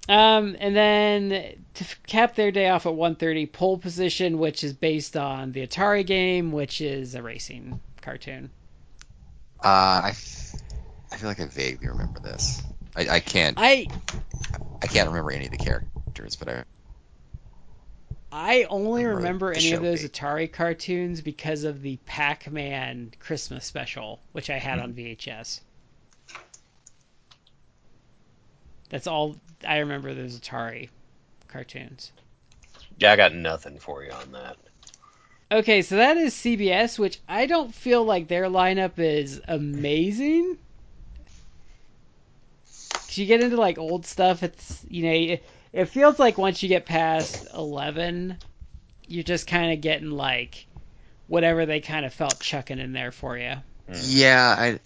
Um, 0.08 0.56
and 0.60 0.76
then 0.76 1.66
to 1.76 1.86
cap 2.08 2.36
their 2.36 2.52
day 2.52 2.70
off 2.70 2.86
at 2.88 2.94
1:30, 2.96 3.46
pole 3.46 3.78
position, 3.78 4.38
which 4.40 4.64
is 4.64 4.74
based 4.74 5.16
on 5.18 5.52
the 5.52 5.66
Atari 5.68 6.06
game, 6.06 6.52
which 6.52 6.82
is 6.82 7.14
a 7.16 7.22
racing 7.24 7.80
cartoon. 8.02 8.52
Uh, 9.64 10.02
I, 10.06 10.10
f- 10.10 10.56
I 11.12 11.18
feel 11.18 11.30
like 11.30 11.40
I 11.40 11.46
vaguely 11.48 11.88
remember 11.88 12.20
this. 12.20 12.64
I, 12.96 13.08
I 13.10 13.20
can't 13.20 13.58
I 13.58 13.90
I 14.82 14.88
can't 14.88 15.08
remember 15.10 15.32
any 15.32 15.46
of 15.46 15.52
the 15.52 15.58
characters, 15.58 16.36
but 16.38 16.48
I 16.50 16.64
I 18.32 18.66
only 18.66 19.04
Remember 19.04 19.06
remember 19.06 19.52
any 19.52 19.74
of 19.74 19.82
those. 19.82 20.04
Atari 20.04 20.52
cartoons 20.54 21.22
because 21.22 21.64
of 21.64 21.82
the 21.82 21.98
Pac-Man 22.06 23.14
Christmas 23.18 23.66
special, 23.66 24.22
which 24.32 24.52
I 24.52 24.60
Hmm. 24.62 24.68
had 24.68 24.78
on 24.78 24.94
VHS. 24.94 25.62
That's 28.90 29.06
all 29.08 29.40
I 29.66 29.80
remember 29.80 30.14
those 30.14 30.40
Atari 30.40 30.90
cartoons. 31.48 32.12
Yeah, 32.98 33.12
I 33.14 33.16
got 33.16 33.34
nothing 33.34 33.80
for 33.80 34.04
you 34.04 34.12
on 34.12 34.32
that. 34.34 34.58
Okay, 35.52 35.82
so 35.82 35.96
that 35.98 36.18
is 36.18 36.36
CBS, 36.36 37.00
which 37.00 37.20
I 37.28 37.46
don't 37.48 37.74
feel 37.74 38.04
like 38.04 38.28
their 38.28 38.46
lineup 38.46 39.00
is 39.00 39.42
amazing. 39.48 40.58
'Cause 43.08 43.18
you 43.18 43.26
get 43.26 43.42
into 43.42 43.58
like 43.58 43.78
old 43.78 44.06
stuff, 44.06 44.44
it's 44.44 44.86
you 44.90 45.04
know, 45.04 45.12
it, 45.12 45.46
it 45.74 45.86
feels 45.86 46.20
like 46.20 46.38
once 46.38 46.62
you 46.64 46.70
get 46.70 46.86
past 46.86 47.46
eleven, 47.54 48.38
you're 49.08 49.24
just 49.24 49.48
kind 49.48 49.74
of 49.74 49.82
getting 49.82 50.12
like 50.12 50.68
whatever 51.28 51.66
they 51.66 51.82
kind 51.82 52.06
of 52.06 52.14
felt 52.14 52.42
chucking 52.42 52.80
in 52.80 52.94
there 52.94 53.12
for 53.12 53.38
you. 53.38 53.56
Hmm. 53.88 53.94
yeah 53.94 54.56
I 54.58 54.80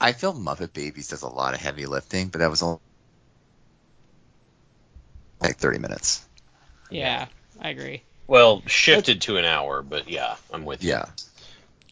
I 0.00 0.12
feel 0.12 0.34
Muppet 0.34 0.72
Babies 0.74 1.08
does 1.08 1.22
a 1.22 1.28
lot 1.28 1.54
of 1.54 1.60
heavy 1.60 1.86
lifting, 1.86 2.28
but 2.28 2.38
that 2.40 2.50
was 2.50 2.62
all 2.62 2.82
like 5.44 5.56
30 5.56 5.78
minutes. 5.78 6.26
Yeah, 6.90 7.26
I 7.60 7.70
agree. 7.70 8.02
Well, 8.26 8.62
shifted 8.66 9.22
to 9.22 9.36
an 9.36 9.44
hour, 9.44 9.82
but 9.82 10.08
yeah, 10.08 10.36
I'm 10.52 10.64
with 10.64 10.82
you. 10.82 10.90
Yeah. 10.90 11.06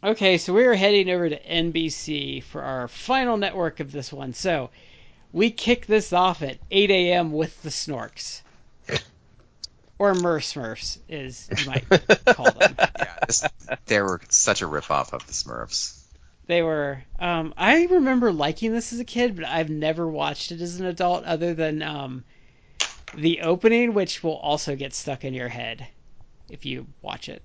Okay, 0.04 0.38
so 0.38 0.52
we 0.52 0.64
are 0.64 0.74
heading 0.74 1.10
over 1.10 1.28
to 1.28 1.38
NBC 1.38 2.42
for 2.42 2.62
our 2.62 2.88
final 2.88 3.36
network 3.36 3.80
of 3.80 3.92
this 3.92 4.12
one. 4.12 4.32
So 4.34 4.70
we 5.32 5.50
kick 5.50 5.86
this 5.86 6.12
off 6.12 6.42
at 6.42 6.58
8 6.70 6.90
a.m. 6.90 7.32
with 7.32 7.62
the 7.62 7.70
Snorks. 7.70 8.40
Or 9.98 10.14
Merce 10.14 10.54
Smurfs, 10.54 10.98
is 11.08 11.48
you 11.56 11.64
might 11.64 11.88
call 12.34 12.50
them. 12.50 12.74
Yeah, 12.98 13.18
this, 13.24 13.44
they 13.86 14.00
were 14.00 14.20
such 14.30 14.60
a 14.60 14.64
ripoff 14.64 15.12
of 15.12 15.24
the 15.28 15.32
Smurfs. 15.32 16.02
They 16.46 16.60
were. 16.60 17.04
Um, 17.20 17.54
I 17.56 17.84
remember 17.84 18.32
liking 18.32 18.72
this 18.72 18.92
as 18.92 18.98
a 18.98 19.04
kid, 19.04 19.36
but 19.36 19.44
I've 19.44 19.70
never 19.70 20.08
watched 20.08 20.50
it 20.50 20.60
as 20.60 20.80
an 20.80 20.86
adult, 20.86 21.22
other 21.24 21.54
than 21.54 21.82
um, 21.82 22.24
the 23.14 23.40
opening, 23.42 23.94
which 23.94 24.22
will 24.22 24.36
also 24.36 24.76
get 24.76 24.94
stuck 24.94 25.24
in 25.24 25.34
your 25.34 25.48
head 25.48 25.86
if 26.48 26.64
you 26.64 26.86
watch 27.02 27.28
it. 27.28 27.42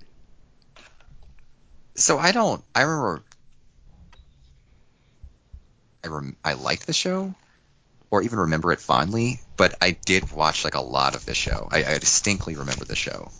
So 1.95 2.18
I 2.18 2.31
don't. 2.31 2.64
I 2.76 2.81
remember. 2.81 3.23
I 6.03 6.07
rem, 6.10 6.38
I 6.44 6.53
liked 6.53 6.85
the 6.85 6.94
show, 6.94 7.34
or 8.11 8.22
even 8.22 8.39
remember 8.39 8.72
it 8.72 8.80
fondly. 8.80 9.39
But 9.57 9.76
I 9.81 9.91
did 9.91 10.31
watch 10.31 10.64
like 10.64 10.76
a 10.76 10.81
lot 10.81 11.15
of 11.15 11.26
the 11.26 11.34
show. 11.34 11.68
I, 11.72 11.84
I 11.84 11.98
distinctly 11.98 12.56
remember 12.56 12.85
the 12.85 12.95
show. 12.95 13.31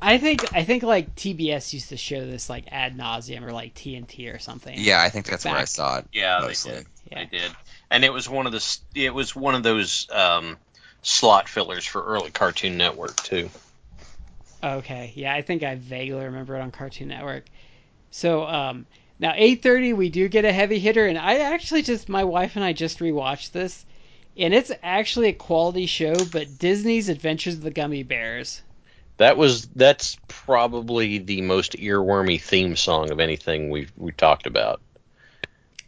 I 0.00 0.18
think 0.18 0.44
I 0.54 0.64
think 0.64 0.82
like 0.82 1.14
TBS 1.14 1.72
used 1.72 1.88
to 1.90 1.96
show 1.96 2.26
this 2.26 2.50
like 2.50 2.64
ad 2.70 2.96
nauseum 2.96 3.42
or 3.42 3.52
like 3.52 3.74
TNT 3.74 4.34
or 4.34 4.38
something. 4.38 4.74
Yeah, 4.78 5.00
I 5.00 5.08
think 5.08 5.26
that's 5.26 5.44
where 5.44 5.54
I 5.54 5.64
saw 5.64 5.98
it 5.98 6.06
Yeah, 6.12 6.40
mostly. 6.40 6.72
they 6.72 6.76
did. 6.78 6.86
Yeah. 7.10 7.18
They 7.30 7.38
did. 7.38 7.52
And 7.90 8.04
it 8.04 8.12
was 8.12 8.28
one 8.28 8.46
of 8.46 8.52
the 8.52 8.78
it 8.94 9.14
was 9.14 9.34
one 9.34 9.54
of 9.54 9.62
those 9.62 10.06
um, 10.10 10.58
slot 11.04 11.48
fillers 11.48 11.84
for 11.84 12.02
early 12.02 12.30
Cartoon 12.30 12.76
Network 12.76 13.16
too. 13.16 13.50
Okay, 14.62 15.12
yeah, 15.14 15.34
I 15.34 15.42
think 15.42 15.62
I 15.62 15.74
vaguely 15.74 16.24
remember 16.24 16.56
it 16.56 16.62
on 16.62 16.70
Cartoon 16.70 17.08
Network. 17.08 17.44
So 18.10 18.44
um, 18.44 18.86
now 19.18 19.32
8:30, 19.32 19.94
we 19.94 20.08
do 20.08 20.28
get 20.28 20.44
a 20.44 20.52
heavy 20.52 20.78
hitter, 20.78 21.06
and 21.06 21.18
I 21.18 21.40
actually 21.40 21.82
just 21.82 22.08
my 22.08 22.24
wife 22.24 22.56
and 22.56 22.64
I 22.64 22.72
just 22.72 22.98
rewatched 22.98 23.52
this, 23.52 23.84
and 24.36 24.54
it's 24.54 24.72
actually 24.82 25.28
a 25.28 25.34
quality 25.34 25.86
show. 25.86 26.14
But 26.32 26.58
Disney's 26.58 27.10
Adventures 27.10 27.54
of 27.54 27.62
the 27.62 27.70
Gummy 27.70 28.02
Bears. 28.02 28.62
That 29.18 29.36
was 29.36 29.66
that's 29.66 30.16
probably 30.26 31.18
the 31.18 31.42
most 31.42 31.74
earwormy 31.74 32.40
theme 32.40 32.74
song 32.74 33.10
of 33.10 33.20
anything 33.20 33.68
we've 33.70 33.92
we 33.96 34.12
talked 34.12 34.46
about. 34.46 34.80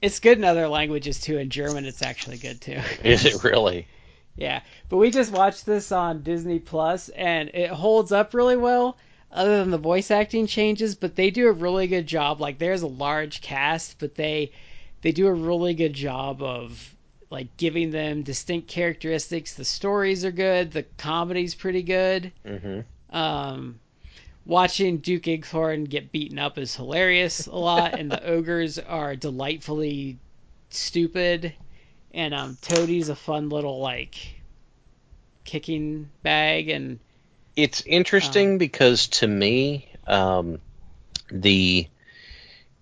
It's 0.02 0.20
good 0.20 0.36
in 0.36 0.44
other 0.44 0.68
languages 0.68 1.18
too. 1.20 1.38
In 1.38 1.48
German, 1.48 1.86
it's 1.86 2.02
actually 2.02 2.36
good 2.36 2.60
too. 2.60 2.78
Is 3.02 3.24
it 3.24 3.43
really? 3.43 3.88
Yeah, 4.36 4.60
but 4.88 4.98
we 4.98 5.10
just 5.10 5.32
watched 5.32 5.64
this 5.64 5.92
on 5.92 6.22
Disney 6.22 6.58
Plus, 6.58 7.08
and 7.10 7.48
it 7.50 7.70
holds 7.70 8.12
up 8.12 8.34
really 8.34 8.56
well. 8.56 8.96
Other 9.32 9.58
than 9.58 9.70
the 9.70 9.78
voice 9.78 10.10
acting 10.10 10.46
changes, 10.46 10.94
but 10.94 11.16
they 11.16 11.30
do 11.30 11.48
a 11.48 11.52
really 11.52 11.86
good 11.86 12.06
job. 12.06 12.40
Like 12.40 12.58
there's 12.58 12.82
a 12.82 12.86
large 12.86 13.40
cast, 13.40 13.98
but 13.98 14.14
they 14.14 14.52
they 15.02 15.12
do 15.12 15.26
a 15.26 15.32
really 15.32 15.74
good 15.74 15.92
job 15.92 16.42
of 16.42 16.94
like 17.30 17.56
giving 17.56 17.90
them 17.90 18.22
distinct 18.22 18.68
characteristics. 18.68 19.54
The 19.54 19.64
stories 19.64 20.24
are 20.24 20.30
good. 20.30 20.70
The 20.70 20.84
comedy's 20.96 21.54
pretty 21.54 21.82
good. 21.82 22.32
Mm-hmm. 22.44 23.16
Um, 23.16 23.80
watching 24.44 24.98
Duke 24.98 25.24
Igthorn 25.24 25.88
get 25.88 26.12
beaten 26.12 26.38
up 26.38 26.56
is 26.56 26.76
hilarious 26.76 27.46
a 27.46 27.56
lot, 27.56 27.98
and 27.98 28.10
the 28.10 28.24
ogres 28.24 28.78
are 28.78 29.16
delightfully 29.16 30.18
stupid. 30.70 31.52
And 32.16 32.32
um, 32.32 32.56
Toadie's 32.62 33.10
a 33.10 33.14
fun 33.14 33.51
little 33.51 33.78
like 33.78 34.16
kicking 35.44 36.09
bag, 36.22 36.70
and 36.70 36.98
It's 37.56 37.82
interesting 37.82 38.56
because 38.59 39.09
to 39.09 39.26
me, 39.28 39.86
um, 40.06 40.59
the 41.30 41.86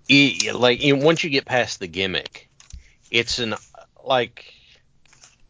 e- 0.08 0.50
like 0.52 0.80
once 0.84 1.24
you 1.24 1.30
get 1.30 1.46
past 1.46 1.80
the 1.80 1.88
gimmick, 1.88 2.48
it's 3.10 3.40
an 3.40 3.56
like 4.04 4.54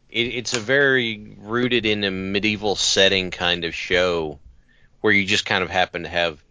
it, 0.09 0.23
it's 0.23 0.55
a 0.55 0.59
very 0.59 1.35
rooted 1.37 1.85
in 1.85 2.03
a 2.03 2.11
medieval 2.11 2.75
setting 2.75 3.29
kind 3.29 3.65
of 3.65 3.75
show 3.75 4.39
where 5.01 5.13
you 5.13 5.25
just 5.25 5.45
kind 5.45 5.63
of 5.63 5.69
happen 5.69 6.03
to 6.03 6.09
have 6.09 6.43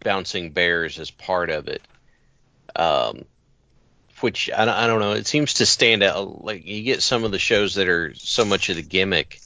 bouncing 0.00 0.50
bears 0.50 0.98
as 0.98 1.10
part 1.10 1.48
of 1.48 1.68
it. 1.68 1.80
Um, 2.76 3.24
which 4.24 4.50
I, 4.50 4.64
don't- 4.64 4.74
I 4.74 4.86
don't 4.86 5.00
know. 5.00 5.12
It 5.12 5.26
seems 5.26 5.54
to 5.54 5.66
stand 5.66 6.02
out. 6.02 6.42
Like 6.42 6.64
you 6.66 6.82
get 6.82 7.02
some 7.02 7.24
of 7.24 7.30
the 7.30 7.38
shows 7.38 7.74
that 7.74 7.88
are 7.88 8.14
so 8.14 8.44
much 8.46 8.70
of 8.70 8.76
the 8.76 8.82
gimmick 8.82 9.38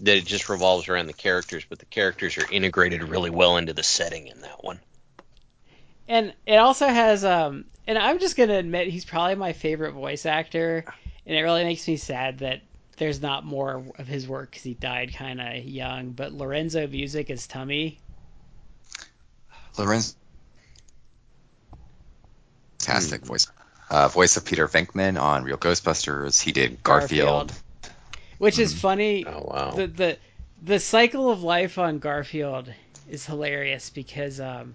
that 0.00 0.16
it 0.16 0.26
just 0.26 0.48
revolves 0.48 0.88
around 0.88 1.06
the 1.06 1.12
characters, 1.12 1.64
but 1.68 1.78
the 1.78 1.84
characters 1.86 2.36
are 2.36 2.50
integrated 2.50 3.02
really 3.04 3.30
well 3.30 3.56
into 3.56 3.72
the 3.72 3.84
setting 3.84 4.26
in 4.26 4.40
that 4.40 4.64
one. 4.64 4.80
and 6.08 6.34
it 6.44 6.56
also 6.56 6.86
has 6.88 7.24
um, 7.24 7.64
and 7.86 7.96
I'm 7.96 8.18
just 8.18 8.36
gonna 8.36 8.58
admit 8.58 8.88
he's 8.88 9.04
probably 9.04 9.36
my 9.36 9.52
favorite 9.52 9.92
voice 9.92 10.26
actor, 10.26 10.84
and 11.24 11.36
it 11.36 11.42
really 11.42 11.62
makes 11.64 11.86
me 11.86 11.96
sad 11.96 12.40
that 12.40 12.60
there's 12.96 13.22
not 13.22 13.44
more 13.44 13.84
of 13.98 14.06
his 14.08 14.26
work 14.26 14.50
because 14.50 14.64
he 14.64 14.74
died 14.74 15.14
kind 15.14 15.40
of 15.40 15.64
young. 15.64 16.10
But 16.10 16.32
Lorenzo 16.32 16.86
Music 16.88 17.30
is 17.30 17.46
Tummi. 17.46 17.98
Lorenzo 19.78 20.14
fantastic 22.80 23.24
voice. 23.24 23.46
Uh, 23.88 24.08
voice 24.08 24.36
of 24.36 24.44
Peter 24.44 24.66
Venkman 24.66 25.20
on 25.20 25.44
Real 25.44 25.56
Ghostbusters. 25.56 26.42
He 26.42 26.52
did 26.52 26.82
Garfield. 26.82 27.52
Which 28.38 28.58
is 28.58 28.78
funny. 28.78 29.24
Oh 29.26 29.44
wow. 29.44 29.70
The 29.70 29.86
the 29.86 30.18
the 30.62 30.80
cycle 30.80 31.30
of 31.30 31.42
life 31.42 31.78
on 31.78 31.98
Garfield 31.98 32.72
is 33.08 33.24
hilarious 33.24 33.90
because 33.90 34.40
um, 34.40 34.74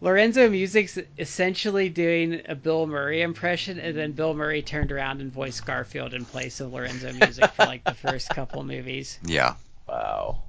Lorenzo 0.00 0.48
Music's 0.48 0.98
essentially 1.18 1.88
doing 1.88 2.42
a 2.46 2.54
Bill 2.54 2.86
Murray 2.86 3.22
impression, 3.22 3.78
and 3.78 3.96
then 3.96 4.12
Bill 4.12 4.34
Murray 4.34 4.62
turned 4.62 4.92
around 4.92 5.20
and 5.20 5.32
voiced 5.32 5.66
Garfield 5.66 6.14
in 6.14 6.24
place 6.24 6.60
of 6.60 6.72
Lorenzo 6.72 7.12
Music 7.12 7.50
for 7.52 7.64
like 7.66 7.84
the 7.84 7.94
first 8.06 8.28
couple 8.30 8.62
movies. 8.62 9.18
Yeah. 9.24 9.54
wow. 9.88 10.42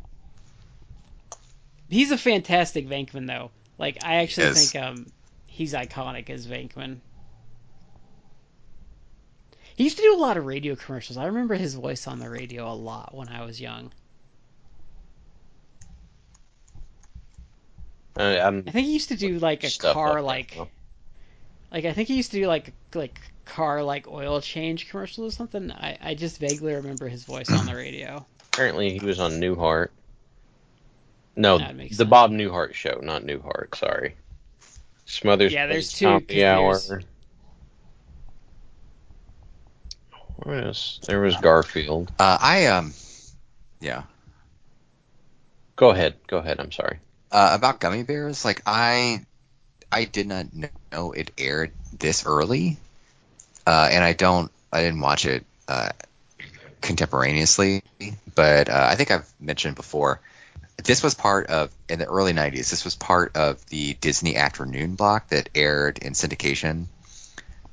He's 1.89 2.11
a 2.11 2.17
fantastic 2.17 2.87
Venkman 2.87 3.27
though. 3.27 3.51
Like 3.77 4.03
I 4.03 4.17
actually 4.17 4.53
think 4.53 4.75
um 4.83 5.11
he's 5.47 5.73
iconic 5.73 6.29
as 6.29 6.45
Venkman. 6.47 6.97
He 9.75 9.83
used 9.83 9.97
to 9.97 10.03
do 10.03 10.15
a 10.15 10.19
lot 10.19 10.37
of 10.37 10.45
radio 10.45 10.75
commercials. 10.75 11.17
I 11.17 11.25
remember 11.25 11.55
his 11.55 11.73
voice 11.75 12.07
on 12.07 12.19
the 12.19 12.29
radio 12.29 12.71
a 12.71 12.73
lot 12.73 13.13
when 13.13 13.27
I 13.27 13.43
was 13.45 13.59
young. 13.59 13.91
I, 18.17 18.39
I'm 18.39 18.63
I 18.67 18.71
think 18.71 18.85
he 18.87 18.93
used 18.93 19.09
to 19.09 19.17
do 19.17 19.39
like 19.39 19.63
a 19.65 19.71
car 19.77 20.21
like 20.21 20.55
like 20.55 20.69
like 21.71 21.85
I 21.85 21.91
think 21.91 22.07
he 22.07 22.15
used 22.15 22.31
to 22.31 22.37
do 22.39 22.47
like 22.47 22.71
like 22.93 23.19
car 23.43 23.83
like 23.83 24.07
oil 24.07 24.39
change 24.39 24.89
commercials 24.89 25.33
or 25.33 25.35
something. 25.35 25.71
I 25.71 25.97
I 26.01 26.13
just 26.15 26.39
vaguely 26.39 26.73
remember 26.73 27.09
his 27.09 27.25
voice 27.25 27.51
on 27.51 27.65
the 27.65 27.75
radio. 27.75 28.25
Apparently, 28.53 28.97
he 28.97 29.05
was 29.05 29.19
on 29.19 29.33
Newhart. 29.33 29.89
No, 31.35 31.57
the 31.57 31.89
sense. 31.89 32.03
Bob 32.05 32.31
Newhart 32.31 32.73
show, 32.73 33.01
not 33.03 33.23
Newhart. 33.23 33.75
Sorry. 33.75 34.15
Smothers. 35.05 35.51
Yeah, 35.51 35.67
there's 35.67 35.91
two, 35.91 36.07
Hour. 36.07 36.21
there's- 36.77 37.05
What 40.37 40.63
else? 40.63 40.99
There 41.07 41.21
was 41.21 41.35
Garfield. 41.37 42.11
Uh, 42.19 42.37
I 42.39 42.67
um, 42.67 42.93
yeah. 43.79 44.03
Go 45.75 45.89
ahead. 45.89 46.15
Go 46.27 46.37
ahead. 46.37 46.59
I'm 46.59 46.71
sorry. 46.71 46.99
Uh, 47.31 47.51
about 47.53 47.79
gummy 47.79 48.03
bears, 48.03 48.45
like 48.45 48.61
I, 48.65 49.25
I 49.91 50.05
did 50.05 50.27
not 50.27 50.47
know 50.91 51.11
it 51.11 51.31
aired 51.37 51.71
this 51.97 52.25
early, 52.25 52.77
uh, 53.67 53.89
and 53.91 54.03
I 54.03 54.13
don't, 54.13 54.51
I 54.71 54.81
didn't 54.81 55.01
watch 55.01 55.25
it 55.25 55.45
uh, 55.67 55.89
contemporaneously. 56.81 57.83
But 58.35 58.69
uh, 58.69 58.87
I 58.89 58.95
think 58.95 59.11
I've 59.11 59.29
mentioned 59.39 59.75
before, 59.75 60.21
this 60.83 61.03
was 61.03 61.13
part 61.13 61.47
of 61.47 61.71
in 61.89 61.99
the 61.99 62.05
early 62.05 62.33
'90s. 62.33 62.69
This 62.69 62.85
was 62.85 62.95
part 62.95 63.35
of 63.35 63.65
the 63.67 63.95
Disney 63.95 64.37
afternoon 64.37 64.95
block 64.95 65.29
that 65.29 65.49
aired 65.55 65.97
in 65.97 66.13
syndication. 66.13 66.85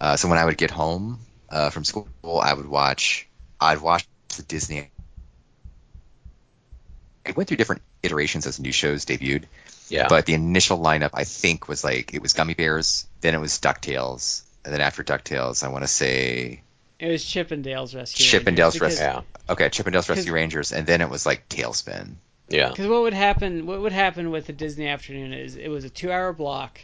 Uh, 0.01 0.17
so 0.17 0.29
when 0.29 0.39
I 0.39 0.45
would 0.45 0.57
get 0.59 0.73
home 0.73 1.21
uh, 1.53 1.71
from 1.71 1.85
school, 1.85 2.09
I 2.25 2.53
would 2.55 2.67
watch, 2.67 3.29
I'd 3.61 3.81
watch 3.81 4.07
the 4.37 4.43
Disney. 4.43 4.91
It 7.25 7.37
went 7.37 7.49
through 7.49 7.59
different 7.59 7.83
iterations 8.03 8.47
as 8.47 8.59
new 8.59 8.73
shows 8.73 9.05
debuted. 9.05 9.45
Yeah. 9.89 10.07
But 10.09 10.27
the 10.27 10.35
initial 10.35 10.79
lineup, 10.79 11.11
I 11.15 11.25
think, 11.25 11.69
was 11.69 11.85
like 11.85 12.15
it 12.15 12.23
was 12.23 12.33
Gummy 12.33 12.55
Bears, 12.55 13.07
then 13.21 13.35
it 13.35 13.41
was 13.41 13.59
Ducktales, 13.59 14.43
and 14.65 14.73
then 14.73 14.81
after 14.81 15.05
Ducktales, 15.05 15.63
I 15.63 15.69
want 15.69 15.85
to 15.85 15.89
say 15.89 16.63
It 16.99 17.09
was 17.09 17.23
Chippendales 17.25 17.95
Rescue. 17.95 18.27
Chippendales 18.41 18.47
Rangers, 18.47 18.73
because- 18.75 19.01
Rescue. 19.01 19.05
yeah. 19.05 19.53
okay, 19.53 19.69
Chippendales 19.69 20.09
Rescue 20.09 20.33
Rangers, 20.33 20.73
and 20.73 20.87
then 20.87 21.01
it 21.01 21.11
was 21.11 21.27
like 21.27 21.49
TaleSpin. 21.49 22.15
Yeah. 22.49 22.71
Because 22.71 22.87
what 22.89 23.03
would 23.03 23.15
happen? 23.15 23.67
What 23.67 23.81
would 23.81 23.93
happen 23.93 24.31
with 24.31 24.47
the 24.47 24.53
Disney 24.53 24.89
afternoon 24.89 25.33
is 25.33 25.57
it 25.57 25.69
was 25.69 25.85
a 25.85 25.91
two-hour 25.91 26.33
block, 26.33 26.81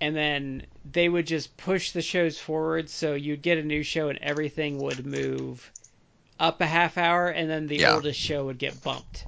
and 0.00 0.16
then 0.16 0.66
they 0.90 1.08
would 1.08 1.26
just 1.26 1.56
push 1.56 1.92
the 1.92 2.02
shows 2.02 2.38
forward. 2.38 2.88
So 2.88 3.14
you'd 3.14 3.42
get 3.42 3.58
a 3.58 3.62
new 3.62 3.82
show, 3.82 4.08
and 4.08 4.18
everything 4.18 4.78
would 4.78 5.04
move 5.06 5.70
up 6.38 6.60
a 6.60 6.66
half 6.66 6.96
hour, 6.98 7.28
and 7.28 7.50
then 7.50 7.66
the 7.66 7.76
Yeah. 7.76 7.94
oldest 7.94 8.18
show 8.18 8.46
would 8.46 8.58
get 8.58 8.82
bumped. 8.82 9.24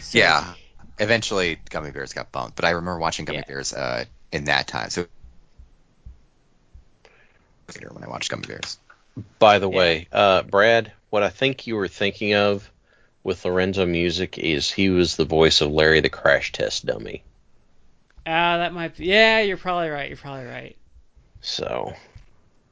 So, 0.00 0.18
yeah. 0.18 0.54
Eventually, 0.98 1.58
Gummy 1.70 1.90
Bears 1.90 2.12
got 2.12 2.30
bumped, 2.30 2.56
but 2.56 2.66
I 2.66 2.70
remember 2.70 2.98
watching 2.98 3.24
Gummy 3.24 3.38
Yeah. 3.38 3.44
Bears 3.48 3.72
uh, 3.72 4.04
in 4.32 4.44
that 4.44 4.66
time. 4.66 4.90
So 4.90 5.06
later 7.74 7.88
when 7.92 8.04
I 8.04 8.08
watched 8.08 8.30
Gummy 8.30 8.46
Bears. 8.46 8.78
By 9.38 9.58
the 9.58 9.68
way, 9.68 10.08
uh, 10.12 10.42
Brad, 10.42 10.92
what 11.10 11.22
I 11.22 11.30
think 11.30 11.66
you 11.66 11.76
were 11.76 11.88
thinking 11.88 12.34
of 12.34 12.70
with 13.22 13.44
Lorenzo 13.44 13.86
Music 13.86 14.38
is 14.38 14.70
he 14.70 14.88
was 14.90 15.16
the 15.16 15.24
voice 15.24 15.60
of 15.60 15.70
Larry 15.70 16.00
the 16.00 16.08
Crash 16.10 16.52
Test 16.52 16.86
Dummy. 16.86 17.22
Ah, 18.24 18.56
that 18.56 18.72
might. 18.72 18.96
Be, 18.96 19.04
yeah, 19.06 19.40
you're 19.40 19.56
probably 19.58 19.90
right. 19.90 20.08
You're 20.08 20.16
probably 20.16 20.46
right. 20.46 20.78
So 21.42 21.94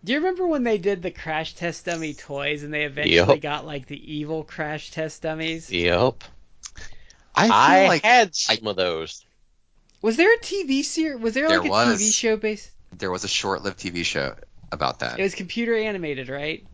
Do 0.03 0.11
you 0.13 0.19
remember 0.19 0.45
when 0.45 0.65
they 0.65 0.77
did 0.77 1.03
the 1.03 1.13
crash 1.13 1.55
test 1.55 1.85
dummy 1.85 2.13
toys, 2.13 2.65
and 2.65 2.75
they 2.75 2.85
eventually 2.85 3.39
Yep. 3.39 3.39
got 3.39 3.65
like 3.65 3.87
the 3.87 4.13
evil 4.13 4.43
crash 4.43 4.91
test 4.91 5.23
dummies? 5.23 5.73
Yep. 5.73 6.25
I 7.35 7.53
feel 7.53 7.85
I, 7.85 7.87
like 7.87 8.03
had 8.03 8.35
some 8.35 8.67
of 8.67 8.77
those. 8.77 9.25
Was 10.03 10.17
there 10.17 10.35
a 10.35 10.39
TV 10.41 10.83
series? 10.83 11.21
Was 11.23 11.35
there 11.35 11.49
There 11.49 11.49
like 11.49 11.65
a 11.65 11.71
was. 11.71 12.01
TV 12.01 12.11
show 12.11 12.37
based? 12.37 12.73
there 12.93 13.11
was 13.11 13.25
a 13.25 13.29
short-lived 13.29 13.79
TV 13.79 14.03
show 14.05 14.37
about 14.73 15.01
that. 15.01 15.19
It 15.19 15.23
was 15.23 15.35
computer 15.35 15.77
animated, 15.77 16.31
right? 16.31 16.67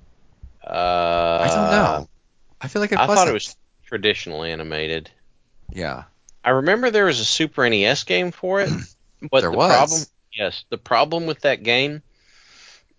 Uh, 0.66 1.38
I 1.38 1.48
don't 1.48 1.68
know. 1.68 2.08
I 2.60 2.68
feel 2.68 2.82
like 2.82 2.92
it 2.92 2.96
I 2.96 3.06
wasn't. 3.06 3.14
thought 3.14 3.28
it 3.28 3.32
was 3.32 3.56
traditional 3.86 4.44
animated. 4.44 5.10
Yeah. 5.70 6.04
I 6.44 6.50
remember 6.50 6.90
there 6.90 7.06
was 7.06 7.20
a 7.20 7.24
Super 7.24 7.68
NES 7.68 8.04
game 8.04 8.30
for 8.30 8.60
it, 8.60 8.70
but 9.30 9.40
There 9.40 9.50
the 9.50 9.56
was. 9.56 9.72
problem, 9.72 10.00
yes, 10.32 10.64
the 10.70 10.78
problem 10.78 11.26
with 11.26 11.40
that 11.40 11.62
game 11.62 12.02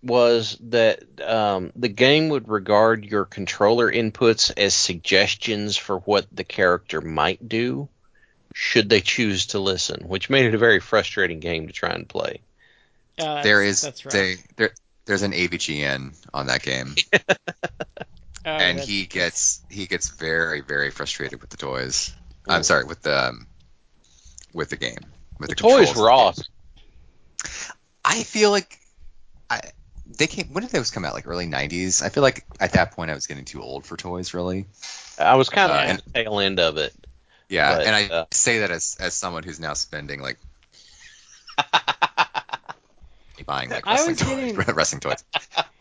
was 0.01 0.57
that 0.61 1.03
um, 1.21 1.71
the 1.75 1.87
game 1.87 2.29
would 2.29 2.47
regard 2.47 3.05
your 3.05 3.25
controller 3.25 3.91
inputs 3.91 4.51
as 4.57 4.73
suggestions 4.75 5.77
for 5.77 5.97
what 5.99 6.27
the 6.31 6.43
character 6.43 7.01
might 7.01 7.47
do, 7.47 7.89
should 8.53 8.89
they 8.89 9.01
choose 9.01 9.47
to 9.47 9.59
listen, 9.59 10.07
which 10.07 10.29
made 10.29 10.45
it 10.45 10.53
a 10.53 10.59
very 10.59 10.79
frustrating 10.79 11.39
game 11.39 11.67
to 11.67 11.73
try 11.73 11.89
and 11.89 12.07
play. 12.07 12.41
Uh, 13.17 13.41
there 13.41 13.59
that's- 13.59 13.69
is 13.77 13.81
That's 13.81 14.05
right. 14.05 14.11
they, 14.13 14.35
there 14.57 14.71
there's 15.05 15.21
an 15.21 15.33
AVGN 15.33 16.13
on 16.33 16.47
that 16.47 16.61
game, 16.63 16.95
Oh, 18.47 18.51
and 18.51 18.77
that's- 18.77 18.87
he 18.87 19.05
gets 19.05 19.61
he 19.69 19.87
gets 19.87 20.09
very 20.09 20.61
very 20.61 20.91
frustrated 20.91 21.41
with 21.41 21.49
the 21.49 21.57
toys. 21.57 22.13
Ooh. 22.49 22.51
I'm 22.53 22.63
sorry 22.63 22.83
with 22.85 23.01
the 23.01 23.27
um, 23.29 23.47
with 24.53 24.69
the 24.69 24.77
game 24.77 24.97
with 25.39 25.49
The 25.49 25.55
the, 25.55 25.61
toys 25.61 25.87
controls. 25.87 25.97
were 25.97 26.11
awesome. 26.11 26.45
I 28.03 28.23
feel 28.23 28.51
like 28.51 28.79
I 29.49 29.61
they 30.05 30.27
came. 30.27 30.47
When 30.53 30.63
did 30.63 30.71
those 30.71 30.91
come 30.91 31.05
out? 31.05 31.13
Like 31.13 31.27
early 31.27 31.47
'90s. 31.47 32.03
I 32.03 32.09
feel 32.09 32.23
like 32.23 32.45
at 32.59 32.73
that 32.73 32.91
point 32.91 33.09
I 33.11 33.15
was 33.15 33.27
getting 33.27 33.45
too 33.45 33.61
old 33.61 33.85
for 33.85 33.97
toys. 33.97 34.33
Really. 34.33 34.65
I 35.19 35.35
was 35.35 35.49
kind 35.49 35.71
of 35.71 35.77
Uh, 35.77 35.81
at 35.93 36.03
the 36.05 36.11
tail 36.11 36.39
end 36.39 36.59
of 36.59 36.77
it. 36.77 36.93
Yeah, 37.49 37.77
But, 37.77 37.85
and 37.87 37.95
I 37.95 38.07
uh, 38.07 38.25
say 38.31 38.59
that 38.59 38.71
as 38.71 38.97
as 38.99 39.13
someone 39.13 39.43
who's 39.43 39.59
now 39.59 39.73
spending 39.73 40.19
like 40.21 40.37
buying 43.45 43.69
like 43.69 43.85
wrestling, 43.85 44.15
getting- 44.15 44.55
toys, 44.55 44.67
wrestling 44.75 44.99
toys. 45.01 45.23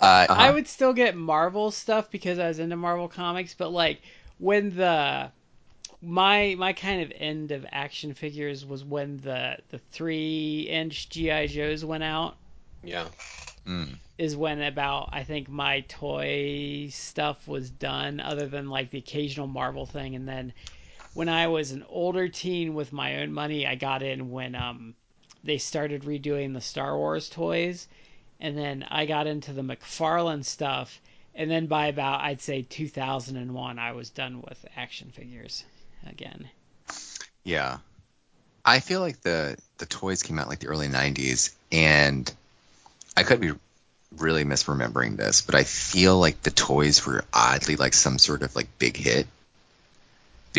Uh, 0.00 0.26
I 0.28 0.50
would 0.50 0.68
still 0.68 0.92
get 0.92 1.16
Marvel 1.16 1.70
stuff 1.70 2.10
because 2.10 2.38
I 2.38 2.48
was 2.48 2.58
into 2.58 2.76
Marvel 2.76 3.08
comics, 3.08 3.54
but 3.54 3.70
like 3.70 4.00
when 4.38 4.76
the 4.76 5.30
my 6.04 6.54
my 6.58 6.72
kind 6.72 7.02
of 7.02 7.12
end 7.16 7.50
of 7.52 7.66
action 7.72 8.14
figures 8.14 8.64
was 8.66 8.84
when 8.84 9.18
the 9.18 9.58
the 9.70 9.78
three 9.78 10.62
inch 10.70 11.08
GI 11.08 11.48
Joes 11.48 11.84
went 11.84 12.04
out. 12.04 12.38
Yeah. 12.84 13.08
mm, 13.66 13.98
Is 14.18 14.36
when 14.36 14.60
about 14.60 15.10
I 15.12 15.22
think 15.22 15.48
my 15.48 15.82
toy 15.82 16.88
stuff 16.90 17.46
was 17.46 17.70
done, 17.70 18.18
other 18.18 18.48
than 18.48 18.68
like 18.68 18.90
the 18.90 18.98
occasional 18.98 19.46
Marvel 19.46 19.86
thing, 19.86 20.16
and 20.16 20.26
then 20.26 20.52
when 21.12 21.28
I 21.28 21.48
was 21.48 21.72
an 21.72 21.84
older 21.84 22.28
teen 22.28 22.74
with 22.74 22.92
my 22.92 23.16
own 23.22 23.32
money, 23.32 23.66
I 23.66 23.76
got 23.76 24.02
in 24.02 24.30
when 24.30 24.54
um 24.54 24.96
they 25.44 25.58
started 25.58 26.02
redoing 26.02 26.54
the 26.54 26.60
Star 26.60 26.96
Wars 26.98 27.28
toys, 27.30 27.88
and 28.40 28.58
then 28.58 28.84
I 28.90 29.06
got 29.06 29.26
into 29.26 29.52
the 29.52 29.62
McFarlane 29.62 30.44
stuff, 30.44 31.00
and 31.34 31.50
then 31.50 31.66
by 31.66 31.86
about 31.88 32.20
I'd 32.22 32.40
say 32.40 32.62
2001, 32.62 33.78
I 33.78 33.92
was 33.92 34.10
done 34.10 34.42
with 34.42 34.66
action 34.76 35.10
figures 35.10 35.64
again. 36.08 36.50
Yeah. 37.44 37.78
I 38.64 38.80
feel 38.80 39.00
like 39.00 39.20
the 39.22 39.58
the 39.78 39.86
toys 39.86 40.22
came 40.22 40.38
out 40.38 40.48
like 40.48 40.60
the 40.60 40.68
early 40.68 40.88
90s 40.88 41.54
and 41.72 42.32
I 43.16 43.24
could 43.24 43.40
be 43.40 43.52
really 44.16 44.44
misremembering 44.44 45.16
this, 45.16 45.42
but 45.42 45.54
I 45.54 45.64
feel 45.64 46.18
like 46.18 46.42
the 46.42 46.50
toys 46.50 47.04
were 47.06 47.24
oddly 47.32 47.76
like 47.76 47.94
some 47.94 48.18
sort 48.18 48.42
of 48.42 48.54
like 48.56 48.68
big 48.78 48.96
hit 48.96 49.28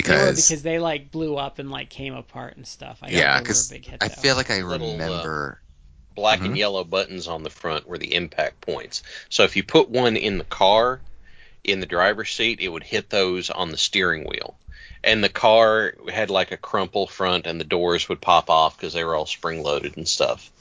They 0.03 0.17
were 0.17 0.31
because, 0.31 0.35
because 0.35 0.63
they 0.63 0.79
like 0.79 1.11
blew 1.11 1.35
up 1.37 1.59
and 1.59 1.69
like 1.71 1.89
came 1.89 2.13
apart 2.15 2.57
and 2.57 2.67
stuff. 2.67 2.99
I 3.01 3.09
yeah, 3.09 3.39
because 3.39 3.63
because 3.63 3.69
big 3.69 3.85
hit, 3.85 4.01
I 4.01 4.09
feel 4.09 4.35
like 4.35 4.51
I 4.51 4.59
Little, 4.61 5.09
uh, 5.09 5.29
remember 5.29 5.61
black 6.15 6.41
Mhm. 6.41 6.45
and 6.45 6.57
yellow 6.57 6.83
buttons 6.83 7.27
on 7.27 7.43
the 7.43 7.49
front 7.49 7.87
were 7.87 7.97
the 7.97 8.13
impact 8.15 8.61
points. 8.61 9.03
So 9.29 9.43
if 9.43 9.55
you 9.55 9.63
put 9.63 9.89
one 9.89 10.17
in 10.17 10.37
the 10.37 10.43
car, 10.45 11.01
in 11.63 11.79
the 11.79 11.85
driver's 11.87 12.31
seat, 12.31 12.59
it 12.61 12.69
would 12.69 12.83
hit 12.83 13.09
those 13.09 13.49
on 13.49 13.71
the 13.71 13.77
steering 13.77 14.25
wheel. 14.25 14.59
And 15.05 15.23
the 15.23 15.29
car 15.29 15.93
had 16.11 16.29
like 16.29 16.51
a 16.51 16.57
crumple 16.57 17.05
front, 17.07 17.45
and 17.45 17.59
the 17.59 17.65
doors 17.65 18.09
would 18.09 18.19
pop 18.19 18.49
off 18.49 18.75
because 18.75 18.93
they 18.93 19.03
were 19.03 19.15
all 19.15 19.27
spring 19.27 19.61
loaded 19.61 19.97
and 19.97 20.07
stuff. 20.07 20.51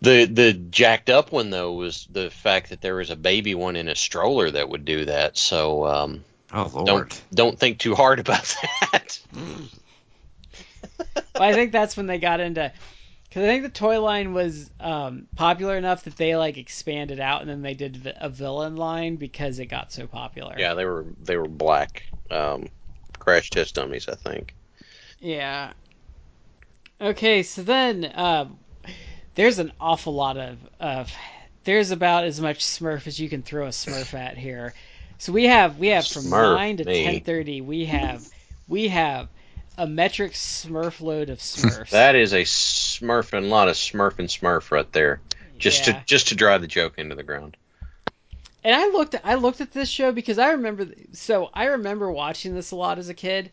The 0.00 0.24
the 0.24 0.52
jacked 0.52 1.10
up 1.10 1.32
one 1.32 1.50
though 1.50 1.72
was 1.72 2.06
the 2.10 2.30
fact 2.30 2.70
that 2.70 2.80
there 2.80 2.94
was 2.94 3.10
a 3.10 3.16
baby 3.16 3.54
one 3.54 3.76
in 3.76 3.88
a 3.88 3.94
stroller 3.94 4.50
that 4.50 4.68
would 4.68 4.84
do 4.84 5.04
that. 5.04 5.36
So 5.36 5.86
um, 5.86 6.24
Oh 6.52 6.70
lord. 6.72 6.86
don't 6.86 7.22
don't 7.34 7.58
think 7.58 7.78
too 7.78 7.94
hard 7.94 8.18
about 8.18 8.54
that. 8.92 9.18
But 11.14 11.42
I 11.42 11.52
think 11.52 11.72
that's 11.72 11.96
when 11.96 12.06
they 12.06 12.18
got 12.18 12.40
into 12.40 12.72
because 13.32 13.44
I 13.44 13.46
think 13.46 13.62
the 13.62 13.70
toy 13.70 13.98
line 13.98 14.34
was 14.34 14.70
um, 14.78 15.26
popular 15.36 15.78
enough 15.78 16.04
that 16.04 16.16
they 16.16 16.36
like 16.36 16.58
expanded 16.58 17.18
out 17.18 17.40
and 17.40 17.48
then 17.48 17.62
they 17.62 17.72
did 17.72 18.14
a 18.20 18.28
villain 18.28 18.76
line 18.76 19.16
because 19.16 19.58
it 19.58 19.66
got 19.66 19.90
so 19.90 20.06
popular. 20.06 20.54
yeah, 20.58 20.74
they 20.74 20.84
were 20.84 21.06
they 21.18 21.38
were 21.38 21.48
black 21.48 22.02
um, 22.30 22.68
crash 23.18 23.48
test 23.48 23.76
dummies, 23.76 24.06
I 24.06 24.16
think. 24.16 24.54
Yeah. 25.18 25.72
Okay, 27.00 27.42
so 27.42 27.62
then 27.62 28.12
um, 28.14 28.58
there's 29.34 29.58
an 29.58 29.72
awful 29.80 30.12
lot 30.12 30.36
of, 30.36 30.58
of 30.78 31.10
there's 31.64 31.90
about 31.90 32.24
as 32.24 32.38
much 32.38 32.58
Smurf 32.58 33.06
as 33.06 33.18
you 33.18 33.30
can 33.30 33.42
throw 33.42 33.64
a 33.64 33.70
Smurf 33.70 34.12
at 34.12 34.36
here. 34.36 34.74
So 35.16 35.32
we 35.32 35.44
have 35.44 35.78
we 35.78 35.88
have 35.88 36.06
from 36.06 36.24
Smurf 36.24 36.54
nine 36.54 36.76
to 36.76 36.84
ten 36.84 37.20
thirty 37.22 37.62
we 37.62 37.86
have 37.86 38.28
we 38.68 38.88
have 38.88 39.30
a 39.78 39.86
metric 39.86 40.32
Smurf 40.32 41.00
load 41.00 41.30
of 41.30 41.38
Smurfs. 41.40 41.90
That 41.90 42.14
is 42.14 42.32
a 42.32 42.42
Smurf 42.42 43.32
and 43.32 43.46
a 43.46 43.48
lot 43.48 43.68
of 43.68 43.76
Smurf 43.76 44.18
and 44.18 44.28
Smurf 44.28 44.70
right 44.70 44.90
there, 44.92 45.20
just 45.58 45.86
Yeah. 45.86 46.00
to 46.00 46.04
just 46.06 46.28
to 46.28 46.34
drive 46.34 46.60
the 46.60 46.66
joke 46.66 46.98
into 46.98 47.14
the 47.14 47.22
ground. 47.22 47.56
And 48.64 48.74
I 48.76 48.88
looked 48.88 49.14
at 49.14 49.22
I 49.24 49.34
looked 49.34 49.60
at 49.60 49.72
this 49.72 49.88
show 49.88 50.12
because 50.12 50.38
I 50.38 50.52
remember 50.52 50.86
so 51.12 51.50
I 51.52 51.64
remember 51.64 52.10
watching 52.12 52.54
this 52.54 52.70
a 52.70 52.76
lot 52.76 52.98
as 52.98 53.08
a 53.08 53.14
kid, 53.14 53.50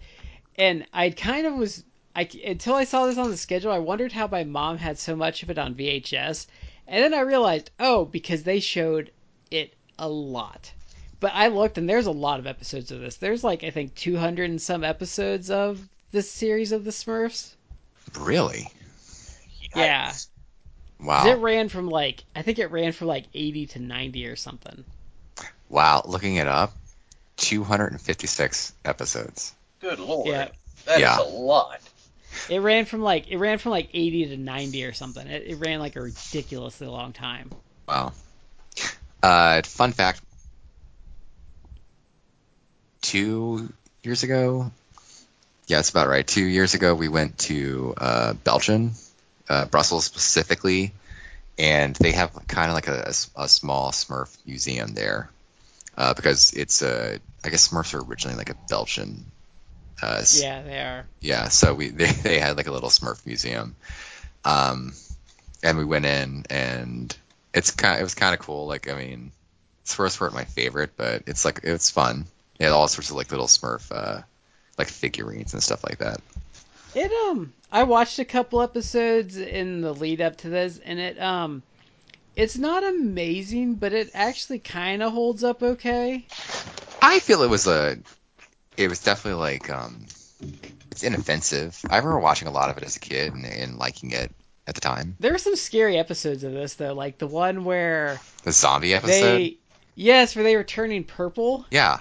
and 0.56 0.86
I 0.94 1.10
kind 1.10 1.48
of 1.48 1.54
was 1.56 1.84
I 2.16 2.28
until 2.46 2.76
I 2.76 2.84
saw 2.84 3.06
this 3.06 3.18
on 3.18 3.32
the 3.32 3.38
schedule 3.38 3.72
I 3.72 3.80
wondered 3.80 4.12
how 4.12 4.28
my 4.28 4.44
mom 4.44 4.78
had 4.78 5.00
so 5.00 5.16
much 5.16 5.42
of 5.42 5.50
it 5.50 5.58
on 5.58 5.74
VHS, 5.74 6.48
and 6.88 7.04
then 7.04 7.14
I 7.14 7.22
realized 7.22 7.72
oh 7.80 8.06
because 8.06 8.44
they 8.44 8.60
showed 8.60 9.12
it 9.50 9.74
a 9.98 10.08
lot. 10.10 10.72
But 11.20 11.32
I 11.34 11.48
looked 11.48 11.78
and 11.78 11.90
there's 11.90 12.06
a 12.06 12.12
lot 12.12 12.40
of 12.40 12.48
episodes 12.48 12.92
of 12.92 13.00
this. 13.00 13.16
There's 13.16 13.44
like 13.44 13.64
I 13.64 13.72
think 13.72 13.96
200 13.96 14.50
and 14.50 14.62
some 14.62 14.84
episodes 14.84 15.50
of 15.50 15.88
this 16.12 16.30
series 16.32 16.72
of 16.72 16.84
the 16.84 16.92
Smurfs. 16.92 17.54
Really? 18.20 18.68
Yeah. 19.76 20.14
Wow. 21.00 21.28
It 21.28 21.36
ran 21.36 21.70
from 21.70 21.90
like 21.90 22.24
I 22.36 22.42
think 22.42 22.60
it 22.60 22.68
ran 22.72 22.92
from 22.92 23.08
like 23.08 23.26
80 23.34 23.68
to 23.68 23.80
90 23.80 24.28
or 24.28 24.36
something. 24.36 24.84
Wow. 25.70 26.02
Looking 26.06 26.36
it 26.36 26.48
up, 26.48 26.74
256 27.38 28.74
episodes. 28.84 29.54
Good 29.80 30.00
lord, 30.00 30.28
Yeah. 30.28 30.50
that 30.86 30.96
is 30.96 31.02
Yeah. 31.02 31.20
a 31.20 31.24
lot. 31.24 31.80
It 32.50 32.60
ran 32.60 32.86
from 32.86 33.02
like 33.02 33.30
it 33.30 33.38
ran 33.38 33.58
from 33.60 33.72
like 33.72 33.90
80 33.94 34.28
to 34.28 34.38
90 34.38 34.86
or 34.86 34.94
something. 34.94 35.26
It, 35.26 35.44
it 35.48 35.56
ran 35.56 35.80
like 35.80 35.96
a 35.96 36.02
ridiculously 36.02 36.88
long 36.88 37.14
time. 37.14 37.52
Wow. 37.88 38.14
Uh, 39.22 39.62
fun 39.64 39.92
fact. 39.94 40.22
Two 43.02 43.72
years 44.04 44.24
ago, 44.24 44.72
yeah, 45.70 45.78
that's 45.78 45.92
about 45.92 46.10
right. 46.10 46.28
Two 46.28 46.46
years 46.46 46.74
ago, 46.76 46.96
we 46.96 47.08
went 47.10 47.38
to 47.40 47.94
uh, 47.98 48.34
Belgium, 48.34 48.94
uh, 49.50 49.66
Brussels 49.66 50.06
specifically, 50.06 50.94
and 51.58 51.96
they 51.96 52.14
have 52.14 52.32
kind 52.48 52.70
of 52.70 52.76
like 52.76 52.88
a 52.88 53.14
small 53.14 53.92
Smurf 53.92 54.38
museum 54.46 54.96
there, 54.96 55.30
uh, 55.98 56.14
because 56.16 56.54
it's 56.54 56.82
a 56.82 57.20
I 57.46 57.50
guess 57.50 57.70
Smurfs 57.70 57.94
are 57.94 58.02
originally 58.04 58.38
like 58.38 58.50
a 58.50 58.56
Belgian. 58.70 59.26
Uh, 60.02 60.24
Yeah, 60.34 60.62
they 60.64 60.80
are. 60.80 61.06
yeah 61.22 61.50
so 61.50 61.74
we 61.74 61.90
they, 62.02 62.12
they 62.12 62.40
had 62.40 62.58
like 62.58 62.68
a 62.68 62.72
little 62.72 62.90
smurf 62.90 63.26
museum 63.26 63.76
um 64.46 64.94
and 65.64 65.78
we 65.78 65.86
went 65.86 66.06
in 66.06 66.46
and 66.50 67.18
it's 67.54 67.72
kind 67.72 68.00
it 68.00 68.04
was 68.04 68.16
kind 68.16 68.34
of 68.34 68.40
cool 68.40 68.68
like 68.68 68.90
i 68.90 68.96
mean 68.96 69.32
smurfs 69.86 70.20
weren't 70.22 70.34
my 70.34 70.46
favorite 70.46 70.92
but 70.98 71.24
it's 71.28 71.46
like 71.46 71.62
it's 71.64 71.90
fun 71.92 72.26
it 72.60 72.64
had 72.64 72.72
all 72.72 72.88
sorts 72.88 73.10
of 73.10 73.18
like 73.18 73.32
little 73.32 73.48
smurf 73.48 73.92
uh 73.92 74.22
like 74.80 74.88
figurines 74.88 75.54
and 75.54 75.62
stuff 75.62 75.84
like 75.84 76.00
that. 76.00 76.22
It 76.96 77.12
um 77.30 77.54
I 77.72 77.84
watched 77.84 78.18
a 78.18 78.26
couple 78.26 78.62
episodes 78.62 79.38
in 79.38 79.82
the 79.82 79.94
lead 79.94 80.22
up 80.22 80.38
to 80.38 80.50
this 80.50 80.80
and 80.80 81.00
it 81.00 81.22
um 81.22 81.62
it's 82.36 82.58
not 82.58 82.84
amazing, 82.84 83.76
but 83.76 83.92
it 83.92 84.12
actually 84.14 84.60
kind 84.60 85.04
of 85.04 85.12
holds 85.12 85.44
up 85.44 85.62
okay. 85.62 86.26
i 87.02 87.20
feel 87.20 87.44
it 87.44 87.50
was 87.50 87.68
a 87.68 87.98
it 88.78 88.88
was 88.88 89.04
definitely 89.04 89.40
like 89.40 89.70
um 89.70 90.06
it's 90.92 91.04
inoffensive. 91.04 91.80
I 91.90 91.98
remember 91.98 92.20
watching 92.20 92.48
a 92.48 92.52
lot 92.52 92.70
of 92.70 92.78
it 92.78 92.84
as 92.84 92.96
a 92.96 93.00
kid 93.00 93.34
and, 93.34 93.46
and 93.46 93.78
liking 93.78 94.12
it 94.12 94.32
at 94.66 94.76
the 94.76 94.82
time. 94.82 95.16
There 95.20 95.32
were 95.34 95.38
some 95.38 95.56
scary 95.56 95.98
episodes 95.98 96.44
of 96.44 96.54
this 96.54 96.76
though, 96.76 96.94
like 96.94 97.18
the 97.18 97.28
one 97.28 97.66
where 97.66 98.20
the 98.44 98.54
zombie 98.54 98.94
episode? 98.94 99.22
they 99.22 99.58
yes, 99.96 100.36
where 100.36 100.44
they 100.44 100.56
were 100.56 100.64
turning 100.64 101.04
purple, 101.04 101.66
yeah 101.70 102.00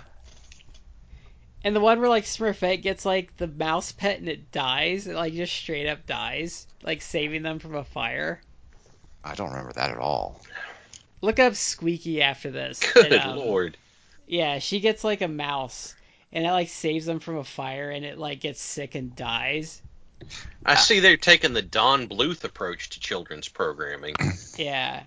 and 1.69 1.77
the 1.77 1.81
one 1.81 2.01
where 2.01 2.09
like 2.09 2.25
Smurfette 2.25 2.81
gets 2.81 3.05
like 3.05 3.37
the 3.37 3.47
mouse 3.47 3.93
pet 3.93 4.19
and 4.19 4.27
it 4.27 4.51
dies, 4.51 5.07
it 5.07 5.15
like 5.15 5.35
just 5.35 5.53
straight 5.53 5.87
up 5.87 6.07
dies, 6.07 6.67
like 6.83 7.03
saving 7.03 7.43
them 7.43 7.59
from 7.59 7.75
a 7.75 7.85
fire. 7.85 8.41
i 9.23 9.35
don't 9.35 9.51
remember 9.51 9.75
that 9.75 9.91
at 9.91 9.99
all 9.99 10.41
Look 11.21 11.39
up 11.39 11.55
Squeaky 11.57 12.23
after 12.23 12.51
this. 12.51 12.81
Good 12.95 13.13
and, 13.13 13.23
um, 13.23 13.37
lord. 13.37 13.77
Yeah, 14.27 14.61
she 14.61 14.81
gets 14.81 15.05
like 15.05 15.21
a 15.21 15.29
mouse, 15.29 15.95
and 16.33 16.47
it 16.47 16.53
like 16.53 16.71
saves 16.71 17.05
them 17.05 17.21
from 17.21 17.37
a 17.37 17.45
fire, 17.45 17.91
and 17.91 18.03
it 18.03 18.17
like 18.17 18.41
gets 18.41 18.63
sick 18.63 18.95
and 18.95 19.15
dies. 19.15 19.83
I 20.65 20.75
see 20.77 21.01
they're 21.01 21.19
taking 21.19 21.53
the 21.53 21.61
Don 21.61 22.09
Bluth 22.09 22.45
approach 22.45 22.89
to 22.91 23.01
children's 23.01 23.49
programming. 23.49 24.15
Yeah. 24.57 25.03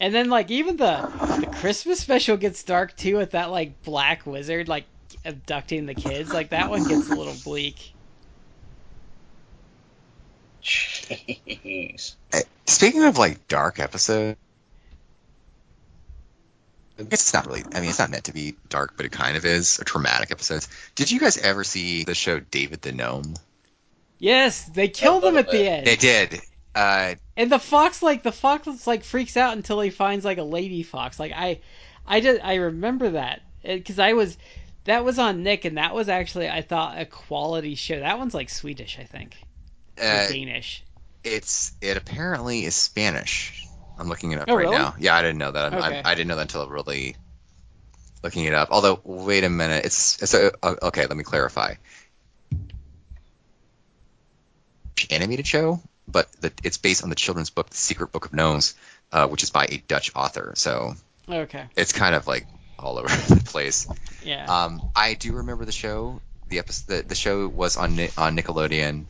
And 0.00 0.14
then 0.14 0.30
like 0.30 0.50
even 0.50 0.76
the 0.76 1.10
the 1.40 1.48
Christmas 1.56 2.00
special 2.00 2.36
gets 2.36 2.62
dark 2.62 2.96
too 2.96 3.16
with 3.16 3.32
that 3.32 3.50
like 3.50 3.82
black 3.82 4.24
wizard 4.24 4.68
like 4.68 4.84
abducting 5.24 5.86
the 5.86 5.94
kids. 5.94 6.32
Like 6.32 6.50
that 6.50 6.70
one 6.70 6.84
gets 6.84 7.08
a 7.10 7.14
little 7.14 7.36
bleak. 7.44 7.92
Jeez. 10.62 12.14
Uh, 12.32 12.40
Speaking 12.66 13.04
of 13.04 13.16
like 13.16 13.46
dark 13.46 13.78
episode, 13.78 14.36
it's 16.98 17.32
not 17.32 17.46
really. 17.46 17.62
I 17.74 17.80
mean, 17.80 17.90
it's 17.90 17.98
not 17.98 18.10
meant 18.10 18.24
to 18.24 18.32
be 18.32 18.56
dark, 18.68 18.94
but 18.96 19.06
it 19.06 19.12
kind 19.12 19.36
of 19.36 19.44
is. 19.44 19.78
A 19.78 19.84
traumatic 19.84 20.30
episodes. 20.30 20.68
Did 20.94 21.10
you 21.10 21.20
guys 21.20 21.36
ever 21.38 21.62
see 21.62 22.04
the 22.04 22.14
show 22.14 22.40
David 22.40 22.82
the 22.82 22.92
Gnome? 22.92 23.34
Yes, 24.18 24.64
they 24.64 24.88
killed 24.88 25.24
him 25.24 25.36
at 25.36 25.50
the 25.50 25.68
end. 25.68 25.86
They 25.86 25.96
did. 25.96 26.40
Uh, 26.74 27.14
And 27.36 27.52
the 27.52 27.58
fox 27.58 28.02
like 28.02 28.22
the 28.22 28.32
fox 28.32 28.86
like 28.86 29.04
freaks 29.04 29.36
out 29.36 29.56
until 29.56 29.80
he 29.80 29.90
finds 29.90 30.24
like 30.24 30.38
a 30.38 30.42
lady 30.42 30.82
fox. 30.82 31.20
Like 31.20 31.32
I 31.32 31.60
I 32.06 32.20
just 32.20 32.44
I 32.44 32.56
remember 32.56 33.10
that 33.10 33.42
cuz 33.64 33.98
I 33.98 34.14
was 34.14 34.36
that 34.86 35.04
was 35.04 35.18
on 35.18 35.42
Nick 35.42 35.64
and 35.64 35.76
that 35.78 35.94
was 35.94 36.08
actually 36.08 36.48
I 36.48 36.62
thought 36.62 36.98
a 36.98 37.04
quality 37.06 37.74
show. 37.76 38.00
That 38.00 38.18
one's 38.18 38.34
like 38.34 38.50
Swedish, 38.50 38.98
I 38.98 39.04
think. 39.04 39.36
Or 39.98 40.04
uh, 40.04 40.28
Danish. 40.28 40.82
it's 41.24 41.72
it 41.80 41.96
apparently 41.96 42.64
is 42.64 42.74
Spanish. 42.74 43.66
I'm 43.98 44.08
looking 44.08 44.32
it 44.32 44.38
up 44.40 44.48
Oh, 44.48 44.54
right 44.56 44.62
really? 44.62 44.76
now. 44.76 44.94
Yeah, 44.98 45.14
I 45.16 45.22
didn't 45.22 45.38
know 45.38 45.52
that. 45.52 45.72
Okay. 45.72 46.02
I, 46.04 46.10
I 46.12 46.14
didn't 46.14 46.28
know 46.28 46.36
that 46.36 46.42
until 46.42 46.68
really 46.68 47.16
looking 48.22 48.44
it 48.44 48.52
up. 48.54 48.68
Although, 48.70 49.00
wait 49.04 49.44
a 49.44 49.48
minute. 49.48 49.84
It's 49.86 50.22
it's 50.22 50.34
a, 50.34 50.52
okay. 50.64 51.06
Let 51.06 51.16
me 51.16 51.24
clarify. 51.24 51.74
Animated 55.10 55.46
show, 55.46 55.80
but 56.08 56.30
the, 56.40 56.52
it's 56.64 56.78
based 56.78 57.04
on 57.04 57.10
the 57.10 57.14
children's 57.14 57.50
book, 57.50 57.70
The 57.70 57.76
Secret 57.76 58.10
Book 58.12 58.24
of 58.26 58.32
Gnomes, 58.32 58.74
uh, 59.12 59.28
which 59.28 59.42
is 59.42 59.50
by 59.50 59.66
a 59.66 59.76
Dutch 59.86 60.10
author. 60.16 60.52
So 60.56 60.94
Okay. 61.28 61.64
it's 61.76 61.92
kind 61.92 62.14
of 62.14 62.26
like 62.26 62.46
all 62.86 62.98
over 62.98 63.08
the 63.34 63.42
place. 63.44 63.86
Yeah. 64.24 64.44
Um, 64.46 64.82
I 64.94 65.14
do 65.14 65.32
remember 65.34 65.64
the 65.64 65.72
show. 65.72 66.20
The 66.48 66.58
episode, 66.60 67.02
the, 67.02 67.08
the 67.08 67.14
show 67.14 67.48
was 67.48 67.76
on 67.76 67.96
Ni- 67.96 68.10
on 68.16 68.36
Nickelodeon. 68.36 69.04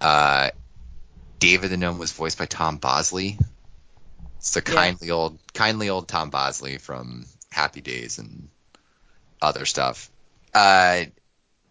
Uh, 0.00 0.50
David 1.38 1.70
the 1.70 1.76
Gnome 1.76 1.98
was 1.98 2.12
voiced 2.12 2.38
by 2.38 2.46
Tom 2.46 2.78
Bosley. 2.78 3.38
It's 4.38 4.52
the 4.54 4.62
Yeah. 4.66 4.74
kindly 4.74 5.10
old, 5.10 5.38
kindly 5.54 5.88
old 5.90 6.08
Tom 6.08 6.30
Bosley 6.30 6.78
from 6.78 7.26
Happy 7.50 7.80
Days 7.80 8.18
and 8.18 8.48
other 9.40 9.66
stuff. 9.66 10.10
Uh, 10.54 11.04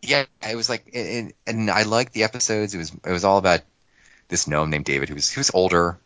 yeah, 0.02 0.26
it 0.48 0.56
was 0.56 0.70
like, 0.70 0.90
and, 0.94 1.34
and 1.46 1.70
I 1.70 1.84
liked 1.84 2.14
the 2.14 2.24
episodes. 2.24 2.74
It 2.74 2.78
was 2.78 2.92
it 3.06 3.12
was 3.12 3.24
all 3.24 3.38
about 3.38 3.62
this 4.30 4.48
gnome 4.48 4.70
named 4.70 4.86
David 4.86 5.10
who 5.10 5.16
was 5.16 5.32
who 5.32 5.40
was 5.40 5.52
older. 5.54 5.98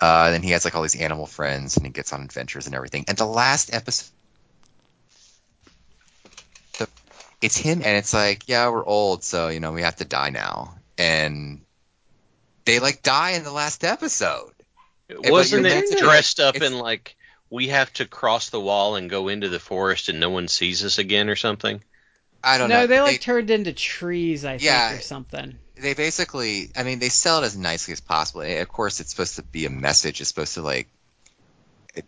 Uh, 0.00 0.30
then 0.30 0.42
he 0.42 0.50
has 0.50 0.64
like 0.64 0.74
all 0.74 0.82
these 0.82 1.00
animal 1.00 1.26
friends, 1.26 1.76
and 1.76 1.86
he 1.86 1.92
gets 1.92 2.12
on 2.12 2.22
adventures 2.22 2.66
and 2.66 2.74
everything. 2.74 3.04
And 3.08 3.16
the 3.16 3.26
last 3.26 3.72
episode 3.72 4.10
it's 7.44 7.56
him 7.56 7.82
and 7.84 7.96
it's 7.96 8.14
like 8.14 8.48
yeah 8.48 8.68
we're 8.70 8.84
old 8.84 9.22
so 9.22 9.48
you 9.48 9.60
know 9.60 9.72
we 9.72 9.82
have 9.82 9.96
to 9.96 10.04
die 10.04 10.30
now 10.30 10.74
and 10.98 11.60
they 12.64 12.78
like 12.78 13.02
die 13.02 13.32
in 13.32 13.44
the 13.44 13.52
last 13.52 13.84
episode 13.84 14.50
but 15.08 15.30
Wasn't 15.30 15.66
it 15.66 15.68
meant 15.68 15.88
to- 15.92 15.98
dressed 15.98 16.40
up 16.40 16.56
it's- 16.56 16.70
in 16.72 16.78
like 16.78 17.16
we 17.50 17.68
have 17.68 17.92
to 17.94 18.06
cross 18.06 18.48
the 18.50 18.60
wall 18.60 18.96
and 18.96 19.10
go 19.10 19.28
into 19.28 19.48
the 19.48 19.60
forest 19.60 20.08
and 20.08 20.18
no 20.18 20.30
one 20.30 20.48
sees 20.48 20.82
us 20.84 20.98
again 20.98 21.28
or 21.28 21.36
something? 21.36 21.84
I 22.42 22.58
don't 22.58 22.68
no, 22.68 22.76
know. 22.76 22.80
No, 22.82 22.86
they 22.88 23.00
like 23.00 23.20
turned 23.20 23.50
into 23.50 23.72
trees, 23.72 24.44
I 24.44 24.54
Yeah. 24.60 24.88
think, 24.88 25.00
or 25.00 25.04
something. 25.04 25.58
they 25.76 25.94
basically 25.94 26.70
i 26.76 26.82
mean 26.82 26.98
they 27.00 27.10
sell 27.10 27.42
it 27.42 27.46
as 27.46 27.56
nicely 27.56 27.92
as 27.92 28.00
possible 28.00 28.40
of 28.42 28.68
course 28.68 29.00
it's 29.00 29.10
supposed 29.10 29.36
to 29.36 29.42
be 29.42 29.66
a 29.66 29.70
message 29.70 30.20
it's 30.20 30.28
supposed 30.30 30.54
to 30.54 30.62
like 30.62 30.88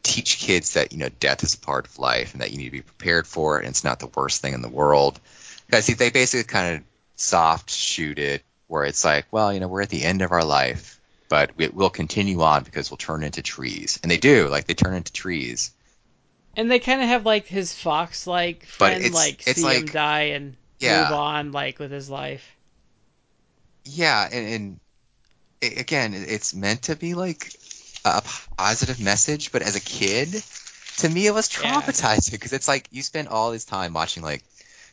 teach 0.03 0.39
kids 0.39 0.75
that 0.75 0.93
you 0.93 0.99
know 0.99 1.09
death 1.09 1.43
is 1.43 1.55
a 1.55 1.59
part 1.59 1.87
of 1.87 1.99
life 1.99 2.33
and 2.33 2.43
that 2.43 2.51
you 2.51 2.59
need 2.59 2.65
to 2.67 2.71
be 2.71 2.83
prepared 2.83 3.27
for 3.27 3.57
it 3.59 3.61
and 3.61 3.69
it's 3.71 3.85
not 3.85 4.01
the 4.01 4.09
worst 4.17 4.43
thing 4.43 4.55
in 4.55 4.63
the 4.63 4.69
world 4.69 5.21
because 5.67 5.87
they 5.87 6.11
basically 6.11 6.45
kind 6.45 6.77
of 6.77 6.83
soft 7.17 7.71
shoot 7.71 8.19
it 8.19 8.43
where 8.67 8.85
it's 8.85 9.05
like 9.05 9.27
well 9.31 9.53
you 9.53 9.61
know 9.61 9.69
we're 9.69 9.83
at 9.83 9.89
the 9.89 10.03
end 10.03 10.23
of 10.23 10.33
our 10.33 10.45
life 10.45 10.99
but 11.29 11.57
we, 11.57 11.69
will 11.69 11.91
continue 11.91 12.41
on 12.43 12.63
because 12.63 12.91
we'll 12.91 12.97
turn 12.97 13.23
into 13.23 13.43
trees 13.43 13.99
and 14.03 14.11
they 14.11 14.17
do 14.19 14.49
like 14.49 14.67
they 14.67 14.75
turn 14.75 14.95
into 14.95 15.13
trees 15.13 15.71
And 16.57 16.71
they 16.71 16.79
kind 16.79 17.01
of 17.03 17.09
have 17.09 17.27
like 17.27 17.47
his 17.47 17.73
fox 17.73 18.27
like 18.27 18.65
friend 18.67 18.97
it's- 18.97 19.15
like 19.15 19.47
it's 19.47 19.61
see 19.61 19.69
him 19.75 19.87
die 19.87 20.23
and 20.35 20.57
Yeah. 20.79 21.09
move 21.09 21.13
on 21.13 21.53
like 21.53 21.79
with 21.79 21.91
his 21.91 22.11
life. 22.11 22.45
Yeah, 23.85 24.29
and, 24.31 24.81
and 25.63 25.79
again, 25.79 26.13
it's 26.15 26.55
meant 26.55 26.83
to 26.83 26.97
be 26.97 27.15
like 27.15 27.53
a 28.07 28.23
positive 28.57 29.01
message, 29.01 29.53
but 29.53 29.63
as 29.63 29.77
a 29.77 29.81
kid, 29.81 30.43
to 30.99 31.09
me, 31.09 31.27
it 31.27 31.35
was 31.35 31.49
traumatizing 31.49 32.33
because 32.33 32.53
it's 32.53 32.69
like 32.69 32.89
you 32.91 33.03
spend 33.03 33.29
all 33.29 33.51
this 33.51 33.65
time 33.65 33.93
watching 33.93 34.23
like 34.23 34.43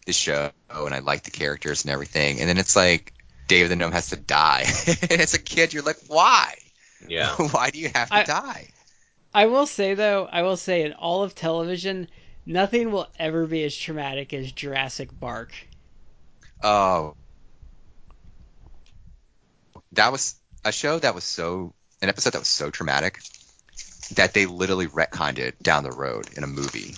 this 0.05 0.15
show, 0.15 0.51
and 0.69 0.93
I 0.93 0.99
like 0.99 1.23
the 1.23 1.31
characters 1.31 1.83
and 1.85 1.93
everything, 1.93 2.39
and 2.39 2.49
then 2.49 2.57
it's 2.57 2.75
like 2.75 3.13
David 3.47 3.69
the 3.69 3.75
Gnome 3.75 3.91
has 3.91 4.09
to 4.09 4.15
die, 4.15 4.65
and 5.09 5.21
as 5.21 5.33
a 5.33 5.39
kid, 5.39 5.73
you're 5.73 5.83
like, 5.83 5.99
why? 6.07 6.55
Yeah. 7.07 7.35
why 7.51 7.69
do 7.69 7.79
you 7.79 7.89
have 7.93 8.09
to 8.09 8.15
I- 8.15 8.23
die? 8.23 8.67
I 9.35 9.47
will 9.47 9.65
say 9.65 9.93
though, 9.95 10.27
I 10.31 10.43
will 10.43 10.57
say 10.57 10.83
in 10.83 10.93
all 10.93 11.23
of 11.23 11.35
television, 11.35 12.07
nothing 12.45 12.91
will 12.91 13.07
ever 13.17 13.47
be 13.47 13.63
as 13.63 13.75
traumatic 13.75 14.33
as 14.33 14.51
Jurassic 14.51 15.09
Bark. 15.19 15.53
Oh, 16.63 17.15
that 19.93 20.11
was 20.11 20.35
a 20.65 20.71
show 20.71 20.99
that 20.99 21.15
was 21.15 21.23
so 21.23 21.73
an 22.03 22.09
episode 22.09 22.33
that 22.33 22.39
was 22.39 22.47
so 22.49 22.69
traumatic 22.69 23.19
that 24.15 24.33
they 24.33 24.45
literally 24.45 24.87
retconned 24.87 25.39
it 25.39 25.61
down 25.63 25.83
the 25.83 25.91
road 25.91 26.27
in 26.35 26.43
a 26.43 26.47
movie. 26.47 26.95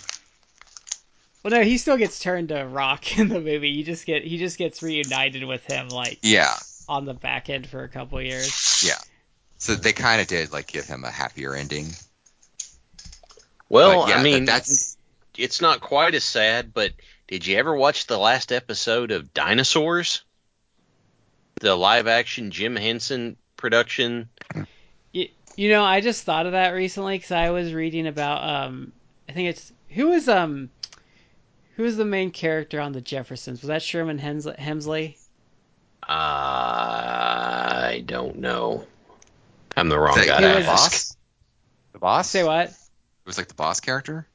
Well, 1.44 1.52
no, 1.52 1.62
he 1.62 1.78
still 1.78 1.96
gets 1.98 2.20
turned 2.20 2.50
to 2.50 2.66
rock 2.66 3.18
in 3.20 3.30
the 3.30 3.40
movie. 3.40 3.70
You 3.70 3.84
just 3.84 4.06
get 4.06 4.24
he 4.24 4.38
just 4.38 4.58
gets 4.58 4.82
reunited 4.82 5.44
with 5.44 5.64
him 5.66 5.90
like 5.90 6.20
Yeah, 6.24 6.56
on 6.90 7.06
the 7.06 7.14
back 7.14 7.50
end 7.50 7.68
for 7.68 7.84
a 7.84 7.88
couple 7.90 8.20
years. 8.22 8.84
yeah. 8.86 8.98
So 9.60 9.76
they 9.76 9.94
kind 9.94 10.22
of 10.22 10.28
did 10.28 10.52
like 10.52 10.68
give 10.68 10.86
him 10.86 11.04
a 11.04 11.12
happier 11.12 11.54
ending. 11.54 11.88
Well, 13.70 14.10
yeah, 14.10 14.18
I 14.18 14.24
mean, 14.24 14.46
that's 14.46 14.98
it's 15.38 15.62
not 15.62 15.82
quite 15.82 16.16
as 16.16 16.24
sad, 16.24 16.74
but 16.74 16.92
did 17.28 17.46
you 17.46 17.58
ever 17.58 17.76
watch 17.76 18.08
the 18.08 18.18
last 18.18 18.52
episode 18.52 19.12
of 19.12 19.34
Dinosaurs? 19.34 20.24
The 21.62 21.76
live 21.76 22.08
action 22.08 22.52
Jim 22.52 22.76
Henson 22.76 23.38
production? 23.56 24.30
You, 25.56 25.66
you 25.66 25.70
know, 25.72 25.84
I 25.84 26.02
just 26.02 26.24
thought 26.24 26.46
of 26.46 26.52
that 26.54 26.70
recently 26.72 27.18
because 27.18 27.32
I 27.32 27.50
was 27.52 27.74
reading 27.74 28.08
about 28.08 28.44
um, 28.68 28.92
I 29.30 29.32
think 29.34 29.50
it's 29.50 29.72
who 29.90 30.10
was 30.10 30.28
um, 30.30 30.70
who 31.76 31.84
was 31.84 31.98
the 31.98 32.06
main 32.06 32.32
character 32.32 32.80
on 32.80 32.92
the 32.92 33.02
Jeffersons? 33.02 33.62
Was 33.62 33.68
that 33.70 33.82
Sherman 33.82 34.18
Hens- 34.18 34.46
Hemsley? 34.46 35.18
I 36.08 38.04
don't 38.06 38.38
know. 38.38 38.86
I'm 39.76 39.90
the 39.90 40.00
wrong 40.00 40.18
Is 40.20 40.26
guy. 40.26 40.36
Who 40.42 40.42
to 40.42 40.48
the 40.64 40.70
ask. 40.70 40.92
boss. 40.92 41.18
The 41.94 42.00
boss. 42.00 42.30
Say 42.30 42.44
what? 42.44 42.70
It 42.70 42.76
was 43.26 43.38
like 43.38 43.48
the 43.48 43.54
boss 43.56 43.80
character. 43.80 44.28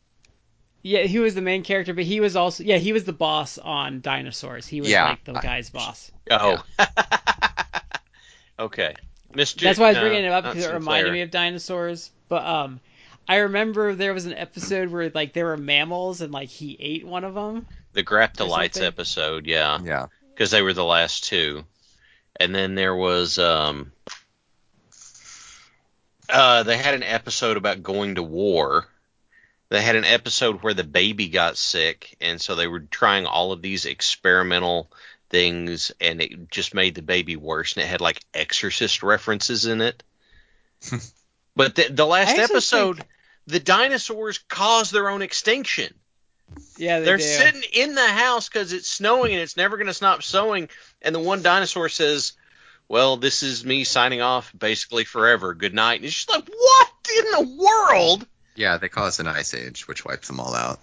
Yeah, 0.82 1.02
he 1.02 1.18
was 1.18 1.34
the 1.34 1.42
main 1.42 1.62
character, 1.62 1.92
but 1.94 2.04
he 2.04 2.20
was 2.20 2.36
also 2.36 2.64
yeah 2.64 2.78
he 2.78 2.92
was 2.92 3.04
the 3.04 3.12
boss 3.12 3.58
on 3.58 4.00
Dinosaurs. 4.00 4.66
He 4.66 4.80
was 4.80 4.90
Yeah. 4.90 5.10
like 5.10 5.24
the 5.24 5.32
guy's 5.34 5.68
boss. 5.70 6.10
Oh. 6.30 6.62
okay. 8.58 8.94
Mr. 9.32 9.60
That's 9.60 9.78
why 9.78 9.86
I 9.86 9.88
was 9.90 9.98
uh, 9.98 10.00
bringing 10.02 10.24
it 10.24 10.32
up 10.32 10.44
because 10.44 10.58
it 10.58 10.62
Sinclair. 10.62 10.78
reminded 10.80 11.12
me 11.12 11.20
of 11.22 11.30
dinosaurs. 11.30 12.10
But 12.28 12.44
um, 12.44 12.80
I 13.28 13.36
remember 13.36 13.94
there 13.94 14.14
was 14.14 14.26
an 14.26 14.34
episode 14.34 14.88
where 14.90 15.10
like 15.10 15.32
there 15.32 15.46
were 15.46 15.56
mammals 15.56 16.20
and 16.20 16.32
like 16.32 16.48
he 16.48 16.76
ate 16.80 17.06
one 17.06 17.24
of 17.24 17.34
them. 17.34 17.66
the 17.92 18.00
or 18.00 18.04
Graptolites 18.04 18.82
episode, 18.84 19.46
yeah, 19.46 19.78
Yeah. 19.82 20.06
because 20.34 20.50
they 20.50 20.62
were 20.62 20.72
the 20.72 20.84
last 20.84 21.24
two, 21.24 21.64
and 22.38 22.54
then 22.54 22.74
there 22.74 22.94
was 22.96 23.38
um, 23.38 23.92
uh, 26.28 26.62
they 26.62 26.76
had 26.76 26.94
an 26.94 27.02
episode 27.02 27.56
about 27.56 27.82
going 27.82 28.16
to 28.16 28.22
war. 28.22 28.86
They 29.68 29.82
had 29.82 29.94
an 29.96 30.04
episode 30.04 30.62
where 30.62 30.74
the 30.74 30.84
baby 30.84 31.28
got 31.28 31.56
sick, 31.56 32.16
and 32.20 32.40
so 32.40 32.56
they 32.56 32.66
were 32.66 32.80
trying 32.80 33.26
all 33.26 33.52
of 33.52 33.62
these 33.62 33.86
experimental 33.86 34.90
things, 35.30 35.92
and 36.00 36.20
it 36.20 36.50
just 36.50 36.74
made 36.74 36.94
the 36.94 37.02
baby 37.02 37.36
worse. 37.36 37.74
And 37.74 37.82
it 37.84 37.88
had 37.88 38.00
like 38.00 38.20
exorcist 38.34 39.02
references 39.02 39.66
in 39.66 39.80
it. 39.80 40.02
but 41.56 41.74
the, 41.76 41.88
the 41.90 42.06
last 42.06 42.36
episode, 42.36 42.96
think- 42.98 43.08
the 43.46 43.60
dinosaurs 43.60 44.38
caused 44.48 44.92
their 44.92 45.08
own 45.08 45.22
extinction. 45.22 45.94
Yeah, 46.76 46.98
they 46.98 47.04
They're 47.04 47.16
do. 47.16 47.22
sitting 47.22 47.62
in 47.72 47.94
the 47.94 48.06
house 48.06 48.48
because 48.48 48.72
it's 48.72 48.88
snowing 48.88 49.32
and 49.32 49.40
it's 49.40 49.56
never 49.56 49.76
going 49.76 49.86
to 49.86 49.94
stop 49.94 50.22
snowing. 50.22 50.68
And 51.00 51.14
the 51.14 51.20
one 51.20 51.42
dinosaur 51.42 51.88
says, 51.88 52.32
"Well, 52.88 53.16
this 53.16 53.44
is 53.44 53.64
me 53.64 53.84
signing 53.84 54.20
off, 54.20 54.52
basically 54.58 55.04
forever. 55.04 55.54
Good 55.54 55.74
night." 55.74 55.96
And 56.00 56.06
it's 56.06 56.14
just 56.16 56.28
like, 56.30 56.48
what 56.48 56.88
in 57.16 57.24
the 57.30 57.56
world? 57.62 58.26
Yeah, 58.56 58.78
they 58.78 58.88
caused 58.88 59.20
an 59.20 59.28
ice 59.28 59.54
age, 59.54 59.86
which 59.86 60.04
wipes 60.04 60.26
them 60.26 60.40
all 60.40 60.54
out. 60.54 60.80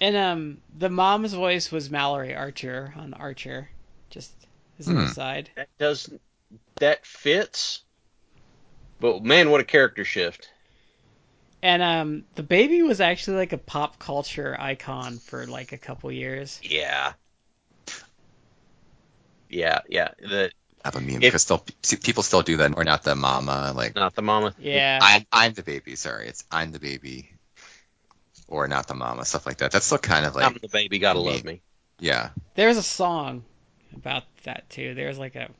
And 0.00 0.16
um, 0.16 0.58
the 0.78 0.90
mom's 0.90 1.32
voice 1.32 1.72
was 1.72 1.90
Mallory 1.90 2.34
Archer 2.34 2.92
on 2.96 3.14
Archer. 3.14 3.68
Just 4.10 4.32
as 4.78 4.88
an 4.88 4.96
Hmm. 4.96 5.04
aside. 5.04 5.50
That 5.56 5.68
does 5.78 6.10
that 6.78 7.06
fits? 7.06 7.82
But 9.00 9.22
man, 9.24 9.50
what 9.50 9.60
a 9.60 9.64
character 9.64 10.04
shift! 10.04 10.48
And 11.62 11.82
um, 11.82 12.24
the 12.34 12.42
baby 12.42 12.82
was 12.82 13.00
actually 13.00 13.38
like 13.38 13.52
a 13.52 13.58
pop 13.58 13.98
culture 13.98 14.56
icon 14.58 15.18
for 15.18 15.46
like 15.46 15.72
a 15.72 15.78
couple 15.78 16.12
years. 16.12 16.60
Yeah, 16.62 17.14
yeah, 19.48 19.80
yeah. 19.88 20.08
The 20.18 20.50
Have 20.84 20.96
a 20.96 21.00
meme 21.00 21.16
If- 21.16 21.20
because 21.22 21.42
still 21.42 21.64
see, 21.82 21.96
people 21.96 22.22
still 22.22 22.42
do 22.42 22.58
that, 22.58 22.76
or 22.76 22.84
not 22.84 23.02
the 23.02 23.14
mama 23.16 23.72
like 23.74 23.94
not 23.94 24.14
the 24.14 24.22
mama. 24.22 24.54
Yeah. 24.58 24.98
I'm 25.02 25.26
I'm 25.32 25.52
the 25.54 25.62
baby. 25.62 25.96
Sorry, 25.96 26.28
it's 26.28 26.44
I'm 26.50 26.72
the 26.72 26.78
baby, 26.78 27.30
or 28.48 28.68
not 28.68 28.86
the 28.88 28.94
mama, 28.94 29.24
stuff 29.24 29.46
like 29.46 29.58
that. 29.58 29.72
That's 29.72 29.86
still 29.86 29.98
kind 29.98 30.26
of 30.26 30.34
like 30.34 30.46
I'm 30.46 30.58
the 30.60 30.68
baby. 30.68 30.98
Gotta 30.98 31.20
me. 31.20 31.24
love 31.26 31.44
me. 31.44 31.62
yeah. 31.98 32.30
There's 32.54 32.76
a 32.76 32.82
song 32.82 33.44
about 33.94 34.24
that 34.44 34.68
too. 34.70 34.94
There's 34.94 35.18
like 35.18 35.34
a 35.36 35.50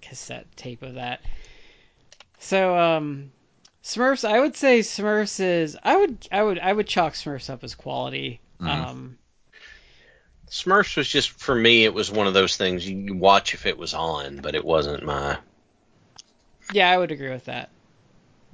cassette 0.00 0.46
tape 0.56 0.82
of 0.82 0.94
that. 0.94 1.20
So 2.38 2.76
um 2.78 3.32
Smurfs 3.84 4.28
I 4.28 4.40
would 4.40 4.56
say 4.56 4.80
Smurfs 4.80 5.40
is 5.40 5.76
I 5.82 5.96
would 5.96 6.28
I 6.32 6.42
would 6.42 6.58
I 6.58 6.72
would 6.72 6.86
chalk 6.86 7.14
Smurfs 7.14 7.50
up 7.50 7.64
as 7.64 7.74
quality. 7.74 8.40
Mhm. 8.60 8.68
Um 8.68 9.18
Smurfs 10.50 10.96
was 10.96 11.08
just 11.08 11.30
for 11.30 11.54
me. 11.54 11.84
It 11.84 11.94
was 11.94 12.10
one 12.10 12.26
of 12.26 12.34
those 12.34 12.56
things 12.56 12.86
you 12.88 13.14
watch 13.14 13.54
if 13.54 13.64
it 13.66 13.78
was 13.78 13.94
on, 13.94 14.40
but 14.40 14.54
it 14.54 14.64
wasn't 14.64 15.02
my. 15.02 15.38
yeah, 16.72 16.90
I 16.90 16.98
would 16.98 17.10
agree 17.10 17.30
with 17.30 17.46
that. 17.46 17.70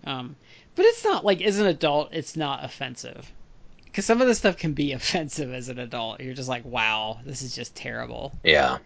Um 0.04 0.36
but 0.78 0.86
it's 0.86 1.04
not 1.04 1.24
like 1.24 1.42
as 1.42 1.58
an 1.58 1.66
adult 1.66 2.10
it's 2.12 2.36
not 2.36 2.64
offensive. 2.64 3.32
Cuz 3.92 4.04
some 4.06 4.20
of 4.20 4.28
this 4.28 4.38
stuff 4.38 4.56
can 4.56 4.74
be 4.74 4.92
offensive 5.00 5.52
as 5.52 5.68
an 5.68 5.78
adult. 5.80 6.20
You're 6.20 6.34
just 6.34 6.48
like, 6.48 6.64
"Wow, 6.64 7.18
this 7.24 7.42
is 7.42 7.54
just 7.54 7.74
terrible." 7.74 8.32
Yeah. 8.44 8.78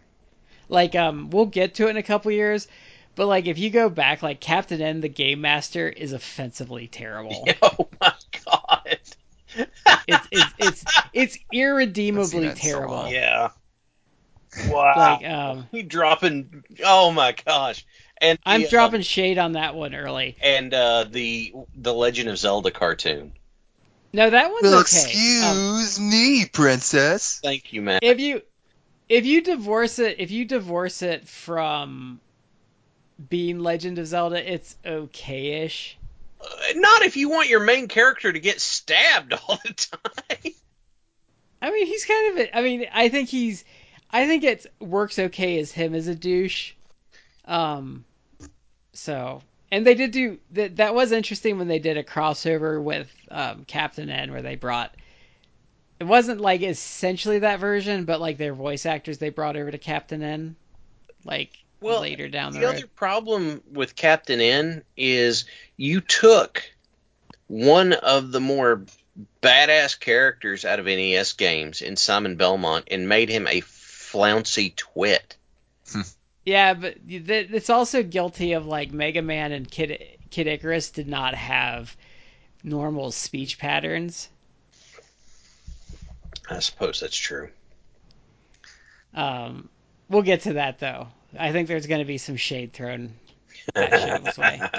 like 0.69 0.94
um 0.94 1.31
we'll 1.31 1.47
get 1.47 1.74
to 1.74 1.86
it 1.89 1.90
in 1.90 1.97
a 1.98 2.02
couple 2.02 2.32
years 2.32 2.66
but 3.14 3.27
like 3.27 3.47
if 3.47 3.59
you 3.59 3.69
go 3.70 3.90
back 3.90 4.23
like 4.23 4.40
captain 4.40 4.81
n 4.81 5.01
the 5.01 5.09
game 5.09 5.43
master 5.43 5.89
is 5.89 6.12
offensively 6.14 6.86
terrible 6.89 7.47
Oh 7.62 7.89
my 8.01 8.12
god. 8.47 8.98
it's 10.09 10.28
it's 10.32 10.55
it's 10.59 10.85
it's 11.12 11.39
irredeemably 11.52 12.24
I've 12.24 12.31
seen 12.31 12.44
it 12.44 12.51
in 12.51 12.56
so 12.56 12.62
terrible 12.70 12.94
long. 12.94 13.10
Yeah. 13.10 13.51
Wow. 14.70 14.94
like 14.97 15.24
um 15.28 15.69
he 15.70 15.82
dropping. 15.82 16.64
Oh 16.85 17.10
my 17.10 17.32
gosh. 17.32 17.85
And 18.22 18.38
i'm 18.46 18.60
the, 18.62 18.66
uh, 18.68 18.70
dropping 18.70 19.02
shade 19.02 19.36
on 19.36 19.52
that 19.52 19.74
one 19.74 19.94
early 19.94 20.36
and 20.40 20.72
uh, 20.72 21.04
the 21.10 21.52
the 21.74 21.92
Legend 21.92 22.28
of 22.30 22.38
Zelda 22.38 22.70
cartoon. 22.70 23.32
no 24.12 24.30
that 24.30 24.50
one's 24.50 24.64
okay 24.72 25.42
Um, 25.44 25.74
excuse 25.80 26.00
me, 26.00 26.46
princess. 26.46 27.40
Thank 27.42 27.72
you, 27.72 27.82
man. 27.82 27.98
if 28.02 28.20
you 28.20 28.42
if 29.08 29.26
you 29.26 29.42
divorce 29.42 29.98
it 29.98 30.16
if 30.20 30.30
you 30.30 30.44
divorce 30.44 31.02
it 31.02 31.28
from 31.28 32.20
being 33.28 33.58
legend 33.60 33.98
of 33.98 34.06
zelda 34.06 34.52
it's 34.52 34.76
okay-ish 34.86 35.96
Uh, 36.40 36.46
Not 36.76 37.02
if 37.02 37.16
you 37.16 37.28
want 37.28 37.48
your 37.48 37.60
main 37.60 37.86
character 37.88 38.32
to 38.32 38.40
get 38.40 38.60
stabbed 38.60 39.32
all 39.48 39.58
the 39.64 39.74
time. 39.74 40.52
I 41.60 41.70
mean, 41.70 41.86
he's 41.86 42.04
kind 42.04 42.32
of. 42.32 42.38
A, 42.44 42.56
I 42.58 42.62
mean, 42.62 42.86
I 42.92 43.08
think 43.08 43.28
he's. 43.28 43.64
I 44.10 44.26
think 44.26 44.42
it 44.42 44.66
works 44.80 45.16
okay 45.20 45.60
as 45.60 45.70
him 45.70 45.94
as 45.94 46.08
a 46.08 46.14
douche. 46.16 46.72
Um, 47.44 48.04
so 48.93 49.43
And 49.70 49.86
they 49.86 49.94
did 49.94 50.10
do 50.10 50.39
that. 50.52 50.77
That 50.77 50.94
was 50.94 51.12
interesting 51.12 51.59
when 51.59 51.69
they 51.69 51.78
did 51.78 51.97
a 51.97 52.05
crossover 52.05 52.82
with 52.82 53.10
um, 53.31 53.64
Captain 53.64 54.10
N, 54.10 54.31
where 54.31 54.43
they 54.43 54.56
brought. 54.56 54.94
It 55.98 56.05
wasn't 56.05 56.40
like 56.40 56.62
essentially 56.62 57.39
that 57.40 57.60
version, 57.60 58.05
but 58.05 58.20
like 58.20 58.36
their 58.36 58.55
voice 58.55 58.86
actors 58.86 59.19
they 59.19 59.31
brought 59.31 59.56
over 59.56 59.70
to 59.70 59.78
Captain 59.78 60.23
N, 60.23 60.56
like 61.24 61.56
Well, 61.81 62.01
later 62.01 62.28
down 62.28 62.52
the, 62.52 62.59
the 62.59 62.66
road. 62.66 62.73
The 62.73 62.78
other 62.78 62.86
problem 62.89 63.62
with 63.70 63.97
Captain 63.97 64.40
N 64.40 64.82
is 64.97 65.44
you 65.77 66.01
took 66.01 66.62
one 67.47 67.93
of 67.93 68.32
the 68.32 68.40
more 68.40 68.85
badass 69.43 69.98
characters 69.98 70.64
out 70.64 70.81
of 70.81 70.86
NES 70.86 71.35
games 71.35 71.82
in 71.82 71.97
Simon 71.97 72.36
Belmont 72.36 72.89
and 72.90 73.09
made 73.09 73.28
him 73.28 73.47
a 73.47 73.60
flouncy 73.60 74.70
twit. 74.77 75.36
Yeah, 76.44 76.74
but 76.74 77.06
th- 77.09 77.51
it's 77.52 77.70
also 77.70 78.02
guilty 78.02 78.52
of 78.52 78.66
like 78.66 78.93
Mega 78.93 79.23
Man 79.23 79.52
and 79.52 79.70
Kid 79.70 80.02
Kid 80.31 80.47
Icarus 80.47 80.90
did 80.90 81.06
not 81.09 81.35
have 81.35 81.97
normal 82.64 83.12
speech 83.12 83.59
patterns. 83.59 84.28
I 86.48 86.59
suppose 86.59 87.01
that's 87.01 87.16
true. 87.16 87.48
Um, 89.14 89.69
we'll 90.09 90.23
get 90.23 90.43
to 90.43 90.55
that 90.55 90.78
though. 90.78 91.09
I 91.39 91.52
think 91.52 91.69
there's 91.69 91.86
going 91.86 92.01
to 92.01 92.05
be 92.06 92.19
some 92.19 92.36
shade 92.36 92.73
thrown 92.73 93.12
show's 93.77 94.39
way. 94.39 94.60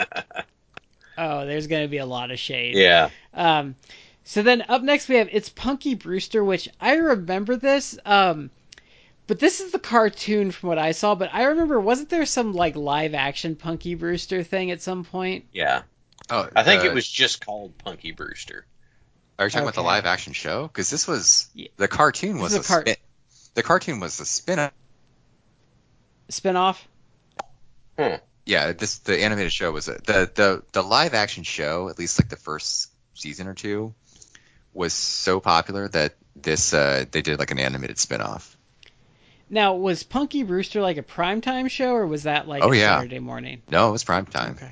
Oh, 1.15 1.45
there's 1.45 1.67
going 1.67 1.83
to 1.83 1.87
be 1.87 1.99
a 1.99 2.07
lot 2.07 2.31
of 2.31 2.39
shade. 2.39 2.75
yeah. 2.75 3.11
Um, 3.35 3.75
so 4.23 4.41
then 4.41 4.63
up 4.67 4.81
next 4.81 5.07
we 5.07 5.15
have 5.17 5.29
it's 5.31 5.47
Punky 5.47 5.93
Brewster, 5.93 6.43
which 6.43 6.67
I 6.81 6.95
remember 6.95 7.55
this. 7.55 7.97
Um, 8.03 8.49
but 9.27 9.39
this 9.39 9.59
is 9.59 9.71
the 9.71 9.79
cartoon 9.79 10.51
from 10.51 10.69
what 10.69 10.77
I 10.77 10.91
saw. 10.91 11.15
But 11.15 11.29
I 11.33 11.43
remember 11.45 11.79
wasn't 11.79 12.09
there 12.09 12.25
some 12.25 12.53
like 12.53 12.75
live 12.75 13.13
action 13.13 13.55
Punky 13.55 13.95
Brewster 13.95 14.43
thing 14.43 14.71
at 14.71 14.81
some 14.81 15.03
point? 15.03 15.45
Yeah. 15.53 15.83
Oh, 16.29 16.47
I 16.55 16.63
think 16.63 16.81
the- 16.83 16.89
it 16.89 16.93
was 16.93 17.07
just 17.07 17.45
called 17.45 17.77
Punky 17.77 18.11
Brewster. 18.11 18.65
Are 19.39 19.45
you 19.45 19.49
talking 19.49 19.63
about 19.63 19.75
the 19.75 19.81
live 19.81 20.05
action 20.05 20.33
show? 20.33 20.67
Because 20.67 20.89
this 20.89 21.07
was 21.07 21.49
Yeah. 21.53 21.67
the 21.77 21.87
cartoon 21.87 22.37
was 22.39 22.53
a 22.53 22.59
a 22.59 22.63
car- 22.63 22.81
spin, 22.81 22.95
the 23.55 23.63
cartoon 23.63 23.99
was 23.99 24.19
a 24.19 24.25
spin 24.25 24.69
Spinoff. 26.29 26.77
Yeah, 28.45 28.71
this 28.73 28.97
the 28.99 29.19
animated 29.21 29.51
show 29.53 29.71
was 29.71 29.87
a, 29.87 29.93
the 29.93 30.29
the 30.33 30.63
the 30.71 30.81
live 30.83 31.13
action 31.13 31.43
show. 31.43 31.89
At 31.89 31.97
least 31.97 32.19
like 32.19 32.29
the 32.29 32.35
first 32.35 32.91
season 33.13 33.47
or 33.47 33.53
two 33.53 33.93
was 34.73 34.93
so 34.93 35.39
popular 35.39 35.87
that 35.89 36.15
this 36.35 36.73
uh, 36.73 37.05
they 37.11 37.21
did 37.21 37.39
like 37.39 37.51
an 37.51 37.59
animated 37.59 37.97
spin-off. 37.97 38.57
Now 39.53 39.75
was 39.75 40.01
Punky 40.01 40.41
Brewster 40.41 40.81
like 40.81 40.97
a 40.97 41.03
primetime 41.03 41.69
show 41.69 41.93
or 41.93 42.07
was 42.07 42.23
that 42.23 42.47
like 42.47 42.63
Oh, 42.63 42.71
a 42.71 42.75
yeah. 42.75 42.97
Saturday 42.97 43.19
morning? 43.19 43.61
No, 43.69 43.87
it 43.87 43.91
was 43.91 44.03
prime 44.03 44.25
time, 44.25 44.53
Okay. 44.55 44.71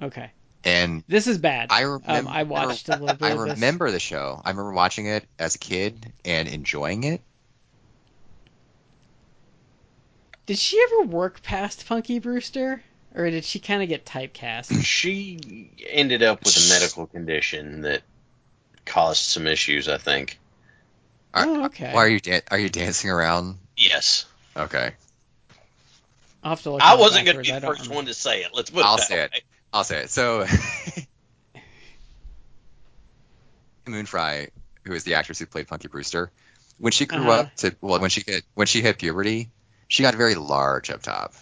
Okay. 0.00 0.30
and 0.62 1.02
This 1.08 1.26
is 1.26 1.38
bad. 1.38 1.66
I 1.72 1.82
um, 1.82 2.00
remember 2.06 2.30
I 2.30 2.44
watched 2.44 2.88
a 2.88 2.92
little 2.92 3.08
bit 3.08 3.22
I 3.22 3.30
of 3.30 3.38
this. 3.38 3.54
remember 3.56 3.90
the 3.90 3.98
show. 3.98 4.40
I 4.44 4.50
remember 4.50 4.72
watching 4.72 5.06
it 5.06 5.24
as 5.40 5.56
a 5.56 5.58
kid 5.58 6.12
and 6.24 6.46
enjoying 6.46 7.02
it. 7.02 7.22
Did 10.46 10.58
she 10.58 10.80
ever 10.80 11.08
work 11.08 11.42
past 11.42 11.84
Punky 11.86 12.20
Brewster, 12.20 12.80
or 13.16 13.28
did 13.28 13.44
she 13.44 13.58
kind 13.58 13.82
of 13.82 13.88
get 13.88 14.06
typecast? 14.06 14.80
She 14.84 15.72
ended 15.88 16.22
up 16.22 16.44
with 16.44 16.56
a 16.56 16.72
medical 16.72 17.08
condition 17.08 17.80
that 17.80 18.02
caused 18.86 19.22
some 19.22 19.48
issues, 19.48 19.88
I 19.88 19.98
think. 19.98 20.38
Are- 21.34 21.44
oh, 21.44 21.64
okay. 21.64 21.92
Why 21.92 22.04
are 22.04 22.08
you 22.08 22.20
dan- 22.20 22.42
are 22.52 22.58
you 22.58 22.68
dancing 22.68 23.10
around? 23.10 23.58
Yes. 23.78 24.24
Okay, 24.56 24.92
I'll 26.42 26.50
have 26.50 26.62
to 26.62 26.70
look. 26.70 26.82
I 26.82 26.96
wasn't 26.96 27.26
going 27.26 27.36
to 27.36 27.42
be 27.42 27.50
the 27.52 27.60
first 27.60 27.82
remember. 27.82 27.94
one 27.94 28.06
to 28.06 28.14
say 28.14 28.42
it. 28.42 28.50
Let's 28.54 28.70
put 28.70 28.84
I'll 28.84 28.94
it 28.94 28.98
that 28.98 29.06
say 29.08 29.20
it. 29.24 29.42
I'll 29.72 29.84
say 29.84 29.98
it. 30.00 30.10
So, 30.10 30.46
Moon 33.86 34.06
Frye, 34.06 34.48
who 34.84 34.92
is 34.92 35.04
the 35.04 35.14
actress 35.14 35.38
who 35.38 35.46
played 35.46 35.68
Punky 35.68 35.88
Brewster, 35.88 36.30
when 36.78 36.92
she 36.92 37.06
grew 37.06 37.30
Uh-huh. 37.30 37.30
up 37.30 37.56
to 37.56 37.74
well, 37.80 38.00
when 38.00 38.10
she 38.10 38.22
hit 38.26 38.44
when 38.54 38.66
she 38.66 38.82
hit 38.82 38.98
puberty, 38.98 39.50
she 39.88 40.02
got 40.02 40.14
very 40.14 40.34
large 40.34 40.90
up 40.90 41.02
top, 41.02 41.34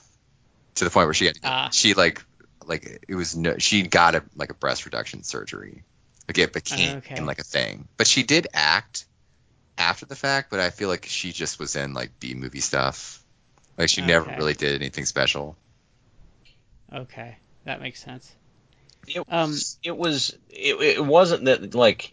to 0.77 0.85
the 0.85 0.91
point 0.91 1.07
where 1.07 1.15
she 1.15 1.27
had 1.27 1.35
to 1.35 1.41
get, 1.41 1.51
Ah. 1.51 1.69
she 1.71 1.95
like 1.95 2.25
like 2.65 3.01
it 3.09 3.15
was 3.15 3.37
no 3.37 3.59
she 3.59 3.83
got 3.83 4.15
a 4.15 4.23
like 4.35 4.51
a 4.51 4.55
breast 4.55 4.85
reduction 4.85 5.23
surgery, 5.23 5.83
like 6.29 6.39
it 6.39 6.53
became 6.53 6.99
Okay. 6.99 7.23
like 7.25 7.39
a 7.39 7.45
thing. 7.45 7.89
But 7.97 8.07
she 8.07 8.23
did 8.23 8.49
act 8.55 9.07
after 9.79 10.07
the 10.07 10.17
fact, 10.17 10.51
but 10.51 10.61
I 10.61 10.71
feel 10.71 10.89
like 10.89 11.07
she 11.07 11.33
just 11.33 11.59
was 11.59 11.77
in 11.77 11.95
like 11.95 12.19
B 12.21 12.35
movie 12.35 12.61
stuff. 12.61 13.23
Like 13.77 13.89
she 13.89 14.01
never 14.01 14.35
really 14.39 14.55
did 14.55 14.75
anything 14.81 15.05
special. 15.05 15.57
Okay, 16.93 17.37
that 17.65 17.81
makes 17.81 18.03
sense. 18.03 18.35
It 19.07 19.23
Um, 19.29 19.51
was, 19.51 19.79
it 19.83 19.97
was 19.97 20.37
it, 20.51 20.81
it 20.81 21.05
wasn't 21.05 21.45
that 21.45 21.75
like 21.75 22.13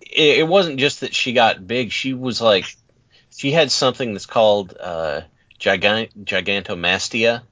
it, 0.00 0.38
it 0.38 0.48
wasn't 0.48 0.78
just 0.78 1.00
that 1.00 1.14
she 1.14 1.32
got 1.32 1.66
big. 1.66 1.90
She 1.92 2.14
was 2.14 2.40
like 2.40 2.64
she 3.30 3.50
had 3.50 3.70
something 3.70 4.12
that's 4.12 4.26
called 4.26 4.76
uh, 4.78 5.22
gigant 5.58 6.10
gigantomastia. 6.24 7.42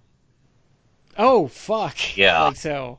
Oh 1.19 1.49
fuck. 1.49 2.17
Yeah. 2.17 2.45
Like 2.45 2.57
so. 2.57 2.99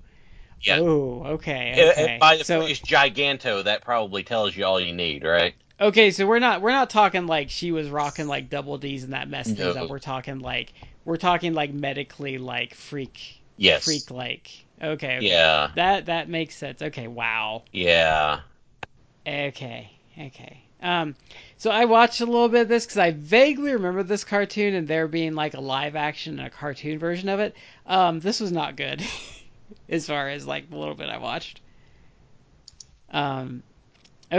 Yeah. 0.61 0.79
Oh, 0.79 1.23
okay. 1.25 1.91
Okay. 1.91 2.17
By 2.19 2.37
the 2.37 2.43
so 2.43 2.61
phrase 2.61 2.79
giganto, 2.79 3.63
that 3.63 3.83
probably 3.83 4.23
tells 4.23 4.55
you 4.55 4.65
all 4.65 4.79
you 4.79 4.93
need, 4.93 5.23
right? 5.23 5.53
Okay, 5.79 6.11
so 6.11 6.25
we're 6.27 6.39
not 6.39 6.61
we're 6.61 6.71
not 6.71 6.89
talking 6.89 7.27
like 7.27 7.49
she 7.49 7.71
was 7.71 7.89
rocking 7.89 8.27
like 8.27 8.49
double 8.49 8.77
D's 8.77 9.03
and 9.03 9.13
that 9.13 9.29
messed 9.29 9.55
things 9.55 9.75
No. 9.75 9.83
up. 9.83 9.89
We're 9.89 9.99
talking 9.99 10.39
like 10.39 10.73
we're 11.05 11.17
talking 11.17 11.53
like 11.53 11.73
medically 11.73 12.37
like 12.37 12.73
freak 12.73 13.43
Yes. 13.57 13.83
freak 13.83 14.11
like. 14.11 14.65
Okay. 14.81 15.17
okay. 15.17 15.25
Yeah. 15.27 15.69
That 15.75 16.05
that 16.07 16.29
makes 16.29 16.55
sense. 16.55 16.81
Okay. 16.81 17.07
Wow. 17.07 17.63
Yeah. 17.71 18.41
Okay, 19.27 19.91
okay. 20.19 20.61
Um, 20.81 21.15
so 21.57 21.71
I 21.71 21.85
watched 21.85 22.21
a 22.21 22.25
little 22.25 22.49
bit 22.49 22.61
of 22.63 22.67
this 22.67 22.85
because 22.85 22.97
I 22.97 23.11
vaguely 23.11 23.71
remember 23.73 24.03
this 24.03 24.23
cartoon 24.23 24.75
and 24.75 24.87
there 24.87 25.07
being 25.07 25.33
like 25.33 25.53
a 25.55 25.59
live 25.61 25.95
action 25.95 26.37
and 26.37 26.47
a 26.47 26.51
cartoon 26.51 26.99
version 26.99 27.29
of 27.29 27.39
it. 27.39 27.55
Um, 27.87 28.19
this 28.19 28.39
was 28.39 28.51
not 28.51 28.75
good, 28.75 29.03
as 29.89 30.05
far 30.05 30.29
as 30.29 30.45
like 30.45 30.69
the 30.69 30.77
little 30.77 30.95
bit 30.95 31.09
I 31.09 31.17
watched. 31.17 31.61
Um, 33.09 33.63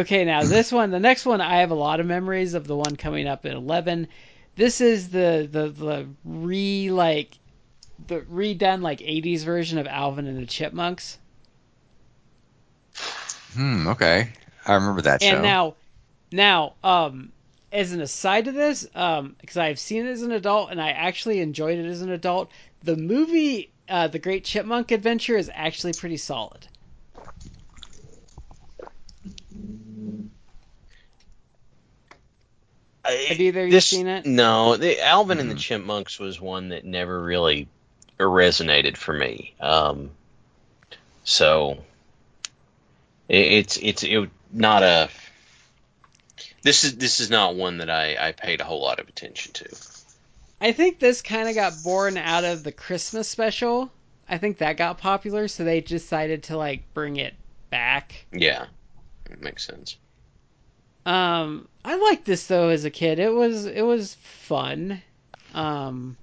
okay, 0.01 0.25
now 0.25 0.43
this 0.45 0.73
one, 0.73 0.91
the 0.91 1.01
next 1.01 1.27
one, 1.27 1.41
I 1.41 1.59
have 1.59 1.71
a 1.71 1.75
lot 1.75 2.01
of 2.01 2.07
memories 2.07 2.55
of 2.55 2.67
the 2.67 2.77
one 2.77 2.97
coming 2.97 3.27
up 3.27 3.47
at 3.47 3.53
eleven. 3.53 4.09
This 4.55 4.81
is 4.81 5.11
the 5.11 5.49
the 5.51 5.69
the 5.69 6.09
re 6.25 6.91
like 6.91 7.39
the 8.07 8.21
redone 8.21 8.83
like 8.83 9.01
'80s 9.01 9.45
version 9.45 9.79
of 9.79 9.87
Alvin 9.87 10.27
and 10.27 10.39
the 10.39 10.47
Chipmunks. 10.47 11.19
Hmm. 13.55 13.89
Okay. 13.89 14.31
I 14.67 14.75
remember 14.75 15.03
that 15.03 15.23
show. 15.23 15.29
And 15.29 15.43
now, 15.43 15.77
now, 16.33 16.75
um, 16.83 17.33
as 17.73 17.93
an 17.93 18.01
aside 18.01 18.47
to 18.47 18.53
this, 18.53 18.87
um, 18.95 19.37
because 19.41 19.57
I've 19.57 19.79
seen 19.79 20.07
it 20.07 20.11
as 20.11 20.23
an 20.23 20.33
adult 20.33 20.71
and 20.71 20.81
I 20.81 20.91
actually 20.91 21.41
enjoyed 21.41 21.79
it 21.79 21.87
as 21.87 22.03
an 22.03 22.11
adult, 22.11 22.51
the 22.83 22.97
movie, 22.97 23.71
uh, 23.89 24.09
The 24.09 24.19
Great 24.19 24.45
Chipmunk 24.45 24.91
Adventure, 24.91 25.37
is 25.37 25.51
actually 25.55 25.93
pretty 25.93 26.17
solid. 26.17 26.67
Have 33.29 33.41
either 33.41 33.61
of 33.63 33.67
you 33.67 33.73
This- 33.73 33.87
seen 33.87 34.07
it? 34.07 34.27
No, 34.27 34.77
the 34.77 35.01
Alvin 35.03 35.39
and 35.41 35.51
the 35.51 35.55
Mhm. 35.55 35.61
Chipmunks 35.61 36.19
was 36.19 36.41
one 36.41 36.71
that 36.71 36.85
never 36.85 37.21
really 37.23 37.69
resonated 38.19 38.97
for 38.97 39.13
me. 39.13 39.55
Um, 39.61 40.11
so 41.25 41.85
it, 43.29 43.37
it's 43.37 43.77
it's 43.77 44.03
it, 44.03 44.31
not 44.53 44.83
a. 44.83 45.09
This 46.63 46.85
is 46.85 46.97
this 46.97 47.21
is 47.21 47.31
not 47.31 47.55
one 47.55 47.79
that 47.79 47.91
I, 47.91 48.29
I 48.29 48.33
paid 48.33 48.61
a 48.61 48.65
whole 48.65 48.81
lot 48.83 48.99
of 49.01 49.09
attention 49.09 49.53
to. 49.55 49.77
I 50.61 50.73
think 50.73 50.99
this 50.99 51.23
kind 51.23 51.49
of 51.49 51.55
got 51.55 51.75
born 51.85 52.17
out 52.17 52.45
of 52.45 52.65
the 52.65 52.73
Christmas 52.73 53.29
special. 53.29 53.91
I 54.29 54.39
think 54.39 54.59
that 54.59 54.77
got 54.77 54.99
popular, 54.99 55.47
so 55.49 55.63
they 55.65 55.81
decided 55.81 56.45
to 56.45 56.57
like 56.57 56.93
bring 56.95 57.17
it 57.17 57.35
back. 57.71 58.27
Yeah, 58.33 58.67
it 59.31 59.41
makes 59.43 59.65
sense. 59.67 59.97
Um, 61.07 61.69
I 61.85 61.95
liked 61.97 62.25
this 62.25 62.49
though 62.49 62.69
as 62.69 62.85
a 62.85 62.91
kid. 62.91 63.21
It 63.21 63.33
was 63.33 63.65
it 63.65 63.83
was 63.83 64.15
fun. 64.15 65.01
Um, 65.55 66.17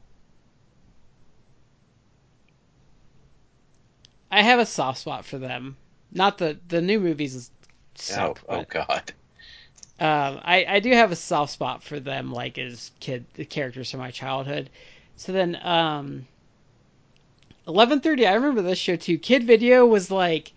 I 4.30 4.42
have 4.42 4.60
a 4.60 4.66
soft 4.66 5.00
spot 5.00 5.24
for 5.24 5.38
them. 5.38 5.78
Not 6.12 6.38
the 6.38 6.60
the 6.68 6.82
new 6.82 7.00
movies 7.00 7.50
suck, 7.96 8.42
oh, 8.50 8.58
oh 8.58 8.66
God. 8.70 9.14
um, 10.02 10.42
I 10.44 10.66
I 10.68 10.80
do 10.82 10.92
have 10.92 11.14
a 11.14 11.16
soft 11.16 11.54
spot 11.54 11.82
for 11.82 12.02
them, 12.02 12.34
like 12.34 12.58
as 12.58 12.92
kid 13.00 13.26
the 13.36 13.46
characters 13.46 13.90
from 13.90 14.02
my 14.02 14.12
childhood. 14.12 14.70
So 15.16 15.32
then, 15.32 15.58
um, 15.64 16.28
eleven 17.68 18.02
thirty. 18.02 18.28
I 18.28 18.34
remember 18.34 18.62
this 18.62 18.80
show 18.80 18.98
too. 18.98 19.18
Kid 19.18 19.46
Video 19.46 19.86
was 19.86 20.12
like, 20.12 20.52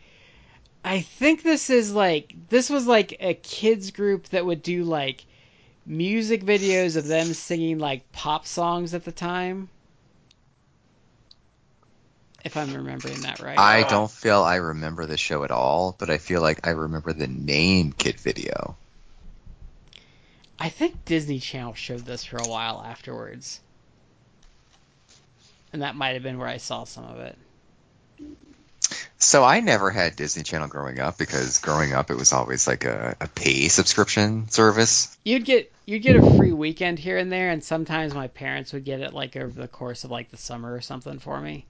I 0.87 1.01
think 1.01 1.43
this 1.43 1.69
is 1.69 1.93
like 1.93 2.33
this 2.49 2.71
was 2.71 2.87
like 2.87 3.17
a 3.19 3.35
kids 3.35 3.91
group 3.91 4.29
that 4.29 4.47
would 4.47 4.63
do 4.63 4.85
like 4.85 5.27
music 5.85 6.45
videos 6.45 6.97
of 6.97 7.09
them 7.09 7.35
singing 7.35 7.81
like 7.81 8.13
pop 8.13 8.47
songs 8.47 8.95
at 8.95 9.05
the 9.05 9.11
time. 9.11 9.69
if 12.45 12.57
I'm 12.57 12.73
remembering 12.73 13.23
that 13.23 13.41
right. 13.41 13.59
I 13.59 13.83
don't 13.89 14.09
feel 14.09 14.45
I 14.45 14.57
remember 14.57 15.05
the 15.07 15.17
show 15.17 15.43
at 15.43 15.51
all, 15.51 15.97
but 15.99 16.09
I 16.09 16.19
feel 16.19 16.41
like 16.41 16.65
I 16.65 16.71
remember 16.71 17.13
the 17.13 17.27
name 17.27 17.91
Kid 17.91 18.21
Video. 18.21 18.77
I 20.61 20.69
think 20.69 21.05
Disney 21.05 21.41
Channel 21.41 21.75
showed 21.75 22.07
this 22.07 22.25
for 22.25 22.37
a 22.37 22.47
while 22.47 22.81
afterwards. 22.87 23.61
And 25.73 25.83
that 25.83 25.97
might 25.97 26.13
have 26.15 26.23
been 26.23 26.39
where 26.39 26.47
I 26.47 26.59
saw 26.59 26.85
some 26.85 27.07
of 27.07 27.19
it. 27.19 27.37
So 29.19 29.43
I 29.45 29.61
never 29.61 29.91
had 29.91 30.15
Disney 30.15 30.43
Channel 30.43 30.69
growing 30.69 31.01
up 31.01 31.17
because 31.17 31.59
growing 31.59 31.95
up 31.95 32.11
it 32.11 32.17
was 32.17 32.33
always 32.33 32.67
like 32.67 32.85
a, 32.85 33.17
a 33.21 33.29
pay 33.29 33.69
subscription 33.69 34.49
service. 34.51 35.17
You'd 35.25 35.45
get 35.45 35.73
you'd 35.87 36.01
get 36.01 36.17
a 36.17 36.37
free 36.37 36.53
weekend 36.53 36.99
here 36.99 37.17
and 37.17 37.33
there, 37.33 37.51
and 37.51 37.65
sometimes 37.65 38.15
my 38.15 38.29
parents 38.29 38.75
would 38.75 38.85
get 38.85 39.01
it 39.01 39.15
like 39.15 39.35
over 39.37 39.59
the 39.59 39.69
course 39.69 40.05
of 40.05 40.11
like 40.11 40.31
the 40.31 40.37
summer 40.37 40.73
or 40.73 40.83
something 40.83 41.19
for 41.19 41.41
me. 41.41 41.65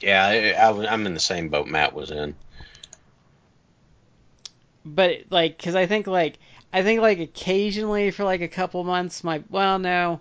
Yeah, 0.00 0.24
I, 0.24 0.50
I, 0.52 0.92
I'm 0.92 1.06
in 1.06 1.12
the 1.12 1.20
same 1.20 1.50
boat 1.50 1.66
Matt 1.66 1.92
was 1.92 2.10
in. 2.10 2.34
But 4.86 5.24
like, 5.28 5.58
cause 5.62 5.74
I 5.74 5.84
think 5.84 6.06
like 6.06 6.38
I 6.72 6.82
think 6.82 7.02
like 7.02 7.18
occasionally 7.18 8.10
for 8.10 8.24
like 8.24 8.40
a 8.40 8.48
couple 8.48 8.82
months, 8.84 9.22
my 9.22 9.42
well 9.50 9.78
no, 9.78 10.20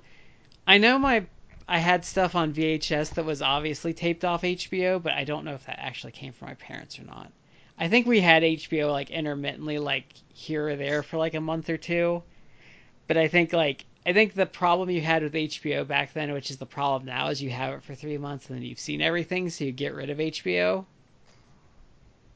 I 0.68 0.78
know 0.78 1.00
my 1.00 1.26
I 1.70 1.78
had 1.78 2.04
stuff 2.04 2.34
on 2.34 2.52
VHS 2.52 3.14
that 3.14 3.26
was 3.26 3.44
obviously 3.44 3.94
taped 3.94 4.26
off 4.26 4.41
HBO, 4.41 5.02
but 5.02 5.14
I 5.14 5.24
don't 5.24 5.46
know 5.46 5.54
if 5.54 5.68
that 5.68 5.78
actually 5.80 6.14
came 6.14 6.34
from 6.34 6.48
my 6.48 6.56
parents 6.56 6.98
or 6.98 7.04
not. 7.04 7.32
I 7.78 7.88
think 7.88 8.08
we 8.08 8.20
had 8.20 8.41
HBO 8.41 8.91
like 8.91 9.12
intermittently, 9.12 9.78
like 9.78 10.08
here 10.34 10.70
or 10.70 10.76
there 10.76 11.04
for 11.04 11.18
like 11.18 11.36
a 11.36 11.40
month 11.40 11.70
or 11.70 11.78
two. 11.78 12.24
But 13.08 13.18
I 13.18 13.28
think 13.28 13.54
like 13.54 13.86
I 14.04 14.14
think 14.14 14.34
the 14.34 14.48
problem 14.48 14.90
you 14.90 15.02
had 15.02 15.22
with 15.22 15.34
HBO 15.34 15.88
back 15.88 16.12
then, 16.14 16.34
which 16.34 16.50
is 16.50 16.58
the 16.58 16.66
problem 16.66 17.06
now, 17.06 17.28
is 17.30 17.40
you 17.40 17.52
have 17.52 17.76
it 17.76 17.84
for 17.84 17.94
three 17.94 18.18
months 18.18 18.48
and 18.48 18.58
then 18.58 18.66
you've 18.66 18.80
seen 18.80 19.00
everything, 19.00 19.52
so 19.52 19.64
you 19.64 19.72
get 19.72 19.94
rid 19.94 20.10
of 20.10 20.18
HBO. 20.18 20.86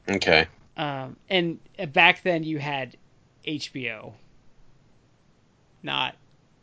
Okay. 0.08 0.46
Um, 0.76 1.16
and 1.28 1.58
back 1.92 2.22
then 2.22 2.44
you 2.44 2.58
had 2.60 2.96
HBO, 3.44 4.12
not 5.82 6.14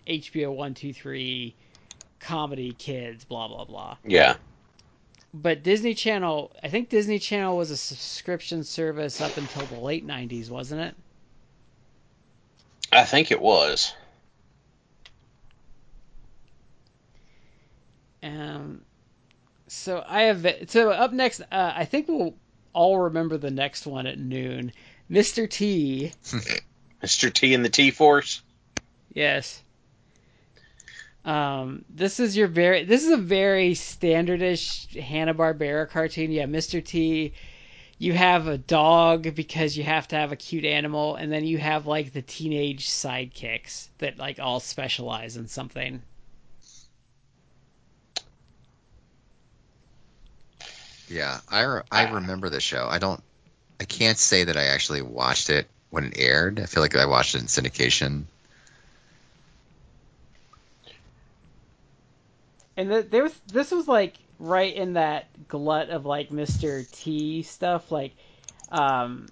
HBO 0.07 0.55
one 0.55 0.73
two 0.73 0.93
three, 0.93 1.53
comedy 2.21 2.73
kids, 2.73 3.25
blah 3.25 3.47
blah 3.47 3.65
blah. 3.65 3.97
Yeah. 4.05 4.35
But 5.33 5.63
Disney 5.63 5.93
Channel, 5.93 6.51
I 6.61 6.67
think 6.69 6.89
Disney 6.89 7.19
Channel 7.19 7.55
was 7.57 7.71
a 7.71 7.77
subscription 7.77 8.63
service 8.63 9.21
up 9.21 9.37
until 9.37 9.65
the 9.65 9.75
late 9.75 10.05
'90s, 10.05 10.49
wasn't 10.49 10.81
it? 10.81 10.95
I 12.91 13.05
think 13.05 13.31
it 13.31 13.41
was. 13.41 13.93
Um, 18.23 18.81
so 19.67 20.03
I 20.05 20.23
have 20.23 20.45
so 20.67 20.91
up 20.91 21.13
next. 21.13 21.41
Uh, 21.41 21.73
I 21.75 21.85
think 21.85 22.07
we'll 22.07 22.35
all 22.73 22.99
remember 22.99 23.37
the 23.37 23.51
next 23.51 23.85
one 23.87 24.05
at 24.05 24.19
noon. 24.19 24.73
Mr. 25.09 25.49
T. 25.49 26.11
Mr. 27.03 27.33
T 27.33 27.53
and 27.53 27.65
the 27.65 27.69
T 27.69 27.91
Force. 27.91 28.41
Yes. 29.13 29.61
Um, 31.23 31.85
this 31.89 32.19
is 32.19 32.35
your 32.35 32.47
very 32.47 32.83
this 32.83 33.03
is 33.03 33.11
a 33.11 33.17
very 33.17 33.73
standardish 33.73 34.99
Hanna 34.99 35.33
Barbera 35.33 35.89
cartoon. 35.89 36.31
Yeah, 36.31 36.45
Mr. 36.45 36.83
T. 36.83 37.33
You 37.99 38.13
have 38.13 38.47
a 38.47 38.57
dog 38.57 39.35
because 39.35 39.77
you 39.77 39.83
have 39.83 40.07
to 40.07 40.15
have 40.15 40.31
a 40.31 40.35
cute 40.35 40.65
animal, 40.65 41.15
and 41.15 41.31
then 41.31 41.45
you 41.45 41.59
have 41.59 41.85
like 41.85 42.13
the 42.13 42.23
teenage 42.23 42.87
sidekicks 42.87 43.89
that 43.99 44.17
like 44.17 44.39
all 44.39 44.59
specialize 44.59 45.37
in 45.37 45.47
something. 45.47 46.01
Yeah, 51.11 51.41
I, 51.49 51.61
re- 51.63 51.81
I 51.91 52.09
remember 52.09 52.49
the 52.49 52.61
show. 52.61 52.87
I 52.89 52.97
don't. 52.97 53.21
I 53.79 53.83
can't 53.83 54.17
say 54.17 54.45
that 54.45 54.55
I 54.55 54.65
actually 54.65 55.01
watched 55.01 55.49
it 55.49 55.67
when 55.89 56.05
it 56.05 56.13
aired. 56.15 56.59
I 56.59 56.65
feel 56.65 56.81
like 56.81 56.95
I 56.95 57.05
watched 57.05 57.35
it 57.35 57.41
in 57.41 57.47
syndication. 57.47 58.23
And 62.81 62.89
th- 62.89 63.09
there 63.11 63.21
was 63.21 63.39
this 63.45 63.69
was 63.69 63.87
like 63.87 64.15
right 64.39 64.75
in 64.75 64.93
that 64.93 65.27
glut 65.47 65.91
of 65.91 66.07
like 66.07 66.31
Mr. 66.31 66.89
T 66.91 67.43
stuff, 67.43 67.91
like 67.91 68.13
um, 68.71 69.29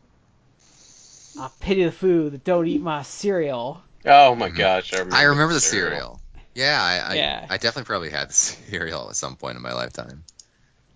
I 1.40 1.50
pity 1.60 1.84
the 1.84 1.92
food 1.92 2.34
that 2.34 2.44
don't 2.44 2.68
eat 2.68 2.80
my 2.80 3.02
cereal. 3.02 3.82
Oh 4.06 4.36
my 4.36 4.50
gosh, 4.50 4.94
I 4.94 4.98
remember. 4.98 5.16
I 5.16 5.24
remember 5.24 5.54
the 5.56 5.60
cereal. 5.62 6.22
Yeah, 6.54 6.80
I, 6.80 7.14
I, 7.14 7.16
Yeah. 7.16 7.46
I 7.50 7.58
definitely 7.58 7.88
probably 7.88 8.12
had 8.12 8.30
the 8.30 8.34
cereal 8.70 9.10
at 9.10 9.16
some 9.16 9.36
point 9.36 9.56
in 9.56 9.64
my 9.64 9.74
lifetime. 9.74 10.24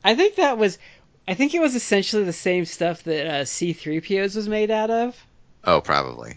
I 0.03 0.13
think 0.13 0.35
that 0.35 0.59
was, 0.59 0.77
I 1.27 1.33
think 1.33 1.55
it 1.55 1.59
was 1.61 1.73
essentially 1.73 2.23
the 2.23 2.33
same 2.33 2.65
stuff 2.65 3.01
that 3.03 3.25
uh, 3.25 3.43
C3POs 3.45 4.35
was 4.35 4.47
made 4.47 4.69
out 4.69 4.91
of. 4.91 5.17
Oh, 5.63 5.81
probably. 5.81 6.35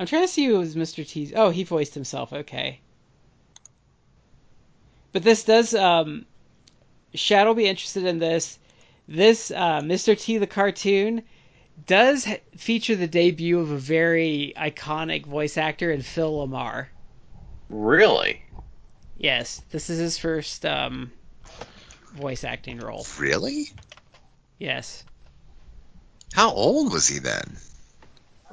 I'm 0.00 0.06
trying 0.06 0.22
to 0.22 0.28
see 0.28 0.46
who 0.46 0.58
was 0.58 0.74
Mr. 0.74 1.06
T's. 1.06 1.32
Oh, 1.36 1.50
he 1.50 1.62
voiced 1.62 1.94
himself. 1.94 2.32
Okay. 2.32 2.80
But 5.12 5.22
this 5.22 5.44
does. 5.44 5.74
Um, 5.74 6.26
Shad 7.14 7.46
will 7.46 7.54
be 7.54 7.66
interested 7.66 8.04
in 8.04 8.18
this. 8.18 8.58
This 9.08 9.50
uh, 9.50 9.80
Mr. 9.80 10.18
T 10.18 10.38
the 10.38 10.46
cartoon 10.46 11.22
does 11.86 12.26
feature 12.56 12.96
the 12.96 13.06
debut 13.06 13.58
of 13.58 13.70
a 13.70 13.78
very 13.78 14.52
iconic 14.56 15.26
voice 15.26 15.56
actor 15.56 15.90
in 15.90 16.02
Phil 16.02 16.46
LaMarr. 16.46 16.86
Really? 17.68 18.42
Yes, 19.16 19.62
this 19.70 19.90
is 19.90 19.98
his 19.98 20.18
first 20.18 20.64
um, 20.66 21.12
voice 22.12 22.44
acting 22.44 22.78
role. 22.78 23.06
Really? 23.18 23.70
Yes. 24.58 25.04
How 26.32 26.50
old 26.52 26.92
was 26.92 27.08
he 27.08 27.18
then? 27.18 27.56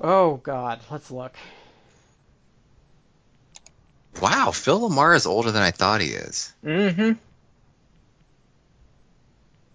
Oh 0.01 0.37
God, 0.37 0.79
let's 0.89 1.11
look. 1.11 1.35
Wow, 4.21 4.51
Phil 4.51 4.89
LaMarr 4.89 5.15
is 5.15 5.25
older 5.25 5.51
than 5.51 5.61
I 5.63 5.71
thought 5.71 6.01
he 6.01 6.07
is. 6.09 6.53
Mm-hmm. 6.63 7.13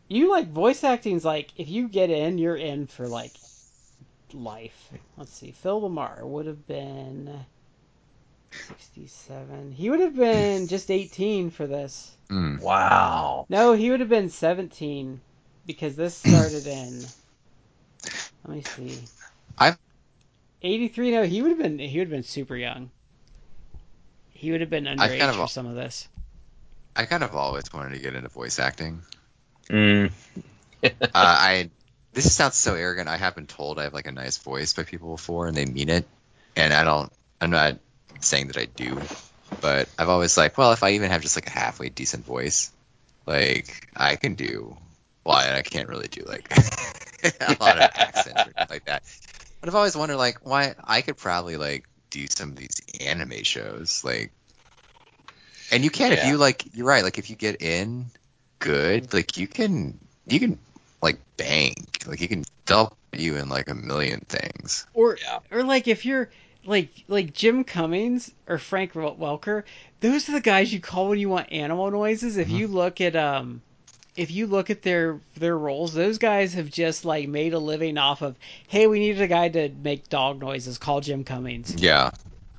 You 0.09 0.31
like 0.31 0.48
voice 0.48 0.85
acting's 0.85 1.24
like 1.24 1.51
if 1.56 1.69
you 1.69 1.89
get 1.89 2.11
in, 2.11 2.39
you're 2.39 2.56
in 2.56 2.86
for 2.86 3.09
like 3.09 3.32
life. 4.32 4.90
Let's 5.16 5.32
see. 5.32 5.52
Phil 5.52 5.81
LaMarr 5.81 6.23
would 6.23 6.47
have 6.47 6.66
been 6.66 7.44
67. 8.51 9.73
He 9.73 9.89
would 9.90 10.01
have 10.01 10.15
been 10.16 10.66
just 10.69 10.90
18 10.90 11.51
for 11.51 11.66
this. 11.66 12.15
Hmm. 12.28 12.59
Wow. 12.59 13.47
No, 13.48 13.73
he 13.73 13.90
would 13.90 14.01
have 14.01 14.09
been 14.09 14.28
17 14.28 15.20
because 15.66 15.97
this 15.97 16.15
started 16.15 16.66
in 16.66 17.01
Let 18.47 18.56
me 18.56 18.62
see. 18.62 18.98
I've- 19.59 19.78
83 20.62 21.11
no, 21.11 21.23
he 21.24 21.43
would 21.43 21.51
have 21.51 21.59
been 21.59 21.78
he 21.78 21.98
would 21.98 22.09
have 22.09 22.11
been 22.16 22.23
super 22.23 22.56
young. 22.56 22.90
He 24.44 24.50
would 24.50 24.60
have 24.60 24.68
been 24.68 24.86
I've 24.86 24.98
underage 24.98 25.18
kind 25.18 25.30
of- 25.30 25.36
for 25.36 25.48
some 25.48 25.64
of 25.64 25.74
this. 25.74 26.06
I 26.94 27.06
kind 27.06 27.24
of 27.24 27.34
always 27.34 27.72
wanted 27.72 27.94
to 27.94 27.98
get 27.98 28.14
into 28.14 28.28
voice 28.28 28.58
acting. 28.58 29.00
Mm. 29.70 30.12
uh, 30.84 30.88
I 31.14 31.70
this 32.12 32.30
sounds 32.32 32.54
so 32.56 32.74
arrogant. 32.74 33.08
I 33.08 33.16
have 33.16 33.34
been 33.34 33.46
told 33.46 33.78
I 33.78 33.84
have 33.84 33.94
like 33.94 34.06
a 34.06 34.12
nice 34.12 34.36
voice 34.36 34.74
by 34.74 34.82
people 34.82 35.12
before, 35.16 35.46
and 35.46 35.56
they 35.56 35.64
mean 35.64 35.88
it. 35.88 36.06
And 36.56 36.74
I 36.74 36.84
don't. 36.84 37.10
I'm 37.40 37.50
not 37.50 37.78
saying 38.20 38.48
that 38.48 38.58
I 38.58 38.66
do, 38.66 39.00
but 39.62 39.88
I've 39.98 40.10
always 40.10 40.36
like, 40.36 40.58
well, 40.58 40.72
if 40.72 40.82
I 40.82 40.90
even 40.90 41.10
have 41.10 41.22
just 41.22 41.38
like 41.38 41.46
a 41.46 41.50
halfway 41.50 41.88
decent 41.88 42.26
voice, 42.26 42.70
like 43.24 43.88
I 43.96 44.16
can 44.16 44.34
do. 44.34 44.76
Well, 45.24 45.36
I, 45.36 45.56
I 45.56 45.62
can't 45.62 45.88
really 45.88 46.08
do 46.08 46.22
like 46.26 46.52
a 47.24 47.56
lot 47.58 47.78
of 47.78 47.90
accents 47.94 48.42
or 48.42 48.52
anything 48.54 48.66
like 48.68 48.84
that. 48.84 49.04
But 49.60 49.70
I've 49.70 49.74
always 49.74 49.96
wondered 49.96 50.18
like 50.18 50.46
why 50.46 50.74
I 50.84 51.00
could 51.00 51.16
probably 51.16 51.56
like 51.56 51.88
do 52.15 52.27
some 52.28 52.51
of 52.51 52.57
these 52.57 52.81
anime 53.01 53.43
shows 53.43 54.03
like. 54.05 54.31
And 55.73 55.82
you 55.82 55.91
can 55.91 56.12
if 56.12 56.24
you 56.24 56.36
like. 56.36 56.65
You're 56.74 56.86
right. 56.86 57.03
Like 57.03 57.19
if 57.19 57.28
you 57.28 57.36
get 57.36 57.61
in 57.61 58.07
good, 58.61 59.12
like 59.12 59.36
you 59.36 59.49
can 59.49 59.99
you 60.27 60.39
can 60.39 60.59
like 61.03 61.19
bank. 61.36 62.05
Like 62.07 62.20
you 62.20 62.28
can 62.28 62.45
they'll 62.66 62.97
you 63.12 63.36
in 63.36 63.49
like 63.49 63.69
a 63.69 63.74
million 63.74 64.20
things. 64.20 64.86
Or 64.95 65.19
Yeah. 65.20 65.41
or 65.51 65.65
like 65.65 65.89
if 65.89 66.05
you're 66.05 66.31
like 66.65 66.91
like 67.09 67.32
Jim 67.32 67.65
Cummings 67.65 68.31
or 68.47 68.59
Frank 68.59 68.93
Welker, 68.93 69.65
those 70.01 70.28
are 70.28 70.32
the 70.32 70.41
guys 70.41 70.73
you 70.73 70.81
call 70.81 71.09
when 71.09 71.19
you 71.19 71.28
want 71.28 71.53
animal 71.53 71.91
noises. 71.91 72.36
If 72.36 72.49
Mhm. 72.49 72.59
you 72.59 72.69
look 72.69 73.01
at 73.01 73.16
um 73.16 73.62
if 74.16 74.31
you 74.31 74.47
look 74.47 74.70
at 74.70 74.82
their 74.82 75.20
their 75.36 75.59
roles, 75.59 75.93
those 75.93 76.19
guys 76.19 76.55
have 76.55 76.70
just 76.70 77.05
like 77.05 77.28
made 77.28 77.53
a 77.53 77.59
living 77.59 77.99
off 77.99 78.23
of, 78.23 78.36
hey, 78.69 78.86
we 78.86 79.01
needed 79.01 79.20
a 79.20 79.27
guy 79.27 79.49
to 79.49 79.69
make 79.82 80.09
dog 80.09 80.41
noises, 80.41 80.78
call 80.78 81.01
Jim 81.01 81.24
Cummings. 81.24 81.74
Yeah. 81.77 82.11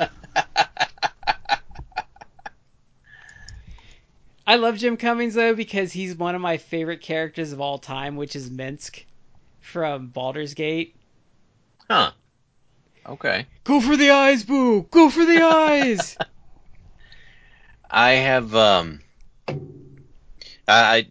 I 4.48 4.58
love 4.58 4.78
Jim 4.78 4.98
Cummings 4.98 5.34
though 5.34 5.56
because 5.56 5.92
he's 5.92 6.16
one 6.16 6.36
of 6.36 6.42
my 6.42 6.58
favorite 6.58 7.02
characters 7.02 7.52
of 7.52 7.62
all 7.62 7.80
time, 7.80 8.16
which 8.16 8.36
is 8.36 8.50
Minsc 8.50 9.04
from 9.62 10.08
Baldur's 10.08 10.54
Gate. 10.54 10.96
Huh. 11.90 12.12
Okay. 13.08 13.46
Go 13.64 13.80
for 13.82 13.96
the 13.96 14.10
eyes, 14.10 14.44
boo! 14.44 14.84
Go 14.92 15.10
for 15.10 15.26
the 15.26 15.42
eyes! 15.44 16.18
I 17.90 18.12
have 18.12 18.56
um, 18.56 19.02
I, 20.68 21.08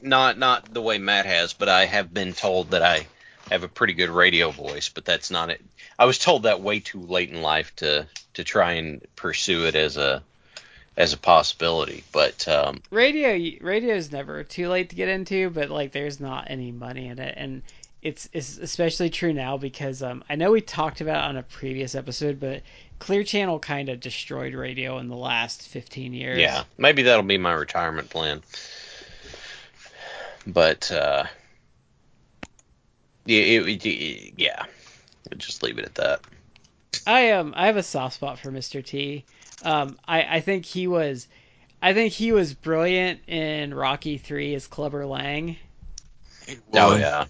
not 0.00 0.38
not 0.38 0.72
the 0.72 0.82
way 0.82 0.98
Matt 0.98 1.26
has, 1.26 1.52
but 1.52 1.68
I 1.68 1.86
have 1.86 2.12
been 2.12 2.32
told 2.32 2.70
that 2.70 2.82
I 2.82 3.06
have 3.50 3.62
a 3.62 3.68
pretty 3.68 3.92
good 3.92 4.10
radio 4.10 4.50
voice, 4.50 4.88
but 4.88 5.04
that's 5.04 5.30
not 5.30 5.50
it. 5.50 5.60
I 5.98 6.04
was 6.04 6.18
told 6.18 6.44
that 6.44 6.60
way 6.60 6.80
too 6.80 7.00
late 7.00 7.30
in 7.30 7.42
life 7.42 7.74
to 7.76 8.06
to 8.34 8.44
try 8.44 8.72
and 8.72 9.06
pursue 9.16 9.66
it 9.66 9.74
as 9.74 9.96
a 9.96 10.22
as 10.96 11.12
a 11.12 11.18
possibility. 11.18 12.04
But 12.12 12.46
um, 12.48 12.82
radio 12.90 13.58
radio 13.60 13.94
is 13.94 14.12
never 14.12 14.44
too 14.44 14.68
late 14.68 14.90
to 14.90 14.96
get 14.96 15.08
into, 15.08 15.50
but 15.50 15.70
like 15.70 15.92
there's 15.92 16.20
not 16.20 16.46
any 16.48 16.72
money 16.72 17.08
in 17.08 17.18
it, 17.18 17.34
and 17.36 17.62
it's 18.02 18.28
it's 18.32 18.58
especially 18.58 19.10
true 19.10 19.32
now 19.32 19.56
because 19.56 20.02
um, 20.02 20.24
I 20.28 20.34
know 20.34 20.50
we 20.50 20.60
talked 20.60 21.00
about 21.00 21.24
on 21.24 21.36
a 21.36 21.42
previous 21.42 21.94
episode, 21.94 22.40
but 22.40 22.62
Clear 23.02 23.24
Channel 23.24 23.58
kind 23.58 23.88
of 23.88 23.98
destroyed 23.98 24.54
radio 24.54 24.98
in 24.98 25.08
the 25.08 25.16
last 25.16 25.62
15 25.62 26.12
years. 26.12 26.38
yeah, 26.38 26.62
maybe 26.78 27.02
that'll 27.02 27.24
be 27.24 27.36
my 27.36 27.52
retirement 27.52 28.08
plan. 28.08 28.44
But 30.46 30.92
uh, 30.92 31.24
yeah, 33.24 33.40
it, 33.40 33.84
it, 33.84 34.34
yeah, 34.36 34.62
I'll 35.32 35.36
just 35.36 35.64
leave 35.64 35.78
it 35.78 35.84
at 35.84 35.96
that. 35.96 36.20
I 37.04 37.32
um 37.32 37.52
I 37.56 37.66
have 37.66 37.76
a 37.76 37.82
soft 37.82 38.14
spot 38.14 38.38
for 38.38 38.52
Mr. 38.52 38.84
T. 38.84 39.24
Um, 39.64 39.98
I 40.06 40.36
I 40.36 40.40
think 40.40 40.64
he 40.64 40.86
was, 40.86 41.26
I 41.82 41.94
think 41.94 42.12
he 42.12 42.30
was 42.30 42.54
brilliant 42.54 43.18
in 43.26 43.74
Rocky 43.74 44.16
Three 44.16 44.54
as 44.54 44.68
Clubber 44.68 45.06
Lang. 45.06 45.56
Oh 46.72 46.96
yeah. 46.96 47.24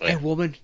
Hey 0.00 0.16
woman. 0.16 0.56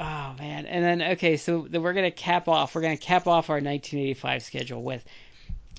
Oh 0.00 0.34
man, 0.38 0.66
and 0.66 0.84
then 0.84 1.02
okay, 1.12 1.36
so 1.36 1.66
then 1.68 1.82
we're 1.82 1.92
gonna 1.92 2.10
cap 2.10 2.48
off. 2.48 2.74
We're 2.74 2.82
gonna 2.82 2.96
cap 2.96 3.26
off 3.26 3.48
our 3.48 3.56
1985 3.56 4.42
schedule 4.42 4.82
with 4.82 5.04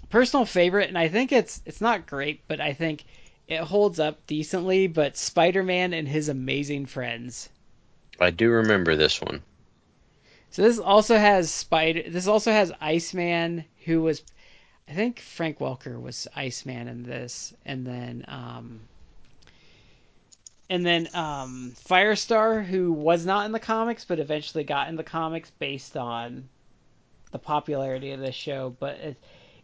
personal 0.10 0.46
favorite, 0.46 0.88
and 0.88 0.98
I 0.98 1.10
think 1.10 1.32
it's 1.32 1.62
it's 1.66 1.82
not 1.82 2.08
great, 2.08 2.42
but 2.48 2.62
I 2.62 2.74
think 2.74 3.04
it 3.48 3.60
holds 3.60 4.00
up 4.00 4.26
decently. 4.28 4.88
But 4.88 5.18
Spider-Man 5.18 5.94
and 5.94 6.08
his 6.08 6.30
amazing 6.30 6.86
friends. 6.86 7.50
I 8.20 8.32
do 8.32 8.50
remember 8.50 8.96
this 8.96 9.22
one. 9.22 9.42
So 10.50 10.62
this 10.62 10.80
also 10.80 11.18
has 11.18 11.52
Spider. 11.52 12.04
This 12.08 12.28
also 12.28 12.50
has 12.50 12.72
Iceman, 12.80 13.66
who 13.84 14.02
was, 14.02 14.24
I 14.88 14.94
think 14.94 15.20
Frank 15.20 15.60
Welker 15.60 16.02
was 16.02 16.30
Iceman 16.34 16.88
in 16.88 17.04
this, 17.04 17.54
and 17.66 17.86
then 17.86 18.24
um, 18.30 18.80
and 20.70 20.86
then 20.86 21.10
um, 21.14 21.74
Firestar, 21.88 22.64
who 22.66 22.92
was 22.92 23.26
not 23.26 23.46
in 23.46 23.52
the 23.52 23.60
comics, 23.60 24.06
but 24.06 24.20
eventually 24.20 24.64
got 24.64 24.90
in 24.90 24.96
the 24.96 25.04
comics 25.04 25.52
based 25.52 25.96
on 25.96 26.50
the 27.32 27.40
popularity 27.40 28.12
of 28.12 28.20
this 28.20 28.36
show. 28.36 28.76
But 28.80 28.96
it, 28.96 29.18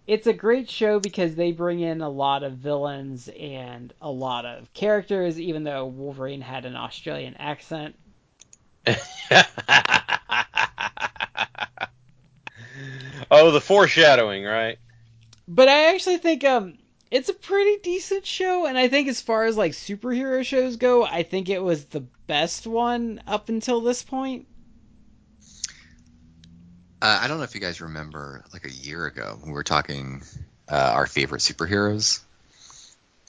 it's 0.06 0.28
a 0.28 0.34
great 0.34 0.70
show 0.70 1.00
because 1.00 1.36
they 1.36 1.52
bring 1.52 1.80
in 1.80 2.02
a 2.02 2.10
lot 2.10 2.44
of 2.44 2.54
villains 2.54 3.30
and 3.30 3.94
a 4.02 4.12
lot 4.12 4.46
of 4.46 4.72
characters, 4.74 5.40
even 5.40 5.64
though 5.64 5.86
Wolverine 5.86 6.42
had 6.42 6.66
an 6.66 6.76
Australian 6.76 7.36
accent. 7.38 7.96
oh, 13.32 13.52
the 13.52 13.62
foreshadowing, 13.62 14.44
right? 14.44 14.78
But 15.48 15.68
I 15.68 15.94
actually 15.94 16.18
think 16.18 16.44
um 16.44 16.78
it's 17.12 17.30
a 17.30 17.34
pretty 17.34 17.78
decent 17.84 18.26
show, 18.26 18.66
and 18.66 18.78
I 18.78 18.88
think 18.88 19.10
as 19.10 19.22
far 19.22 19.44
as 19.44 19.58
like 19.58 19.74
superhero 19.74 20.46
shows 20.46 20.78
go, 20.78 21.04
I 21.04 21.24
think 21.24 21.50
it 21.50 21.62
was 21.62 21.86
the 21.86 22.06
best 22.26 22.66
one 22.66 23.22
up 23.28 23.50
until 23.50 23.82
this 23.82 24.02
point. 24.02 24.48
Uh, 27.02 27.20
I 27.22 27.28
don't 27.28 27.38
know 27.38 27.44
if 27.44 27.54
you 27.54 27.62
guys 27.62 27.82
remember, 27.82 28.46
like 28.54 28.66
a 28.66 28.72
year 28.72 29.06
ago, 29.06 29.38
we 29.46 29.52
were 29.52 29.64
talking 29.64 30.24
uh, 30.70 30.76
our 30.76 31.06
favorite 31.06 31.42
superheroes, 31.42 32.22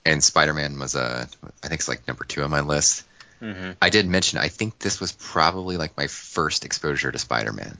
and 0.06 0.22
Spider-Man 0.22 0.78
was 0.78 0.94
a, 0.94 1.28
I 1.62 1.68
think 1.68 1.80
it's 1.80 1.88
like 1.88 2.06
number 2.06 2.24
two 2.24 2.42
on 2.42 2.50
my 2.50 2.60
list. 2.60 3.04
Mm-hmm. 3.40 3.72
I 3.82 3.90
did 3.90 4.06
mention 4.06 4.38
I 4.38 4.48
think 4.48 4.78
this 4.78 5.00
was 5.00 5.10
probably 5.10 5.76
like 5.76 5.96
my 5.96 6.06
first 6.06 6.64
exposure 6.64 7.10
to 7.10 7.18
Spider-Man 7.18 7.76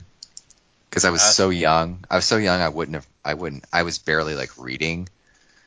because 0.89 1.05
I 1.05 1.11
was 1.11 1.21
That's 1.21 1.35
so 1.35 1.49
young. 1.49 2.03
I 2.11 2.17
was 2.17 2.25
so 2.25 2.37
young. 2.37 2.59
I 2.61 2.69
wouldn't 2.69 2.95
have. 2.95 3.07
I 3.23 3.33
wouldn't. 3.33 3.63
I 3.71 3.83
was 3.83 3.97
barely 3.97 4.35
like 4.35 4.57
reading, 4.57 5.07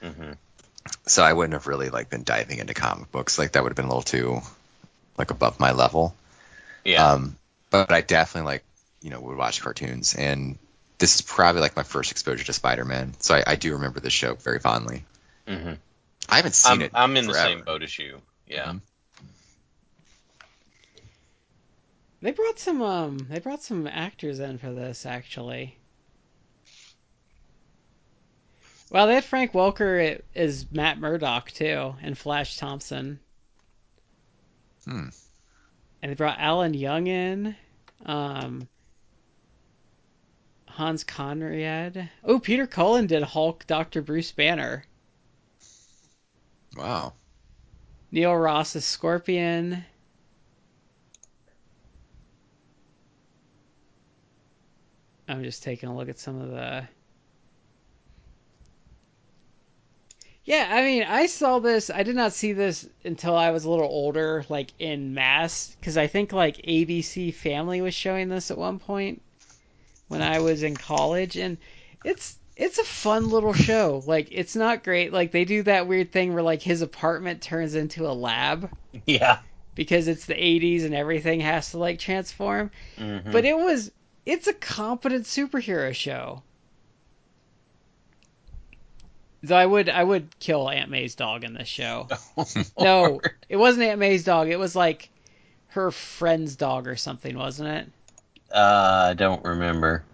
Mm-hmm. 0.02 0.32
so 1.06 1.22
I 1.22 1.32
wouldn't 1.32 1.54
have 1.54 1.66
really 1.66 1.88
like 1.88 2.10
been 2.10 2.22
diving 2.22 2.58
into 2.58 2.74
comic 2.74 3.10
books. 3.10 3.38
Like 3.38 3.52
that 3.52 3.62
would 3.62 3.70
have 3.70 3.76
been 3.76 3.86
a 3.86 3.88
little 3.88 4.02
too 4.02 4.40
like 5.18 5.30
above 5.30 5.58
my 5.58 5.72
level. 5.72 6.14
Yeah. 6.84 7.12
Um, 7.12 7.36
but 7.70 7.92
I 7.92 8.00
definitely 8.00 8.52
like 8.52 8.64
you 9.00 9.10
know 9.10 9.20
would 9.20 9.36
watch 9.36 9.60
cartoons, 9.60 10.14
and 10.14 10.58
this 10.98 11.16
is 11.16 11.22
probably 11.22 11.60
like 11.60 11.76
my 11.76 11.82
first 11.82 12.10
exposure 12.10 12.44
to 12.44 12.52
Spider-Man. 12.52 13.14
So 13.20 13.34
I, 13.34 13.44
I 13.46 13.56
do 13.56 13.72
remember 13.74 14.00
this 14.00 14.12
show 14.12 14.34
very 14.34 14.60
fondly. 14.60 15.04
mm-hmm. 15.46 15.74
I 16.28 16.36
haven't 16.36 16.54
seen 16.54 16.72
I'm, 16.72 16.82
it. 16.82 16.90
I'm 16.94 17.16
in 17.16 17.26
the 17.26 17.34
same 17.34 17.62
boat 17.62 17.82
as 17.82 17.98
you. 17.98 18.20
Yeah. 18.46 18.72
Mhm. 18.72 18.80
They 22.22 22.32
brought 22.32 22.58
some 22.58 22.82
um 22.82 23.18
they 23.30 23.38
brought 23.38 23.62
some 23.62 23.86
actors 23.86 24.40
in 24.40 24.58
for 24.58 24.72
this 24.72 25.06
actually. 25.06 25.76
Well, 28.90 29.06
they 29.06 29.14
had 29.14 29.24
Frank 29.24 29.52
Welker 29.52 30.20
as 30.34 30.70
Matt 30.70 30.98
Murdock 30.98 31.50
too, 31.50 31.94
and 32.02 32.16
Flash 32.16 32.56
Thompson. 32.56 33.18
Hmm. 34.84 35.08
And 36.02 36.12
they 36.12 36.14
brought 36.14 36.38
Alan 36.38 36.74
Young 36.74 37.08
in, 37.08 37.56
um, 38.04 38.68
Hans 40.66 41.04
Conried. 41.04 42.10
Oh, 42.22 42.38
Peter 42.38 42.66
Cullen 42.66 43.06
did 43.06 43.22
Hulk, 43.22 43.66
Doctor 43.66 44.02
Bruce 44.02 44.30
Banner. 44.30 44.84
Wow. 46.76 47.14
Neil 48.12 48.34
Ross 48.34 48.76
is 48.76 48.84
Scorpion. 48.84 49.84
I'm 55.28 55.42
just 55.42 55.62
taking 55.62 55.88
a 55.88 55.96
look 55.96 56.08
at 56.08 56.18
some 56.18 56.40
of 56.40 56.50
the. 56.50 56.86
Yeah, 60.46 60.68
I 60.70 60.82
mean, 60.82 61.02
I 61.02 61.26
saw 61.26 61.58
this. 61.58 61.90
I 61.90 62.04
did 62.04 62.14
not 62.14 62.32
see 62.32 62.52
this 62.52 62.88
until 63.04 63.36
I 63.36 63.50
was 63.50 63.64
a 63.64 63.70
little 63.70 63.88
older, 63.88 64.44
like 64.48 64.70
in 64.78 65.12
mass, 65.12 65.76
because 65.78 65.96
I 65.98 66.06
think 66.06 66.32
like 66.32 66.56
ABC 66.58 67.34
Family 67.34 67.80
was 67.80 67.94
showing 67.94 68.28
this 68.28 68.52
at 68.52 68.56
one 68.56 68.78
point 68.78 69.22
when 70.06 70.22
I 70.22 70.38
was 70.38 70.62
in 70.62 70.76
college, 70.76 71.36
and 71.36 71.58
it's 72.04 72.36
it's 72.56 72.78
a 72.78 72.84
fun 72.84 73.28
little 73.28 73.52
show. 73.52 74.02
Like, 74.06 74.28
it's 74.30 74.54
not 74.56 74.84
great. 74.84 75.12
Like, 75.12 75.32
they 75.32 75.44
do 75.44 75.64
that 75.64 75.88
weird 75.88 76.12
thing 76.12 76.32
where 76.32 76.44
like 76.44 76.62
his 76.62 76.80
apartment 76.80 77.42
turns 77.42 77.74
into 77.74 78.06
a 78.06 78.14
lab 78.14 78.70
Yeah. 79.06 79.40
because 79.74 80.06
it's 80.06 80.26
the 80.26 80.34
80s 80.34 80.84
and 80.84 80.94
everything 80.94 81.40
has 81.40 81.72
to 81.72 81.78
like 81.78 81.98
transform. 81.98 82.70
Mm-hmm. 82.98 83.32
But 83.32 83.44
it 83.44 83.58
was 83.58 83.90
it's 84.24 84.46
a 84.46 84.52
competent 84.54 85.24
superhero 85.24 85.92
show. 85.92 86.42
Though 89.46 89.56
I 89.56 89.66
would 89.66 89.88
I 89.88 90.02
would 90.02 90.38
kill 90.38 90.68
Aunt 90.68 90.90
May's 90.90 91.14
dog 91.14 91.44
in 91.44 91.54
this 91.54 91.68
show. 91.68 92.08
no, 92.78 93.20
it 93.48 93.56
wasn't 93.56 93.86
Aunt 93.86 94.00
May's 94.00 94.24
dog. 94.24 94.48
It 94.48 94.58
was 94.58 94.74
like 94.74 95.10
her 95.68 95.90
friend's 95.90 96.56
dog 96.56 96.88
or 96.88 96.96
something, 96.96 97.36
wasn't 97.36 97.68
it? 97.68 97.92
Uh, 98.52 99.08
I 99.10 99.14
don't 99.14 99.44
remember. 99.44 100.04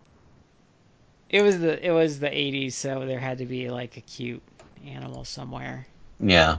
It 1.30 1.42
was 1.42 1.60
the 1.60 1.84
it 1.84 1.92
was 1.92 2.18
the 2.18 2.28
80s, 2.28 2.72
so 2.72 3.06
there 3.06 3.20
had 3.20 3.38
to 3.38 3.46
be 3.46 3.70
like 3.70 3.96
a 3.96 4.00
cute 4.00 4.42
animal 4.86 5.24
somewhere. 5.24 5.86
Yeah. 6.20 6.58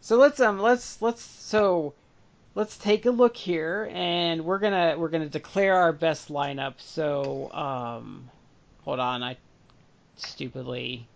So 0.00 0.16
let's 0.16 0.38
um 0.40 0.58
let's 0.60 1.00
let's 1.00 1.22
so 1.22 1.94
let's 2.54 2.76
take 2.76 3.06
a 3.06 3.10
look 3.10 3.36
here 3.36 3.90
and 3.92 4.44
we're 4.44 4.58
gonna 4.58 4.96
we're 4.98 5.08
gonna 5.08 5.28
declare 5.28 5.74
our 5.74 5.92
best 5.92 6.28
lineup. 6.28 6.74
So 6.78 7.50
um 7.52 8.30
hold 8.82 9.00
on, 9.00 9.22
I 9.22 9.36
stupidly 10.16 11.08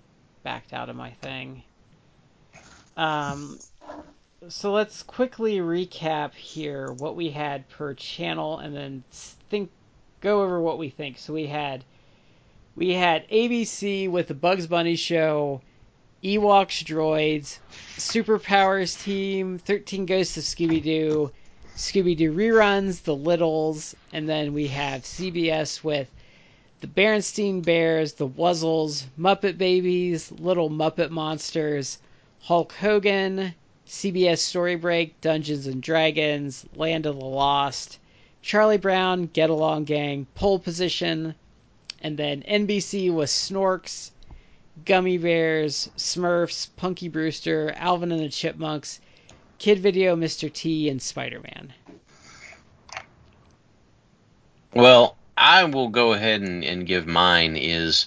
backed 0.49 0.73
out 0.73 0.89
of 0.89 0.97
my 0.97 1.11
thing. 1.11 1.63
Um 2.97 3.59
so 4.49 4.73
let's 4.73 5.03
quickly 5.03 5.59
recap 5.59 6.33
here 6.33 6.91
what 6.91 7.17
we 7.17 7.29
had 7.29 7.69
per 7.69 7.93
channel 7.93 8.59
and 8.59 8.75
then 8.75 9.05
think 9.51 9.71
go 10.23 10.43
over 10.43 10.59
what 10.59 10.79
we 10.79 10.89
think. 10.89 11.19
So 11.19 11.35
we 11.35 11.49
had 11.49 11.85
we 12.77 12.95
had 12.95 13.29
ABC 13.29 14.11
with 14.11 14.29
the 14.29 14.35
Bugs 14.35 14.67
Bunny 14.67 14.97
show, 14.97 15.61
Ewoks 16.25 16.83
droids, 16.83 17.59
Superpowers 17.99 18.99
team, 19.03 19.59
13 19.59 20.07
Ghosts 20.07 20.39
of 20.39 20.45
Scooby 20.45 20.83
Doo, 20.83 21.31
Scooby 21.77 22.17
Doo 22.17 22.33
reruns, 22.33 23.03
The 23.03 23.15
Littles, 23.15 23.95
and 24.15 24.27
then 24.27 24.55
we 24.55 24.69
have 24.69 25.03
CBS 25.03 25.85
with 25.85 26.11
the 26.81 26.87
Berenstain 26.87 27.61
Bears, 27.65 28.13
the 28.13 28.29
Wuzzles, 28.29 29.07
Muppet 29.19 29.59
Babies, 29.59 30.31
Little 30.33 30.71
Muppet 30.71 31.11
Monsters, 31.11 31.99
Hulk 32.43 32.73
Hogan, 32.75 33.55
CBS 33.87 34.39
Story 34.39 34.77
Break, 34.77 35.21
Dungeons 35.21 35.67
and 35.67 35.83
Dragons, 35.83 36.65
Land 36.77 37.07
of 37.07 37.19
the 37.19 37.25
Lost, 37.25 37.99
Charlie 38.43 38.79
Brown, 38.79 39.29
Get 39.33 39.51
Along 39.51 39.85
Gang, 39.85 40.27
Pole 40.37 40.61
Position, 40.61 41.35
and 42.01 42.17
then 42.17 42.43
NBC 42.43 43.13
was 43.13 43.31
Snorks, 43.31 44.13
Gummi 44.85 45.21
Bears, 45.21 45.91
Smurfs, 45.97 46.69
Punky 46.77 47.09
Brewster, 47.09 47.73
Alvin 47.77 48.13
and 48.13 48.21
the 48.21 48.29
Chipmunks, 48.29 49.01
Kid 49.59 49.81
Video, 49.81 50.15
Mr. 50.15 50.53
T, 50.53 50.89
and 50.89 51.03
Spider 51.03 51.41
Man. 51.41 51.73
Well, 54.73 55.18
I 55.39 55.65
will 55.65 55.89
go 55.89 56.15
ahead 56.15 56.43
and, 56.43 56.65
and 56.65 56.87
give 56.87 57.07
mine 57.07 57.57
is 57.57 58.07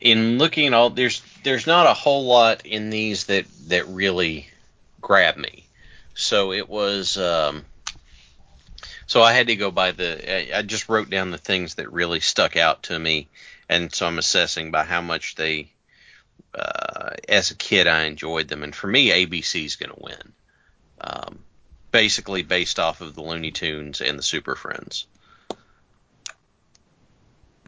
in 0.00 0.38
looking 0.38 0.66
at 0.66 0.72
all 0.72 0.90
there's 0.90 1.22
there's 1.42 1.66
not 1.66 1.86
a 1.86 1.94
whole 1.94 2.24
lot 2.24 2.64
in 2.64 2.88
these 2.90 3.24
that 3.24 3.44
that 3.68 3.86
really 3.88 4.48
grab 5.00 5.36
me. 5.36 5.66
So 6.14 6.52
it 6.52 6.68
was 6.68 7.18
um, 7.18 7.66
so 9.06 9.22
I 9.22 9.34
had 9.34 9.48
to 9.48 9.56
go 9.56 9.70
by 9.70 9.92
the 9.92 10.56
I, 10.56 10.62
just 10.62 10.88
wrote 10.88 11.10
down 11.10 11.30
the 11.30 11.38
things 11.38 11.74
that 11.74 11.92
really 11.92 12.20
stuck 12.20 12.56
out 12.56 12.84
to 12.84 12.98
me 12.98 13.28
and 13.68 13.94
so 13.94 14.06
I'm 14.06 14.18
assessing 14.18 14.70
by 14.70 14.84
how 14.84 15.02
much 15.02 15.34
they 15.34 15.70
uh, 16.54 17.10
as 17.28 17.50
a 17.50 17.54
kid 17.54 17.86
I 17.86 18.04
enjoyed 18.04 18.48
them 18.48 18.62
and 18.62 18.74
for 18.74 18.86
me 18.86 19.10
ABC 19.10 19.64
is 19.64 19.76
going 19.76 19.92
to 19.92 20.02
win. 20.02 20.32
Um, 21.02 21.38
basically 21.90 22.42
based 22.42 22.78
off 22.78 23.02
of 23.02 23.14
the 23.14 23.22
Looney 23.22 23.50
Tunes 23.50 24.00
and 24.00 24.18
the 24.18 24.22
Super 24.22 24.56
Friends. 24.56 25.06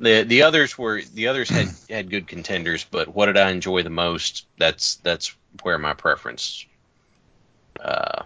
The 0.01 0.23
the 0.23 0.43
others 0.43 0.77
were 0.79 1.03
the 1.15 1.29
others 1.29 1.49
had 1.49 1.69
had 1.91 2.11
good 2.11 2.27
contenders, 2.27 2.85
but 2.91 3.15
what 3.15 3.27
did 3.27 3.37
I 3.37 3.51
enjoy 3.51 3.83
the 3.83 3.91
most? 3.91 4.47
That's 4.59 4.97
that's 4.97 5.35
where 5.63 5.79
my 5.79 5.95
preference 5.95 6.65
uh 7.81 8.23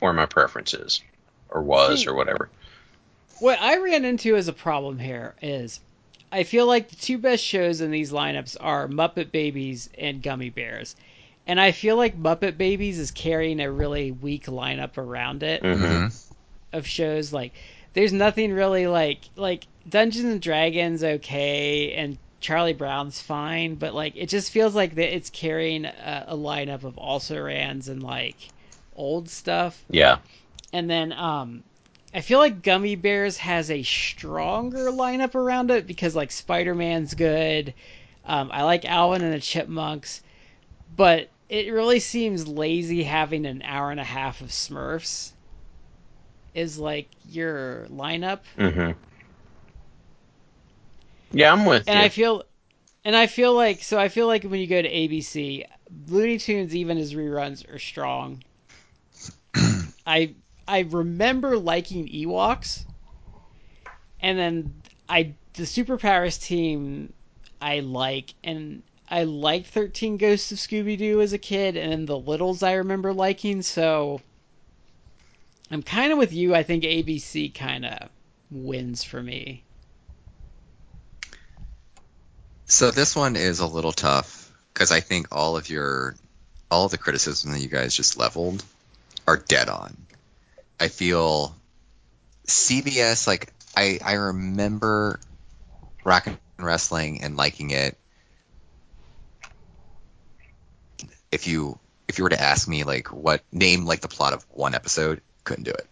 where 0.00 0.12
my 0.12 0.26
preference 0.26 0.74
is 0.74 1.02
or 1.48 1.62
was 1.62 2.00
See- 2.02 2.08
or 2.08 2.14
whatever. 2.14 2.48
What 3.38 3.60
I 3.60 3.78
ran 3.78 4.04
into 4.04 4.36
as 4.36 4.48
a 4.48 4.52
problem 4.52 4.98
here 4.98 5.34
is 5.40 5.80
I 6.30 6.44
feel 6.44 6.66
like 6.66 6.90
the 6.90 6.96
two 6.96 7.18
best 7.18 7.42
shows 7.42 7.80
in 7.80 7.90
these 7.90 8.12
lineups 8.12 8.56
are 8.60 8.86
Muppet 8.86 9.32
Babies 9.32 9.88
and 9.98 10.22
Gummi 10.22 10.54
Bears. 10.54 10.94
And 11.46 11.58
I 11.58 11.72
feel 11.72 11.96
like 11.96 12.20
Muppet 12.22 12.56
Babies 12.58 12.98
is 12.98 13.10
carrying 13.10 13.60
a 13.60 13.70
really 13.72 14.12
weak 14.12 14.44
lineup 14.46 14.98
around 14.98 15.42
it 15.42 15.62
Mhm. 15.62 16.14
of 16.72 16.86
shows. 16.86 17.32
Like, 17.32 17.52
there's 17.94 18.12
nothing 18.12 18.52
really 18.52 18.86
like 18.86 19.20
like 19.36 19.66
Dungeons 19.88 20.24
and 20.26 20.42
Dragons 20.42 21.02
okay, 21.02 21.92
and 21.92 22.18
Charlie 22.40 22.72
Brown's 22.72 23.20
fine, 23.20 23.74
but 23.74 23.94
like 23.94 24.14
it 24.16 24.28
just 24.28 24.50
feels 24.50 24.74
like 24.74 24.94
that 24.94 25.14
it's 25.14 25.30
carrying 25.30 25.84
a, 25.84 26.24
a 26.28 26.36
lineup 26.36 26.84
of 26.84 26.98
also 26.98 27.40
rans 27.40 27.88
and 27.88 28.02
like 28.02 28.36
old 28.94 29.28
stuff. 29.28 29.84
Yeah. 29.90 30.18
And 30.72 30.88
then 30.88 31.12
um 31.12 31.64
I 32.12 32.22
feel 32.22 32.38
like 32.40 32.62
Gummi 32.62 33.00
Bears 33.00 33.36
has 33.38 33.70
a 33.70 33.82
stronger 33.82 34.90
lineup 34.90 35.34
around 35.34 35.70
it 35.70 35.86
because 35.86 36.16
like 36.16 36.32
Spider-Man's 36.32 37.14
good. 37.14 37.72
Um, 38.24 38.50
I 38.52 38.64
like 38.64 38.84
Alvin 38.84 39.22
and 39.22 39.32
the 39.32 39.40
Chipmunks, 39.40 40.20
but 40.96 41.28
it 41.48 41.72
really 41.72 42.00
seems 42.00 42.48
lazy 42.48 43.04
having 43.04 43.46
an 43.46 43.62
hour 43.62 43.90
and 43.90 44.00
a 44.00 44.04
half 44.04 44.40
of 44.40 44.48
Smurfs 44.48 45.32
is 46.54 46.78
like 46.78 47.08
your 47.28 47.86
lineup. 47.90 48.40
Mhm. 48.58 48.96
Yeah, 51.32 51.52
I'm 51.52 51.64
with 51.64 51.88
And 51.88 51.98
you. 51.98 52.04
I 52.04 52.08
feel 52.08 52.44
and 53.04 53.16
I 53.16 53.26
feel 53.26 53.54
like 53.54 53.82
so 53.82 53.98
I 53.98 54.08
feel 54.08 54.26
like 54.26 54.44
when 54.44 54.60
you 54.60 54.66
go 54.66 54.80
to 54.80 54.88
ABC, 54.88 55.64
Looney 56.08 56.38
Tunes 56.38 56.74
even 56.74 56.98
as 56.98 57.14
reruns 57.14 57.72
are 57.72 57.78
strong. 57.78 58.42
I 60.06 60.34
I 60.66 60.80
remember 60.80 61.56
liking 61.56 62.08
Ewoks, 62.08 62.84
and 64.20 64.38
then 64.38 64.74
I 65.08 65.34
the 65.54 65.64
Superpowers 65.64 66.40
team 66.40 67.12
I 67.60 67.80
like, 67.80 68.34
and 68.44 68.82
I 69.08 69.24
liked 69.24 69.68
Thirteen 69.68 70.16
Ghosts 70.16 70.52
of 70.52 70.58
Scooby 70.58 70.98
Doo 70.98 71.20
as 71.20 71.32
a 71.32 71.38
kid, 71.38 71.76
and 71.76 71.92
then 71.92 72.06
the 72.06 72.18
Littles 72.18 72.62
I 72.62 72.74
remember 72.74 73.12
liking. 73.12 73.62
So 73.62 74.20
I'm 75.70 75.82
kind 75.82 76.12
of 76.12 76.18
with 76.18 76.32
you. 76.32 76.54
I 76.54 76.62
think 76.62 76.84
ABC 76.84 77.54
kind 77.54 77.86
of 77.86 78.08
wins 78.50 79.04
for 79.04 79.22
me. 79.22 79.64
So 82.70 82.92
this 82.92 83.16
one 83.16 83.34
is 83.34 83.58
a 83.58 83.66
little 83.66 83.90
tough 83.90 84.48
because 84.72 84.92
I 84.92 85.00
think 85.00 85.26
all 85.32 85.56
of 85.56 85.68
your 85.68 86.14
all 86.70 86.84
of 86.84 86.92
the 86.92 86.98
criticism 86.98 87.50
that 87.50 87.60
you 87.60 87.66
guys 87.66 87.96
just 87.96 88.16
leveled 88.16 88.64
are 89.26 89.36
dead 89.36 89.68
on. 89.68 89.96
I 90.78 90.86
feel 90.86 91.52
CBS 92.46 93.26
like 93.26 93.52
I 93.76 93.98
I 94.04 94.12
remember 94.12 95.18
rock 96.04 96.28
and 96.28 96.38
wrestling 96.60 97.22
and 97.22 97.36
liking 97.36 97.70
it. 97.70 97.98
If 101.32 101.48
you 101.48 101.76
if 102.06 102.18
you 102.18 102.24
were 102.24 102.30
to 102.30 102.40
ask 102.40 102.68
me 102.68 102.84
like 102.84 103.08
what 103.08 103.42
name 103.50 103.84
like 103.84 104.00
the 104.00 104.06
plot 104.06 104.32
of 104.32 104.46
one 104.48 104.76
episode, 104.76 105.22
couldn't 105.42 105.64
do 105.64 105.72
it. 105.72 105.88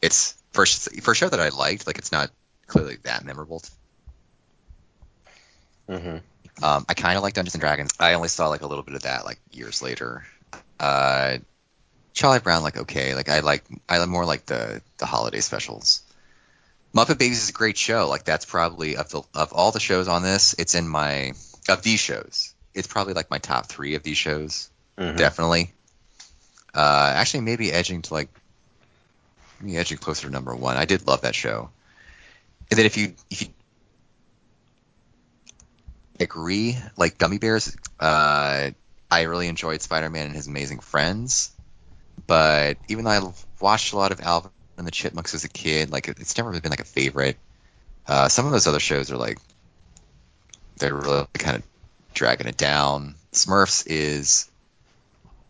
It's 0.00 0.34
first 0.52 0.98
for 1.02 1.10
a 1.10 1.14
show 1.14 1.28
that 1.28 1.40
I 1.40 1.50
liked, 1.50 1.86
like 1.86 1.98
it's 1.98 2.10
not 2.10 2.30
clearly 2.66 2.96
that 3.02 3.22
memorable 3.22 3.62
Mhm. 5.88 6.22
Um, 6.62 6.86
I 6.88 6.94
kind 6.94 7.16
of 7.16 7.22
like 7.22 7.34
Dungeons 7.34 7.54
and 7.54 7.60
Dragons. 7.60 7.90
I 8.00 8.14
only 8.14 8.28
saw 8.28 8.48
like 8.48 8.62
a 8.62 8.66
little 8.66 8.82
bit 8.84 8.94
of 8.94 9.02
that 9.02 9.24
like 9.24 9.38
years 9.52 9.82
later. 9.82 10.24
Uh, 10.80 11.38
Charlie 12.14 12.38
Brown, 12.38 12.62
like 12.62 12.78
okay, 12.78 13.14
like 13.14 13.28
I 13.28 13.40
like 13.40 13.64
I 13.88 14.04
more 14.06 14.24
like 14.24 14.46
the 14.46 14.80
the 14.98 15.06
holiday 15.06 15.40
specials. 15.40 16.00
Muppet 16.94 17.18
Babies 17.18 17.42
is 17.42 17.50
a 17.50 17.52
great 17.52 17.76
show. 17.76 18.08
Like 18.08 18.24
that's 18.24 18.46
probably 18.46 18.96
of 18.96 19.10
the 19.10 19.22
of 19.34 19.52
all 19.52 19.70
the 19.70 19.80
shows 19.80 20.08
on 20.08 20.22
this, 20.22 20.54
it's 20.58 20.74
in 20.74 20.88
my 20.88 21.32
of 21.68 21.82
these 21.82 22.00
shows. 22.00 22.54
It's 22.74 22.86
probably 22.86 23.12
like 23.12 23.30
my 23.30 23.38
top 23.38 23.66
three 23.66 23.96
of 23.96 24.02
these 24.02 24.16
shows, 24.16 24.70
Mhm. 24.96 25.16
definitely. 25.16 25.72
Uh, 26.74 27.12
actually, 27.16 27.40
maybe 27.40 27.70
edging 27.70 28.02
to 28.02 28.14
like 28.14 28.28
maybe 29.60 29.76
edging 29.76 29.98
closer 29.98 30.26
to 30.26 30.32
number 30.32 30.54
one. 30.54 30.76
I 30.76 30.86
did 30.86 31.06
love 31.06 31.22
that 31.22 31.34
show. 31.34 31.70
And 32.70 32.78
then 32.78 32.86
if 32.86 32.96
you 32.96 33.14
if 33.30 33.42
you 33.42 33.48
agree. 36.20 36.76
Like 36.96 37.18
Gummi 37.18 37.40
Bears, 37.40 37.76
uh, 38.00 38.70
I 39.10 39.22
really 39.22 39.48
enjoyed 39.48 39.82
Spider-Man 39.82 40.26
and 40.26 40.34
His 40.34 40.46
Amazing 40.46 40.80
Friends, 40.80 41.50
but 42.26 42.78
even 42.88 43.04
though 43.04 43.10
I 43.10 43.32
watched 43.60 43.92
a 43.92 43.96
lot 43.96 44.12
of 44.12 44.20
Alvin 44.20 44.50
and 44.78 44.86
the 44.86 44.90
Chipmunks 44.90 45.34
as 45.34 45.44
a 45.44 45.48
kid, 45.48 45.90
like 45.90 46.08
it's 46.08 46.36
never 46.36 46.50
really 46.50 46.60
been 46.60 46.70
like 46.70 46.80
a 46.80 46.84
favorite. 46.84 47.36
Uh, 48.06 48.28
some 48.28 48.46
of 48.46 48.52
those 48.52 48.66
other 48.66 48.80
shows 48.80 49.10
are 49.10 49.16
like 49.16 49.38
they're 50.78 50.94
really 50.94 51.26
kind 51.34 51.56
of 51.56 51.62
dragging 52.14 52.46
it 52.46 52.56
down. 52.56 53.14
Smurfs 53.32 53.86
is 53.86 54.50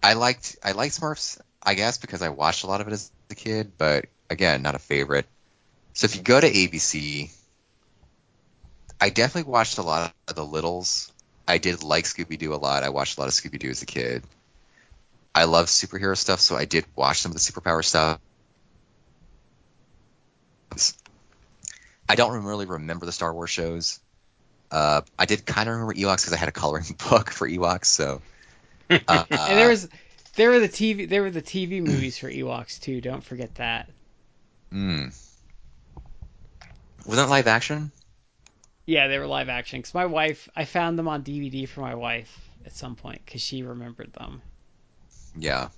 I 0.02 0.14
liked 0.14 0.56
I 0.62 0.72
liked 0.72 0.98
Smurfs, 1.00 1.40
I 1.62 1.74
guess, 1.74 1.98
because 1.98 2.22
I 2.22 2.28
watched 2.28 2.64
a 2.64 2.66
lot 2.66 2.80
of 2.80 2.88
it 2.88 2.92
as 2.92 3.10
a 3.30 3.34
kid, 3.34 3.72
but 3.78 4.06
again, 4.30 4.62
not 4.62 4.74
a 4.74 4.78
favorite. 4.78 5.26
So 5.94 6.04
if 6.04 6.16
you 6.16 6.22
go 6.22 6.38
to 6.40 6.50
ABC, 6.50 7.30
I 9.00 9.10
definitely 9.10 9.50
watched 9.50 9.78
a 9.78 9.82
lot 9.82 10.12
of 10.28 10.34
the 10.34 10.44
Littles. 10.44 11.12
I 11.46 11.58
did 11.58 11.82
like 11.82 12.04
Scooby 12.04 12.38
Doo 12.38 12.54
a 12.54 12.56
lot. 12.56 12.82
I 12.82 12.88
watched 12.88 13.18
a 13.18 13.20
lot 13.20 13.28
of 13.28 13.34
Scooby 13.34 13.58
Doo 13.58 13.70
as 13.70 13.82
a 13.82 13.86
kid. 13.86 14.24
I 15.34 15.44
love 15.44 15.66
superhero 15.66 16.16
stuff, 16.16 16.40
so 16.40 16.56
I 16.56 16.64
did 16.64 16.86
watch 16.96 17.20
some 17.20 17.30
of 17.30 17.36
the 17.36 17.40
superpower 17.40 17.84
stuff. 17.84 18.18
I 22.08 22.14
don't 22.14 22.44
really 22.44 22.66
remember 22.66 23.06
the 23.06 23.12
Star 23.12 23.32
Wars 23.34 23.50
shows. 23.50 24.00
Uh, 24.70 25.02
I 25.18 25.26
did 25.26 25.44
kind 25.44 25.68
of 25.68 25.74
remember 25.74 25.94
Ewoks 25.94 26.22
because 26.22 26.32
I 26.32 26.36
had 26.36 26.48
a 26.48 26.52
coloring 26.52 26.84
book 27.10 27.30
for 27.30 27.48
Ewoks. 27.48 27.86
So, 27.86 28.22
uh, 28.90 29.24
and 29.30 29.58
there 29.58 29.68
was 29.68 29.88
there 30.36 30.50
were 30.50 30.60
the 30.60 30.68
TV 30.68 31.08
there 31.08 31.22
were 31.22 31.30
the 31.30 31.42
TV 31.42 31.82
movies 31.82 32.18
for 32.18 32.30
Ewoks 32.30 32.80
too. 32.80 33.00
Don't 33.00 33.22
forget 33.22 33.54
that. 33.56 33.88
mm. 34.72 35.14
was 37.06 37.16
that 37.16 37.28
live 37.28 37.46
action? 37.46 37.92
Yeah, 38.86 39.08
they 39.08 39.18
were 39.18 39.26
live 39.26 39.48
action. 39.48 39.82
Cause 39.82 39.94
my 39.94 40.06
wife, 40.06 40.48
I 40.54 40.64
found 40.64 40.98
them 40.98 41.08
on 41.08 41.22
DVD 41.22 41.68
for 41.68 41.80
my 41.80 41.96
wife 41.96 42.50
at 42.64 42.74
some 42.74 42.94
point 42.94 43.20
because 43.24 43.42
she 43.42 43.62
remembered 43.62 44.12
them. 44.12 44.40
Yeah. 45.38 45.68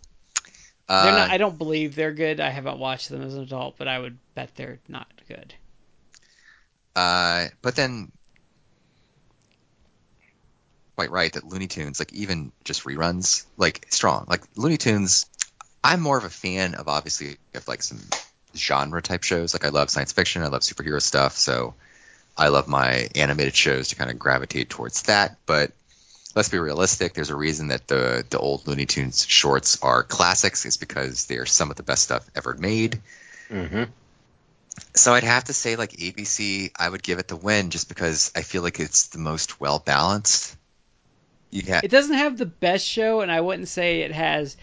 Uh, 0.88 1.04
not. 1.16 1.30
I 1.30 1.38
don't 1.38 1.58
believe 1.58 1.94
they're 1.94 2.12
good. 2.12 2.40
I 2.40 2.50
haven't 2.50 2.78
watched 2.78 3.08
them 3.08 3.22
as 3.22 3.34
an 3.34 3.42
adult, 3.42 3.76
but 3.76 3.88
I 3.88 3.98
would 3.98 4.18
bet 4.34 4.54
they're 4.56 4.78
not 4.88 5.06
good. 5.26 5.54
Uh, 6.96 7.46
but 7.60 7.76
then, 7.76 8.10
quite 10.96 11.10
right 11.10 11.32
that 11.32 11.44
Looney 11.44 11.66
Tunes, 11.66 11.98
like 11.98 12.12
even 12.12 12.52
just 12.64 12.84
reruns, 12.84 13.44
like 13.56 13.86
strong. 13.90 14.24
Like 14.28 14.42
Looney 14.56 14.78
Tunes, 14.78 15.26
I'm 15.84 16.00
more 16.00 16.16
of 16.16 16.24
a 16.24 16.30
fan 16.30 16.74
of 16.74 16.88
obviously 16.88 17.36
of 17.54 17.68
like 17.68 17.82
some 17.82 18.00
genre 18.56 19.02
type 19.02 19.24
shows. 19.24 19.54
Like 19.54 19.64
I 19.66 19.68
love 19.68 19.90
science 19.90 20.12
fiction, 20.12 20.42
I 20.42 20.48
love 20.48 20.62
superhero 20.62 21.00
stuff, 21.02 21.36
so 21.36 21.74
I 22.38 22.48
love 22.48 22.68
my 22.68 23.08
animated 23.14 23.54
shows 23.54 23.88
to 23.88 23.96
kind 23.96 24.10
of 24.10 24.18
gravitate 24.18 24.70
towards 24.70 25.02
that. 25.02 25.36
But 25.44 25.72
let's 26.34 26.48
be 26.48 26.58
realistic. 26.58 27.14
There's 27.14 27.30
a 27.30 27.36
reason 27.36 27.68
that 27.68 27.88
the 27.88 28.24
the 28.28 28.38
old 28.38 28.66
Looney 28.66 28.86
Tunes 28.86 29.26
shorts 29.26 29.82
are 29.82 30.02
classics. 30.04 30.64
It's 30.64 30.76
because 30.76 31.26
they 31.26 31.36
are 31.36 31.46
some 31.46 31.70
of 31.70 31.76
the 31.76 31.82
best 31.82 32.04
stuff 32.04 32.24
ever 32.34 32.54
made. 32.54 33.00
Mhm. 33.50 33.88
So 34.94 35.12
I'd 35.14 35.24
have 35.24 35.44
to 35.44 35.52
say 35.52 35.76
like 35.76 35.92
ABC, 35.92 36.70
I 36.76 36.88
would 36.88 37.02
give 37.02 37.18
it 37.18 37.28
the 37.28 37.36
win 37.36 37.70
just 37.70 37.88
because 37.88 38.30
I 38.36 38.42
feel 38.42 38.62
like 38.62 38.78
it's 38.78 39.08
the 39.08 39.18
most 39.18 39.60
well 39.60 39.80
balanced. 39.80 40.56
You 41.50 41.62
got 41.62 41.84
It 41.84 41.90
doesn't 41.90 42.14
have 42.14 42.36
the 42.38 42.46
best 42.46 42.86
show, 42.86 43.20
and 43.20 43.32
I 43.32 43.40
wouldn't 43.40 43.68
say 43.68 44.02
it 44.02 44.12
has. 44.12 44.56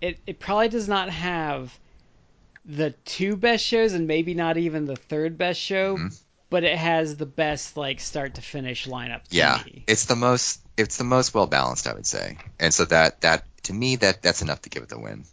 It 0.00 0.18
it 0.26 0.38
probably 0.38 0.68
does 0.68 0.88
not 0.88 1.08
have 1.08 1.72
the 2.66 2.90
two 3.04 3.36
best 3.36 3.64
shows, 3.64 3.94
and 3.94 4.06
maybe 4.06 4.34
not 4.34 4.56
even 4.58 4.84
the 4.84 4.96
third 4.96 5.38
best 5.38 5.60
show. 5.60 5.96
Mhm. 5.96 6.18
But 6.48 6.64
it 6.64 6.78
has 6.78 7.16
the 7.16 7.26
best 7.26 7.76
like 7.76 8.00
start 8.00 8.34
to 8.34 8.40
finish 8.40 8.86
lineup. 8.86 9.24
To 9.28 9.36
yeah, 9.36 9.62
me. 9.64 9.84
it's 9.86 10.04
the 10.04 10.16
most 10.16 10.60
it's 10.76 10.96
the 10.96 11.04
most 11.04 11.34
well 11.34 11.46
balanced, 11.46 11.86
I 11.86 11.94
would 11.94 12.06
say. 12.06 12.38
And 12.60 12.72
so 12.72 12.84
that 12.86 13.20
that 13.22 13.44
to 13.64 13.72
me 13.72 13.96
that 13.96 14.22
that's 14.22 14.42
enough 14.42 14.62
to 14.62 14.68
give 14.68 14.82
it 14.82 14.88
the 14.88 14.98
win. 14.98 15.24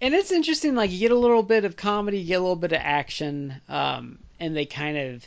And 0.00 0.14
it's 0.14 0.30
interesting, 0.30 0.76
like 0.76 0.92
you 0.92 1.00
get 1.00 1.10
a 1.10 1.16
little 1.16 1.42
bit 1.42 1.64
of 1.64 1.76
comedy, 1.76 2.20
you 2.20 2.28
get 2.28 2.34
a 2.34 2.40
little 2.40 2.56
bit 2.56 2.72
of 2.72 2.80
action, 2.80 3.60
um, 3.68 4.18
and 4.38 4.56
they 4.56 4.64
kind 4.64 4.96
of 4.96 5.26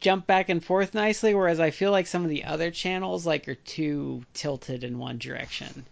jump 0.00 0.26
back 0.26 0.48
and 0.48 0.64
forth 0.64 0.94
nicely. 0.94 1.34
Whereas 1.34 1.60
I 1.60 1.70
feel 1.70 1.92
like 1.92 2.08
some 2.08 2.24
of 2.24 2.30
the 2.30 2.44
other 2.44 2.72
channels 2.72 3.24
like 3.24 3.46
are 3.48 3.54
too 3.54 4.24
tilted 4.34 4.82
in 4.82 4.98
one 4.98 5.18
direction. 5.18 5.86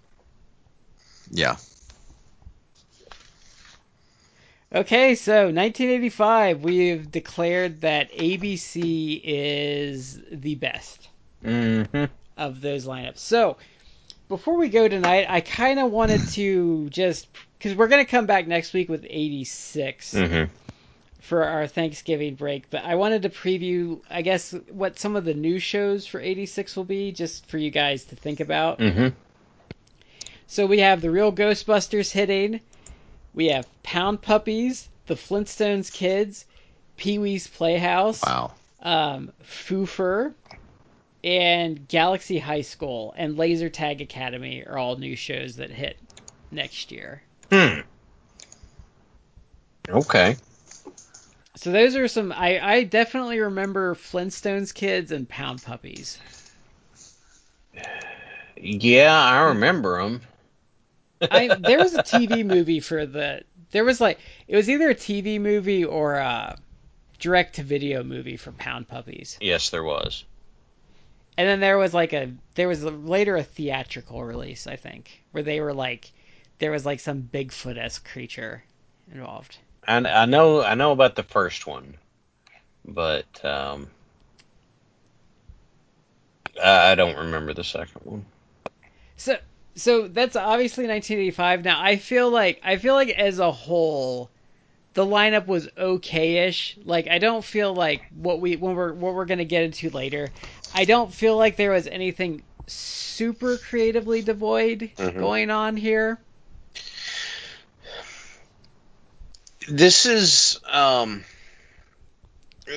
Yeah. 1.30 1.56
Okay, 4.74 5.14
so 5.14 5.44
1985, 5.44 6.62
we've 6.62 7.10
declared 7.10 7.80
that 7.80 8.12
ABC 8.12 9.20
is 9.24 10.20
the 10.30 10.54
best 10.56 11.08
Mm-hmm. 11.44 12.04
of 12.36 12.60
those 12.60 12.84
lineups. 12.84 13.18
So 13.18 13.56
before 14.28 14.56
we 14.56 14.68
go 14.68 14.88
tonight, 14.88 15.26
I 15.28 15.40
kind 15.40 15.78
of 15.78 15.92
wanted 15.92 16.26
to 16.30 16.90
just 16.90 17.28
because 17.56 17.76
we're 17.76 17.86
gonna 17.88 18.04
come 18.04 18.26
back 18.26 18.46
next 18.48 18.72
week 18.74 18.88
with 18.88 19.06
86. 19.08 20.14
Mm-hmm. 20.14 20.52
for 21.20 21.44
our 21.44 21.66
Thanksgiving 21.66 22.34
break, 22.34 22.68
but 22.70 22.84
I 22.84 22.96
wanted 22.96 23.22
to 23.22 23.28
preview, 23.28 24.00
I 24.10 24.22
guess, 24.22 24.52
what 24.70 24.98
some 24.98 25.14
of 25.14 25.24
the 25.24 25.34
new 25.34 25.58
shows 25.60 26.06
for 26.06 26.20
86 26.20 26.74
will 26.76 26.84
be, 26.84 27.12
just 27.12 27.46
for 27.46 27.56
you 27.58 27.70
guys 27.70 28.04
to 28.06 28.16
think 28.16 28.40
about. 28.40 28.78
Mm-hmm. 28.80 29.08
So 30.46 30.66
we 30.66 30.80
have 30.80 31.00
The 31.02 31.10
Real 31.10 31.32
Ghostbusters 31.32 32.10
hitting, 32.10 32.60
we 33.38 33.46
have 33.50 33.68
Pound 33.84 34.20
Puppies, 34.20 34.88
The 35.06 35.14
Flintstones 35.14 35.92
Kids, 35.92 36.44
Pee 36.96 37.18
Wee's 37.18 37.46
Playhouse, 37.46 38.20
Wow. 38.24 38.52
um, 38.82 39.32
Foofur, 39.44 40.34
and 41.22 41.86
Galaxy 41.86 42.40
High 42.40 42.62
School 42.62 43.14
and 43.16 43.38
Laser 43.38 43.68
Tag 43.68 44.00
Academy 44.00 44.64
are 44.66 44.76
all 44.76 44.96
new 44.96 45.14
shows 45.14 45.54
that 45.56 45.70
hit 45.70 45.96
next 46.50 46.90
year. 46.90 47.22
Hmm. 47.52 47.82
Okay. 49.88 50.34
So 51.54 51.70
those 51.70 51.94
are 51.94 52.08
some. 52.08 52.32
I, 52.32 52.58
I 52.60 52.82
definitely 52.82 53.38
remember 53.38 53.94
Flintstones 53.94 54.74
Kids 54.74 55.12
and 55.12 55.28
Pound 55.28 55.62
Puppies. 55.62 56.18
Yeah, 58.56 59.16
I 59.16 59.42
remember 59.42 60.02
them. 60.02 60.22
I 61.20 61.48
there 61.54 61.78
was 61.80 61.94
a 61.94 62.02
TV 62.02 62.44
movie 62.44 62.80
for 62.80 63.06
the. 63.06 63.42
There 63.70 63.84
was 63.84 64.00
like 64.00 64.18
it 64.46 64.56
was 64.56 64.68
either 64.70 64.90
a 64.90 64.94
TV 64.94 65.40
movie 65.40 65.84
or 65.84 66.14
a 66.14 66.56
direct 67.18 67.56
to 67.56 67.62
video 67.62 68.02
movie 68.02 68.36
for 68.36 68.52
Pound 68.52 68.88
Puppies, 68.88 69.36
Yes, 69.40 69.70
there 69.70 69.82
was. 69.84 70.24
and 71.36 71.48
then 71.48 71.60
there 71.60 71.76
was 71.78 71.92
like 71.92 72.12
a 72.12 72.32
there 72.54 72.68
was 72.68 72.82
a, 72.84 72.90
later 72.90 73.36
a 73.36 73.42
theatrical 73.42 74.22
release 74.24 74.66
I 74.66 74.76
think 74.76 75.22
where 75.32 75.42
they 75.42 75.60
were 75.60 75.74
like 75.74 76.10
there 76.58 76.70
was 76.70 76.86
like 76.86 77.00
some 77.00 77.28
Bigfoot 77.32 77.76
esque 77.76 78.08
creature 78.08 78.64
involved. 79.12 79.58
I, 79.86 79.96
I 79.98 80.24
know 80.26 80.62
I 80.62 80.74
know 80.74 80.92
about 80.92 81.14
the 81.16 81.22
first 81.22 81.66
one, 81.66 81.96
but 82.84 83.44
um, 83.44 83.88
I 86.62 86.92
I 86.92 86.94
don't 86.94 87.16
remember 87.16 87.52
the 87.54 87.64
second 87.64 88.00
one. 88.04 88.24
So 89.16 89.36
so 89.78 90.08
that's 90.08 90.36
obviously 90.36 90.86
1985. 90.86 91.64
Now 91.64 91.80
I 91.82 91.96
feel 91.96 92.30
like 92.30 92.60
I 92.64 92.76
feel 92.76 92.94
like 92.94 93.10
as 93.10 93.38
a 93.38 93.50
whole, 93.50 94.30
the 94.94 95.06
lineup 95.06 95.46
was 95.46 95.68
okay-ish. 95.78 96.78
Like 96.84 97.08
I 97.08 97.18
don't 97.18 97.44
feel 97.44 97.72
like 97.72 98.02
what 98.10 98.40
we 98.40 98.56
when 98.56 98.74
we're 98.74 98.92
what 98.92 99.14
we're 99.14 99.24
gonna 99.24 99.44
get 99.44 99.62
into 99.62 99.90
later. 99.90 100.28
I 100.74 100.84
don't 100.84 101.12
feel 101.12 101.36
like 101.36 101.56
there 101.56 101.70
was 101.70 101.86
anything 101.86 102.42
super 102.66 103.56
creatively 103.56 104.22
devoid 104.22 104.90
Mhm. 104.98 105.18
going 105.18 105.50
on 105.50 105.76
here. 105.76 106.18
This 109.68 110.06
is 110.06 110.58
um, 110.70 111.24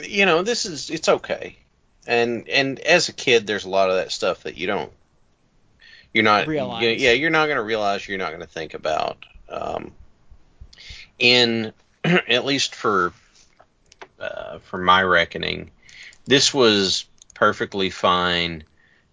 you 0.04 0.26
know, 0.26 0.44
this 0.44 0.66
is 0.66 0.90
it's 0.90 1.10
okay, 1.10 1.58
and 2.06 2.48
and 2.48 2.80
as 2.80 3.10
a 3.10 3.14
kid, 3.14 3.48
there's 3.48 3.66
a 3.66 3.70
lot 3.70 3.90
of 3.90 3.96
that 3.96 4.12
stuff 4.12 4.44
that 4.44 4.58
you 4.58 4.68
don't, 4.68 4.92
you're 6.14 6.24
not 6.24 6.48
Realize. 6.48 6.84
you- 6.84 6.90
yeah, 6.90 7.12
you're 7.12 7.30
not 7.30 7.46
going 7.46 7.58
to 7.58 7.64
realize, 7.64 8.08
you're 8.08 8.18
not 8.18 8.30
going 8.30 8.42
to 8.42 8.48
think 8.48 8.74
about. 8.74 9.26
Um, 9.50 9.92
in 11.20 11.74
at 12.04 12.46
least 12.46 12.76
for 12.76 13.14
uh, 14.20 14.60
for 14.60 14.78
my 14.78 15.02
reckoning, 15.04 15.72
this 16.26 16.54
was 16.54 17.06
perfectly 17.34 17.90
fine. 17.90 18.64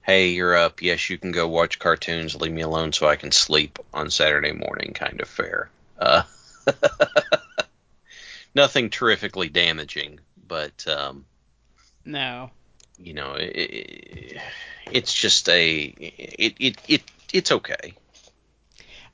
Hey, 0.02 0.28
you're 0.30 0.56
up. 0.56 0.80
Yes, 0.80 1.10
you 1.10 1.18
can 1.18 1.32
go 1.32 1.48
watch 1.48 1.78
cartoons. 1.78 2.34
Leave 2.34 2.52
me 2.52 2.62
alone 2.62 2.92
so 2.92 3.06
I 3.06 3.16
can 3.16 3.30
sleep 3.30 3.78
on 3.92 4.10
Saturday 4.10 4.52
morning. 4.52 4.94
Kind 4.94 5.20
of 5.20 5.28
fair. 5.28 5.70
Uh, 5.98 6.22
nothing 8.54 8.90
terrifically 8.90 9.48
damaging, 9.48 10.20
but 10.46 10.86
um, 10.88 11.24
No. 12.04 12.50
You 12.98 13.14
know, 13.14 13.34
it, 13.34 13.46
it, 13.46 14.40
it's 14.90 15.12
just 15.12 15.48
a 15.48 15.80
it, 15.98 16.54
it 16.58 16.76
it 16.88 17.02
it's 17.32 17.52
okay. 17.52 17.94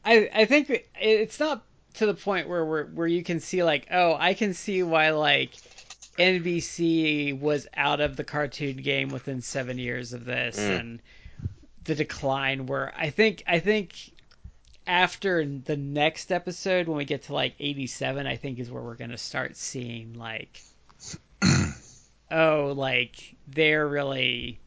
I 0.04 0.30
I 0.34 0.44
think 0.44 0.88
it's 1.00 1.40
not 1.40 1.62
to 1.94 2.06
the 2.06 2.14
point 2.14 2.48
where 2.48 2.64
where 2.64 2.84
where 2.86 3.06
you 3.06 3.22
can 3.22 3.40
see 3.40 3.62
like 3.62 3.86
oh 3.90 4.14
I 4.18 4.34
can 4.34 4.54
see 4.54 4.82
why 4.82 5.10
like 5.10 5.50
NBC 6.18 7.38
was 7.38 7.66
out 7.76 8.00
of 8.00 8.16
the 8.16 8.24
cartoon 8.24 8.76
game 8.76 9.08
within 9.08 9.42
seven 9.42 9.78
years 9.78 10.12
of 10.12 10.24
this 10.24 10.58
Mm. 10.58 10.80
and 10.80 11.00
the 11.84 11.94
decline 11.94 12.66
where 12.66 12.92
I 12.96 13.10
think 13.10 13.42
I 13.46 13.58
think 13.58 13.94
after 14.86 15.44
the 15.44 15.76
next 15.76 16.30
episode 16.30 16.88
when 16.88 16.96
we 16.96 17.04
get 17.04 17.24
to 17.24 17.34
like 17.34 17.54
87 17.58 18.26
I 18.26 18.36
think 18.36 18.58
is 18.58 18.70
where 18.70 18.82
we're 18.82 18.94
gonna 18.96 19.18
start 19.18 19.56
seeing 19.56 20.14
like 20.14 20.60
oh 22.34 22.74
like 22.76 23.36
they're 23.48 23.86
really 23.86 24.58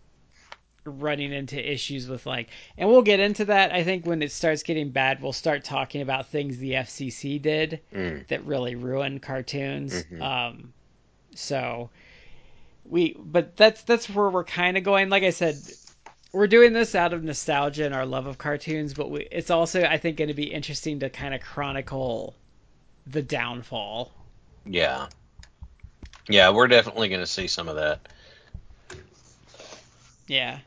running 0.86 1.34
into 1.34 1.60
issues 1.74 2.08
with 2.08 2.26
like 2.26 2.50
and 2.78 2.88
we'll 2.88 3.02
get 3.02 3.20
into 3.20 3.44
that 3.46 3.74
i 3.74 3.84
think 3.84 4.06
when 4.06 4.22
it 4.22 4.32
starts 4.32 4.64
getting 4.64 4.90
bad 4.90 5.22
we'll 5.22 5.34
start 5.34 5.66
talking 5.66 6.02
about 6.02 6.28
things 6.28 6.58
the 6.60 6.72
fcc 6.72 7.42
did 7.42 7.82
Mm. 7.94 8.26
that 8.30 8.46
really 8.46 8.76
ruined 8.76 9.22
cartoons 9.22 10.06
Mhm. 10.06 10.22
um 10.22 10.74
so 11.36 11.90
we 12.86 13.18
but 13.20 13.58
that's 13.58 13.84
that's 13.84 14.10
where 14.10 14.30
we're 14.30 14.46
kind 14.46 14.78
of 14.78 14.84
going 14.86 15.10
like 15.10 15.24
i 15.24 15.32
said 15.32 15.56
we're 16.32 16.48
doing 16.48 16.72
this 16.72 16.96
out 16.96 17.12
of 17.14 17.22
nostalgia 17.22 17.84
and 17.86 17.94
our 17.94 18.06
love 18.06 18.26
of 18.28 18.38
cartoons 18.38 18.94
but 18.94 19.12
we, 19.12 19.28
it's 19.30 19.50
also 19.52 19.84
i 19.84 19.98
think 19.98 20.16
going 20.16 20.30
to 20.30 20.34
be 20.34 20.46
interesting 20.54 21.00
to 21.02 21.10
kind 21.10 21.34
of 21.36 21.42
chronicle 21.42 22.34
the 23.08 23.22
downfall 23.22 24.14
Yeah, 24.66 25.08
yeah, 26.30 26.50
we're 26.52 26.68
definitely 26.68 27.10
going 27.10 27.22
to 27.22 27.28
see 27.28 27.48
some 27.48 27.68
of 27.68 27.76
that. 27.76 28.00
Yeah. 30.28 30.60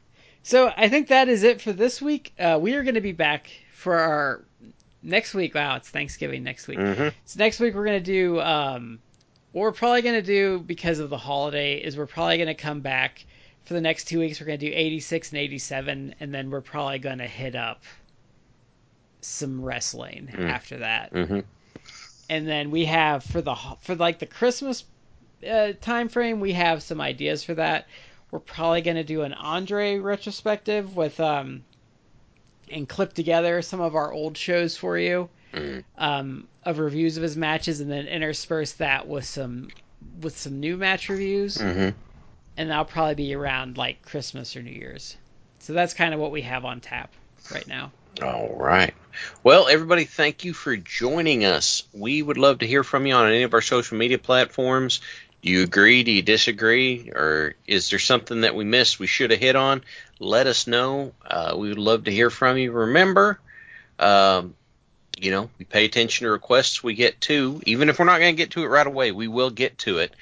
So 0.43 0.73
I 0.74 0.89
think 0.89 1.09
that 1.09 1.28
is 1.28 1.43
it 1.43 1.61
for 1.61 1.73
this 1.73 2.01
week. 2.01 2.32
Uh, 2.39 2.59
we 2.61 2.74
are 2.74 2.82
going 2.82 2.95
to 2.95 3.01
be 3.01 3.12
back 3.12 3.51
for 3.74 3.97
our 3.97 4.45
next 5.03 5.35
week. 5.35 5.55
Wow, 5.55 5.77
it's 5.77 5.89
Thanksgiving 5.91 6.43
next 6.43 6.66
week. 6.66 6.78
hmm 6.78 7.09
So 7.27 7.39
next 7.39 7.61
week 7.61 7.74
we're 7.74 7.85
going 7.85 8.03
to 8.03 8.12
do. 8.12 8.41
Um, 8.41 8.99
what 9.53 9.62
we're 9.62 9.73
probably 9.73 10.03
going 10.03 10.15
to 10.15 10.23
do 10.23 10.61
because 10.61 10.99
of 11.01 11.11
the 11.11 11.19
holiday 11.19 11.74
is 11.77 11.97
we're 11.97 12.07
probably 12.07 12.37
going 12.37 12.47
to 12.49 12.55
come 12.55 12.81
back 12.81 13.24
for 13.65 13.74
the 13.74 13.81
next 13.81 14.05
two 14.05 14.20
weeks. 14.20 14.41
We're 14.41 14.47
going 14.47 14.61
to 14.61 14.70
do 14.70 14.73
86 14.74 15.32
and 15.32 15.41
87, 15.41 16.15
and 16.20 16.32
then 16.32 16.51
we're 16.51 16.61
probably 16.61 17.01
going 17.01 17.19
to 17.19 17.27
hit 17.27 17.55
up 17.57 17.82
some 19.20 19.62
wrestling 19.62 20.31
Mm. 20.32 20.49
after 20.49 20.78
that. 20.78 21.12
hmm 21.12 21.41
And 22.31 22.49
then 22.49 22.70
we 22.70 22.87
have 22.87 23.24
for 23.24 23.43
the 23.43 23.55
for 23.82 23.95
like 23.95 24.20
the 24.20 24.27
Christmas 24.27 24.85
uh, 25.48 25.72
time 25.80 26.08
frame, 26.08 26.40
we 26.40 26.52
have 26.52 26.82
some 26.82 27.00
ideas 27.00 27.44
for 27.44 27.54
that. 27.54 27.86
We're 28.30 28.38
probably 28.40 28.82
going 28.82 28.96
to 28.96 29.04
do 29.04 29.22
an 29.22 29.32
Andre 29.32 29.98
retrospective 29.98 30.96
with 30.96 31.18
um 31.20 31.64
and 32.70 32.88
clip 32.88 33.12
together 33.12 33.62
some 33.62 33.80
of 33.80 33.94
our 33.96 34.12
old 34.12 34.36
shows 34.36 34.76
for 34.76 34.96
you 34.98 35.28
Mm. 35.52 35.84
um, 35.98 36.48
of 36.62 36.78
reviews 36.78 37.16
of 37.16 37.24
his 37.24 37.36
matches, 37.36 37.80
and 37.80 37.90
then 37.90 38.06
intersperse 38.06 38.72
that 38.74 39.08
with 39.08 39.24
some 39.24 39.68
with 40.20 40.38
some 40.38 40.60
new 40.60 40.76
match 40.76 41.08
reviews, 41.08 41.56
hmm 41.56 41.88
and 42.56 42.70
that'll 42.70 42.84
probably 42.84 43.14
be 43.16 43.34
around 43.34 43.76
like 43.76 44.02
Christmas 44.02 44.54
or 44.56 44.62
New 44.62 44.70
Year's. 44.70 45.16
So 45.60 45.72
that's 45.72 45.94
kind 45.94 46.14
of 46.14 46.20
what 46.20 46.30
we 46.30 46.42
have 46.42 46.64
on 46.64 46.80
tap 46.80 47.12
right 47.52 47.66
now. 47.66 47.92
All 48.22 48.54
right. 48.56 48.94
Well, 49.42 49.68
everybody, 49.68 50.04
thank 50.04 50.44
you 50.44 50.52
for 50.52 50.76
joining 50.76 51.44
us. 51.44 51.82
We 51.92 52.22
would 52.22 52.38
love 52.38 52.58
to 52.60 52.66
hear 52.66 52.84
from 52.84 53.06
you 53.06 53.14
on 53.14 53.28
any 53.28 53.42
of 53.42 53.54
our 53.54 53.60
social 53.60 53.96
media 53.98 54.18
platforms. 54.18 55.00
Do 55.42 55.50
you 55.50 55.62
agree? 55.62 56.02
Do 56.02 56.12
you 56.12 56.22
disagree? 56.22 57.10
Or 57.14 57.54
is 57.66 57.90
there 57.90 57.98
something 57.98 58.42
that 58.42 58.54
we 58.54 58.64
missed 58.64 58.98
we 58.98 59.06
should 59.06 59.30
have 59.30 59.40
hit 59.40 59.56
on? 59.56 59.82
Let 60.18 60.46
us 60.46 60.66
know. 60.66 61.12
Uh, 61.24 61.54
we 61.56 61.68
would 61.68 61.78
love 61.78 62.04
to 62.04 62.10
hear 62.10 62.28
from 62.30 62.58
you. 62.58 62.72
Remember, 62.72 63.38
um, 63.98 64.54
you 65.18 65.30
know, 65.30 65.48
we 65.58 65.64
pay 65.64 65.84
attention 65.84 66.26
to 66.26 66.30
requests 66.30 66.82
we 66.82 66.94
get 66.94 67.20
to. 67.22 67.60
Even 67.64 67.88
if 67.88 67.98
we're 67.98 68.04
not 68.04 68.20
going 68.20 68.34
to 68.34 68.42
get 68.42 68.50
to 68.52 68.64
it 68.64 68.68
right 68.68 68.86
away, 68.86 69.12
we 69.12 69.28
will 69.28 69.50
get 69.50 69.78
to 69.78 69.98
it. 69.98 70.14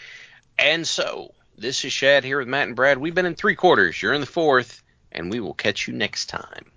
And 0.59 0.87
so, 0.87 1.33
this 1.57 1.85
is 1.85 1.93
Shad 1.93 2.25
here 2.25 2.39
with 2.39 2.49
Matt 2.49 2.69
and 2.69 2.77
Brad. 2.77 2.99
We've 2.99 3.15
been 3.15 3.27
in 3.27 3.35
three 3.35 3.57
quarters. 3.57 4.01
You're 4.01 4.15
in 4.15 4.21
the 4.21 4.27
fourth, 4.27 4.83
and 5.11 5.31
we 5.31 5.41
will 5.41 5.55
catch 5.55 5.89
you 5.89 5.95
next 5.95 6.27
time. 6.27 6.71